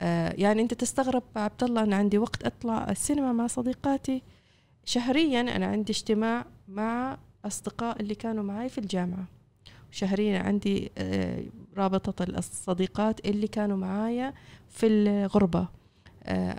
آه، 0.01 0.33
يعني 0.37 0.61
أنت 0.61 0.73
تستغرب 0.73 1.23
عبد 1.35 1.63
الله 1.63 1.83
أنا 1.83 1.95
عندي 1.95 2.17
وقت 2.17 2.43
أطلع 2.43 2.89
السينما 2.89 3.33
مع 3.33 3.47
صديقاتي. 3.47 4.21
شهريا 4.85 5.41
أنا 5.41 5.65
عندي 5.65 5.91
اجتماع 5.91 6.45
مع 6.67 7.17
أصدقاء 7.45 8.01
اللي 8.01 8.15
كانوا 8.15 8.43
معي 8.43 8.69
في 8.69 8.77
الجامعة. 8.77 9.25
شهريا 9.91 10.39
عندي 10.39 10.91
آه، 10.97 11.43
رابطة 11.77 12.23
الصديقات 12.23 13.25
اللي 13.25 13.47
كانوا 13.47 13.77
معايا 13.77 14.33
في 14.69 14.87
الغربة. 14.87 15.67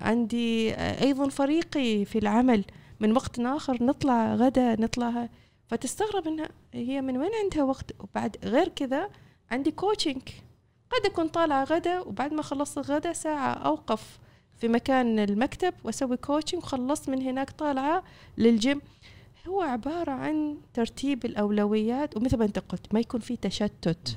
عندي 0.01 0.75
آه، 0.75 1.03
أيضا 1.03 1.29
فريقي 1.29 2.05
في 2.05 2.19
العمل. 2.19 2.65
من 3.01 3.13
وقت 3.13 3.41
آخر 3.41 3.85
نطلع 3.85 4.35
غدا 4.35 4.81
نطلع 4.81 5.29
فتستغرب 5.69 6.27
إنها 6.27 6.49
هي 6.75 7.01
من 7.01 7.17
وين 7.17 7.31
عندها 7.45 7.65
وقت؟ 7.65 7.93
وبعد 8.01 8.37
غير 8.45 8.69
كذا 8.69 9.11
عندي 9.51 9.71
coaching 9.71 10.23
قد 10.91 11.07
أكون 11.07 11.29
طالعة 11.29 11.65
غدا 11.65 12.01
وبعد 12.01 12.33
ما 12.33 12.43
خلصت 12.43 12.79
الغدا 12.79 13.13
ساعة 13.13 13.53
أوقف 13.53 14.19
في 14.59 14.69
مكان 14.69 15.19
المكتب 15.19 15.75
وأسوي 15.85 16.17
coaching 16.17 16.63
وخلصت 16.63 17.09
من 17.09 17.23
هناك 17.23 17.51
طالعة 17.51 18.03
للجيم. 18.39 18.81
هو 19.49 19.63
عبارة 19.63 20.11
عن 20.13 20.57
ترتيب 20.75 21.25
الأولويات 21.25 22.17
ومثل 22.17 22.39
ما 22.39 22.45
أنت 22.45 22.59
قلت 22.59 22.95
ما 22.95 23.01
يكون 23.01 23.21
في 23.21 23.37
تشتت. 23.37 24.17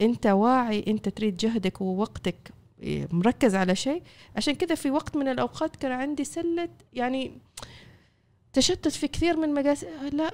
أنت 0.00 0.26
واعي 0.26 0.84
أنت 0.86 1.08
تريد 1.08 1.36
جهدك 1.36 1.80
ووقتك. 1.80 2.52
مركز 3.12 3.54
على 3.54 3.76
شيء. 3.76 4.02
عشان 4.36 4.54
كذا 4.54 4.74
في 4.74 4.90
وقت 4.90 5.16
من 5.16 5.28
الأوقات 5.28 5.76
كان 5.76 5.92
عندي 5.92 6.24
سلة 6.24 6.68
يعني 6.92 7.32
تشتت 8.52 8.88
في 8.88 9.08
كثير 9.08 9.36
من 9.36 9.54
مجالس. 9.54 9.84
لا 10.12 10.30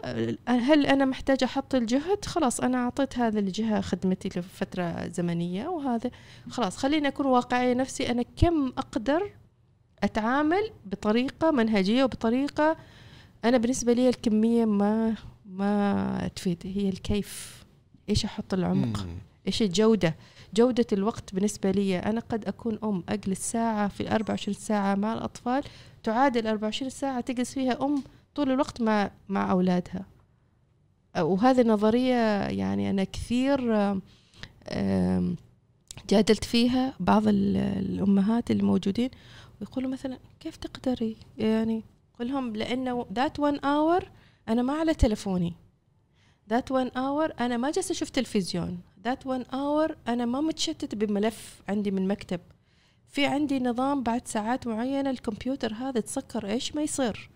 هل 0.46 0.86
أنا 0.86 1.04
محتاجه 1.04 1.44
أحط 1.44 1.74
الجهد؟ 1.74 2.24
خلاص 2.24 2.60
أنا 2.60 2.78
أعطيت 2.78 3.18
هذا 3.18 3.38
الجهة 3.38 3.80
خدمتي 3.80 4.28
لفترة 4.28 5.08
زمنية 5.08 5.68
وهذا. 5.68 6.10
خلاص 6.50 6.76
خليني 6.76 7.08
أكون 7.08 7.26
واقعية 7.26 7.74
نفسي. 7.74 8.10
أنا 8.10 8.24
كم 8.36 8.66
أقدر 8.66 9.30
أتعامل 10.02 10.70
بطريقة 10.84 11.50
منهجية 11.50 12.04
وبطريقة 12.04 12.76
أنا 13.44 13.58
بالنسبة 13.58 13.92
لي 13.92 14.08
الكمية 14.08 14.64
ما 14.64 15.14
ما 15.46 16.30
تفيد. 16.36 16.62
هي 16.64 16.88
الكيف. 16.88 17.64
إيش 18.08 18.24
أحط 18.24 18.54
العمق؟ 18.54 19.06
مم. 19.42 19.46
إيش 19.46 19.62
الجودة؟ 19.62 20.16
جودة 20.54 20.86
الوقت 20.92 21.34
بالنسبة 21.34 21.70
لي 21.70 21.98
أنا 21.98 22.20
قد 22.20 22.44
أكون 22.44 22.78
أم 22.84 23.04
أجلس 23.08 23.50
ساعة 23.52 23.88
في 23.88 24.14
24 24.14 24.54
ساعة 24.54 24.94
مع 24.94 25.12
الأطفال 25.12 25.64
تعادل 26.02 26.46
24 26.46 26.90
ساعة 26.90 27.20
تجلس 27.20 27.54
فيها 27.54 27.84
أم 27.84 28.02
طول 28.34 28.50
الوقت 28.50 28.80
مع 28.80 29.10
مع 29.28 29.50
أولادها. 29.50 30.04
وهذه 31.18 31.60
النظرية 31.60 32.46
يعني 32.48 32.90
أنا 32.90 33.04
كثير 33.04 33.60
جادلت 36.10 36.44
فيها 36.44 36.94
بعض 37.00 37.28
ال- 37.28 37.56
الأمهات 37.56 38.50
الموجودين 38.50 39.10
ويقولوا 39.60 39.90
مثلا 39.90 40.18
كيف 40.40 40.56
تقدري؟ 40.56 41.16
يعني 41.38 41.82
قل 42.20 42.28
لهم 42.28 42.56
لأنه 42.56 43.06
that 43.12 43.40
one 43.40 43.58
hour 43.64 44.04
أنا 44.48 44.62
ما 44.62 44.72
على 44.72 44.94
تلفوني. 44.94 45.54
that 46.50 46.70
one 46.72 46.90
hour 46.96 47.32
أنا 47.40 47.56
ما 47.56 47.70
جالسة 47.70 47.92
أشوف 47.92 48.10
تلفزيون. 48.10 48.78
that 49.04 49.26
one 49.26 49.46
hour 49.54 49.96
أنا 50.08 50.24
ما 50.24 50.40
متشتت 50.40 50.94
بملف 50.94 51.62
عندي 51.68 51.90
من 51.90 52.08
مكتب. 52.08 52.40
في 53.08 53.26
عندي 53.26 53.60
نظام 53.60 54.02
بعد 54.02 54.28
ساعات 54.28 54.66
معينة 54.66 55.10
الكمبيوتر 55.10 55.74
هذا 55.74 56.00
تسكر 56.00 56.50
إيش 56.50 56.74
ما 56.74 56.82
يصير. 56.82 57.30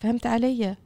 فهمت 0.00 0.26
علي؟ 0.26 0.76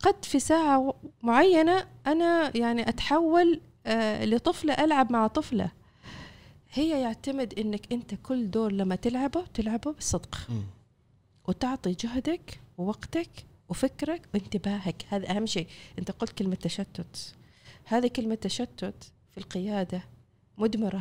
قد 0.00 0.24
في 0.24 0.40
ساعة 0.40 0.94
معينة 1.22 1.86
أنا 2.06 2.56
يعني 2.56 2.88
أتحول 2.88 3.60
آه 3.86 4.24
لطفلة 4.24 4.74
ألعب 4.84 5.12
مع 5.12 5.26
طفلة. 5.26 5.70
هي 6.72 7.00
يعتمد 7.00 7.58
إنك 7.58 7.92
أنت 7.92 8.14
كل 8.14 8.50
دور 8.50 8.72
لما 8.72 8.96
تلعبه 8.96 9.44
تلعبه 9.54 9.92
بصدق. 9.92 10.38
مم. 10.48 10.62
وتعطي 11.48 11.92
جهدك 11.92 12.60
ووقتك 12.78 13.30
وفكرك 13.68 14.28
وانتباهك. 14.34 15.04
هذا 15.08 15.30
أهم 15.30 15.46
شيء. 15.46 15.66
أنت 15.98 16.10
قلت 16.10 16.32
كلمة 16.32 16.54
تشتت. 16.54 17.34
هذه 17.84 18.06
كلمة 18.06 18.34
تشتت 18.34 19.12
في 19.32 19.38
القيادة 19.38 20.02
مدمرة. 20.58 21.00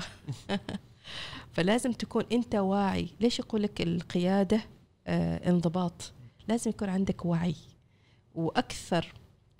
فلازم 1.54 1.92
تكون 1.92 2.24
أنت 2.32 2.56
واعي. 2.56 3.08
ليش 3.20 3.40
يقول 3.40 3.64
لك 3.64 3.82
القيادة؟ 3.82 4.62
آه 5.08 5.50
انضباط. 5.50 6.12
لازم 6.48 6.70
يكون 6.70 6.90
عندك 6.90 7.26
وعي. 7.26 7.56
وأكثر 8.36 9.14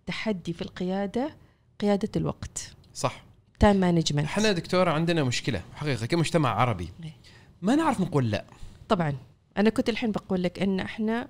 تحدي 0.06 0.54
في 0.54 0.62
القيادة 0.62 1.36
قيادة 1.80 2.10
الوقت. 2.16 2.76
صح. 2.94 3.24
time 3.60 3.76
management 3.76 4.26
إحنا 4.26 4.52
دكتورة 4.52 4.92
عندنا 4.92 5.24
مشكلة 5.24 5.62
حقيقة 5.76 6.06
كمجتمع 6.06 6.50
عربي. 6.50 6.90
إيه. 7.04 7.14
ما 7.62 7.76
نعرف 7.76 8.02
نقول 8.02 8.32
لا. 8.32 8.46
طبعا. 8.90 9.18
أنا 9.58 9.70
كنت 9.70 9.90
الحين 9.90 10.12
بقول 10.12 10.44
لك 10.44 10.60
إن 10.60 10.80
إحنا 10.80 11.28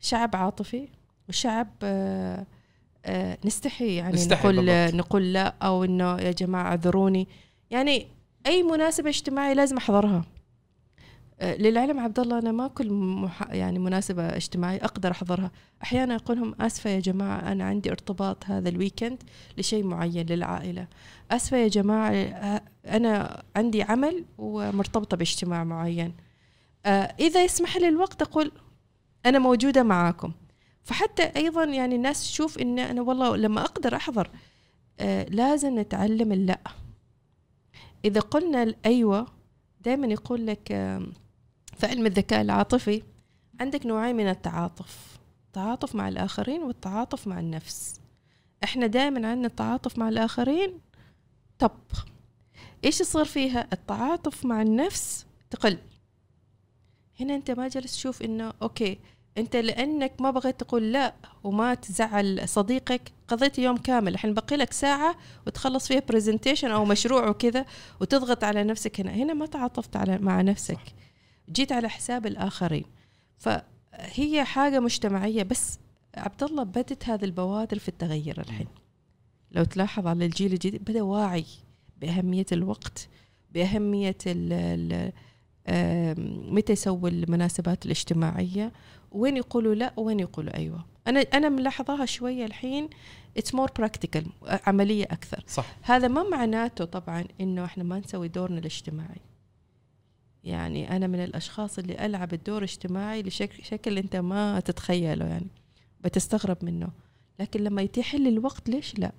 شعب 0.00 0.36
عاطفي 0.36 0.88
وشعب 1.28 1.68
آه 1.82 2.46
نستحي 3.44 3.94
يعني 3.96 4.14
نستحي 4.14 4.48
نقول 4.48 4.66
بالضبط. 4.66 4.94
نقول 4.94 5.32
لا 5.32 5.54
أو 5.62 5.84
إنه 5.84 6.18
يا 6.20 6.30
جماعة 6.30 6.66
اعذروني. 6.66 7.28
يعني 7.70 8.06
أي 8.46 8.62
مناسبة 8.62 9.08
اجتماعية 9.08 9.52
لازم 9.52 9.76
أحضرها. 9.76 10.24
آه 11.40 11.56
للعلم 11.56 12.00
عبد 12.00 12.18
الله 12.18 12.38
أنا 12.38 12.52
ما 12.52 12.68
كل 12.68 12.90
مح... 12.92 13.50
يعني 13.50 13.78
مناسبة 13.78 14.22
اجتماعية 14.22 14.84
أقدر 14.84 15.10
أحضرها. 15.10 15.50
أحيانا 15.82 16.16
أقول 16.16 16.40
لهم 16.40 16.54
آسفة 16.60 16.90
يا 16.90 17.00
جماعة 17.00 17.52
أنا 17.52 17.64
عندي 17.64 17.90
ارتباط 17.90 18.44
هذا 18.46 18.68
الويكند 18.68 19.22
لشيء 19.58 19.84
معين 19.84 20.26
للعائلة. 20.26 20.86
آسفة 21.30 21.56
يا 21.56 21.68
جماعة 21.68 22.10
آه، 22.12 22.62
أنا 22.86 23.42
عندي 23.56 23.82
عمل 23.82 24.24
ومرتبطة 24.38 25.16
باجتماع 25.16 25.64
معين. 25.64 26.14
آه، 26.86 27.14
إذا 27.20 27.44
يسمح 27.44 27.76
لي 27.76 27.88
الوقت 27.88 28.22
أقول 28.22 28.52
أنا 29.26 29.38
موجودة 29.38 29.82
معاكم. 29.82 30.32
فحتى 30.84 31.22
أيضا 31.22 31.64
يعني 31.64 31.94
الناس 31.94 32.20
تشوف 32.22 32.58
إن 32.58 32.78
أنا 32.78 33.02
والله 33.02 33.36
لما 33.36 33.60
أقدر 33.64 33.96
أحضر 33.96 34.30
آه، 35.00 35.24
لازم 35.24 35.78
نتعلم 35.78 36.32
اللا 36.32 36.58
إذا 38.04 38.20
قلنا 38.20 38.62
الأيوة 38.62 39.26
دائما 39.80 40.06
يقول 40.06 40.46
لك 40.46 40.72
آم، 40.72 41.12
في 41.78 41.86
علم 41.86 42.06
الذكاء 42.06 42.40
العاطفي 42.40 43.02
عندك 43.60 43.86
نوعين 43.86 44.16
من 44.16 44.28
التعاطف 44.28 45.18
التعاطف 45.46 45.94
مع 45.94 46.08
الآخرين 46.08 46.62
والتعاطف 46.62 47.26
مع 47.26 47.40
النفس. 47.40 48.00
إحنا 48.64 48.86
دائما 48.86 49.28
عندنا 49.28 49.46
التعاطف 49.46 49.98
مع 49.98 50.08
الآخرين 50.08 50.80
طب 51.58 51.70
إيش 52.84 53.00
يصير 53.00 53.24
فيها؟ 53.24 53.68
التعاطف 53.72 54.44
مع 54.44 54.62
النفس 54.62 55.26
تقل. 55.50 55.78
هنا 57.20 57.34
أنت 57.34 57.50
ما 57.50 57.68
جالس 57.68 57.92
تشوف 57.92 58.22
إنه 58.22 58.52
okay 58.62 58.98
أنت 59.38 59.56
لأنك 59.56 60.12
ما 60.20 60.30
بغيت 60.30 60.60
تقول 60.60 60.92
لا 60.92 61.14
وما 61.44 61.74
تزعل 61.74 62.48
صديقك 62.48 63.12
قضيت 63.28 63.58
يوم 63.58 63.76
كامل. 63.76 64.14
الحين 64.14 64.34
بقي 64.34 64.56
لك 64.56 64.72
ساعة 64.72 65.16
وتخلص 65.46 65.88
فيها 65.88 66.02
presentation 66.08 66.70
أو 66.70 66.84
مشروع 66.84 67.28
وكذا 67.28 67.64
وتضغط 68.00 68.44
على 68.44 68.64
نفسك 68.64 69.00
هنا. 69.00 69.10
هنا 69.10 69.34
ما 69.34 69.46
تعاطفت 69.46 69.96
على 69.96 70.18
مع 70.18 70.40
نفسك. 70.40 70.80
جيت 71.50 71.72
على 71.72 71.88
حساب 71.88 72.26
الآخرين. 72.26 72.84
فهي 73.38 74.44
حاجة 74.44 74.80
مجتمعية 74.80 75.42
بس 75.42 75.78
عبد 76.14 76.42
الله 76.42 76.62
بدت 76.62 77.08
هذه 77.08 77.24
البوادر 77.24 77.78
في 77.78 77.88
التغير 77.88 78.40
الحين. 78.40 78.68
لو 79.52 79.64
تلاحظ 79.64 80.06
على 80.06 80.26
الجيل 80.26 80.52
الجديد 80.52 80.84
بدأ 80.84 81.02
واعي 81.02 81.44
بأهمية 82.00 82.46
الوقت 82.52 83.08
بأهمية 83.50 84.16
ال 84.26 84.52
ال 84.52 85.12
آم، 85.70 86.54
متى 86.54 86.72
يسووا 86.72 87.08
المناسبات 87.08 87.84
الاجتماعية 87.86 88.72
وين 89.12 89.36
يقولوا 89.36 89.74
لا 89.74 89.92
وين 89.96 90.20
يقولوا 90.20 90.56
أيوه 90.56 90.84
أنا 91.06 91.20
أنا 91.20 91.48
ملاحظاها 91.48 92.06
شوية 92.06 92.44
الحين 92.44 92.88
it's 93.36 93.54
more 93.54 93.70
practical 93.78 94.26
عملية 94.66 95.04
أكثر 95.04 95.44
صح 95.46 95.66
هذا 95.82 96.08
ما 96.08 96.22
معناته 96.22 96.84
طبعا 96.84 97.24
إنه 97.40 97.64
إحنا 97.64 97.84
ما 97.84 97.98
نسوي 97.98 98.28
دورنا 98.28 98.58
الاجتماعي 98.58 99.20
يعني 100.44 100.96
أنا 100.96 101.06
من 101.06 101.24
الأشخاص 101.24 101.78
اللي 101.78 102.06
ألعب 102.06 102.32
الدور 102.32 102.58
الاجتماعي 102.58 103.22
لشكل 103.22 103.64
شكل 103.64 103.98
أنت 103.98 104.16
ما 104.16 104.60
تتخيله 104.60 105.26
يعني 105.26 105.46
بتستغرب 106.04 106.56
منه 106.62 106.88
لكن 107.40 107.64
لما 107.64 107.82
يتيح 107.82 108.14
لي 108.14 108.28
الوقت 108.28 108.68
ليش 108.68 108.98
لا 108.98 109.12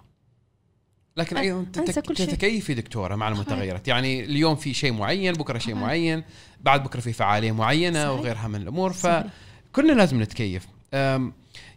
لكن 1.18 1.38
أيضا. 1.38 1.64
تتكيفي 1.72 2.74
دكتورة 2.74 3.16
مع. 3.16 3.28
المتغيرات 3.28 3.88
يعني 3.88 4.26
اليوم 4.26 4.56
في 4.56 4.74
شيء 4.74 4.94
معين 4.94 5.34
بكرة 5.34 5.58
شيء. 5.58 5.76
معين 5.76 6.24
بعد 6.62 6.84
بكرة 6.84 7.00
في 7.00 7.14
فعالية 7.14 7.52
معينة 7.52 8.06
صحيح. 8.06 8.20
وغيرها 8.20 8.48
من 8.48 8.62
الأمور 8.62 8.92
صحيح. 8.92 9.26
فكلنا 9.74 9.92
لازم 9.92 10.22
نتكيف. 10.22 10.68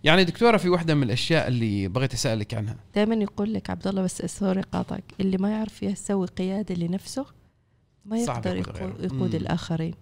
يعني 0.05 0.25
دكتورة 0.25 0.57
في 0.57 0.69
واحدة 0.69 0.95
من 0.95 1.03
الأشياء 1.03 1.49
اللي 1.49 1.89
بغيت 1.89 2.15
أسألك 2.15 2.55
عنها. 2.55 2.77
دائما 2.95 3.15
يقول 3.15 3.55
لك 3.55 3.71
عبد 3.71 3.87
الله 3.87 4.03
بس 4.03 4.23
sorry 4.23 4.61
قاطعك 4.61 5.05
اللي 5.21 5.39
ما 5.39 5.51
يعرف 5.51 5.83
يسوي 5.83 6.27
قيادة 6.27 6.75
لنفسه 6.75 7.27
ما 8.05 8.19
يقدر 8.19 8.57
يقود 8.57 9.05
يقود. 9.05 9.35
الآخرين. 9.35 9.95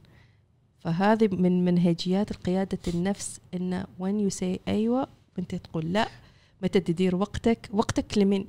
فهذه 0.79 1.29
من 1.33 1.65
منهجيات 1.65 2.33
قياده 2.33 2.79
النفس 2.89 3.41
إنه 3.55 3.85
when 3.99 4.21
you 4.21 4.31
say 4.31 4.61
أيوه 4.69 5.09
أنت 5.39 5.55
تقول 5.55 5.93
لا. 5.93 6.09
متى 6.63 6.81
تدير 6.81 7.17
وقتك؟ 7.17 7.69
وقتك 7.73 8.19
لمن 8.19 8.45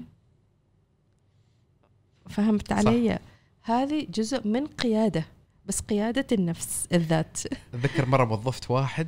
فهمت 2.29 2.69
صح. 2.69 2.77
علي؟ 2.77 3.19
هذه 3.61 4.07
جزء 4.13 4.47
من 4.47 4.67
قيادة 4.67 5.25
بس 5.65 5.79
قيادة 5.79 6.27
النفس 6.31 6.87
الذات. 6.93 7.37
أتذكر 7.73 8.05
مرة 8.05 8.31
وظفت 8.31 8.71
واحد 8.71 9.07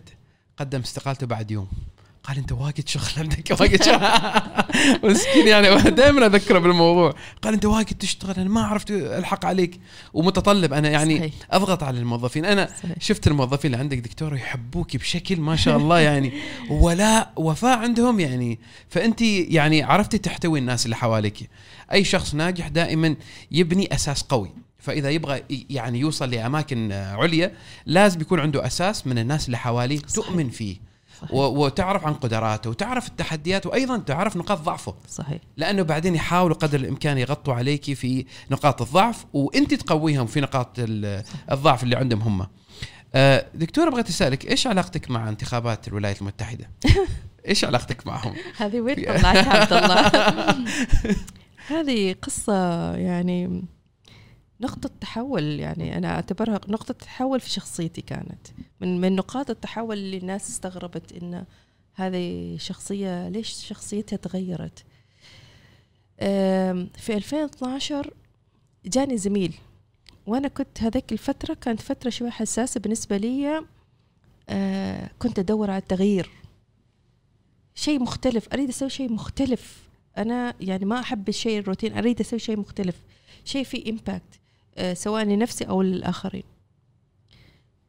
قدم 0.58 0.80
استقالته 0.80 1.28
بعد 1.28 1.52
يوم. 1.52 1.68
قال 2.24 2.38
أنت 2.38 2.52
واجد 2.52 2.88
شغل 2.88 3.04
عندك 3.18 3.60
واجد 3.60 3.84
شغل؟ 3.84 4.02
مسكين 5.12 5.48
يعني 5.48 5.92
دائما 5.92 6.26
أذكره 6.26 6.60
بالموضوع. 6.60 7.14
قال 7.42 7.54
أنت 7.54 7.66
واجد 7.66 7.98
تشتغل 7.98 8.36
أنا 8.36 8.50
ما 8.50 8.62
عرفت 8.62 8.92
ألحق 8.92 9.46
عليك. 9.46 9.80
ومتطلب 10.14 10.74
أنا 10.74 10.90
يعني 10.90 11.18
صحيح. 11.18 11.34
أضغط 11.52 11.84
على 11.84 12.00
الموظفين. 12.00 12.46
أنا 12.46 12.70
صحيح. 12.84 12.96
شفت 13.00 13.28
الموظفين 13.28 13.74
اللي 13.74 13.84
عندك 13.84 13.98
دكتور 13.98 14.36
يحبوك 14.36 14.98
بشكل 14.98 15.40
ما 15.40 15.56
شاء 15.56 15.78
الله 15.78 16.00
يعني 16.00 16.34
ولاء 16.70 17.34
وفاء 17.36 17.78
عندهم 17.78 18.20
يعني. 18.20 18.60
فأنت 18.90 19.22
يعني 19.22 19.84
عرفتي 19.84 20.18
تحتوي 20.18 20.60
الناس 20.60 20.86
اللي 20.86 20.96
حواليك. 20.96 21.50
أي 21.92 22.04
شخص 22.04 22.36
ناجح 22.36 22.68
دائما 22.68 23.16
يبني 23.52 23.96
أساس 23.96 24.24
قوي. 24.24 24.63
فإذا 24.84 25.10
يبغى 25.10 25.44
يعني 25.70 26.00
يوصل 26.00 26.30
لأماكن 26.32 26.92
عليا 26.92 27.52
لازم 27.86 28.22
يكون 28.22 28.40
عنده 28.40 28.66
أساس 28.66 29.08
من 29.08 29.18
الناس 29.18 29.46
اللي 29.46 29.58
حواليه 29.58 29.98
صحيح. 29.98 30.12
تؤمن 30.26 30.50
فيه 30.50 30.78
صحيح. 31.22 31.34
وتعرف 31.34 32.06
عن 32.08 32.14
قدراته 32.14 32.70
وتعرف 32.70 33.08
التحديات 33.08 33.66
وأيضا 33.66 33.98
تعرف 33.98 34.38
نقاط 34.38 34.60
ضعفه 34.62 34.96
صحيح 35.10 35.42
لأنه 35.58 35.84
بعدين 35.84 36.16
يحاولوا 36.16 36.56
قدر 36.56 36.80
الإمكان 36.80 37.18
يغطوا 37.18 37.54
عليك 37.54 37.94
في 37.94 38.26
نقاط 38.52 38.82
الضعف 38.82 39.26
وإنت 39.34 39.74
تقويهم 39.74 40.26
في 40.28 40.42
نقاط 40.42 40.76
ال- 40.80 41.24
الضعف 41.52 41.84
اللي 41.84 41.96
عندهم 41.96 42.22
هم. 42.22 42.48
آه، 43.16 43.46
دكتوره 43.56 43.90
بغيت 43.90 44.10
أسألك 44.10 44.52
إيش 44.52 44.68
علاقتك 44.68 45.12
مع 45.12 45.30
انتخابات 45.30 45.88
الولايات 45.88 46.22
المتحدة؟ 46.22 46.70
إيش 47.48 47.66
علاقتك 47.66 48.08
معهم؟ 48.08 48.34
هذه 48.58 48.82
وين 48.82 48.96
طلعتها 48.96 49.54
عبد 49.60 49.74
الله 49.74 50.12
هذه 51.80 52.16
قصة 52.22 52.94
يعني 52.96 53.64
نقطة 54.64 54.90
تحول 55.02 55.60
يعني 55.60 55.98
أنا 55.98 56.08
أعتبرها 56.16 56.62
نقطة 56.68 56.94
تحول 56.94 57.40
في 57.40 57.50
شخصيتي 57.50 58.02
كانت. 58.02 58.48
من 58.82 59.02
من 59.02 59.16
نقاط 59.16 59.50
التحول 59.50 59.98
اللي 59.98 60.18
الناس 60.18 60.50
استغربت 60.50 61.12
إن 61.12 61.46
هذه 61.94 62.58
شخصية 62.58 63.30
ليش 63.30 63.50
شخصيتها 63.50 64.18
تغيرت. 64.18 64.84
في 66.98 67.10
2012 67.10 68.14
جاني 68.86 69.18
زميل 69.18 69.54
وأنا 70.28 70.48
كنت 70.48 70.84
هذيك 70.84 71.12
الفترة 71.12 71.54
كانت 71.54 71.82
فترة 71.82 72.10
شوي 72.10 72.32
حساسة 72.32 72.80
بالنسبة 72.80 73.18
لي 73.18 73.66
آه 74.50 75.10
كنت 75.20 75.40
أدور 75.40 75.72
على 75.72 75.82
التغيير. 75.82 76.30
شيء 77.76 78.00
مختلف 78.00 78.48
أريد 78.54 78.70
أسوي 78.70 78.90
شيء 78.90 79.12
مختلف. 79.12 79.84
أنا 80.18 80.54
يعني 80.62 80.86
ما 80.86 81.00
أحب 81.00 81.30
الشيء 81.30 81.60
الروتين 81.60 81.98
أريد 81.98 82.20
أسوي 82.20 82.40
شيء 82.40 82.60
مختلف. 82.60 82.96
شيء 83.46 83.64
فيه 83.64 83.92
امباكت 83.92 84.24
آه 84.24 84.43
سواء 84.94 85.24
لنفسي 85.24 85.64
أو 85.64 85.82
للآخرين. 85.82 86.44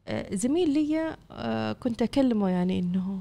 آه 0.07 0.35
زميل 0.35 0.69
لي 0.69 1.17
آه 1.31 1.73
كنت 1.73 2.01
أكلمه 2.01 2.49
يعني 2.49 2.79
إنه 2.79 3.19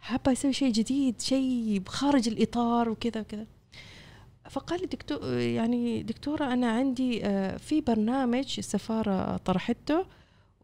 حابة 0.00 0.32
أسوي 0.32 0.52
شيء 0.52 0.72
جديد 0.72 1.20
شيء 1.20 1.82
خارج 1.86 2.28
الإطار 2.28 2.88
وكذا 2.88 3.20
وكذا. 3.20 3.46
فقال 4.50 4.80
لي 4.80 4.86
دكتور 4.86 5.38
يعني 5.38 6.02
دكتورة 6.02 6.52
أنا 6.52 6.70
عندي 6.70 7.26
آه، 7.26 7.56
في 7.56 7.80
برنامج 7.80 8.54
السفاره 8.58 9.36
طرحته 9.36 10.06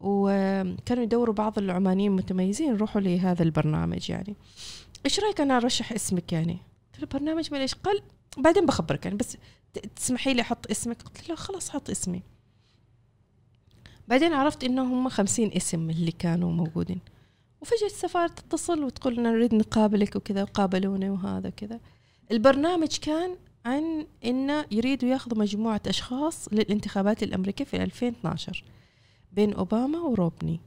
وكانوا 0.00 1.02
يدوروا 1.02 1.34
بعض 1.34 1.58
العمانيين 1.58 2.12
متميزين 2.12 2.68
يروحوا 2.68 3.00
لهذا 3.00 3.42
البرنامج 3.42 4.10
يعني. 4.10 4.36
إيش 5.04 5.20
رأيك 5.20 5.40
أنا 5.40 5.56
أرشح 5.56 5.92
اسمك 5.92 6.32
يعني؟ 6.32 6.58
قلت 6.92 7.02
له 7.02 7.18
برنامج 7.20 7.54
من 7.54 7.66
قال 7.84 8.02
بعدين 8.38 8.66
بخبرك 8.66 9.04
يعني 9.04 9.16
بس 9.16 9.36
تسمحي 9.96 10.34
لي 10.34 10.42
أحط 10.42 10.70
اسمك؟ 10.70 11.02
قلت 11.02 11.28
له 11.28 11.34
خلاص 11.34 11.70
حط 11.70 11.90
اسمي. 11.90 12.22
بعدين 14.08 14.32
عرفت 14.32 14.64
إنه 14.64 14.82
هم 14.82 15.08
خمسين 15.08 15.52
اسم 15.56 15.90
اللي 15.90 16.12
كانوا 16.12 16.52
موجودين. 16.52 17.00
وفجأة 17.60 17.86
السفارة 17.86 18.26
تتصل 18.26 18.84
وتقول 18.84 19.16
لنا 19.16 19.30
نريد 19.30 19.54
نقابلك 19.54 20.16
وكذا 20.16 20.42
وقابلوني 20.42 21.10
وهذا 21.10 21.50
كذا 21.50 21.80
البرنامج 22.30 22.96
كان 22.98 23.36
عن 23.64 24.06
إنه 24.24 24.64
يريدوا 24.70 25.08
ياخذوا 25.08 25.38
مجموعة 25.38 25.80
أشخاص 25.86 26.48
للانتخابات 26.52 27.22
الأمريكية 27.22 27.64
في 27.64 27.82
2012 27.82 28.64
بين 29.32 29.52
أوباما 29.52 29.98
وروبني. 29.98 30.60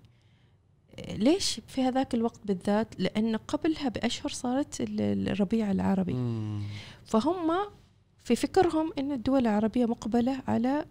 ليش 1.10 1.62
في 1.68 1.82
هذاك 1.84 2.14
الوقت 2.14 2.40
بالذات؟ 2.46 2.88
لأن 2.98 3.36
قبلها 3.36 3.90
بأشهر 3.90 4.30
صارت 4.32 4.82
ال- 4.82 5.30
الربيع 5.30 5.72
العربي. 5.72 6.14
فهم 7.06 7.52
في 8.24 8.36
فكرهم 8.36 8.92
إن 9.00 9.12
الدول 9.12 9.40
العربية 9.40 9.86
مقبلة 9.86 10.42
على 10.48 10.86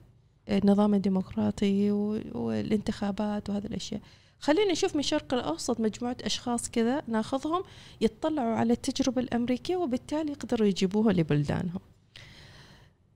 النظام 0.48 0.94
الديمقراطي 0.94 1.90
والانتخابات 2.34 3.50
وهذه 3.50 3.66
الأشياء. 3.66 4.00
خلينا 4.40 4.72
نشوف 4.72 4.94
من 4.94 5.00
الشرق 5.00 5.34
الأوسط 5.34 5.80
مجموعة 5.80 6.16
أشخاص 6.22 6.70
كذا 6.70 7.02
ناخذهم 7.08 7.62
يطلعوا 8.00 8.54
على 8.54 8.72
التجربة 8.72 9.22
الأمريكية 9.22 9.76
وبالتالي 9.76 10.32
يقدروا 10.32 10.68
يجيبوها 10.68 11.12
لبلدانهم. 11.12 11.80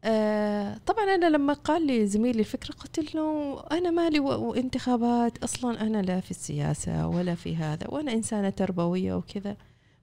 آه 0.05 0.79
طبعا 0.87 1.05
أنا 1.05 1.27
لما 1.27 1.53
قال 1.53 1.87
لي 1.87 2.07
زميلي 2.07 2.41
الفكرة 2.41 2.75
قلت 2.75 3.15
له 3.15 3.61
أنا 3.61 3.91
مالي 3.91 4.21
وانتخابات 4.21 5.39
أصلا 5.45 5.81
أنا 5.81 6.03
لا 6.03 6.21
في 6.21 6.31
السياسة 6.31 7.07
ولا 7.07 7.35
في 7.35 7.57
هذا 7.57 7.87
وأنا 7.89 8.13
إنسانة 8.13 8.51
تربوية 8.51 9.15
وكذا. 9.15 9.57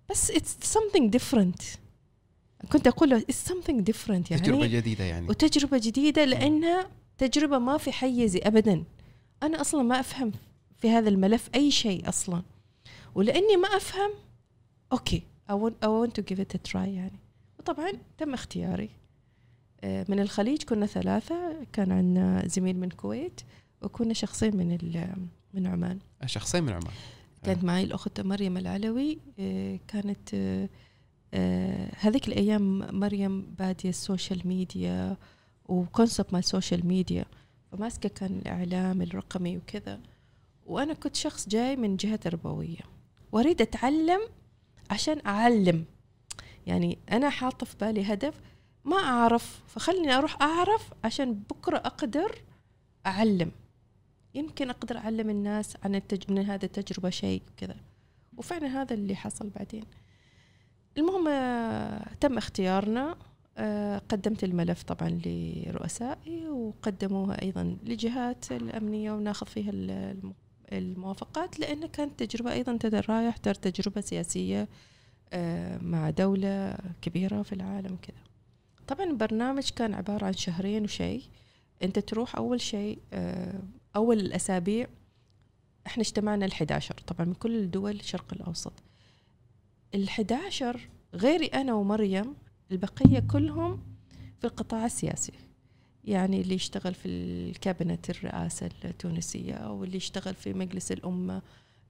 بس 0.09 0.31
it's 0.31 0.77
something 0.77 1.09
different. 1.19 1.77
كنت 2.71 2.87
أقول 2.87 3.09
له 3.09 3.19
it's 3.19 3.49
something 3.51 3.83
different 3.91 4.31
يعني. 4.31 4.43
تجربة 4.43 4.67
جديدة 4.67 5.03
يعني. 5.03 5.29
وتجربة 5.29 5.77
جديدة 5.77 6.25
لأنها 6.25 6.89
تجربة 7.19 7.57
ما 7.57 7.77
في 7.77 7.91
حيزي 7.91 8.39
أبدا. 8.39 8.83
أنا 9.43 9.61
أصلا 9.61 9.83
ما 9.83 9.99
أفهم 9.99 10.31
في 10.77 10.89
هذا 10.89 11.09
الملف 11.09 11.49
أي 11.55 11.71
شيء 11.71 12.09
أصلا. 12.09 12.41
ولأني 13.15 13.57
ما 13.57 13.67
أفهم 13.67 14.11
أوكي 14.91 15.23
I 15.49 15.51
want, 15.51 15.73
I 15.83 15.87
want 15.87 16.13
to 16.13 16.21
give 16.21 16.39
it 16.39 16.55
a 16.55 16.71
try 16.71 16.75
يعني. 16.75 17.19
وطبعا 17.59 17.91
تم 18.17 18.33
اختياري. 18.33 18.89
آه، 19.83 20.05
من 20.09 20.19
الخليج 20.19 20.63
كنا 20.63 20.85
ثلاثة 20.85 21.65
كان 21.73 21.91
عندنا 21.91 22.47
زميل 22.47 22.77
من 22.77 22.83
الكويت 22.83 23.41
وكنا 23.81 24.13
شخصين 24.13 24.57
من 24.57 24.77
من 25.53 25.67
عمان. 25.67 25.99
شخصين 26.25 26.63
من 26.63 26.73
عمان. 26.73 26.93
كانت 27.43 27.63
معي 27.63 27.83
الأخت 27.83 28.21
مريم 28.21 28.57
العلوي. 28.57 29.17
آه، 29.39 29.79
كانت 29.87 30.33
آه، 30.33 30.69
آه، 31.33 31.91
هذيك 31.99 32.27
الأيام 32.27 32.99
مريم 32.99 33.41
بادية 33.59 33.89
ال 33.89 33.97
social 33.97 34.47
media 34.47 35.17
و 35.69 35.77
concept 35.77 36.33
مال 36.33 36.39
ال 36.39 36.46
social 36.46 36.87
media 36.87 37.25
فماسكة 37.71 38.09
كان 38.09 38.39
الإعلام 38.39 39.01
الرقمي 39.01 39.57
وكذا. 39.57 39.99
وأنا 40.65 40.93
كنت 40.93 41.15
شخص 41.15 41.49
جاي 41.49 41.75
من 41.75 41.97
جهة 41.97 42.15
تربوية. 42.15 42.81
وأريد 43.31 43.61
أتعلم 43.61 44.21
عشان 44.89 45.21
أعلم. 45.25 45.85
يعني 46.67 46.97
أنا 47.11 47.29
حاطة 47.29 47.65
في 47.65 47.75
بالي 47.77 48.13
هدف 48.13 48.41
ما 48.85 48.97
أعرف. 48.97 49.61
فخلني 49.67 50.11
أروح 50.11 50.41
أعرف 50.41 50.93
عشان 51.03 51.33
بكرة 51.33 51.77
أقدر 51.77 52.41
أعلم. 53.05 53.51
يمكن 54.35 54.69
أقدر 54.69 54.97
أعلم 54.97 55.29
الناس 55.29 55.77
عن 55.83 55.95
التج... 55.95 56.31
من 56.31 56.45
هذه 56.45 56.65
التجربة 56.65 57.09
شيء 57.09 57.41
كذا 57.57 57.75
وفعلا 58.37 58.67
هذا 58.67 58.93
اللي 58.93 59.15
حصل 59.15 59.49
بعدين. 59.49 59.83
المهم 60.97 61.27
آه، 61.27 62.13
تم 62.19 62.37
اختيارنا. 62.37 63.15
قدمت 64.09 64.43
الملف 64.43 64.83
طبعا 64.83 65.21
لرؤسائي 65.25 66.47
وقدموها 66.47 67.41
أيضا 67.41 67.77
لجهات 67.83 68.51
الأمنية 68.51 69.11
وناخذ 69.11 69.45
فيها 69.47 69.69
ال- 69.69 69.91
الم- 69.91 70.33
الموافقات 70.71 71.59
لأن 71.59 71.85
كانت 71.85 72.23
تجربة 72.23 72.51
أيضا 72.53 72.77
تدرى 72.77 73.25
يحتر 73.25 73.53
تجربة 73.55 74.01
سياسية 74.01 74.67
آه، 75.33 75.77
مع 75.77 76.09
دولة 76.09 76.77
كبيرة 77.01 77.41
في 77.41 77.53
العالم 77.53 77.97
كذا. 78.01 78.17
طبعا 78.87 79.03
البرنامج 79.05 79.69
كان 79.69 79.93
عبارة 79.93 80.25
عن 80.25 80.33
شهرين 80.33 80.83
وشيء. 80.83 81.21
أنت 81.83 81.99
تروح 81.99 82.35
أول 82.35 82.61
شيء 82.61 82.99
آه، 83.13 83.59
أول 83.95 84.19
الأسابيع 84.19 84.87
إحنا 85.87 86.01
اجتمعنا 86.03 86.47
ال11 86.47 86.91
طبعا 87.07 87.25
من 87.25 87.33
كل 87.33 87.55
الدول 87.55 87.91
الشرق 87.95 88.33
الأوسط. 88.33 88.73
ال11 89.95 90.63
غيري 91.15 91.45
أنا 91.45 91.73
ومريم 91.73 92.33
البقية 92.71 93.19
كلهم 93.19 93.79
في 94.39 94.47
القطاع 94.47 94.85
السياسي. 94.85 95.33
يعني 96.05 96.41
اللي 96.41 96.55
يشتغل 96.55 96.93
في 96.93 97.07
الكابينت 97.07 98.09
الرئاسة 98.09 98.69
التونسية 98.85 99.53
أو 99.53 99.83
اللي 99.83 99.97
يشتغل 99.97 100.33
في 100.35 100.53
مجلس 100.53 100.91
الأمة 100.91 101.41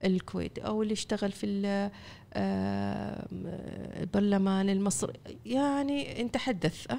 الكويت 0.04 0.58
أو 0.58 0.82
اللي 0.82 0.92
يشتغل 0.92 1.32
في 1.32 1.46
ال- 1.46 1.90
البرلمان 4.02 4.68
المصري. 4.70 5.20
يعني 5.46 6.22
نتحدث 6.22 6.90
أه؟ 6.90 6.98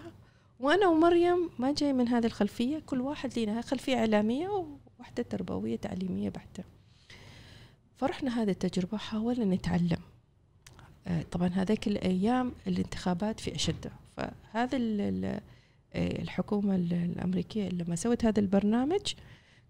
وأنا 0.59 0.87
ومريم 0.87 1.49
ما 1.59 1.71
جاي 1.73 1.93
من 1.93 2.07
هذه 2.07 2.25
الخلفية. 2.25 2.79
كل 2.79 3.01
واحد 3.01 3.39
لنا 3.39 3.61
خلفية 3.61 3.95
إعلامية 3.95 4.47
وواحده 4.49 5.23
تربوية 5.23 5.75
تعليمية 5.75 6.29
بحتة. 6.29 6.63
فرحنا 7.95 8.41
هذه 8.41 8.49
التجربة 8.49 8.97
حاولنا 8.97 9.55
نتعلم. 9.55 10.01
طبعا 11.31 11.47
هذيك 11.47 11.87
الأيام 11.87 12.51
الانتخابات 12.67 13.39
في 13.39 13.55
اشدها 13.55 13.91
فهذا 14.17 14.77
آه، 14.77 15.41
الحكومة 16.21 16.75
ال- 16.75 16.93
الأمريكية 16.93 17.69
لما 17.69 17.95
سوت 17.95 18.25
هذا 18.25 18.39
البرنامج 18.39 19.13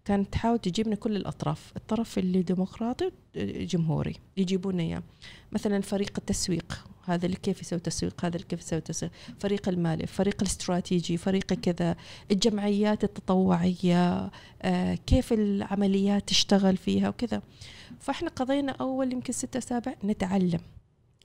كانت 0.04 0.32
تحاول 0.32 0.58
تجيبنا 0.58 0.94
كل 0.94 1.16
الأطراف. 1.16 1.72
الطرف 1.76 2.18
اللي 2.18 2.42
ديمقراطي 2.42 3.10
آه، 3.36 3.64
جمهوري 3.64 4.14
يجيبونا 4.36 4.82
إياه. 4.82 5.02
مثلا 5.52 5.80
فريق 5.80 6.10
التسويق 6.18 6.84
هذا 7.04 7.26
اللي 7.26 7.36
كيف 7.36 7.60
يسوي 7.60 7.78
تسويق 7.78 8.24
هذا 8.24 8.36
اللي 8.36 8.46
كيف 8.48 8.60
يسوي 8.60 8.80
تسويق. 8.80 9.12
فريق 9.40 9.68
المالي 9.68 10.06
فريق 10.06 10.36
الاستراتيجي 10.42 11.16
فريق 11.16 11.46
كذا 11.52 11.96
الجمعيات 12.30 13.04
التطوعية 13.04 14.30
آه، 14.62 14.94
كيف 15.06 15.32
العمليات 15.32 16.28
تشتغل 16.28 16.76
فيها 16.76 17.08
وكذا. 17.08 17.42
فإحنا 18.00 18.28
قضينا 18.28 18.72
أول 18.72 19.12
يمكن 19.12 19.32
ستة 19.32 19.60
سابع 19.60 19.94
نتعلم. 20.04 20.60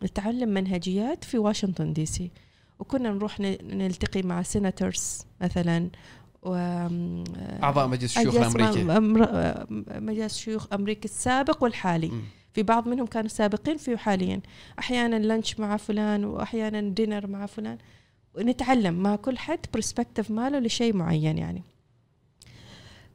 نتعلم 0.04 0.50
منهجيات 0.50 1.24
في 1.24 1.38
واشنطن 1.38 1.94
دي 1.94 2.06
سي. 2.06 2.32
وكنا 2.80 3.10
نروح 3.12 3.40
نلتقي 3.40 4.22
مع 4.22 4.42
senators 4.42 5.26
مثلا 5.42 5.90
و 6.44 6.54
أعضاء 7.64 7.88
مجلس 7.88 8.18
الشيوخ 8.18 8.36
الأمريكي. 8.36 8.84
أمر- 8.86 9.72
مجلس 10.02 10.38
شيوخ 10.38 10.74
أمريكا 10.74 11.06
السابق 11.06 11.64
والحالي. 11.64 12.08
مم. 12.08 12.22
في 12.54 12.64
بعض 12.64 12.88
منهم 12.88 13.06
كانوا 13.06 13.30
سابقين 13.30 13.78
في 13.78 13.98
حاليا. 13.98 14.42
أحيانا 14.80 15.16
لانش 15.16 15.60
مع 15.60 15.78
فلان 15.78 16.26
واحيانا 16.26 16.82
دينر 16.82 17.28
مع 17.28 17.46
فلان. 17.46 17.78
ونتعلم 18.36 18.94
مع 18.94 19.16
كل 19.16 19.38
حد 19.38 19.60
برسبكتيف 19.74 20.32
ماله 20.32 20.60
لشيء 20.60 20.94
معين 20.96 21.38
يعني. 21.38 21.64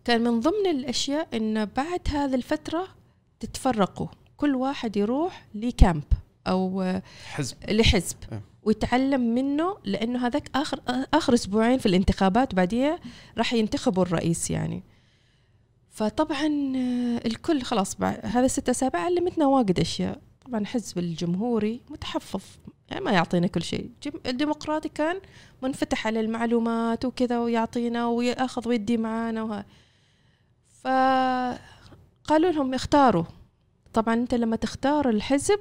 كان 0.04 0.20
من 0.24 0.40
ضمن 0.40 0.66
الأشياء 0.70 1.28
إن 1.36 1.64
بعد 1.64 2.00
هذه 2.09 2.34
الفترة 2.34 2.88
تتفرقوا. 3.40 4.06
كل 4.36 4.54
واحد 4.54 4.96
يروح 4.96 5.46
لكامب. 5.54 6.02
أو 6.47 7.01
حزب. 7.27 7.56
لحزب. 7.70 8.16
أه. 8.32 8.40
ويتعلم 8.62 9.35
منه 9.35 9.77
لأنه 9.85 10.27
هذاك 10.27 10.51
آخر 10.55 10.81
آخر 11.14 11.35
أسبوعين 11.35 11.78
في 11.78 11.86
الانتخابات 11.86 12.55
بعديها 12.55 12.98
راح 13.39 13.52
ينتخبوا 13.52 14.02
الرئيس 14.02 14.51
يعني. 14.51 14.82
فطبعا 15.90 16.73
آه، 16.77 17.27
الكل 17.27 17.62
خلاص 17.62 17.97
هذا 18.02 18.47
ستة 18.47 18.73
سابع 18.73 18.98
علمتنا 18.98 19.47
واجد 19.47 19.81
أشياء. 19.81 20.20
طبعا 20.47 20.66
حزب 20.66 20.98
الجمهوري 20.98 21.81
متحفظ 21.90 22.43
يعني 22.90 23.05
ما 23.05 23.12
يعطينا 23.12 23.47
كل 23.47 23.62
شيء. 23.62 23.90
الديمقراطي 24.27 24.89
كان 24.89 25.20
منفتح 25.62 26.06
على 26.06 26.20
المعلومات 26.20 27.05
وكذا 27.05 27.39
ويعطينا 27.39 28.06
ويأخذ 28.06 28.69
ويدي 28.69 28.97
معانا 28.97 29.43
وها. 29.43 29.64
فقالوا 30.82 32.51
لهم 32.52 32.74
اختاروا. 32.74 33.24
طبعا 33.93 34.14
أنت 34.14 34.35
لما 34.35 34.56
تختار 34.56 35.09
الحزب 35.09 35.59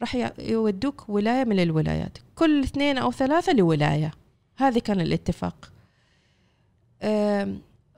راح 0.00 0.16
يودوك 0.38 1.08
ولاية 1.08 1.44
من 1.44 1.60
الولايات. 1.60 2.18
كل 2.34 2.62
اثنين 2.62 2.98
أو 2.98 3.12
ثلاثة 3.12 3.52
لولاية. 3.52 4.10
هذه 4.56 4.78
كان 4.78 5.00
الاتفاق. 5.00 5.72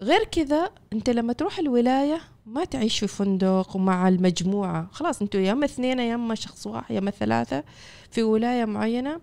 غير 0.02 0.24
كذا 0.32 0.70
أنت 0.92 1.10
لما 1.10 1.32
تروح 1.32 1.58
الولاية 1.58 2.20
ما 2.46 2.64
تعيش 2.64 2.98
في 2.98 3.06
فندق 3.06 3.76
ومع 3.76 4.08
المجموعة. 4.08 4.88
خلاص 4.92 5.22
أنتوا 5.22 5.40
يا 5.40 5.52
اما 5.52 5.64
اثنين 5.64 5.98
يا 5.98 6.14
اما 6.14 6.34
شخص 6.34 6.66
واحد 6.66 6.94
يا 6.94 6.98
اما 6.98 7.10
ثلاثة 7.10 7.64
في 8.10 8.22
ولاية 8.22 8.64
معينة 8.64 9.20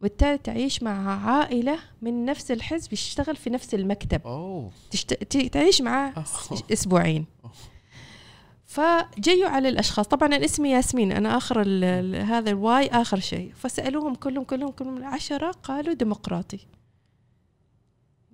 وبالتالي 0.00 0.38
تعيش 0.38 0.82
مع 0.82 1.26
عائلة 1.30 1.78
من 2.02 2.24
نفس 2.24 2.50
الحزب 2.50 2.92
يشتغل 2.92 3.36
في 3.36 3.50
نفس 3.50 3.74
المكتب. 3.74 4.20
أوه. 4.26 4.70
تشت... 4.90 5.14
تعيش 5.52 5.82
معاه 5.82 6.12
أوه. 6.16 6.62
أسبوعين. 6.72 7.26
فجيوا 8.76 9.48
على 9.48 9.68
الأشخاص. 9.68 10.08
طبعا 10.08 10.28
أنا 10.28 10.44
اسمي 10.44 10.70
ياسمين 10.70 11.12
أنا 11.12 11.36
آخر 11.36 11.60
هذا 12.22 12.50
الواي 12.50 12.88
آخر 12.88 13.20
شيء. 13.20 13.52
فسألوهم 13.54 14.14
كلهم 14.14 14.44
كلهم 14.44 14.70
كلهم 14.70 14.96
العشرة 14.96 15.50
قالوا 15.50 15.94
ديمقراطي. 15.94 16.66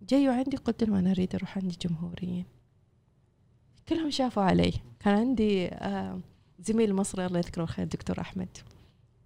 جيوا 0.08 0.34
عندي 0.34 0.56
قلت 0.56 0.84
لهم 0.84 0.96
أنا 0.96 1.10
أريد 1.10 1.34
أروح 1.34 1.58
عندي 1.58 1.76
جمهوريين 1.82 2.44
كلهم 3.88 4.10
شافوا 4.10 4.42
علي. 4.42 4.72
كان 5.00 5.14
عندي 5.14 5.68
آه 5.68 6.20
زميل 6.60 6.94
مصري 6.94 7.26
الله 7.26 7.38
يذكره 7.38 7.62
بالخير 7.62 7.84
الدكتور 7.84 8.20
أحمد. 8.20 8.58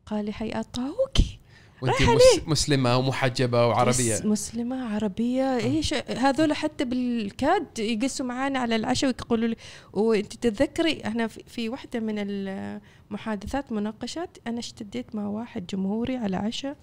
قال 0.06 0.24
لي 0.24 0.32
هيئات 0.34 0.74
طاووكي 0.74 1.35
وانت 1.82 2.02
مس 2.02 2.40
مسلمة 2.46 2.96
ومحجبة 2.96 3.66
وعربية. 3.66 4.14
مس- 4.14 4.24
مسلمة 4.24 4.94
عربية. 4.94 5.56
إيش 5.56 5.94
هذول 5.94 6.52
حتى 6.52 6.84
بالكاد 6.84 7.78
يقسوا 7.78 8.26
معانا 8.26 8.58
على 8.58 8.76
العشاء 8.76 9.10
ويقولوا 9.10 9.48
لي 9.48 9.56
وأنت 9.92 10.32
تتذكري 10.34 11.02
إحنا 11.06 11.26
في- 11.26 11.68
واحدة 11.68 12.00
من 12.00 12.14
المحادثات 12.18 13.72
مناقشات 13.72 14.38
أنا 14.46 14.58
اشتديت 14.58 15.14
مع 15.14 15.26
واحد 15.28 15.66
جمهوري 15.66 16.16
على 16.16 16.36
عشاء 16.36 16.76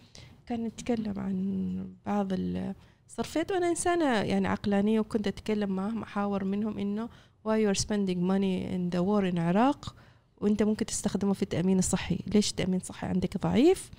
كان 0.45 0.65
يتكلم 0.65 1.20
عن 1.20 1.76
بعض 2.06 2.28
الصرفيات 2.34 3.52
وأنا 3.52 3.70
إنسانة 3.70 4.06
يعني 4.06 4.48
عقلانية 4.48 4.99
وكنت 4.99 5.28
أتكلم 5.28 5.70
معهم 5.76 6.03
أحاور 6.03 6.44
منهم 6.44 6.78
إنه 6.78 7.10
why 7.48 7.52
you 7.52 7.76
are 7.76 7.80
spending 7.82 8.18
money 8.32 8.74
in 8.76 8.95
the 8.95 9.02
war 9.02 9.22
in 9.22 9.34
العراق 9.34 9.95
وأنت 10.38 10.64
ممكن 10.64 10.86
تستخدمه 10.86 11.34
في 11.34 11.41
التأمين 11.44 11.80
الصحي. 11.80 12.20
ليش 12.28 12.49
التأمين 12.52 12.80
الصحي 12.80 13.07
عندك 13.07 13.38
ضعيف؟ 13.38 13.90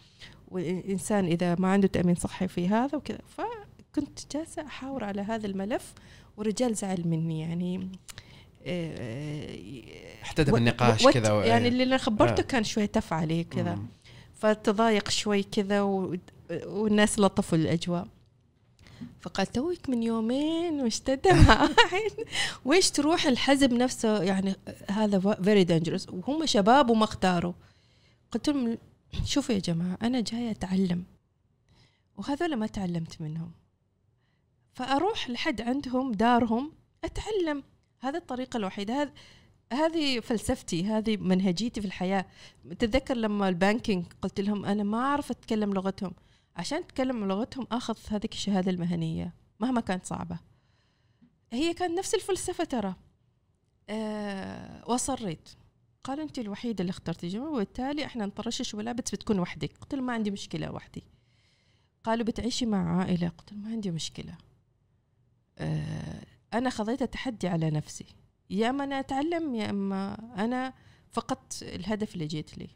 والإنسان 0.48 1.24
إذا 1.24 1.54
ما 1.58 1.68
عنده 1.72 1.88
تأمين 1.88 2.14
صحي 2.14 2.48
في 2.48 2.68
هذا 2.68 2.96
وكذا. 2.98 3.18
فكنت 3.28 4.18
جالسة 4.36 4.62
أحاور 4.66 5.04
على 5.04 5.20
هذا 5.22 5.46
الملف 5.46 5.94
والرجال 6.36 6.74
زعل 6.74 7.02
مني 7.08 7.40
يعني 7.40 7.88
آه، 8.66 9.56
احتدى 10.22 10.50
و- 10.50 10.54
بالنقاش 10.54 11.04
و- 11.04 11.10
كذا 11.10 11.32
و- 11.32 11.40
يعني 11.40 11.68
اللي 11.68 11.82
أنا 11.82 11.96
خبرته 11.98 12.40
آه. 12.40 12.44
كان 12.44 12.64
شوي 12.64 12.86
تف 12.86 13.12
عليه 13.12 13.42
كذا. 13.44 13.78
فتضايق 14.34 15.10
شوي 15.10 15.42
كذا 15.42 15.80
و... 15.82 16.16
والناس 16.66 17.18
لطفوا 17.18 17.58
الأجواء. 17.58 18.06
فقال 19.20 19.46
توك 19.46 19.88
من 19.88 20.02
يومين 20.02 20.84
مشتدة 20.84 21.32
مع 21.48 21.62
واحد 21.62 22.10
ويش 22.64 22.90
تروح 22.90 23.26
الحزب 23.26 23.72
نفسه؟ 23.72 24.22
يعني 24.22 24.54
هذا 24.90 25.18
فيري 25.42 25.64
دينجرس 25.64 26.08
وهم 26.08 26.46
شباب 26.46 26.90
وما 26.90 27.04
اختاروا. 27.04 27.52
قلت 28.32 28.48
لهم 28.48 28.78
شوفوا 29.24 29.54
يا 29.54 29.60
جماعة 29.60 29.98
أنا 30.02 30.20
جاية 30.20 30.50
أتعلم. 30.50 31.04
وهذول 32.16 32.56
ما 32.56 32.66
تعلمت 32.66 33.20
منهم. 33.20 33.52
فأروح 34.72 35.30
لحد 35.30 35.60
عندهم 35.60 36.12
دارهم 36.12 36.72
أتعلم. 37.04 37.62
هذا 38.00 38.18
الطريقة 38.18 38.56
الوحيدة. 38.56 38.94
هذا 38.94 39.12
هذه 39.72 40.20
فلسفتي 40.20 40.84
هذه 40.84 41.16
منهجيتي 41.16 41.80
في 41.80 41.86
الحياة. 41.86 42.26
تتذكر 42.70 43.16
لما 43.16 43.48
البانكينج 43.48 44.06
قلت 44.22 44.40
لهم 44.40 44.64
أنا 44.64 44.82
ما 44.82 44.98
أعرف 44.98 45.30
أتكلم 45.30 45.74
لغتهم. 45.74 46.12
عشان 46.56 46.78
أتكلم 46.78 47.24
لغتهم 47.24 47.66
أخذ 47.72 47.96
هذيك 48.08 48.32
الشهادة 48.32 48.70
المهنية 48.70 49.34
مهما 49.60 49.80
كانت 49.80 50.06
صعبة. 50.06 50.38
هي 51.52 51.74
كانت 51.74 51.98
نفس 51.98 52.14
الفلسفة 52.14 52.64
ترى. 52.64 52.94
أه 53.88 54.84
وأصريت 54.88 55.48
قالوا 56.04 56.24
أنت 56.24 56.38
الوحيدة 56.38 56.80
اللي 56.82 56.90
اخترتي 56.90 57.28
جمعة 57.28 57.52
وبالتالي 57.52 58.04
إحنا 58.04 58.26
نطرشش 58.26 58.74
ولا 58.74 58.92
بس 58.92 59.10
بتكون 59.12 59.38
وحدك. 59.38 59.78
قلت 59.78 59.94
ما 59.94 60.12
عندي 60.12 60.30
مشكلة 60.30 60.72
وحدي. 60.72 61.02
قالوا 62.04 62.26
بتعيشي 62.26 62.66
مع 62.66 62.98
عائلة. 62.98 63.28
قلت 63.28 63.52
ما 63.52 63.68
عندي 63.68 63.90
مشكلة. 63.90 64.36
أه 65.58 66.24
أنا 66.54 66.70
خذيت 66.70 67.02
التحدي 67.02 67.48
على 67.48 67.70
نفسي. 67.70 68.06
يا 68.50 68.70
أما 68.70 68.84
أنا 68.84 69.00
أتعلم 69.00 69.54
يا 69.54 69.70
أما 69.70 70.14
أنا 70.44 70.74
فقدت 71.10 71.62
الهدف 71.62 72.14
اللي 72.14 72.26
جيت 72.26 72.58
لي. 72.58 72.68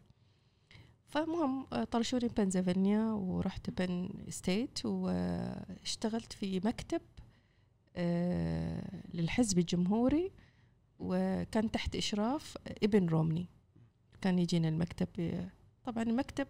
فالمهم 1.06 1.66
آه، 1.72 1.84
طرشوني 1.84 2.28
بنزلفانيا 2.28 3.02
ورحت 3.12 3.70
بن 3.70 4.08
ستيت 4.28 4.78
واشتغلت 4.84 6.32
في 6.32 6.60
مكتب 6.64 7.00
آه، 7.96 9.02
للحزب 9.14 9.58
الجمهوري. 9.58 10.32
وكان 10.98 11.70
تحت 11.70 11.96
إشراف 11.96 12.56
ابن 12.82 13.06
رومني. 13.08 13.46
كان 14.20 14.38
يجينا 14.38 14.68
المكتب 14.68 15.08
طبعا 15.84 16.02
المكتب 16.02 16.46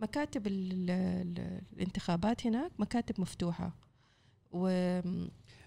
مكاتب 0.00 0.46
ال- 0.46 0.90
ال- 0.90 1.60
الانتخابات 1.72 2.46
هناك 2.46 2.70
مكاتب 2.78 3.20
مفتوحة. 3.20 3.72
و 4.52 4.68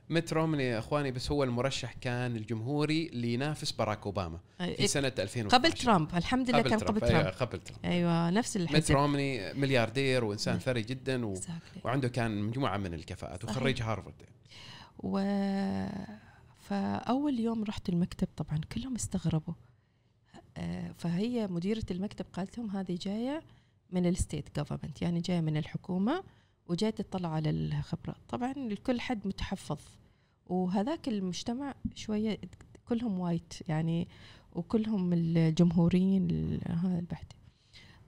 ميت 0.09 0.33
رومني 0.33 0.63
يا 0.63 0.79
إخواني 0.79 1.11
بس 1.11 1.31
هو 1.31 1.43
المرشح 1.43 1.93
كان 1.93 2.35
الجمهوري 2.35 3.07
اللي 3.07 3.33
ينافس 3.33 3.71
باراك 3.71 4.05
أوباما 4.05 4.39
في 4.77 4.87
سنة 4.87 5.07
2012 5.19 5.57
قبل 5.57 5.71
ترامب. 5.71 6.15
الحمد 6.15 6.49
لله 6.49 6.61
كان 6.61 6.79
قبل 6.79 6.99
ترامب. 7.01 7.25
قبل 7.25 7.59
ترامب. 7.59 7.85
أيوه 7.85 8.29
نفس 8.29 8.57
الحزب 8.57 8.95
رومني 8.95 9.53
ملياردير 9.53 10.23
وإنسان 10.23 10.53
نعم. 10.53 10.61
ثري 10.63 10.81
جدا 10.81 11.25
و... 11.25 11.33
وعنده 11.83 12.07
كان 12.07 12.41
مجموعة 12.41 12.77
من 12.77 12.93
الكفاءات. 12.93 13.43
وخريج 13.43 13.81
هارفرد. 13.81 14.13
و 14.99 15.17
فأول 16.63 17.39
يوم 17.39 17.63
رحت 17.63 17.89
المكتب 17.89 18.27
طبعا 18.37 18.57
كلهم 18.71 18.95
استغربوا. 18.95 19.53
آه، 20.57 20.91
فهي 20.91 21.47
مديرة 21.47 21.83
المكتب 21.91 22.25
قالت 22.33 22.57
لهم 22.57 22.69
هذه 22.69 22.97
جاية 23.01 23.41
من 23.91 24.05
ال 24.05 24.13
state 24.13 24.55
government 24.59 25.01
يعني 25.01 25.19
جاية 25.21 25.41
من 25.41 25.57
الحكومة 25.57 26.23
وجاية 26.67 26.89
تطلع 26.91 27.29
على 27.29 27.49
الخبرة 27.49 28.15
طبعا 28.29 28.51
الكل 28.51 29.01
حد 29.01 29.27
متحفظ. 29.27 29.79
وهذاك 30.47 31.07
المجتمع 31.07 31.75
شوية 31.95 32.39
كلهم 32.85 33.19
white 33.19 33.53
يعني 33.67 34.07
وكلهم 34.53 35.13
الجمهوريين 35.13 36.29
ال- 36.31 36.61
هذا 36.71 36.99
البحث 36.99 37.27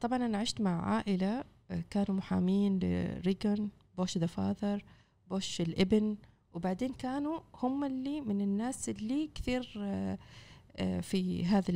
طبعا 0.02 0.26
أنا 0.26 0.38
عشت 0.38 0.62
مع 0.62 0.86
عائلة 0.96 1.44
آه، 1.72 1.84
كانوا 1.90 2.18
محامين 2.18 2.80
لريجن 2.84 3.70
بوش 3.98 4.18
the 4.18 4.26
father 4.26 4.84
بوش 5.30 5.62
الإبن. 5.62 6.16
وبعدين 6.56 6.94
كانوا 6.94 7.40
هم 7.64 7.84
اللي 7.84 8.22
من 8.22 8.42
الناس 8.42 8.90
اللي 8.90 9.30
كثير 9.36 9.74
آه، 9.78 10.18
آه، 10.78 11.00
في 11.00 11.46
هذا 11.46 11.74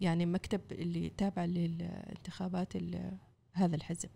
يعني 0.00 0.26
مكتب 0.26 0.60
اللي 0.72 1.08
تابع 1.08 1.44
للانتخابات 1.44 2.72
هذا 3.52 3.76
الحزب. 3.76 4.08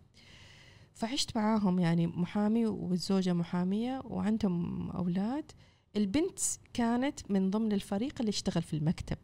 فعشت 0.93 1.37
معاهم 1.37 1.79
يعني 1.79 2.07
محامي 2.07 2.65
والزوجة 2.65 3.33
محامية 3.33 4.01
وعندهم 4.05 4.89
أولاد. 4.91 5.51
البنت 5.95 6.39
كانت 6.73 7.31
من 7.31 7.49
ضمن 7.49 7.71
الفريق 7.71 8.13
اللي 8.19 8.29
اشتغل 8.29 8.63
في 8.63 8.73
المكتب. 8.73 9.17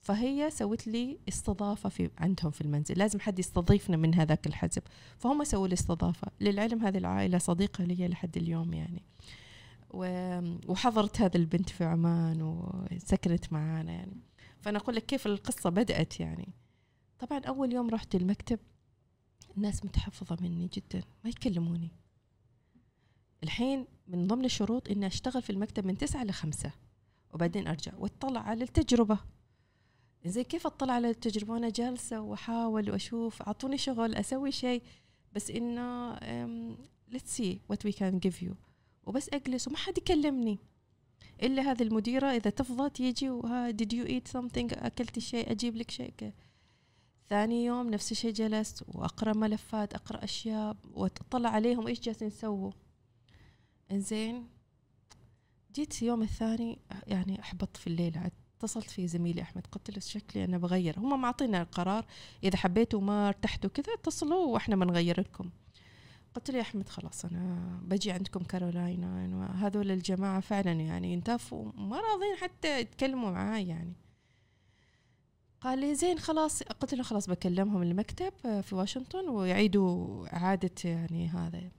فهي 0.00 0.50
سوت 0.50 0.86
لي 0.86 1.18
استضافة 1.28 1.88
في 1.88 2.10
عندهم 2.18 2.50
في 2.50 2.60
المنزل. 2.60 2.98
لازم 2.98 3.20
حد 3.20 3.38
يستضيفنا 3.38 3.96
من 3.96 4.14
هذاك 4.14 4.46
الحزب. 4.46 4.82
فهم 5.18 5.44
سووا 5.44 5.68
لي 5.68 5.74
استضافة 5.74 6.28
للعلم 6.40 6.84
هذه 6.86 6.98
العائلة 6.98 7.38
صديقة 7.38 7.84
لي 7.84 8.08
لحد 8.08 8.36
اليوم 8.36 8.72
يعني. 8.74 9.02
و- 9.02 9.41
وحضرت 9.92 11.20
هذا 11.20 11.36
البنت 11.36 11.70
في 11.70 11.84
عمان 11.84 12.42
وسكنت 12.42 13.52
معانا 13.52 13.92
يعني. 13.92 14.20
فأنا 14.60 14.78
أقول 14.78 14.96
لك 14.96 15.06
كيف 15.06 15.26
القصة 15.26 15.70
بدأت 15.70 16.20
يعني. 16.20 16.48
طبعا 17.18 17.38
أول 17.38 17.72
يوم 17.72 17.90
رحت 17.90 18.14
المكتب 18.14 18.58
الناس 19.56 19.84
متحفظة 19.84 20.36
مني 20.40 20.70
جدا 20.72 21.02
ما 21.24 21.30
يكلموني. 21.30 21.90
الحين 23.42 23.86
من 24.08 24.26
ضمن 24.26 24.44
الشروط 24.44 24.88
إني 24.90 25.06
أشتغل 25.06 25.42
في 25.42 25.50
المكتب 25.50 25.86
من 25.86 25.98
تسعة 25.98 26.24
لخمسة 26.24 26.72
وبعدين 27.34 27.66
أرجع. 27.68 27.92
وأطلع 27.98 28.40
على 28.40 28.64
التجربة. 28.64 29.18
زي 30.26 30.44
كيف 30.44 30.66
أطلع 30.66 30.92
على 30.92 31.10
التجربة؟ 31.10 31.52
وأنا 31.52 31.68
جالسة 31.68 32.20
وأحاول 32.20 32.90
وأشوف 32.90 33.42
أعطوني 33.42 33.78
شغل 33.78 34.14
أسوي 34.14 34.52
شيء 34.52 34.82
بس 35.32 35.50
إنه 35.50 36.16
let's 37.10 37.30
see 37.38 37.58
what 37.68 37.84
we 37.84 37.92
can 37.92 38.18
give 38.18 38.42
you. 38.42 38.54
وبس 39.06 39.28
أجلس 39.32 39.68
وما 39.68 39.76
حد 39.76 39.98
يكلمني. 39.98 40.58
إلا 41.42 41.62
هذه 41.62 41.82
المديرة 41.82 42.26
إذا 42.26 42.50
تفضى 42.50 42.90
تيجي 42.90 43.30
وها 43.30 43.72
did 43.72 43.92
you 43.92 44.08
eat 44.08 44.32
something 44.32 44.84
أكلتي 44.84 45.20
شيء؟ 45.20 45.50
أجيب 45.50 45.76
لك 45.76 45.90
شيء. 45.90 46.32
ثاني 47.28 47.64
يوم 47.64 47.90
نفس 47.90 48.12
الشيء 48.12 48.32
جلست 48.32 48.84
وأقرأ 48.88 49.32
ملفات 49.32 49.94
أقرأ 49.94 50.24
أشياء 50.24 50.76
وأطلع 50.94 51.50
عليهم 51.50 51.86
إيش 51.86 52.00
جالسين 52.00 52.28
يسووا. 52.28 52.72
إنزين 53.90 54.48
جيت 55.74 56.02
يوم 56.02 56.22
الثاني 56.22 56.78
يعني 57.06 57.40
احبط 57.40 57.76
في 57.76 57.86
الليل 57.86 58.18
عاد 58.18 58.32
اتصلت 58.58 58.90
في 58.90 59.08
زميلي 59.08 59.42
أحمد 59.42 59.66
قلت 59.66 59.90
له 59.90 60.00
شكلي 60.00 60.44
أنا 60.44 60.58
بغير. 60.58 60.98
هم 60.98 61.20
معطينا 61.20 61.62
القرار 61.62 62.06
إذا 62.44 62.56
حبيتوا 62.56 63.00
ما 63.00 63.28
ارتحتوا 63.28 63.70
كذا 63.70 63.94
اتصلوا 63.94 64.46
وإحنا 64.46 64.76
بنغير 64.76 65.20
لكم. 65.20 65.50
قلت 66.34 66.50
له 66.50 66.56
يا 66.56 66.62
أحمد 66.62 66.88
خلاص 66.88 67.24
أنا 67.24 67.78
بجي 67.82 68.12
عندكم 68.12 68.40
كارولاينا 68.40 69.66
هذول 69.66 69.90
الجماعة 69.90 70.40
فعلا 70.40 70.72
يعني 70.72 71.14
انتفوا 71.14 71.72
ما 71.74 71.96
راضين 71.96 72.36
حتى 72.40 72.80
يتكلموا 72.80 73.30
معاي 73.30 73.68
يعني. 73.68 73.92
قال 75.60 75.78
لي 75.78 75.94
زين 75.94 76.18
خلاص 76.18 76.62
قلت 76.62 76.94
له 76.94 77.02
خلاص 77.02 77.30
بكلمهم 77.30 77.82
المكتب 77.82 78.32
في 78.62 78.74
واشنطن 78.74 79.28
ويعيدوا 79.28 80.26
إعادة 80.36 80.70
يعني 80.84 81.28
هذا 81.28 81.70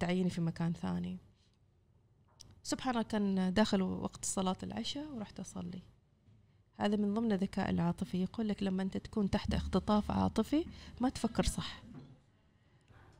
تعييني 0.00 0.30
في 0.30 0.40
مكان 0.40 0.72
ثاني. 0.72 1.18
سبحان 2.62 2.90
الله 2.90 3.02
كان 3.02 3.54
داخل 3.54 3.82
وقت 3.82 4.24
صلاة 4.24 4.56
العشاء 4.62 5.12
ورحت 5.12 5.40
أصلي. 5.40 5.82
هذا 6.80 6.96
من 6.96 7.14
ضمن 7.14 7.32
الذكاء 7.32 7.70
العاطفي 7.70 8.22
يقول 8.22 8.48
لك 8.48 8.62
لما 8.62 8.82
أنت 8.82 8.96
تكون 8.96 9.30
تحت 9.30 9.54
اختطاف 9.54 10.10
عاطفي 10.10 10.64
ما 11.00 11.08
تفكر 11.08 11.44
صح. 11.44 11.82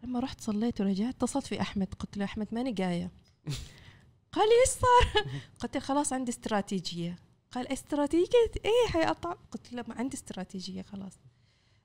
لما 0.02 0.20
رحت 0.20 0.40
صليت 0.40 0.80
ورجعت 0.80 1.14
اتصلت 1.14 1.46
في 1.46 1.60
أحمد 1.60 1.94
قلت 1.94 2.16
له 2.16 2.24
أحمد 2.24 2.48
ماني 2.52 2.72
جاية. 2.72 3.10
قال 4.32 4.48
لي 4.48 4.60
إيش 4.60 4.68
صار؟ 4.68 5.24
قلت 5.60 5.74
له 5.74 5.80
خلاص 5.80 6.12
عندي 6.12 6.30
استراتيجية. 6.30 7.16
قال 7.52 7.72
استراتيجية؟ 7.72 8.52
إيه 8.64 8.92
حيقطع 8.92 9.32
قلت 9.32 9.72
له 9.72 9.84
ما 9.88 9.94
عندي 9.94 10.16
استراتيجية 10.16 10.82
خلاص. 10.82 11.12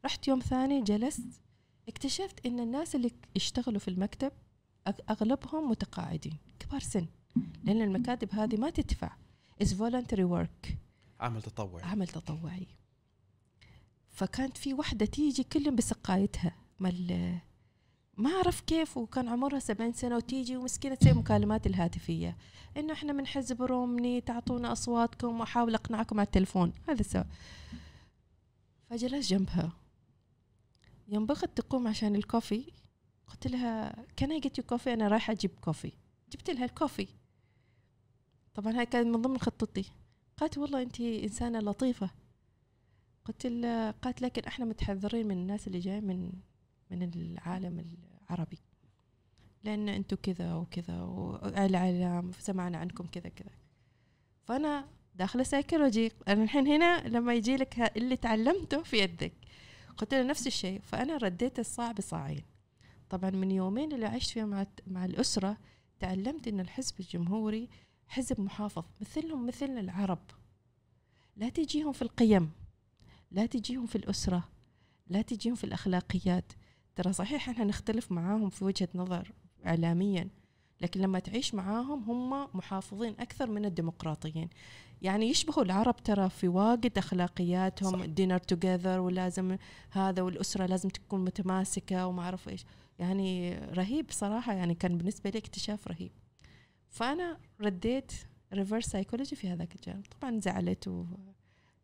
رحت 0.05 0.27
يوم 0.27 0.39
ثاني 0.39 0.81
جلست 0.81 1.41
اكتشفت 1.87 2.45
إن 2.45 2.59
الناس 2.59 2.95
اللي 2.95 3.11
يشتغلوا 3.35 3.79
في 3.79 3.87
المكتب 3.87 4.31
أغلبهم 5.09 5.69
متقاعدين 5.69 6.37
كبار 6.59 6.79
سن. 6.79 7.07
لأن 7.63 7.81
المكاتب 7.81 8.33
هذه 8.33 8.57
ما 8.57 8.69
تدفع. 8.69 9.15
Is 9.63 9.67
voluntary 9.67 10.25
work. 10.31 10.71
عمل 11.19 11.41
تطوعي. 11.41 11.83
عمل 11.83 12.07
تطوعي. 12.07 12.67
فكانت 14.11 14.57
في 14.57 14.73
وحدة 14.73 15.05
تيجي 15.05 15.43
كل 15.43 15.71
بسقايتها 15.71 16.55
مال 16.79 17.39
ما 18.17 18.29
أعرف 18.29 18.61
كيف 18.61 18.97
وكان 18.97 19.27
عمرها 19.27 19.59
سبعين 19.59 19.93
سنة 19.93 20.15
وتيجي 20.15 20.57
ومسكينة 20.57 20.95
تسوي 20.95 21.13
مكالمات 21.13 21.67
الهاتفية. 21.67 22.37
إنه 22.77 22.93
إحنا 22.93 23.13
من 23.13 23.27
حزب 23.27 23.61
رومني 23.61 24.21
تعطونا 24.21 24.71
أصواتكم 24.71 25.39
وأحاول 25.39 25.75
أقنعكم 25.75 26.19
على 26.19 26.25
التلفون. 26.25 26.73
هذا 26.89 27.03
سوا 27.03 27.23
فجلست 28.89 29.29
جنبها. 29.29 29.71
يوم 31.07 31.25
بغت 31.25 31.57
تقوم 31.57 31.87
عشان 31.87 32.15
الكوفي 32.15 32.71
قلت 33.27 33.47
لها 33.47 34.05
can 34.15 34.31
I 34.31 34.39
get 34.39 34.57
you 34.57 34.64
coffee 34.64 34.93
أنا 34.93 35.07
رايحة 35.07 35.33
أجيب 35.33 35.51
coffee 35.61 35.91
جبت 36.31 36.49
لها 36.49 36.65
ال 36.65 36.71
coffee. 36.71 37.07
طبعا 38.53 38.79
هاي 38.79 38.85
كانت 38.85 39.07
من 39.07 39.21
ضمن 39.21 39.37
خطتي. 39.37 39.91
قالت 40.37 40.57
والله 40.57 40.81
انت 40.81 41.01
إنسانة 41.01 41.59
لطيفة. 41.59 42.09
قلت 43.25 43.45
لها 43.45 43.91
قالت 43.91 44.21
لكن 44.21 44.41
إحنا 44.43 44.65
متحذرين 44.65 45.27
من 45.27 45.37
الناس 45.37 45.67
اللي 45.67 45.79
جاي 45.79 46.01
من 46.01 46.31
من 46.91 47.03
العالم 47.03 47.86
العربي. 48.30 48.60
لأن 49.64 49.90
أنتم 49.90 50.16
كذا 50.16 50.53
وكذا 50.53 51.02
والإعلام 51.02 52.32
سمعنا 52.40 52.78
عنكم 52.78 53.07
كذا 53.07 53.30
كذا. 53.30 53.52
فأنا 54.44 54.88
داخله 55.16 55.44
سايكولوجي 55.44 56.12
أنا 56.28 56.44
الحين 56.44 56.68
هنا 56.68 57.07
لما 57.07 57.34
يجي 57.34 57.56
لك 57.56 57.98
اللي 57.98 58.18
تعلمته 58.18 58.84
في 58.84 58.98
يدك. 58.98 59.34
قلت 59.98 60.14
له 60.14 60.24
نفس 60.24 60.48
الشيء. 60.48 60.82
فأنا 60.82 61.18
رديت 61.18 61.60
الصاع 61.60 61.91
بصاعين 61.91 62.44
طبعا 63.10 63.30
من 63.30 63.52
يومين 63.52 63.91
اللي 63.91 64.06
عشت 64.06 64.32
فيها 64.32 64.45
مع 64.45 64.66
مع 64.88 65.06
الأسرة 65.06 65.57
تعلمت 65.99 66.48
إن 66.48 66.60
الحزب 66.60 66.99
الجمهوري 66.99 67.70
حزب 68.07 68.41
محافظ 68.41 68.84
مثلهم 69.02 69.48
مثل 69.48 69.66
العرب. 69.66 70.20
لا 71.38 71.49
تجيهم 71.49 71.91
في 71.91 72.02
القيم 72.02 72.52
لا 73.32 73.45
تجيهم 73.45 73.86
في 73.86 73.95
الأسرة 73.95 74.49
لا 75.07 75.22
تجيهم 75.22 75.56
في 75.56 75.64
الأخلاقيات. 75.64 76.52
ترى 76.95 77.13
صحيح 77.13 77.49
إحنا 77.49 77.65
نختلف 77.65 78.11
معاهم 78.11 78.49
في 78.49 78.65
وجهة 78.65 78.89
نظر 78.95 79.31
إعلاميا 79.65 80.30
لكن 80.81 81.01
لما 81.01 81.19
تعيش 81.19 81.53
معاهم 81.53 82.03
هم 82.03 82.47
محافظين 82.57 83.15
أكثر 83.19 83.51
من 83.51 83.65
الديمقراطيين. 83.65 84.49
يعني 85.01 85.30
يشبهوا 85.30 85.63
العرب 85.63 85.95
ترى 86.03 86.30
في 86.30 86.47
واجد 86.47 86.97
أخلاقياتهم 86.97 88.03
dinner 88.03 88.38
together 88.38 88.99
ولازم 88.99 89.57
هذا 89.91 90.22
والأسرة 90.22 90.65
لازم 90.65 90.89
تكون 90.89 91.23
متماسكة 91.23 92.07
وما 92.07 92.22
أعرف 92.23 92.49
إيش. 92.49 92.65
يعني 92.99 93.55
رهيب 93.57 94.05
صراحة 94.11 94.53
يعني 94.53 94.76
كان 94.76 94.97
بالنسبة 94.97 95.30
لي 95.30 95.39
اكتشاف 95.39 95.88
رهيب. 95.88 96.11
فأنا 96.89 97.38
رديت 97.61 98.11
reverse 98.53 98.85
psychology 98.85 99.35
في 99.35 99.49
هذاك 99.49 99.76
الجانب. 99.76 100.05
طبعا 100.22 100.39
زعلت 100.39 101.05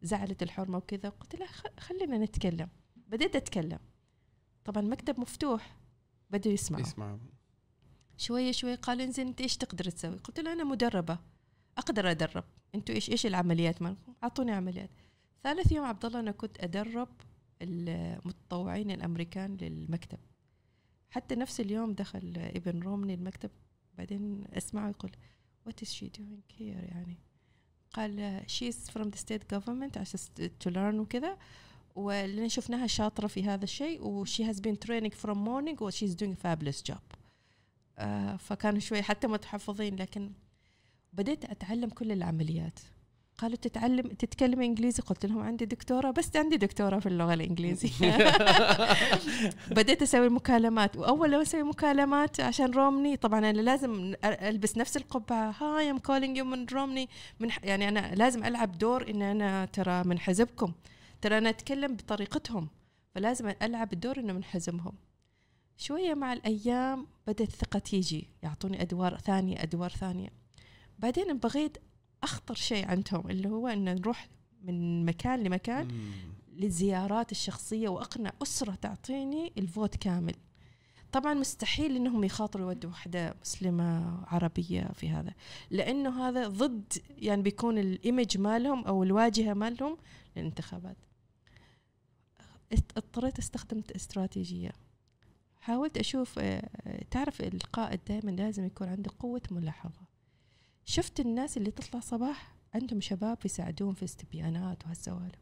وزعلت 0.04 0.44
الحرمة 0.44 0.78
وكذا 0.78 1.10
قلت 1.10 1.36
لها 1.36 1.50
خلينا 1.80 2.18
نتكلم. 2.18 2.70
بديت 3.08 3.36
أتكلم. 3.36 3.80
طبعا 4.66 4.82
مكتب 4.82 5.20
مفتوح 5.20 5.78
بدوا 6.30 6.52
يسمعوا 6.52 6.82
يسمعوا 6.84 7.18
شوية 8.18 8.52
شوية 8.52 8.76
قال 8.76 9.02
انزين 9.02 9.28
انت 9.28 9.42
إيش 9.42 9.58
تقدر 9.58 9.90
تسوي؟ 9.90 10.18
قلت 10.18 10.40
له 10.40 10.54
أنا 10.54 10.64
مدربة. 10.64 11.20
أقدر 11.78 12.12
أدرب. 12.12 12.44
أنتوا 12.76 12.96
إيش 12.96 13.10
إيش 13.10 13.26
العمليات 13.26 13.82
مالكم؟ 13.82 14.14
أعطوني 14.24 14.52
عمليات. 14.52 14.90
ثالث 15.44 15.72
يوم 15.72 15.86
عبد 15.86 16.06
الله 16.06 16.20
أنا 16.20 16.32
كنت 16.32 16.64
أدرب 16.64 17.10
المتطوعين 17.62 18.92
الأمريكان 18.92 19.58
للمكتب. 19.62 20.20
حتى 21.10 21.36
نفس 21.36 21.60
اليوم 21.60 21.94
دخل 21.94 22.34
ابن 22.38 22.80
رومني 22.80 23.14
المكتب 23.14 23.50
بعدين 23.98 24.44
أسمعه 24.54 24.90
يقول 24.90 25.12
what 25.70 25.86
is 25.86 25.90
she 25.90 26.06
doing 26.06 26.54
here 26.60 26.62
يعني؟ 26.62 27.18
قال 27.94 28.42
she's 28.48 28.92
from 28.92 29.06
the 29.06 29.20
state 29.20 29.56
government 29.56 29.98
عشان 29.98 30.20
to 30.64 30.70
learn 30.72 31.00
وكذا. 31.00 31.38
ولان 31.96 32.50
شفناها 32.50 32.88
شاطرة 32.88 33.28
في 33.28 33.44
هذا 33.44 33.64
الشيء 33.64 34.08
و 34.08 34.17
she 34.17 34.44
has 34.44 34.60
been 34.60 34.80
training 34.80 35.14
from 35.14 35.44
morning 35.44 35.82
و 35.82 35.88
she 35.88 36.06
is 36.06 36.14
doing 36.14 36.38
fabulous 36.38 36.84
job 36.84 36.98
فكانوا 38.38 38.80
شوي 38.80 39.02
حتى 39.02 39.28
متحفظين 39.28 39.96
لكن 39.96 40.32
بديت 41.14 41.46
أتعلم 41.46 41.90
كل 41.90 42.12
العمليات. 42.12 42.80
قالوا 43.38 43.56
تتعلم 43.56 44.08
تتكلم 44.08 44.62
إنجليزي؟ 44.62 45.04
قلت 45.04 45.26
لهم 45.26 45.42
عندي 45.42 45.66
دكتورة 45.66 46.12
بس 46.12 46.36
عندي 46.36 46.58
دكتورة 46.58 47.00
في 47.00 47.06
اللغة 47.06 47.34
الانجليزيه 47.34 48.18
بديت 49.78 50.02
أسوي 50.02 50.30
مكالمات. 50.30 50.98
وأول 50.98 51.36
ما 51.36 51.42
أسوي 51.42 51.64
مكالمات 51.64 52.40
عشان 52.40 52.72
رومني 52.72 53.18
طبعا 53.18 53.40
أنا 53.40 53.62
لازم 53.62 54.14
ألبس 54.24 54.78
نفس 54.78 54.98
القبعة. 54.98 55.52
hi 55.52 55.92
I'm 55.92 55.98
calling 55.98 56.38
you 56.38 56.46
من 56.46 56.66
رومني. 56.66 57.10
من 57.40 57.50
يعني 57.64 57.88
أنا 57.88 58.16
لازم 58.16 58.44
ألعب 58.44 58.78
دور 58.78 59.10
إن 59.10 59.22
أنا 59.22 59.66
ترى 59.66 60.04
من 60.04 60.20
حزبكم 60.20 60.74
ترى 61.22 61.38
أنا 61.38 61.50
أتكلم 61.50 61.96
بطريقتهم 61.96 62.70
فلازم 63.16 63.54
ألعب 63.62 63.94
الدور 63.94 64.20
إنه 64.20 64.34
من 64.34 64.44
حزبهم 64.44 64.94
شوية 65.78 66.14
مع 66.14 66.34
الأيام 66.34 67.08
بدأت 67.28 67.42
الثقة 67.42 67.80
تيجي 67.80 68.28
يعطوني 68.44 68.82
أدوار 68.82 69.18
ثانية 69.18 69.64
أدوار 69.64 69.90
ثانية. 69.90 70.30
بعدين 71.00 71.38
بغيت 71.38 71.78
أخطر 72.24 72.56
شيء 72.56 72.88
عندهم 72.88 73.30
اللي 73.30 73.50
هو 73.50 73.68
إن 73.68 73.96
نروح 73.96 74.30
من 74.64 75.06
مكان 75.06 75.44
لمكان 75.44 75.88
للزيارات 76.54 77.32
الشخصية 77.32 77.90
وأقنع 77.90 78.32
أسرة 78.42 78.76
تعطيني 78.76 79.54
الفوت 79.58 79.96
كامل. 79.96 80.36
طبعا 81.12 81.34
مستحيل 81.34 81.96
إنهم 81.96 82.24
يخاطروا 82.24 82.66
يودوا 82.66 82.90
وحدة 82.90 83.36
مسلمة 83.42 84.20
عربية 84.28 84.92
في 84.94 85.10
هذا 85.10 85.34
لأنه 85.70 86.28
هذا 86.28 86.48
ضد 86.48 86.94
يعني 87.18 87.42
بيكون 87.42 87.78
الإيمج 87.78 88.38
مالهم 88.38 88.86
أو 88.86 89.04
الواجهة 89.04 89.54
مالهم 89.54 89.98
للانتخابات. 90.36 90.98
اضطريت 92.74 93.40
أستخدم 93.40 93.84
استراتيجية. 93.96 94.72
حاولت 95.60 95.98
أشوف 95.98 96.40
آه، 96.40 96.70
تعرف 97.12 97.42
القائد 97.42 98.00
دائما 98.08 98.32
لازم 98.32 98.66
يكون 98.66 98.88
عنده 98.88 99.12
قوة 99.20 99.42
ملاحظة. 99.52 100.02
شفت 100.86 101.20
الناس 101.20 101.58
اللي 101.58 101.72
تطلع 101.72 102.00
صباح 102.00 102.56
عندهم 102.74 103.02
شباب 103.02 103.38
يساعدون 103.46 103.94
في 103.94 104.06
استبيانات 104.06 104.86
وهالسوالف. 104.86 105.42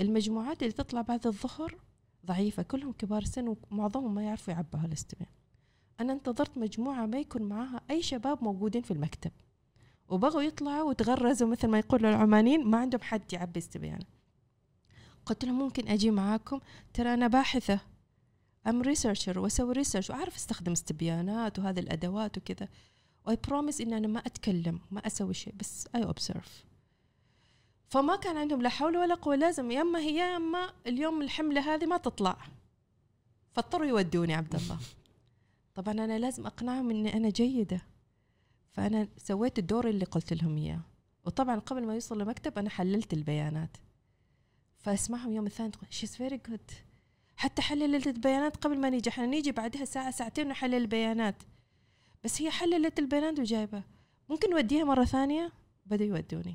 المجموعات 0.00 0.62
اللي 0.62 0.72
تطلع 0.72 1.00
بعد 1.00 1.26
الظهر 1.26 1.78
ضعيفة 2.26 2.62
كلهم 2.62 2.92
كبار 2.92 3.24
سن 3.24 3.56
ومعظمهم 3.70 4.14
ما 4.14 4.22
يعرفوا 4.22 4.54
يعبوا 4.54 4.80
هالاستبيان 4.80 5.30
أنا 6.00 6.12
انتظرت 6.12 6.58
مجموعة 6.58 7.06
ما 7.06 7.18
يكون 7.18 7.42
معاها 7.42 7.80
أي 7.90 8.02
شباب 8.02 8.44
موجودين 8.44 8.82
في 8.82 8.90
المكتب. 8.90 9.30
وبغوا 10.08 10.42
يطلعوا 10.42 10.88
وتغرزوا 10.88 11.48
مثل 11.48 11.68
ما 11.68 11.78
يقولوا 11.78 12.10
العمانيين 12.10 12.64
ما 12.66 12.78
عندهم 12.78 13.00
حد 13.00 13.32
يعبي 13.32 13.58
استبيان 13.58 14.00
قلت 15.26 15.44
لهم 15.44 15.58
ممكن 15.58 15.88
أجي 15.88 16.10
معاكم؟ 16.10 16.60
ترى 16.94 17.14
أنا 17.14 17.26
باحثة. 17.26 17.80
I'm 18.66 18.82
researcher 18.82 19.38
وأسوي 19.38 19.72
research 19.72 20.10
وأعرف 20.10 20.36
أستخدم 20.36 20.72
استبيانات 20.72 21.58
وهذه 21.58 21.80
الأدوات 21.80 22.38
وكذا. 22.38 22.68
و 23.26 23.38
I 23.48 23.52
promise 23.52 23.80
إن 23.80 23.92
أنا 23.92 24.08
ما 24.08 24.20
أتكلم 24.20 24.80
ما 24.90 25.06
أسوي 25.06 25.34
شيء 25.34 25.54
بس 25.56 25.88
I 25.94 26.04
observe 26.04 26.64
فما 27.88 28.16
كان 28.16 28.36
عندهم 28.36 28.62
لا 28.62 28.68
حول 28.68 28.96
ولا 28.96 29.14
قوة 29.14 29.36
لازم 29.36 29.70
يا 29.70 29.82
أما 29.82 29.98
هي 29.98 30.16
يا 30.16 30.36
أما 30.36 30.72
اليوم 30.86 31.22
الحملة 31.22 31.74
هذه 31.74 31.86
ما 31.86 31.96
تطلع. 31.96 32.36
فاضطروا 33.52 33.86
يودوني 33.86 34.34
عبد 34.34 34.54
الله. 34.54 34.78
طبعا 35.74 35.92
أنا 35.94 36.18
لازم 36.18 36.46
أقنعهم 36.46 36.90
إني 36.90 37.16
أنا 37.16 37.30
جيدة. 37.30 37.82
فأنا 38.70 39.08
سويت 39.18 39.58
الدور 39.58 39.88
اللي 39.88 40.04
قلت 40.04 40.32
لهم 40.32 40.56
إياه. 40.56 40.80
وطبعا 41.24 41.58
قبل 41.58 41.86
ما 41.86 41.94
يوصل 41.94 42.20
المكتب 42.20 42.58
أنا 42.58 42.70
حللت 42.70 43.12
البيانات. 43.12 43.76
فاسمعهم 44.84 45.32
يوم 45.32 45.46
الثاني 45.46 45.70
تقول 45.70 45.86
she's 45.90 46.16
very 46.16 46.40
good 46.48 46.70
حتى 47.36 47.62
حللت 47.62 48.06
البيانات 48.06 48.56
قبل 48.56 48.80
ما 48.80 48.90
نيجي. 48.90 49.10
إحنا 49.10 49.26
نيجي 49.26 49.52
بعدها 49.52 49.84
ساعة 49.84 50.10
ساعتين 50.10 50.48
نحلل 50.48 50.74
البيانات. 50.74 51.42
بس 52.24 52.42
هي 52.42 52.50
حللت 52.50 52.98
البيانات 52.98 53.38
وجايبة. 53.38 53.82
ممكن 54.28 54.50
نوديها 54.50 54.84
مرة 54.84 55.04
ثانية؟ 55.04 55.52
بدأوا 55.86 56.16
يودوني. 56.16 56.54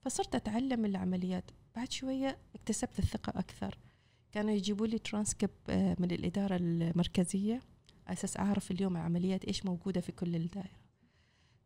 فصرت 0.00 0.34
أتعلم 0.34 0.84
العمليات. 0.84 1.50
بعد 1.76 1.92
شوية 1.92 2.38
اكتسبت 2.54 2.98
الثقة 2.98 3.38
أكثر. 3.38 3.78
كانوا 4.32 4.50
يجيبوا 4.50 4.86
لي 4.86 4.98
ترانسكريب 4.98 5.50
من 5.98 6.10
الإدارة 6.10 6.56
المركزية. 6.56 7.62
أساس 8.08 8.36
أعرف 8.36 8.70
اليوم 8.70 8.96
العمليات 8.96 9.44
إيش 9.44 9.66
موجودة 9.66 10.00
في 10.00 10.12
كل 10.12 10.36
الدائرة. 10.36 10.84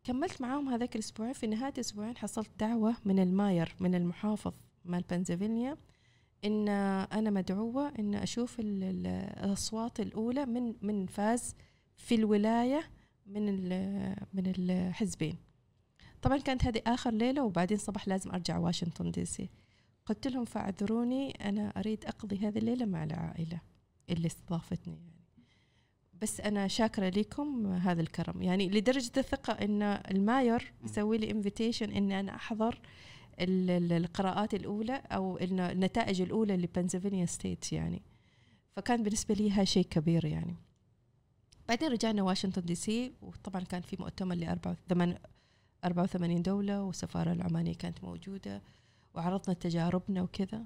كملت 0.04 0.40
معاهم 0.40 0.68
هذاك 0.68 0.94
الأسبوعين. 0.94 1.32
في 1.32 1.46
نهاية 1.46 1.72
الأسبوعين 1.72 2.16
حصلت 2.16 2.50
دعوة 2.60 2.96
من 3.04 3.18
الماير 3.18 3.74
من 3.80 3.94
المحافظ 3.94 4.52
مال 4.84 5.04
بنسلفانيا 5.10 5.76
إن 6.44 6.68
أنا 7.12 7.30
مدعوة 7.30 7.92
إن 7.98 8.14
أشوف 8.14 8.60
ال- 8.60 8.84
ال- 8.84 9.06
الأصوات 9.44 10.00
الأولى 10.00 10.46
من 10.46 10.74
من 10.82 11.06
فاز 11.06 11.54
في 11.96 12.14
الولاية 12.14 12.90
من 13.26 13.48
ال- 13.48 14.16
من 14.32 14.52
الحزبين. 14.58 15.36
طبعا 16.22 16.36
كانت 16.38 16.64
هذه 16.64 16.82
آخر 16.86 17.10
ليلة 17.10 17.42
وبعدين 17.44 17.76
صباح 17.78 18.08
لازم 18.08 18.30
أرجع 18.30 18.58
واشنطن 18.58 19.10
دي 19.10 19.24
سي. 19.24 19.50
قلت 20.06 20.26
لهم 20.28 20.44
فاعذروني 20.44 21.30
أنا 21.30 21.68
أريد 21.76 22.04
أقضي 22.04 22.38
هذه 22.38 22.58
الليلة 22.58 22.86
مع 22.86 23.04
العائلة 23.04 23.60
اللي 24.10 24.26
استضافتني 24.26 24.94
يعني. 24.94 25.18
بس 26.22 26.40
أنا 26.40 26.68
شاكرة 26.68 27.08
لكم 27.08 27.66
هذا 27.72 28.00
الكرم. 28.00 28.42
يعني 28.42 28.68
لدرجة 28.68 29.12
الثقة 29.16 29.52
إن 29.52 29.82
ال 29.82 29.97
mayor 29.97 30.72
يسوي 30.84 31.18
لي 31.18 31.30
invitation 31.30 31.90
ان 31.92 32.12
أنا 32.12 32.34
أحضر 32.34 32.74
ال- 32.74 32.80
القراءات 33.40 34.54
الأولى 34.54 34.94
أو 34.96 35.38
الن- 35.38 35.60
النتائج 35.60 36.20
الأولى 36.20 36.56
لبنسلفانيا 36.56 37.26
state 37.26 37.72
يعني. 37.72 38.02
فكان 38.76 39.02
بالنسبة 39.02 39.34
لي 39.34 39.66
شيء 39.66 39.84
كبير 39.84 40.24
يعني. 40.24 40.56
بعدين 41.68 41.88
رجعنا 41.88 42.22
واشنطن 42.22 42.62
دي 42.62 42.74
سي 42.74 43.12
وطبعا 43.22 43.60
كان 43.60 43.80
في 43.82 43.96
مؤتمر 44.00 44.34
ل 44.34 44.44
84 45.84 46.42
دولة 46.42 46.82
والسفارة 46.82 47.32
العمانية 47.32 47.74
كانت 47.74 48.04
موجودة 48.04 48.62
وعرضنا 49.14 49.54
تجاربنا 49.54 50.22
وكذا. 50.22 50.64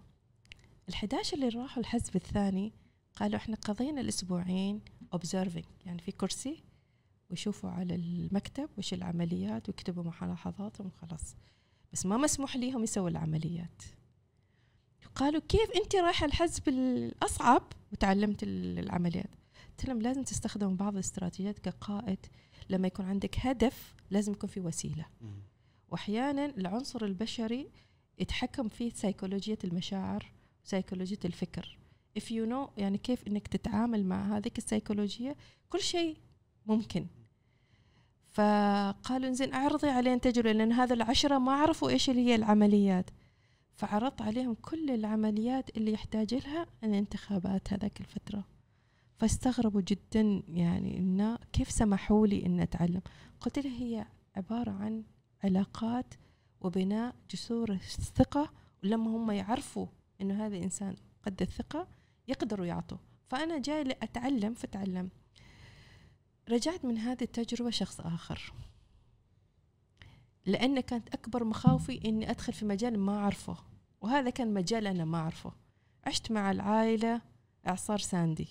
ال11 0.91 1.33
اللي 1.35 1.49
راحوا 1.49 1.81
الحزب 1.83 2.17
الثاني 2.17 2.73
قالوا 3.17 3.37
إحنا 3.37 3.57
قضينا 3.57 4.01
الأسبوعين 4.01 4.81
observing 5.17 5.67
يعني 5.87 6.03
في 6.03 6.13
كرسي 6.13 6.63
ويشوفوا 7.31 7.71
على 7.71 7.95
المكتب 7.95 8.69
وش 8.79 8.95
العمليات 8.95 9.69
ويكتبوا 9.69 10.13
ملاحظاتهم 10.23 10.87
وخلاص. 10.87 11.37
بس 11.93 12.07
ما 12.07 12.17
مسموح 12.17 12.57
ليهم 12.57 12.83
يسووا 12.83 13.09
العمليات. 13.09 13.83
قالوا 15.15 15.41
كيف 15.49 15.71
انت 15.77 15.97
رايحة 15.97 16.27
الحزب 16.27 16.69
الأصعب 16.69 17.63
وتعلمت 17.93 18.43
ال- 18.43 18.79
العمليات؟ 18.79 19.31
قلت 19.71 19.85
لهم 19.89 20.03
لازم 20.03 20.23
تستخدموا 20.23 20.77
بعض 20.77 20.93
الاستراتيجيات 20.93 21.59
كقائد. 21.59 22.19
لما 22.71 22.87
يكون 22.87 23.07
عندك 23.07 23.37
هدف 23.39 23.95
لازم 24.11 24.33
يكون 24.33 24.49
في 24.51 24.61
وسيلة. 24.61 25.07
واحيانا 25.89 26.47
العنصر 26.47 27.05
البشري 27.05 27.71
يتحكم 28.19 28.69
فيه 28.69 28.91
سيكولوجيه 28.95 29.59
المشاعر 29.65 30.33
وسيكولوجيه 30.65 31.19
الفكر. 31.25 31.79
If 32.19 32.23
you 32.23 32.49
know 32.51 32.71
يعني 32.79 32.99
كيف 32.99 33.27
إنك 33.27 33.49
تتعامل 33.49 34.05
مع 34.07 34.37
هذيك 34.37 34.59
السيكولوجيه 34.59 35.37
كل 35.71 35.81
شيء 35.81 36.17
ممكن. 36.67 37.07
فقالوا 38.33 39.29
إنزين 39.29 39.53
أعرضي 39.55 39.89
علينا 39.89 40.19
تجربة 40.19 40.53
لأن 40.53 40.73
هذا 40.73 40.95
العشرة 40.95 41.39
ما 41.39 41.53
عرفوا 41.53 41.91
إيش 41.91 42.11
اللي 42.11 42.27
هي 42.27 42.35
العمليات. 42.35 43.11
فعرضت 43.75 44.23
عليهم 44.23 44.55
كل 44.55 44.91
العمليات 44.91 45.77
اللي 45.77 45.93
يحتاج 45.93 46.35
لها 46.35 46.67
الانتخابات 46.85 47.73
هذاك 47.73 48.01
الفترة. 48.01 48.45
فاستغربوا 49.17 49.81
جدا 49.81 50.43
يعني 50.49 50.99
انه 50.99 51.39
كيف 51.53 51.71
سمحوا 51.71 52.27
لي 52.27 52.47
إن 52.47 52.61
أتعلم. 52.61 53.03
قلت 53.41 53.59
له 53.59 53.71
هي 53.71 54.07
عبارة 54.37 54.71
عن 54.71 55.05
علاقات 55.45 56.15
وبناء 56.61 57.15
جسور 57.31 57.71
الثقة 57.71 58.51
ولما 58.85 59.11
هم 59.11 59.31
يعرفوا 59.31 59.87
إنه 60.21 60.47
هذا 60.47 60.57
الانسان 60.57 60.97
قد 61.23 61.43
الثقة 61.43 61.89
يقدروا 62.29 62.67
يعطوا. 62.67 62.99
فأنا 63.27 63.59
جاي 63.59 63.85
لأتعلم 63.85 64.55
فتعلم 64.55 65.11
رجعت 66.49 66.85
من 66.85 66.99
هذه 66.99 67.23
التجربة 67.23 67.71
شخص 67.71 68.01
آخر. 68.01 68.53
لأن 70.47 70.81
كانت 70.81 71.09
أكبر 71.09 71.45
مخاوفي 71.45 72.01
إني 72.05 72.31
أدخل 72.31 72.53
في 72.53 72.65
مجال 72.65 72.99
ما 72.99 73.19
أعرفه. 73.19 73.57
وهذا 74.01 74.31
كان 74.31 74.55
مجال 74.55 74.87
أنا 74.87 75.05
ما 75.05 75.19
أعرفه. 75.19 75.53
عشت 76.05 76.33
مع 76.33 76.51
العائلة 76.51 77.21
إعصار 77.69 77.99
ساندي. 77.99 78.49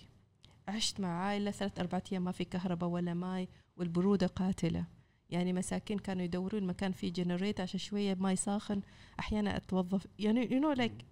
عشت 0.67 0.99
مع 0.99 1.07
عائلة 1.07 1.51
ثلاث 1.51 1.79
أربعة 1.79 2.03
أيام 2.11 2.23
ما 2.23 2.31
في 2.31 2.45
كهرباء 2.45 2.89
ولا 2.89 3.13
ماي 3.13 3.47
والبرودة 3.77 4.27
قاتلة. 4.27 4.85
يعني 5.29 5.53
مساكين 5.53 5.99
كانوا 5.99 6.23
يدورون 6.23 6.63
مكان 6.63 6.91
فيه 6.91 7.13
generator 7.13 7.59
عشان 7.59 7.79
شوية 7.79 8.13
ماي 8.15 8.35
ساخن. 8.35 8.81
أحيانا 9.19 9.57
أتوظف. 9.57 10.07
يعني 10.19 10.47
you 10.47 10.63
know 10.63 10.79
like 10.81 11.05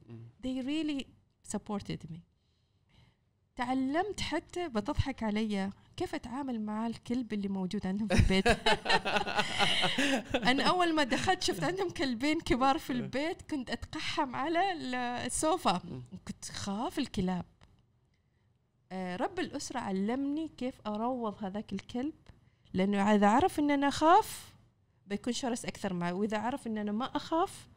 they 0.43 0.61
really 0.65 1.05
supported 1.55 2.11
me. 2.11 2.28
تعلمت 3.59 4.21
حتى 4.21 4.69
بتضحك 4.69 5.23
علي. 5.23 5.69
كيف 5.97 6.15
أتعامل 6.15 6.61
مع 6.61 6.87
الكلب 6.87 7.33
اللي 7.33 7.47
موجود 7.47 7.87
عندهم 7.87 8.07
في 8.07 8.19
البيت؟ 8.19 8.47
أنا 10.49 10.63
أول 10.63 10.95
ما 10.95 11.03
دخلت 11.03 11.43
شفت 11.43 11.63
عندهم 11.63 11.89
كلبين 11.89 12.39
كبار 12.39 12.77
في 12.77 12.93
البيت 12.93 13.41
كنت 13.41 13.69
أتقحم 13.69 14.35
على 14.35 14.71
السوفا 15.25 15.81
كنت 16.27 16.45
أخاف 16.45 16.99
الكلاب. 16.99 17.45
آه، 18.91 19.15
رب 19.15 19.39
الأسرة 19.39 19.79
علمني 19.79 20.47
كيف 20.57 20.81
أروض 20.87 21.43
هذاك 21.43 21.73
الكلب 21.73 22.15
لأنه 22.73 23.15
إذا 23.15 23.27
عرف 23.27 23.59
إن 23.59 23.71
أنا 23.71 23.87
أخاف 23.87 24.53
بيكون 25.07 25.33
شرس 25.33 25.65
أكثر 25.65 25.93
معي 25.93 26.11
وإذا 26.11 26.37
عرف 26.37 26.67
إن 26.67 26.77
أنا 26.77 26.91
ما 26.91 27.05
أخاف 27.05 27.67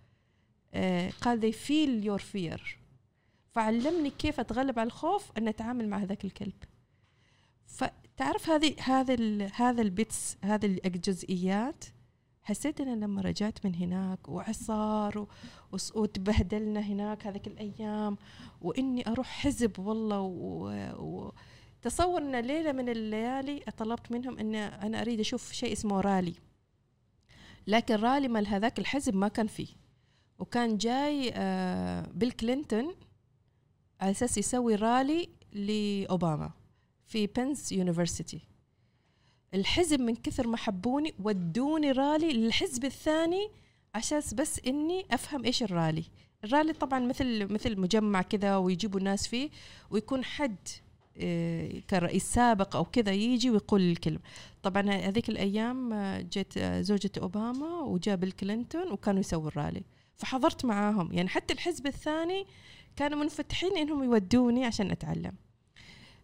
آه، 0.75 1.11
قال 1.11 1.41
they 1.41 1.55
feel 1.55 2.07
your 2.09 2.23
fear. 2.23 2.82
فعلمني 3.53 4.11
كيف 4.11 4.41
أتغلب 4.41 4.79
على 4.79 4.87
الخوف 4.87 5.33
أن 5.39 5.49
أتعامل 5.49 5.89
مع 5.89 5.99
هذاك 5.99 6.24
الكلب. 6.24 6.65
فتعرف 7.66 8.51
هذه 8.51 8.74
هذا 8.81 9.47
هذا 9.55 9.83
ال 9.83 9.93
bits 9.93 10.37
هذه 10.45 10.81
الجزئيات 10.85 11.85
حسيت 12.43 12.81
إن 12.81 13.01
لما 13.01 13.23
رجعت 13.23 13.66
من 13.66 13.74
هناك 13.74 14.29
وإعصار 14.29 15.27
وتبهدلنا 15.95 16.81
هناك 16.81 17.27
هذيك 17.27 17.47
الأيام 17.47 18.16
وإني 18.61 19.09
أروح 19.09 19.27
حزب 19.27 19.79
والله 19.79 20.20
و... 20.20 20.69
و... 20.99 21.33
تصور 21.83 22.23
إن 22.23 22.37
ليلة 22.37 22.73
من 22.73 22.89
الليالي 22.89 23.61
طلبت 23.77 24.12
منهم 24.12 24.39
إن 24.39 24.55
أنا 24.55 25.01
أريد 25.01 25.20
أشوف 25.20 25.53
شيء 25.53 25.73
اسمه 25.73 26.01
رالي. 26.01 26.35
لكن 27.66 27.95
رالي 27.95 28.29
مال 28.29 28.47
هذاك 28.47 28.79
الحزب 28.79 29.15
ما 29.15 29.29
كان 29.29 29.47
فيه. 29.47 29.69
وكان 30.39 30.77
جاي 30.77 31.33
آه، 31.35 32.09
بيل 32.15 32.33
كلينتون 32.33 32.95
على 34.03 34.11
أساس 34.11 34.39
يسوي 34.39 34.74
رالي 34.74 35.29
لأوباما 35.53 36.51
في 37.07 37.27
Penn 37.27 37.73
University 37.73 38.41
الحزب 39.55 40.01
من 40.01 40.16
كثر 40.16 40.47
ما 40.47 40.57
حبوني 40.57 41.15
ودوني 41.24 41.93
رالي 41.93 42.33
للحزب 42.33 42.85
الثاني 42.85 43.49
عشان 43.95 44.23
بس 44.35 44.61
إني 44.66 45.07
أفهم 45.11 45.45
إيش 45.45 45.62
الرالي 45.62 46.05
الرالي 46.45 46.73
طبعا 46.73 47.01
مثل 47.01 47.53
مثل 47.53 47.81
مجمع 47.81 48.23
كذا 48.23 48.57
ويجيبوا 48.57 48.99
الناس 48.99 49.29
فيه 49.29 49.51
ويكون 49.91 50.24
حد 50.24 50.57
آه، 51.19 51.81
كرئيس 51.91 52.24
سابق 52.24 52.77
أو 52.77 52.85
كذا 52.85 53.12
يجي 53.12 53.51
ويقول 53.51 53.81
الكلمة. 53.81 54.20
طبعا 54.62 54.91
هذيك 54.91 55.29
الأيام 55.29 55.93
آه، 55.93 56.20
جت 56.20 56.59
آه، 56.59 56.81
زوجة 56.81 57.11
أوباما 57.19 57.81
وجاء 57.81 58.16
بيل 58.16 58.33
كلينتون 58.33 58.93
وكانوا 58.93 59.20
يسووا 59.20 59.49
الرالي 59.49 59.83
فحضرت 60.16 60.65
معاهم. 60.65 61.12
يعني 61.12 61.29
حتى 61.29 61.55
الحزب 61.55 61.87
الثاني 61.87 62.47
كانوا 62.97 63.19
منفتحين 63.19 63.77
إنهم 63.77 64.02
يودوني 64.02 64.64
عشان 64.64 64.90
أتعلم. 64.90 65.35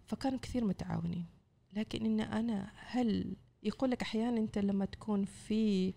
فكانوا 0.07 0.39
كثير 0.39 0.65
متعاونين. 0.65 1.27
لكن 1.73 2.05
إن 2.05 2.21
أنا 2.21 2.73
هل 2.77 3.37
يقول 3.63 3.91
لك 3.91 4.03
أحيانا 4.03 4.41
أنت 4.41 4.59
لما 4.59 4.85
تكون 4.85 5.25
في 5.25 5.95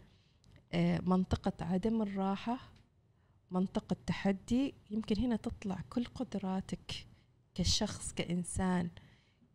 آه، 0.74 1.02
منطقة 1.06 1.66
عدم 1.66 2.02
الراحة 2.02 2.58
منطقة 3.52 3.96
تحدي 4.06 4.74
يمكن 4.92 5.20
هنا 5.20 5.36
تطلع 5.36 5.84
كل 5.90 6.06
قدراتك 6.06 7.08
كشخص 7.56 8.14
كإنسان. 8.14 8.90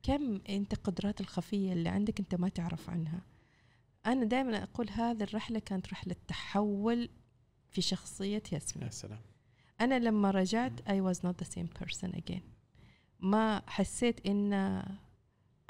كم 0.02 0.40
أنت 0.48 0.74
قدرات 0.74 1.20
الخفية 1.20 1.72
اللي 1.72 1.88
عندك 1.88 2.20
أنت 2.20 2.34
ما 2.34 2.48
تعرف 2.48 2.90
عنها؟ 2.90 3.20
أنا 4.06 4.24
دائما 4.24 4.62
أقول 4.62 4.90
هذه 4.90 5.22
الرحلة 5.22 5.58
كانت 5.58 5.92
رحلة 5.92 6.16
تحول 6.28 7.08
في 7.70 7.82
شخصية 7.82 8.42
ياسمين. 8.52 8.86
يا 8.86 8.90
سلام. 8.90 9.20
أنا 9.80 9.98
لما 9.98 10.30
رجعت 10.30 10.80
I 10.80 10.92
was 10.92 11.18
not 11.18 11.44
the 11.44 11.48
same 11.48 11.82
person 11.82 12.10
again. 12.16 12.42
ما 13.20 13.62
حسيت 13.66 14.26
إن 14.26 14.82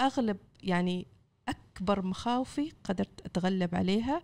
أغلب 0.01 0.37
يعني 0.62 1.07
أكبر 1.49 2.03
مخاوفي 2.03 2.73
قدرت 2.85 3.27
أتغلب 3.27 3.74
عليها. 3.74 4.23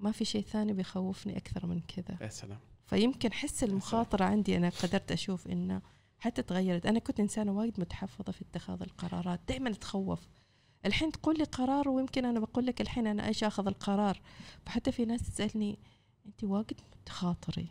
ما 0.00 0.12
في 0.12 0.24
شيء 0.24 0.42
ثاني 0.42 0.72
بيخوفني 0.72 1.36
أكثر 1.36 1.66
من 1.66 1.80
كذا. 1.80 2.18
يا 2.20 2.28
سلام. 2.28 2.58
فيمكن 2.86 3.32
حس 3.32 3.64
المخاطرة 3.64 4.24
عندي 4.24 4.56
أنا 4.56 4.68
قدرت 4.68 5.12
أشوف 5.12 5.48
انه 5.48 5.82
حتى 6.18 6.42
تغيرت. 6.42 6.86
أنا 6.86 6.98
كنت 6.98 7.20
إنسانة 7.20 7.52
وايد 7.52 7.80
متحفظة 7.80 8.32
في 8.32 8.42
اتخاذ 8.42 8.82
القرارات 8.82 9.40
دائما 9.48 9.70
أتخوف. 9.70 10.28
الحين 10.86 11.12
تقول 11.12 11.38
لي 11.38 11.44
قرار 11.44 11.88
ويمكن 11.88 12.24
أنا 12.24 12.40
بقول 12.40 12.66
لك 12.66 12.80
الحين 12.80 13.06
أنا 13.06 13.26
إيش 13.26 13.44
آخذ 13.44 13.66
القرار؟ 13.66 14.20
فحتى 14.66 14.92
في 14.92 15.04
ناس 15.04 15.22
تسألني 15.22 15.78
أنت 16.26 16.44
واجد 16.44 16.80
تخاطري 17.06 17.68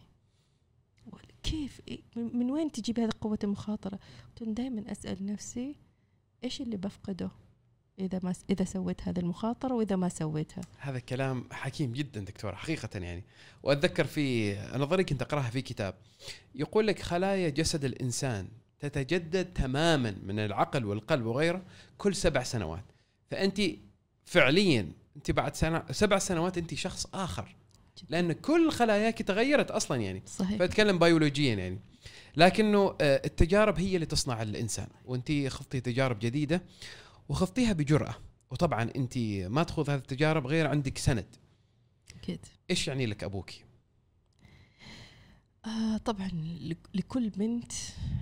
كيف؟ 1.43 1.81
إيه- 1.91 2.17
من 2.17 2.51
وين 2.51 2.71
تجيب 2.71 2.99
هذه 2.99 3.09
قوة 3.21 3.39
المخاطرة؟ 3.43 3.99
قلت 4.39 4.49
دائما 4.49 4.91
أسأل 4.91 5.25
نفسي 5.25 5.75
إيش 6.43 6.61
اللي 6.61 6.77
بفقده 6.77 7.31
إذا 7.99 8.19
ما 8.23 8.33
س- 8.33 8.45
إذا 8.49 8.65
سويت 8.65 9.01
هذه 9.01 9.19
المخاطرة 9.19 9.73
وإذا 9.75 9.95
ما 9.95 10.09
سويتها؟ 10.09 10.61
هذا 10.79 10.99
كلام 10.99 11.47
حكيم 11.51 11.91
جدا 11.93 12.19
دكتور 12.21 12.55
حقيقة 12.55 12.99
يعني. 12.99 13.23
وأتذكر 13.63 14.05
في 14.05 14.55
نظري 14.77 15.03
كنت 15.03 15.21
أقرأها 15.21 15.49
في 15.49 15.61
كتاب. 15.61 15.95
يقول 16.55 16.87
لك 16.87 16.99
خلايا 16.99 17.49
جسد 17.49 17.85
الإنسان 17.85 18.47
تتجدد 18.79 19.53
تماما 19.53 20.15
من 20.23 20.39
العقل 20.39 20.85
والقلب 20.85 21.25
وغيره 21.25 21.61
كل 21.97 22.15
سبع 22.15 22.43
سنوات. 22.43 22.83
فأنت 23.31 23.61
فعليا 24.25 24.91
أنت 25.15 25.31
بعد 25.31 25.55
سنة 25.55 25.83
سبع 25.91 26.17
سنوات 26.17 26.57
أنت 26.57 26.73
شخص 26.73 27.07
آخر. 27.13 27.55
لأن 28.09 28.31
كل 28.33 28.71
خلاياك 28.71 29.21
تغيرت 29.21 29.71
أصلا 29.71 30.01
يعني. 30.01 30.23
صحيح. 30.25 30.59
فأتكلم 30.59 30.99
بيولوجيا 30.99 31.55
يعني. 31.55 31.79
لكنه 32.37 32.95
آه، 33.01 33.21
التجارب 33.25 33.79
هي 33.79 33.95
اللي 33.95 34.05
تصنع 34.05 34.41
الإنسان. 34.41 34.87
وأنت 35.05 35.31
خضتي 35.47 35.81
تجارب 35.81 36.19
جديدة 36.19 36.63
وخضتيها 37.29 37.73
بجرأة. 37.73 38.15
وطبعا 38.51 38.89
أنت 38.95 39.17
ما 39.47 39.63
تخوض 39.63 39.89
هذه 39.89 39.99
التجارب 39.99 40.47
غير 40.47 40.67
عندك 40.67 40.97
سند. 40.97 41.35
أكيد. 42.15 42.39
إيش 42.69 42.87
يعني 42.87 43.05
لك 43.05 43.23
أبوك؟ 43.23 43.49
آه 45.65 45.97
طبعا 45.97 46.29
لك- 46.61 46.89
لكل 46.93 47.29
بنت 47.29 47.71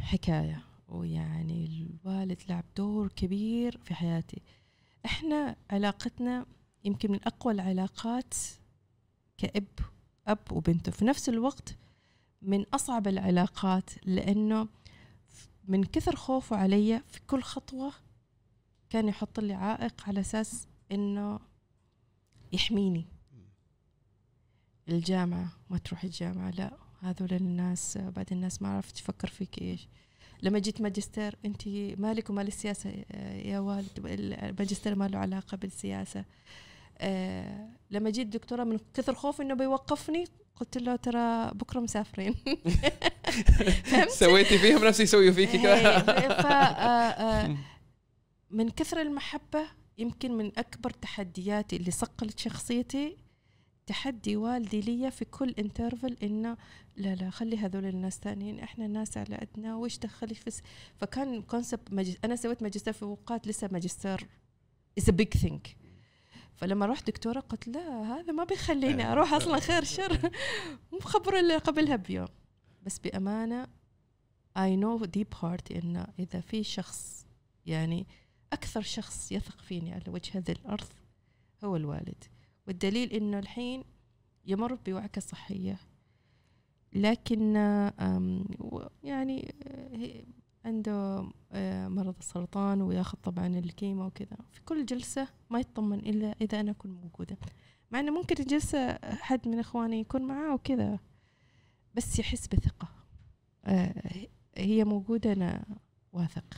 حكاية. 0.02 0.64
ويعني 0.90 1.88
الوالد 2.06 2.42
لعب 2.50 2.66
دور 2.78 3.08
كبير 3.08 3.80
في 3.84 3.94
حياتي. 3.94 4.42
إحنا 5.06 5.56
علاقتنا 5.70 6.46
يمكن 6.84 7.12
من 7.12 7.20
أقوى 7.24 7.54
العلاقات 7.54 8.34
كأب 9.38 9.68
أب 10.28 10.52
وبنته 10.52 10.92
في 10.92 11.06
نفس 11.06 11.30
الوقت 11.30 11.76
من 12.42 12.66
أصعب 12.74 13.08
العلاقات 13.08 13.90
لأنه 14.06 14.68
من 15.68 15.84
كثر 15.84 16.16
خوفه 16.16 16.56
علي 16.56 17.02
في 17.08 17.20
كل 17.28 17.42
خطوة 17.44 17.94
كان 18.90 19.08
يحط 19.08 19.40
لي 19.40 19.54
عائق 19.54 20.04
على 20.08 20.20
أساس 20.20 20.68
إنه 20.92 21.40
يحميني. 22.54 23.06
الجامعة 24.90 25.52
ما 25.70 25.78
تروحي 25.78 26.08
الجامعة 26.08 26.50
لا. 26.50 26.78
هذول 27.02 27.34
الناس 27.34 27.98
بعد 27.98 28.32
الناس 28.32 28.62
ما 28.62 28.70
عرفت 28.76 28.96
تفكر 28.96 29.28
فيك 29.28 29.62
إيش. 29.62 29.88
لما 30.42 30.60
جيت 30.60 30.82
ماجستير 30.82 31.36
أنت 31.46 31.68
مالك 32.00 32.30
ومال 32.30 32.48
السياسة 32.48 32.90
يا 33.46 33.60
والد؟ 33.60 34.00
الماجستير 34.06 34.96
ما 34.96 35.08
له 35.08 35.18
علاقة 35.18 35.58
بالسياسة. 35.58 36.26
آه، 37.02 37.70
لما 37.92 38.10
جيت 38.10 38.28
دكتوراه 38.28 38.64
من 38.64 38.80
كثر 38.94 39.14
خوفي 39.14 39.44
إنه 39.44 39.54
بيوقفني 39.54 40.26
قلت 40.56 40.78
له 40.78 40.96
ترى 40.96 41.52
بكرة 41.54 41.80
مسافرين؟ 41.80 42.36
سويتي 44.20 44.58
فيهم 44.58 44.86
نفس 44.86 45.00
يسويوا 45.00 45.34
فيك 45.34 45.56
إيه، 45.56 45.62
كذا 45.62 46.00
ف 46.42 46.46
آه، 46.46 46.52
آه، 46.52 47.58
من 48.58 48.70
كثر 48.70 49.02
المحبة 49.02 49.64
يمكن 49.98 50.32
من 50.38 50.52
أكبر 50.58 50.90
تحدياتي 50.90 51.76
اللي 51.76 51.92
صقلت 51.92 52.40
شخصيتي 52.40 53.18
تحدي 53.88 54.36
والدي 54.36 54.82
لي 54.82 55.12
في 55.12 55.26
كل 55.26 55.56
interval 55.60 56.18
إنه 56.24 56.58
لا 56.98 57.16
لا 57.16 57.30
خلي 57.30 57.58
هذول 57.58 57.86
الناس 57.86 58.20
تانيين 58.20 58.60
إحنا 58.60 58.86
الناس 58.86 59.18
على 59.18 59.36
قدنا 59.36 59.76
وإيش 59.76 59.98
دخلي 59.98 60.36
في 60.36 60.52
س... 60.52 60.62
فكان 60.96 61.42
كونسبت 61.42 61.94
مجز... 61.94 62.18
أنا 62.26 62.36
سويت 62.36 62.64
ماجستير 62.64 62.94
في 62.94 63.04
أوقات 63.04 63.48
لسه 63.48 63.70
ماجستير. 63.72 64.28
Is 65.00 65.04
a 65.04 65.14
big 65.14 65.40
thing. 65.42 65.81
فلما 66.62 66.86
رحت 66.86 67.08
دكتورة 67.08 67.40
قلت 67.40 67.68
لا 67.68 68.02
هذا 68.02 68.34
ما 68.34 68.44
بيخليني 68.44 69.12
أروح 69.12 69.34
أصلا 69.34 69.60
خير 69.60 69.84
شر. 69.84 70.32
مو 70.92 71.00
خبر 71.00 71.40
اللي 71.40 71.58
قبلها 71.58 71.96
بيوم. 71.96 72.28
بس 72.84 73.00
بأمانة 73.00 73.68
I 74.58 74.78
know 74.82 75.06
deep 75.06 75.38
heart 75.42 75.76
إنه 75.76 76.08
إذا 76.20 76.42
في 76.42 76.64
شخص 76.64 77.26
يعني 77.66 78.08
أكثر 78.54 78.82
شخص 78.82 79.32
يثق 79.32 79.62
فيني 79.62 79.94
على 79.94 80.04
وجه 80.08 80.38
هذه 80.38 80.52
الأرض 80.52 80.88
هو 81.64 81.76
الوالد. 81.76 82.24
والدليل 82.68 83.12
إنه 83.12 83.40
الحين 83.40 83.84
يمر 84.46 84.74
بوعكة 84.74 85.22
صحية. 85.22 85.80
لكن 86.94 87.56
يعني 89.04 89.56
آه، 89.68 90.24
عنده 90.66 91.30
آه، 91.52 91.88
مرض 91.88 92.16
السرطان 92.20 92.82
وياخذ 92.82 93.18
طبعا 93.24 93.48
الكيمو 93.48 94.06
وكذا. 94.06 94.38
في 94.52 94.62
كل 94.62 94.86
جلسة 94.86 95.28
ما 95.50 95.60
يطمن 95.60 96.00
إلا 96.00 96.36
إذا 96.42 96.60
أنا 96.60 96.72
أكون 96.72 96.92
موجودة. 96.92 97.38
مع 97.92 98.00
إنه 98.00 98.12
ممكن 98.12 98.36
الجلسة 98.40 99.00
حد 99.04 99.48
من 99.48 99.60
إخواني 99.60 100.00
يكون 100.00 100.22
معاه 100.22 100.54
وكذا 100.54 101.00
بس 101.96 102.20
يحس 102.20 102.48
بثقة. 102.48 102.88
آه، 103.66 103.94
هي 104.58 104.84
موجودة 104.84 105.34
أنا 105.34 105.66
واثق. 106.14 106.58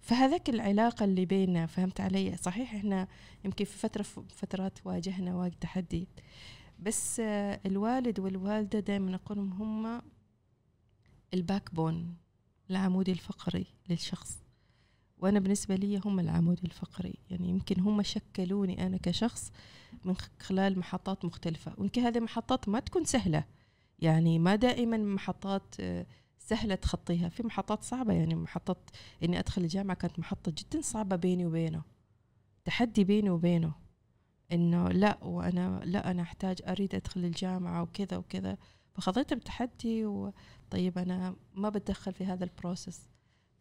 فهذاك 0.00 0.50
العلاقة 0.50 1.04
اللي 1.04 1.26
بيننا 1.26 1.66
فهمت 1.66 2.00
علي؟ 2.00 2.36
صحيح 2.36 2.74
إحنا 2.74 3.08
يمكن 3.44 3.64
في 3.64 3.78
فترة 3.78 4.02
فترات 4.28 4.78
واجهنا 4.86 5.34
واجد 5.36 5.56
تحدي. 5.60 6.08
بس 6.78 7.20
آه، 7.20 7.60
الوالد 7.66 8.20
والوالدة 8.20 8.80
دائما 8.80 9.14
أقولهم 9.14 9.52
هم 9.52 10.02
ال 11.34 11.74
backbone 11.74 12.16
العمود 12.70 13.08
الفقري 13.08 13.66
للشخص. 13.88 14.38
وأنا 15.18 15.40
بالنسبة 15.40 15.74
لي 15.74 16.00
هم 16.04 16.20
العمود 16.20 16.60
الفقري. 16.64 17.14
يعني 17.30 17.48
يمكن 17.48 17.80
هم 17.80 18.02
شكلوني 18.02 18.86
أنا 18.86 18.98
كشخص 19.02 19.52
من 20.04 20.14
خلال 20.40 20.78
محطات 20.78 21.24
مختلفة. 21.24 21.74
ويمكن 21.78 22.02
هذه 22.02 22.20
محطات 22.20 22.68
ما 22.68 22.80
تكون 22.80 23.04
سهلة. 23.04 23.44
يعني 23.98 24.38
ما 24.38 24.54
دائما 24.56 24.96
محطات 24.96 25.74
آه، 25.80 26.06
سهلة 26.38 26.74
تخطيها. 26.74 27.28
في 27.28 27.42
محطات 27.42 27.82
صعبة. 27.82 28.12
يعني 28.12 28.34
محطة 28.34 28.76
إني 29.24 29.38
أدخل 29.38 29.62
الجامعة 29.62 29.96
كانت 29.96 30.18
محطة 30.18 30.52
جدا 30.58 30.80
صعبة 30.80 31.16
بيني 31.16 31.46
وبينه. 31.46 31.82
تحدي 32.64 33.04
بيني 33.04 33.30
وبينه. 33.30 33.72
إنه 34.52 34.88
لا 34.88 35.24
وأنا 35.24 35.80
لا 35.84 36.10
أنا 36.10 36.22
أحتاج 36.22 36.58
أريد 36.66 36.94
أدخل 36.94 37.24
الجامعة 37.24 37.82
وكذا 37.82 38.16
وكذا. 38.16 38.56
فخذيته 38.94 39.36
بتحدي 39.36 40.06
وطيب 40.06 40.98
أنا 40.98 41.36
ما 41.54 41.68
بتدخل 41.68 42.12
في 42.12 42.24
هذا 42.24 42.44
البروسيس. 42.44 43.08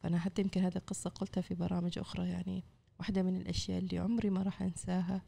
فأنا 0.03 0.19
حتى 0.19 0.41
يمكن 0.41 0.61
هذه 0.61 0.75
القصة 0.75 1.09
قلتها 1.09 1.41
في 1.41 1.55
برامج 1.55 1.99
أخرى 1.99 2.29
يعني. 2.29 2.63
واحدة 2.99 3.23
من 3.23 3.35
الأشياء 3.35 3.79
اللي 3.79 3.99
عمري 3.99 4.29
ما 4.29 4.43
راح 4.43 4.61
أنساها 4.61 5.21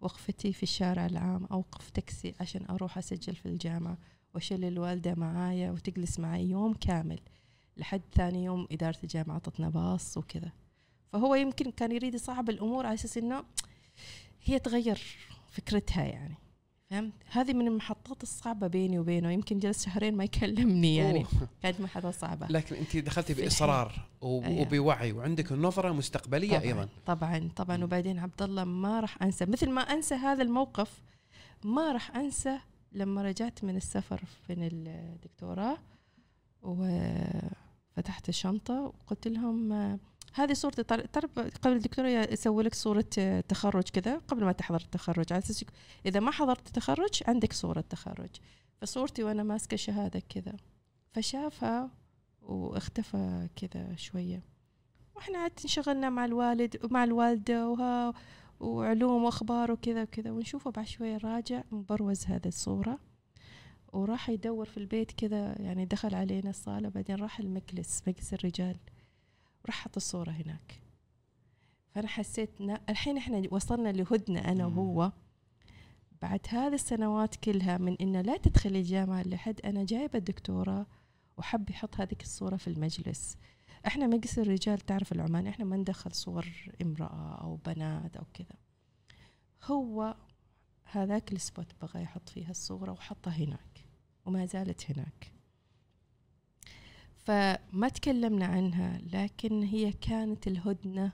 وقفتي 0.00 0.52
في 0.52 0.62
الشارع 0.62 1.06
العام 1.06 1.44
أوقف 1.44 1.90
تاكسي 1.90 2.34
عشان 2.40 2.64
أروح 2.70 2.98
أسجل 2.98 3.34
في 3.34 3.46
الجامعة 3.46 3.98
وأشيل 4.34 4.64
الوالدة 4.64 5.14
معايا 5.14 5.70
وتجلس 5.70 6.18
معي 6.18 6.50
يوم 6.50 6.74
كامل 6.74 7.20
لحد 7.76 8.02
ثاني 8.14 8.44
يوم 8.44 8.66
إدارة 8.72 8.98
الجامعة 9.02 9.34
عطتنا 9.34 9.68
باص 9.68 10.16
وكذا. 10.16 10.52
فهو 11.12 11.34
يمكن 11.34 11.70
كان 11.70 11.92
يريد 11.92 12.14
يصعب 12.14 12.50
الأمور 12.50 12.86
على 12.86 12.94
أساس 12.94 13.18
إنه 13.18 13.44
هي 14.42 14.58
تغير 14.58 15.00
فكرتها 15.50 16.04
يعني. 16.04 16.34
فهمت؟ 16.90 17.12
هذه 17.30 17.52
من 17.52 17.66
المحطات 18.08 18.22
الصعبة 18.22 18.66
بيني 18.66 18.98
وبينه 18.98 19.30
يمكن 19.30 19.58
جلس 19.58 19.84
شهرين 19.84 20.16
ما 20.16 20.24
يكلمني 20.24 20.96
يعني. 20.96 21.26
كانت 21.62 21.80
محطة 21.80 22.10
صعبة 22.10 22.46
لكن 22.46 22.76
انت 22.76 22.96
دخلتي 22.96 23.34
بإصرار 23.34 24.08
أيوة. 24.22 24.60
وبوعي 24.60 25.12
وعندك 25.12 25.52
نظره 25.52 25.92
مستقبلية 25.92 26.48
طبعا 26.58 26.62
أيضا 26.62 26.88
طبعا 27.06 27.50
طبعا. 27.56 27.84
وبعدين 27.84 28.18
عبد 28.18 28.42
الله 28.42 28.64
ما 28.64 29.00
راح 29.00 29.22
أنسى 29.22 29.46
مثل 29.46 29.70
ما 29.70 29.80
أنسى 29.80 30.14
هذا 30.14 30.42
الموقف 30.42 31.02
ما 31.64 31.92
راح 31.92 32.16
أنسى 32.16 32.58
لما 32.92 33.22
رجعت 33.22 33.64
من 33.64 33.76
السفر 33.76 34.20
من 34.48 34.68
الدكتوراه 34.72 35.78
وفتحت 36.62 38.28
الشنطة 38.28 38.80
وقلت 38.80 39.28
لهم 39.28 39.98
هذه 40.34 40.52
صورتي. 40.52 40.82
ترى 40.82 41.26
قبل 41.62 41.76
الدكتوراه 41.76 42.08
يسوي 42.08 42.62
لك 42.62 42.74
صورة 42.74 43.04
آه، 43.18 43.40
تخرج 43.40 43.82
كذا؟ 43.82 44.18
قبل 44.18 44.44
ما 44.44 44.52
تحضر 44.52 44.80
التخرج. 44.80 45.32
على 45.32 45.42
أساس 45.42 45.64
إذا 46.06 46.20
ما 46.20 46.30
حضرت 46.30 46.66
التخرج 46.66 47.22
عندك 47.26 47.52
صورة 47.52 47.80
تخرج. 47.80 48.30
فصورتي 48.80 49.22
وأنا 49.22 49.42
ماسكة 49.42 49.76
شهادة 49.76 50.22
كذا. 50.28 50.56
فشافها 51.12 51.90
واختفى 52.42 53.48
كذا 53.56 53.96
شوية. 53.96 54.42
وإحنا 55.16 55.38
عاد 55.38 55.52
انشغلنا 55.64 56.10
مع 56.10 56.24
الوالد 56.24 56.84
ومع 56.84 57.04
الوالدة 57.04 57.68
وها 57.68 58.14
وعلوم 58.60 59.24
وأخبار 59.24 59.72
وكذا 59.72 60.02
وكذا. 60.02 60.30
ونشوفه 60.30 60.70
بعد 60.70 60.86
شوية 60.86 61.16
راجع 61.16 61.62
مبروز 61.70 62.26
هذه 62.26 62.48
الصورة. 62.48 62.98
وراح 63.92 64.30
يدور 64.30 64.66
في 64.66 64.76
البيت 64.76 65.12
كذا. 65.12 65.62
يعني 65.62 65.84
دخل 65.84 66.14
علينا 66.14 66.50
الصالة. 66.50 66.88
بعدين 66.88 67.16
راح 67.16 67.40
المجلس 67.40 68.02
مجلس 68.06 68.34
الرجال. 68.34 68.76
راح 69.66 69.84
حط 69.84 69.96
الصورة 69.96 70.30
هناك. 70.30 70.80
فأنا 71.90 72.08
حسيت 72.08 72.60
نا- 72.60 72.80
الحين 72.88 73.16
إحنا 73.16 73.42
وصلنا 73.50 73.92
لهدنة 73.92 74.40
أنا. 74.40 74.66
وهو. 74.66 75.12
بعد 76.22 76.40
هذه 76.48 76.74
السنوات 76.74 77.36
كلها 77.36 77.78
من 77.78 77.96
إنه 78.00 78.20
لا 78.20 78.36
تدخلي 78.36 78.78
الجامعة 78.78 79.22
لحد 79.22 79.60
أنا 79.60 79.84
جايبة 79.84 80.18
الدكتوراه 80.18 80.86
وحب 81.36 81.70
يحط 81.70 82.00
هذيك 82.00 82.22
الصورة 82.22 82.56
في 82.56 82.68
المجلس. 82.68 83.36
إحنا 83.86 84.06
مجلس 84.06 84.38
الرجال 84.38 84.78
تعرف 84.78 85.12
العمان 85.12 85.46
إحنا 85.46 85.64
ما 85.64 85.76
ندخل 85.76 86.12
صور 86.14 86.46
امرأة 86.82 87.34
أو 87.40 87.56
بنات 87.56 88.16
أو 88.16 88.24
كذا. 88.34 88.56
هو 89.64 90.16
هذاك 90.84 91.32
السبوت 91.32 91.66
بغى 91.82 92.02
يحط 92.02 92.28
فيها 92.28 92.50
الصورة 92.50 92.92
وحطها 92.92 93.32
هناك 93.32 93.84
وما 94.26 94.46
زالت 94.46 94.90
هناك. 94.90 95.32
فما 97.28 97.88
تكلمنا 97.88 98.46
عنها 98.46 99.00
لكن 99.12 99.62
هي 99.62 99.92
كانت 99.92 100.46
الهدنة 100.46 101.12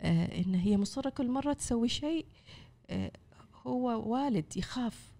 آه 0.00 0.40
إن 0.40 0.54
هي 0.54 0.76
مصرة 0.76 1.10
كل 1.10 1.30
مرة 1.30 1.52
تسوي 1.52 1.88
شيء 1.88 2.26
آه 2.90 3.10
هو 3.66 4.12
والد 4.12 4.56
يخاف 4.56 5.12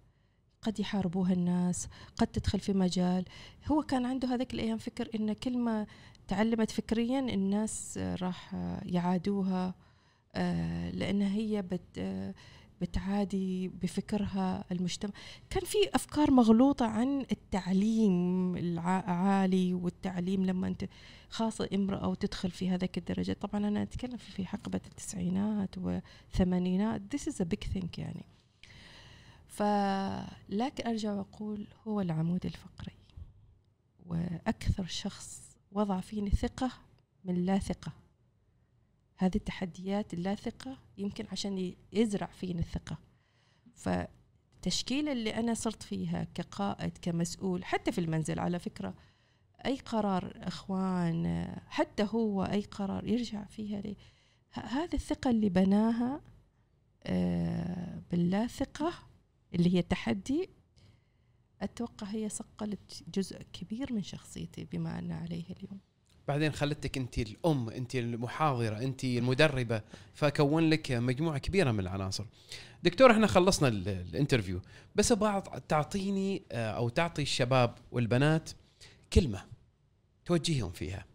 قد 0.61 0.79
يحاربوها 0.79 1.33
الناس 1.33 1.87
قد 2.17 2.27
تدخل 2.27 2.59
في 2.59 2.73
مجال. 2.73 3.25
هو 3.71 3.81
كان 3.81 4.05
عنده 4.05 4.27
هذيك 4.35 4.53
الأيام 4.53 4.77
فكر 4.77 5.09
إن 5.15 5.33
كل 5.33 5.57
ما 5.57 5.87
تعلمت 6.27 6.71
فكريا 6.71 7.19
الناس 7.19 7.97
راح 7.97 8.55
يعادوها 8.85 9.75
آه، 10.35 10.89
لأن 10.91 11.21
هي 11.21 11.61
بت 11.61 11.97
آه، 11.97 12.33
بتعادي 12.81 13.67
بفكرها 13.67 14.65
المجتمع. 14.71 15.11
كان 15.49 15.63
في 15.65 15.77
أفكار 15.93 16.31
مغلوطة 16.31 16.85
عن 16.85 17.25
التعليم 17.31 18.57
العالي 18.57 19.73
والتعليم 19.73 20.45
لما 20.45 20.67
أنت 20.67 20.85
خاصة 21.29 21.69
امرأة 21.73 22.07
وتدخل 22.07 22.51
في 22.51 22.69
هذاك 22.69 22.97
الدرجة. 22.97 23.33
طبعا 23.33 23.67
أنا 23.67 23.81
أتكلم 23.81 24.17
في 24.17 24.45
حقبة 24.45 24.81
التسعينات 24.85 25.77
والثمانينات. 25.77 27.01
This 27.15 27.19
is 27.19 27.35
a 27.35 27.45
big 27.45 27.73
thing 27.73 27.97
يعني. 27.97 28.25
فلكن 29.47 30.87
أرجع 30.87 31.13
وأقول 31.13 31.67
هو 31.87 32.01
العمود 32.01 32.45
الفقري. 32.45 32.95
وأكثر 34.05 34.85
شخص 34.85 35.41
وضع 35.71 35.99
فيني 35.99 36.29
ثقة 36.29 36.71
من 37.25 37.45
لا 37.45 37.59
ثقة. 37.59 37.91
هذه 39.23 39.35
التحديات 39.35 40.13
اللا 40.13 40.35
ثقة 40.35 40.77
يمكن 40.97 41.25
عشان 41.31 41.73
يزرع 41.93 42.27
فيني 42.27 42.59
الثقة. 42.59 42.97
فالتشكيلة 43.75 45.11
اللي 45.11 45.35
أنا 45.35 45.53
صرت 45.53 45.83
فيها 45.83 46.23
كقائد 46.23 46.97
كمسؤول 47.01 47.65
حتى 47.65 47.91
في 47.91 48.01
المنزل 48.01 48.39
على 48.39 48.59
فكرة 48.59 48.93
أي 49.65 49.77
قرار 49.77 50.33
أخوان 50.35 51.45
حتى 51.67 52.07
هو 52.11 52.43
أي 52.43 52.61
قرار 52.61 53.07
يرجع 53.07 53.45
فيها 53.45 53.81
لي 53.81 53.95
هذه 54.53 54.93
الثقة 54.93 55.29
اللي 55.29 55.49
بناها 55.49 56.21
آه، 57.03 58.01
باللا 58.11 58.47
ثقة 58.47 58.93
اللي 59.55 59.75
هي 59.75 59.79
التحدي 59.79 60.49
أتوقع 61.61 62.07
هي 62.07 62.29
صقلت 62.29 63.03
جزء 63.15 63.41
كبير 63.53 63.93
من 63.93 64.03
شخصيتي 64.03 64.65
بما 64.65 64.99
أنا 64.99 65.15
عليه 65.15 65.43
اليوم. 65.49 65.79
بعدين 66.31 66.51
خلتك 66.51 66.97
انت 66.97 67.17
الأم 67.19 67.69
انت 67.69 67.95
المحاضرة 67.95 68.77
انت 68.77 69.03
المدربة 69.03 69.81
فكون 70.13 70.69
لك 70.69 70.91
مجموعة 70.91 71.37
كبيرة 71.37 71.71
من 71.71 71.79
العناصر. 71.79 72.25
دكتور 72.83 73.11
إحنا 73.11 73.27
خلصنا 73.27 73.67
ال- 73.67 73.87
الانترفيو. 73.87 74.61
بس 74.95 75.11
أبغى 75.11 75.43
تعطيني 75.67 76.41
آه، 76.51 76.71
أو 76.71 76.89
تعطي 76.89 77.21
الشباب 77.21 77.75
والبنات 77.91 78.49
كلمة 79.13 79.45
توجههم 80.25 80.71
فيها. 80.71 81.05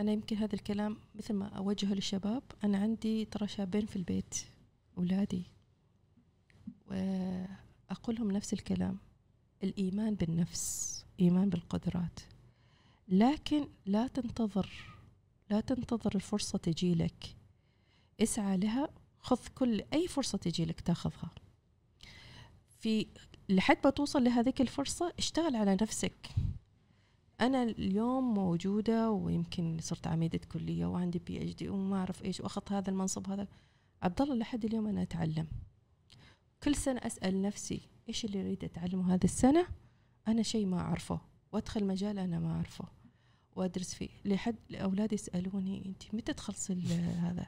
أنا 0.00 0.12
يمكن 0.12 0.36
هذا 0.36 0.54
الكلام 0.54 0.96
مثل 1.14 1.34
ما 1.34 1.48
أوجهه 1.48 1.94
للشباب. 1.94 2.42
أنا 2.64 2.78
عندي 2.78 3.24
ترى 3.24 3.48
شابين 3.48 3.86
في 3.86 3.96
البيت 3.96 4.34
أولادي 4.98 5.42
وأقول 6.86 8.16
لهم 8.16 8.30
نفس 8.30 8.52
الكلام. 8.52 8.98
الإيمان 9.64 10.14
بالنفس. 10.14 10.97
إيمان 11.20 11.48
بالقدرات. 11.48 12.20
لكن 13.08 13.68
لا 13.86 14.06
تنتظر 14.06 14.70
لا 15.50 15.60
تنتظر 15.60 16.14
الفرصة 16.14 16.58
تجي 16.58 16.94
لك. 16.94 17.36
اسعى 18.22 18.56
لها 18.56 18.88
خذ 19.20 19.38
كل 19.54 19.82
أي 19.92 20.08
فرصة 20.08 20.38
تجي 20.38 20.64
لك 20.64 20.80
تاخذها. 20.80 21.30
في 22.80 23.06
لحد 23.48 23.78
ما 23.84 23.90
توصل 23.90 24.24
لهذيك 24.24 24.60
الفرصة 24.60 25.12
اشتغل 25.18 25.56
على 25.56 25.76
نفسك. 25.82 26.28
أنا 27.40 27.62
اليوم 27.62 28.34
موجودة 28.34 29.10
ويمكن 29.10 29.78
صرت 29.80 30.06
عميدة 30.06 30.40
كلية 30.52 30.86
وعندي 30.86 31.18
بي 31.18 31.42
اتش 31.42 31.54
دي 31.54 31.68
وما 31.68 31.96
أعرف 31.96 32.24
إيش 32.24 32.40
واخذت 32.40 32.72
هذا 32.72 32.90
المنصب 32.90 33.30
هذا. 33.30 33.48
عبد 34.02 34.22
الله 34.22 34.34
لحد 34.34 34.64
اليوم 34.64 34.86
أنا 34.86 35.02
أتعلم. 35.02 35.46
كل 36.62 36.74
سنة 36.74 37.00
أسأل 37.02 37.42
نفسي 37.42 37.80
إيش 38.08 38.24
اللي 38.24 38.40
أريد 38.40 38.64
أتعلمه 38.64 39.14
هذه 39.14 39.24
السنة؟ 39.24 39.66
أنا 40.28 40.42
شيء 40.42 40.66
ما 40.66 40.80
أعرفه 40.80 41.20
وأدخل 41.52 41.84
مجال 41.84 42.18
أنا 42.18 42.38
ما 42.38 42.52
أعرفه 42.52 42.84
وأدرس 43.56 43.94
فيه. 43.94 44.08
لحد 44.24 44.56
الاولاد 44.70 45.12
يسألوني 45.12 45.86
أنت 45.86 46.14
متى 46.14 46.32
تخلصي 46.32 46.74
هذا. 47.26 47.46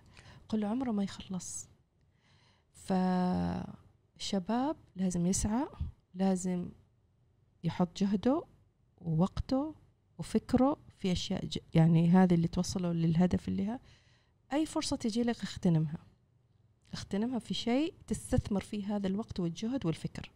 قل 0.48 0.60
له 0.60 0.68
عمره 0.68 0.90
ما 0.90 1.04
يخلص. 1.04 1.68
فالشباب 2.72 3.76
لازم 4.96 5.26
يسعى 5.26 5.66
لازم 6.14 6.70
يحط 7.64 7.98
جهده 7.98 8.44
ووقته 9.00 9.74
وفكره 10.18 10.76
في 10.98 11.12
أشياء. 11.12 11.48
يعني 11.74 12.08
هذه 12.08 12.34
اللي 12.34 12.48
توصله 12.48 12.92
للهدف 12.92 13.48
اللي 13.48 13.66
ها 13.66 13.80
أي 14.52 14.66
فرصة 14.66 14.96
تجي 14.96 15.22
لك 15.22 15.40
اغتنمها 15.40 15.98
اغتنمها 16.94 17.38
في 17.38 17.54
شيء 17.54 17.94
تستثمر 18.06 18.60
فيه 18.60 18.96
هذا 18.96 19.06
الوقت 19.06 19.40
والجهد 19.40 19.86
والفكر. 19.86 20.30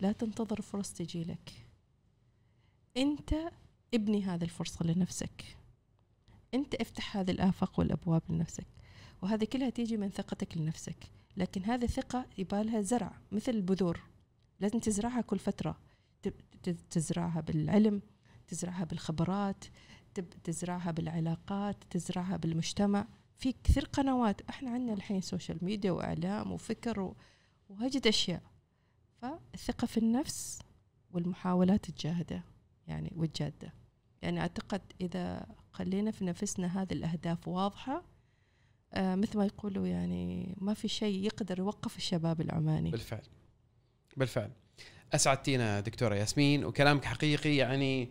لا 0.00 0.12
تنتظر 0.12 0.62
فرص 0.62 0.92
تجي 0.92 1.24
لك. 1.24 1.66
أنت 2.96 3.34
ابني 3.94 4.24
هذه 4.24 4.42
الفرصة 4.44 4.84
لنفسك. 4.84 5.44
أنت 6.54 6.74
افتح 6.74 7.16
هذه 7.16 7.30
الآفاق 7.30 7.80
والأبواب 7.80 8.22
لنفسك. 8.28 8.66
وهذه 9.22 9.44
كلها 9.44 9.70
تيجي 9.70 9.96
من 9.96 10.10
ثقتك 10.10 10.56
لنفسك. 10.56 10.96
لكن 11.36 11.64
هذه 11.64 11.84
الثقه 11.84 12.26
يبالها 12.38 12.80
زرع 12.80 13.18
مثل 13.32 13.52
البذور. 13.52 14.00
لازم 14.60 14.78
تزرعها 14.78 15.20
كل 15.20 15.38
ت- 16.62 16.68
تزرعها 16.90 17.40
بالعلم 17.40 18.02
تزرعها 18.48 18.84
بالخبرات 18.84 19.64
تزرعها 20.44 20.90
بالعلاقات 20.90 21.76
تزرعها 21.90 22.36
بالمجتمع. 22.36 23.06
في 23.36 23.54
كثير 23.64 23.84
قنوات. 23.84 24.40
إحنا 24.40 24.70
عندنا 24.70 24.92
الحين 24.92 25.20
social 25.20 25.58
media 25.62 25.90
وإعلام 25.92 26.52
وفكر 26.52 27.14
وواجد 27.68 28.06
أشياء. 28.06 28.42
فالثقه 29.22 29.86
في 29.86 29.96
النفس 29.96 30.58
والمحاولات 31.12 31.88
الجاهدة 31.88 32.42
يعني 32.86 33.12
والجادة. 33.16 33.74
يعني 34.22 34.40
أعتقد 34.40 34.80
إذا 35.00 35.46
خلينا 35.72 36.10
في 36.10 36.24
نفسنا 36.24 36.82
هذه 36.82 36.92
الأهداف 36.92 37.48
واضحة 37.48 38.02
آه 38.92 39.14
مثل 39.14 39.38
ما 39.38 39.46
يقولوا 39.46 39.86
يعني 39.86 40.54
ما 40.58 40.74
في 40.74 40.88
شيء 40.88 41.24
يقدر 41.24 41.58
يوقف 41.58 41.96
الشباب 41.96 42.40
العماني. 42.40 42.90
بالفعل. 42.90 43.22
بالفعل. 44.16 44.50
اسعدتينا 45.12 45.80
دكتورة 45.80 46.14
ياسمين 46.14 46.64
وكلامك 46.64 47.04
حقيقي 47.04 47.56
يعني 47.56 48.08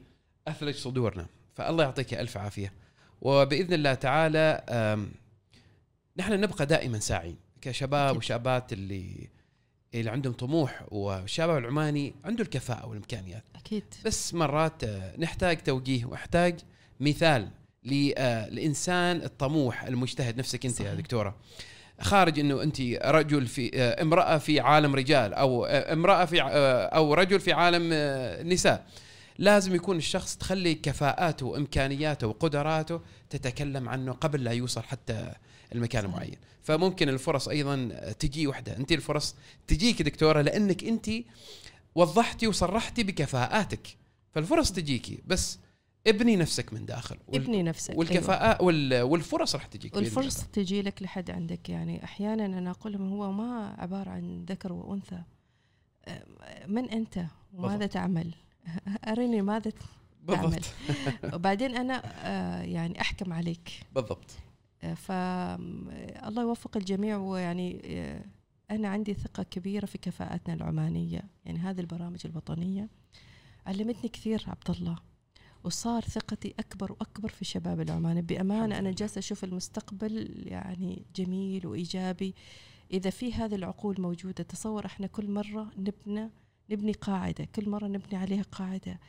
أثلج 0.47 0.75
صدورنا. 0.75 1.25
فالله 1.53 1.83
يعطيك 1.83 2.13
ألف 2.13 2.37
عافية. 2.37 2.73
وبإذن 3.21 3.73
الله 3.73 3.93
تعالى 3.93 4.63
نحن 6.17 6.41
نبقى 6.41 6.65
دائما 6.65 6.99
ساعين 6.99 7.37
كشباب. 7.61 8.17
وشابات 8.17 8.73
اللي 8.73 9.29
اللي 9.93 10.09
عندهم 10.11 10.33
طموح 10.33 10.81
والشباب 10.87 11.57
العماني 11.57 12.13
عنده 12.25 12.43
الكفاءة 12.43 12.87
والإمكانيات. 12.87 13.43
أكيد. 13.55 13.83
بس 14.05 14.33
مرات 14.33 14.83
آه، 14.83 15.13
نحتاج 15.17 15.57
توجيه 15.57 16.05
وأحتاج 16.05 16.59
مثال 16.99 17.47
للانسان 17.83 19.21
الطموح 19.21 19.83
المجتهد 19.83 20.37
نفسك 20.37 20.65
أنت 20.65 20.79
يا 20.79 20.85
صحيح. 20.85 20.93
دكتورة. 20.99 21.35
خارج 22.01 22.39
إنه 22.39 22.63
أنت 22.63 22.81
رجل 23.05 23.47
في 23.47 23.71
آه، 23.81 24.01
امرأة 24.01 24.37
في 24.37 24.59
عالم 24.59 24.95
رجال 24.95 25.33
أو 25.33 25.65
آه، 25.65 25.93
امرأة 25.93 26.25
في 26.25 26.41
آه، 26.41 26.85
أو 26.85 27.13
رجل 27.13 27.39
في 27.39 27.53
عالم 27.53 27.89
آه، 27.93 28.43
نساء. 28.43 28.85
لازم 29.39 29.75
يكون 29.75 29.97
الشخص 29.97 30.37
تخلي 30.37 30.75
كفاءاته 30.75 31.45
وإمكانياته 31.45 32.27
وقدراته 32.27 33.01
تتكلم 33.29 33.89
عنه 33.89 34.11
قبل 34.11 34.43
لا 34.43 34.51
يوصل 34.51 34.81
حتى 34.83 35.33
المكان. 35.75 36.05
المعين. 36.05 36.35
فممكن 36.63 37.09
الفرص 37.09 37.47
أيضا 37.47 37.87
تجي 38.19 38.47
وحدة. 38.47 38.77
أنت 38.77 38.91
الفرص 38.91 39.35
تجيك 39.67 40.01
دكتورة 40.01 40.41
لأنك 40.41 40.83
أنت 40.83 41.09
وضحتي 41.95 42.47
وصرحتي 42.47 43.03
بكفاءاتك. 43.03 43.87
فالفرص 44.31 44.71
تجيكي. 44.71 45.19
بس 45.27 45.59
ابني 46.07 46.35
نفسك 46.35 46.73
من 46.73 46.85
داخل. 46.85 47.17
وال- 47.27 47.41
ابني 47.43 47.63
نفسك 47.63 47.89
أيوة. 47.89 47.99
والكفاءة 47.99 48.63
وال- 48.63 49.01
والفرص 49.01 49.55
راح 49.55 49.65
تجيك. 49.65 49.95
والفرصة 49.95 50.45
تجي 50.53 50.81
لك 50.81 51.01
لحد 51.01 51.31
عندك. 51.31 51.69
يعني 51.69 52.03
أحيانا 52.03 52.45
أنا 52.45 52.71
أقول 52.71 52.93
لهم 52.93 53.09
هو 53.09 53.31
ما 53.31 53.75
عبارة 53.77 54.09
عن 54.09 54.45
ذكر 54.49 54.73
وأنثى. 54.73 55.21
أه، 56.07 56.23
من 56.67 56.89
أنت؟ 56.89 57.25
وماذا 57.53 57.75
بالضبط. 57.77 57.93
تعمل؟ 57.93 58.33
أرني 59.11 59.41
ماذا 59.41 59.71
تعمل؟ 60.27 60.49
بالضبط 60.51 61.33
وبعدين 61.33 61.75
أنا 61.75 62.01
آه، 62.05 62.61
يعني 62.61 63.01
أحكم 63.01 63.33
عليك. 63.33 63.69
بالضبط. 63.95 64.31
فالله 64.93 66.41
يوفق 66.41 66.77
الجميع 66.77 67.17
ويعني 67.17 67.81
آه، 67.85 68.25
أنا 68.71 68.87
عندي 68.87 69.13
ثقة 69.13 69.43
كبيرة 69.43 69.85
في 69.85 69.97
كفاءتنا 69.97 70.53
العمانية. 70.53 71.21
يعني 71.45 71.59
هذه 71.59 71.79
البرامج 71.79 72.19
الوطنية. 72.25 72.89
علمتني 73.65 74.09
كثير 74.09 74.43
عبد 74.47 74.69
الله 74.69 74.95
وصار 75.63 76.01
ثقتي 76.01 76.53
أكبر 76.59 76.91
وأكبر 76.91 77.29
في 77.29 77.41
الشباب 77.41 77.81
العماني. 77.81 78.21
بأمانة 78.21 78.79
أنا. 78.79 78.91
جالسة 78.91 79.19
أشوف 79.19 79.43
المستقبل 79.43 80.43
يعني 80.47 81.05
جميل 81.15 81.67
وإيجابي. 81.67 82.35
إذا 82.91 83.09
في 83.09 83.33
هذه 83.33 83.55
العقول 83.55 84.01
موجودة 84.01 84.43
تصور 84.43 84.85
إحنا 84.85 85.07
كل 85.07 85.31
مرة 85.31 85.71
نبنى 85.77 86.29
نبني 86.69 86.91
قاعدة 86.91 87.45
كل 87.55 87.69
مرة 87.69 87.87
نبني 87.87 88.19
عليها 88.19 88.43
قاعدة. 88.51 88.99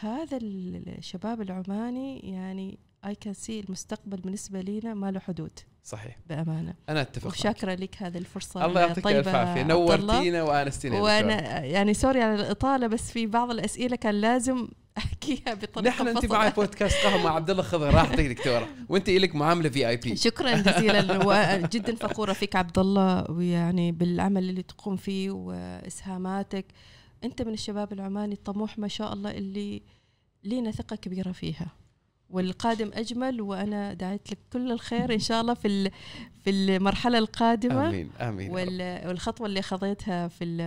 هذا 0.00 0.38
الشباب 0.42 1.40
العماني 1.40 2.18
يعني 2.18 2.78
I 3.06 3.14
can 3.14 3.34
see 3.34 3.60
المستقبل 3.60 4.16
بالنسبة 4.16 4.60
لنا 4.60 4.94
ما 4.94 5.10
له 5.10 5.20
حدود. 5.20 5.58
صحيح. 5.84 6.18
بأمانة. 6.28 6.74
أنا 6.88 7.00
أتفق. 7.00 7.26
وشاكرة 7.26 7.74
لك 7.74 8.02
هذه 8.02 8.18
الفرصة 8.18 8.66
الله 8.66 8.80
يعطيك 8.80 9.06
الف 9.06 9.28
عافية. 9.28 9.62
نورتينا 9.62 10.42
وآنستينا. 10.42 11.00
وأنا 11.00 11.64
يعني 11.64 11.94
sorry 11.94 12.22
على 12.22 12.34
الإطالة 12.34 12.86
بس 12.86 13.10
في 13.10 13.26
بعض 13.26 13.50
الأسئلة 13.50 13.96
كان 13.96 14.14
لازم 14.14 14.68
أحكيها 14.98 15.54
بطريقة 15.54 15.80
نحن 15.80 16.08
أنت. 16.08 16.26
معي 16.26 16.50
بودكاست 16.50 16.96
قهوة 16.96 17.22
مع 17.22 17.34
عبد 17.34 17.50
الله 17.50 17.62
خذي 17.62 17.94
راحتك 17.94 18.26
دكتورة. 18.26 18.68
وأنت 18.88 19.10
لك 19.10 19.34
معاملة 19.34 19.68
VIP 19.68 20.16
شكرا 20.16 20.54
جزيلا. 20.56 21.18
وجدا 21.26 21.94
فخورة 21.94 22.32
فيك 22.32 22.56
عبد 22.56 22.78
الله 22.78 23.30
ويعني 23.30 23.92
بالعمل 23.92 24.50
اللي 24.50 24.62
تقوم 24.62 24.96
فيه 24.96 25.30
وإسهاماتك. 25.30 26.66
أنت 27.24 27.42
من 27.42 27.52
الشباب 27.52 27.92
العماني 27.92 28.34
الطموح 28.34 28.78
ما 28.78 28.88
شاء 28.88 29.12
الله 29.12 29.30
اللي 29.30 29.82
لينا 30.44 30.70
ثقة 30.70 30.96
كبيرة 30.96 31.32
فيها. 31.32 31.66
والقادم 32.30 32.90
أجمل 32.94 33.40
وأنا 33.40 33.94
دعيت 33.94 34.30
لك 34.30 34.38
كل 34.52 34.72
الخير 34.72 35.14
إن 35.14 35.18
شاء 35.18 35.40
الله 35.40 35.54
في 35.54 35.90
في 36.44 36.50
المرحلة 36.50 37.18
القادمة. 37.18 37.88
آمين 37.88 38.10
آمين 38.20 38.50
والخطوة 38.50 39.46
اللي 39.46 39.62
خذيتها 39.62 40.28
في 40.28 40.44
ال- 40.44 40.60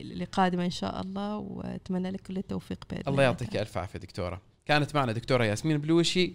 اللي 0.00 0.24
قادمة 0.24 0.64
إن 0.64 0.70
شاء 0.70 1.00
الله 1.00 1.36
وأتمنى 1.36 2.10
لك 2.10 2.20
كل 2.20 2.36
التوفيق 2.36 2.84
بإذن 2.90 3.02
الله. 3.08 3.22
يعطيك 3.22 3.56
ألف 3.56 3.78
عافية 3.78 3.98
دكتورة. 3.98 4.40
كانت 4.66 4.94
معنا 4.94 5.12
دكتورة 5.12 5.44
ياسمين 5.44 5.78
بلوشي 5.78 6.32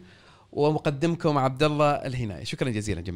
ومقدمكم 0.52 1.38
عبد 1.38 1.64
الله 1.64 1.91
الهناي. 1.91 2.45
شكرا 2.45 2.69
جزيلا 2.69 3.02
جميعا. 3.02 3.14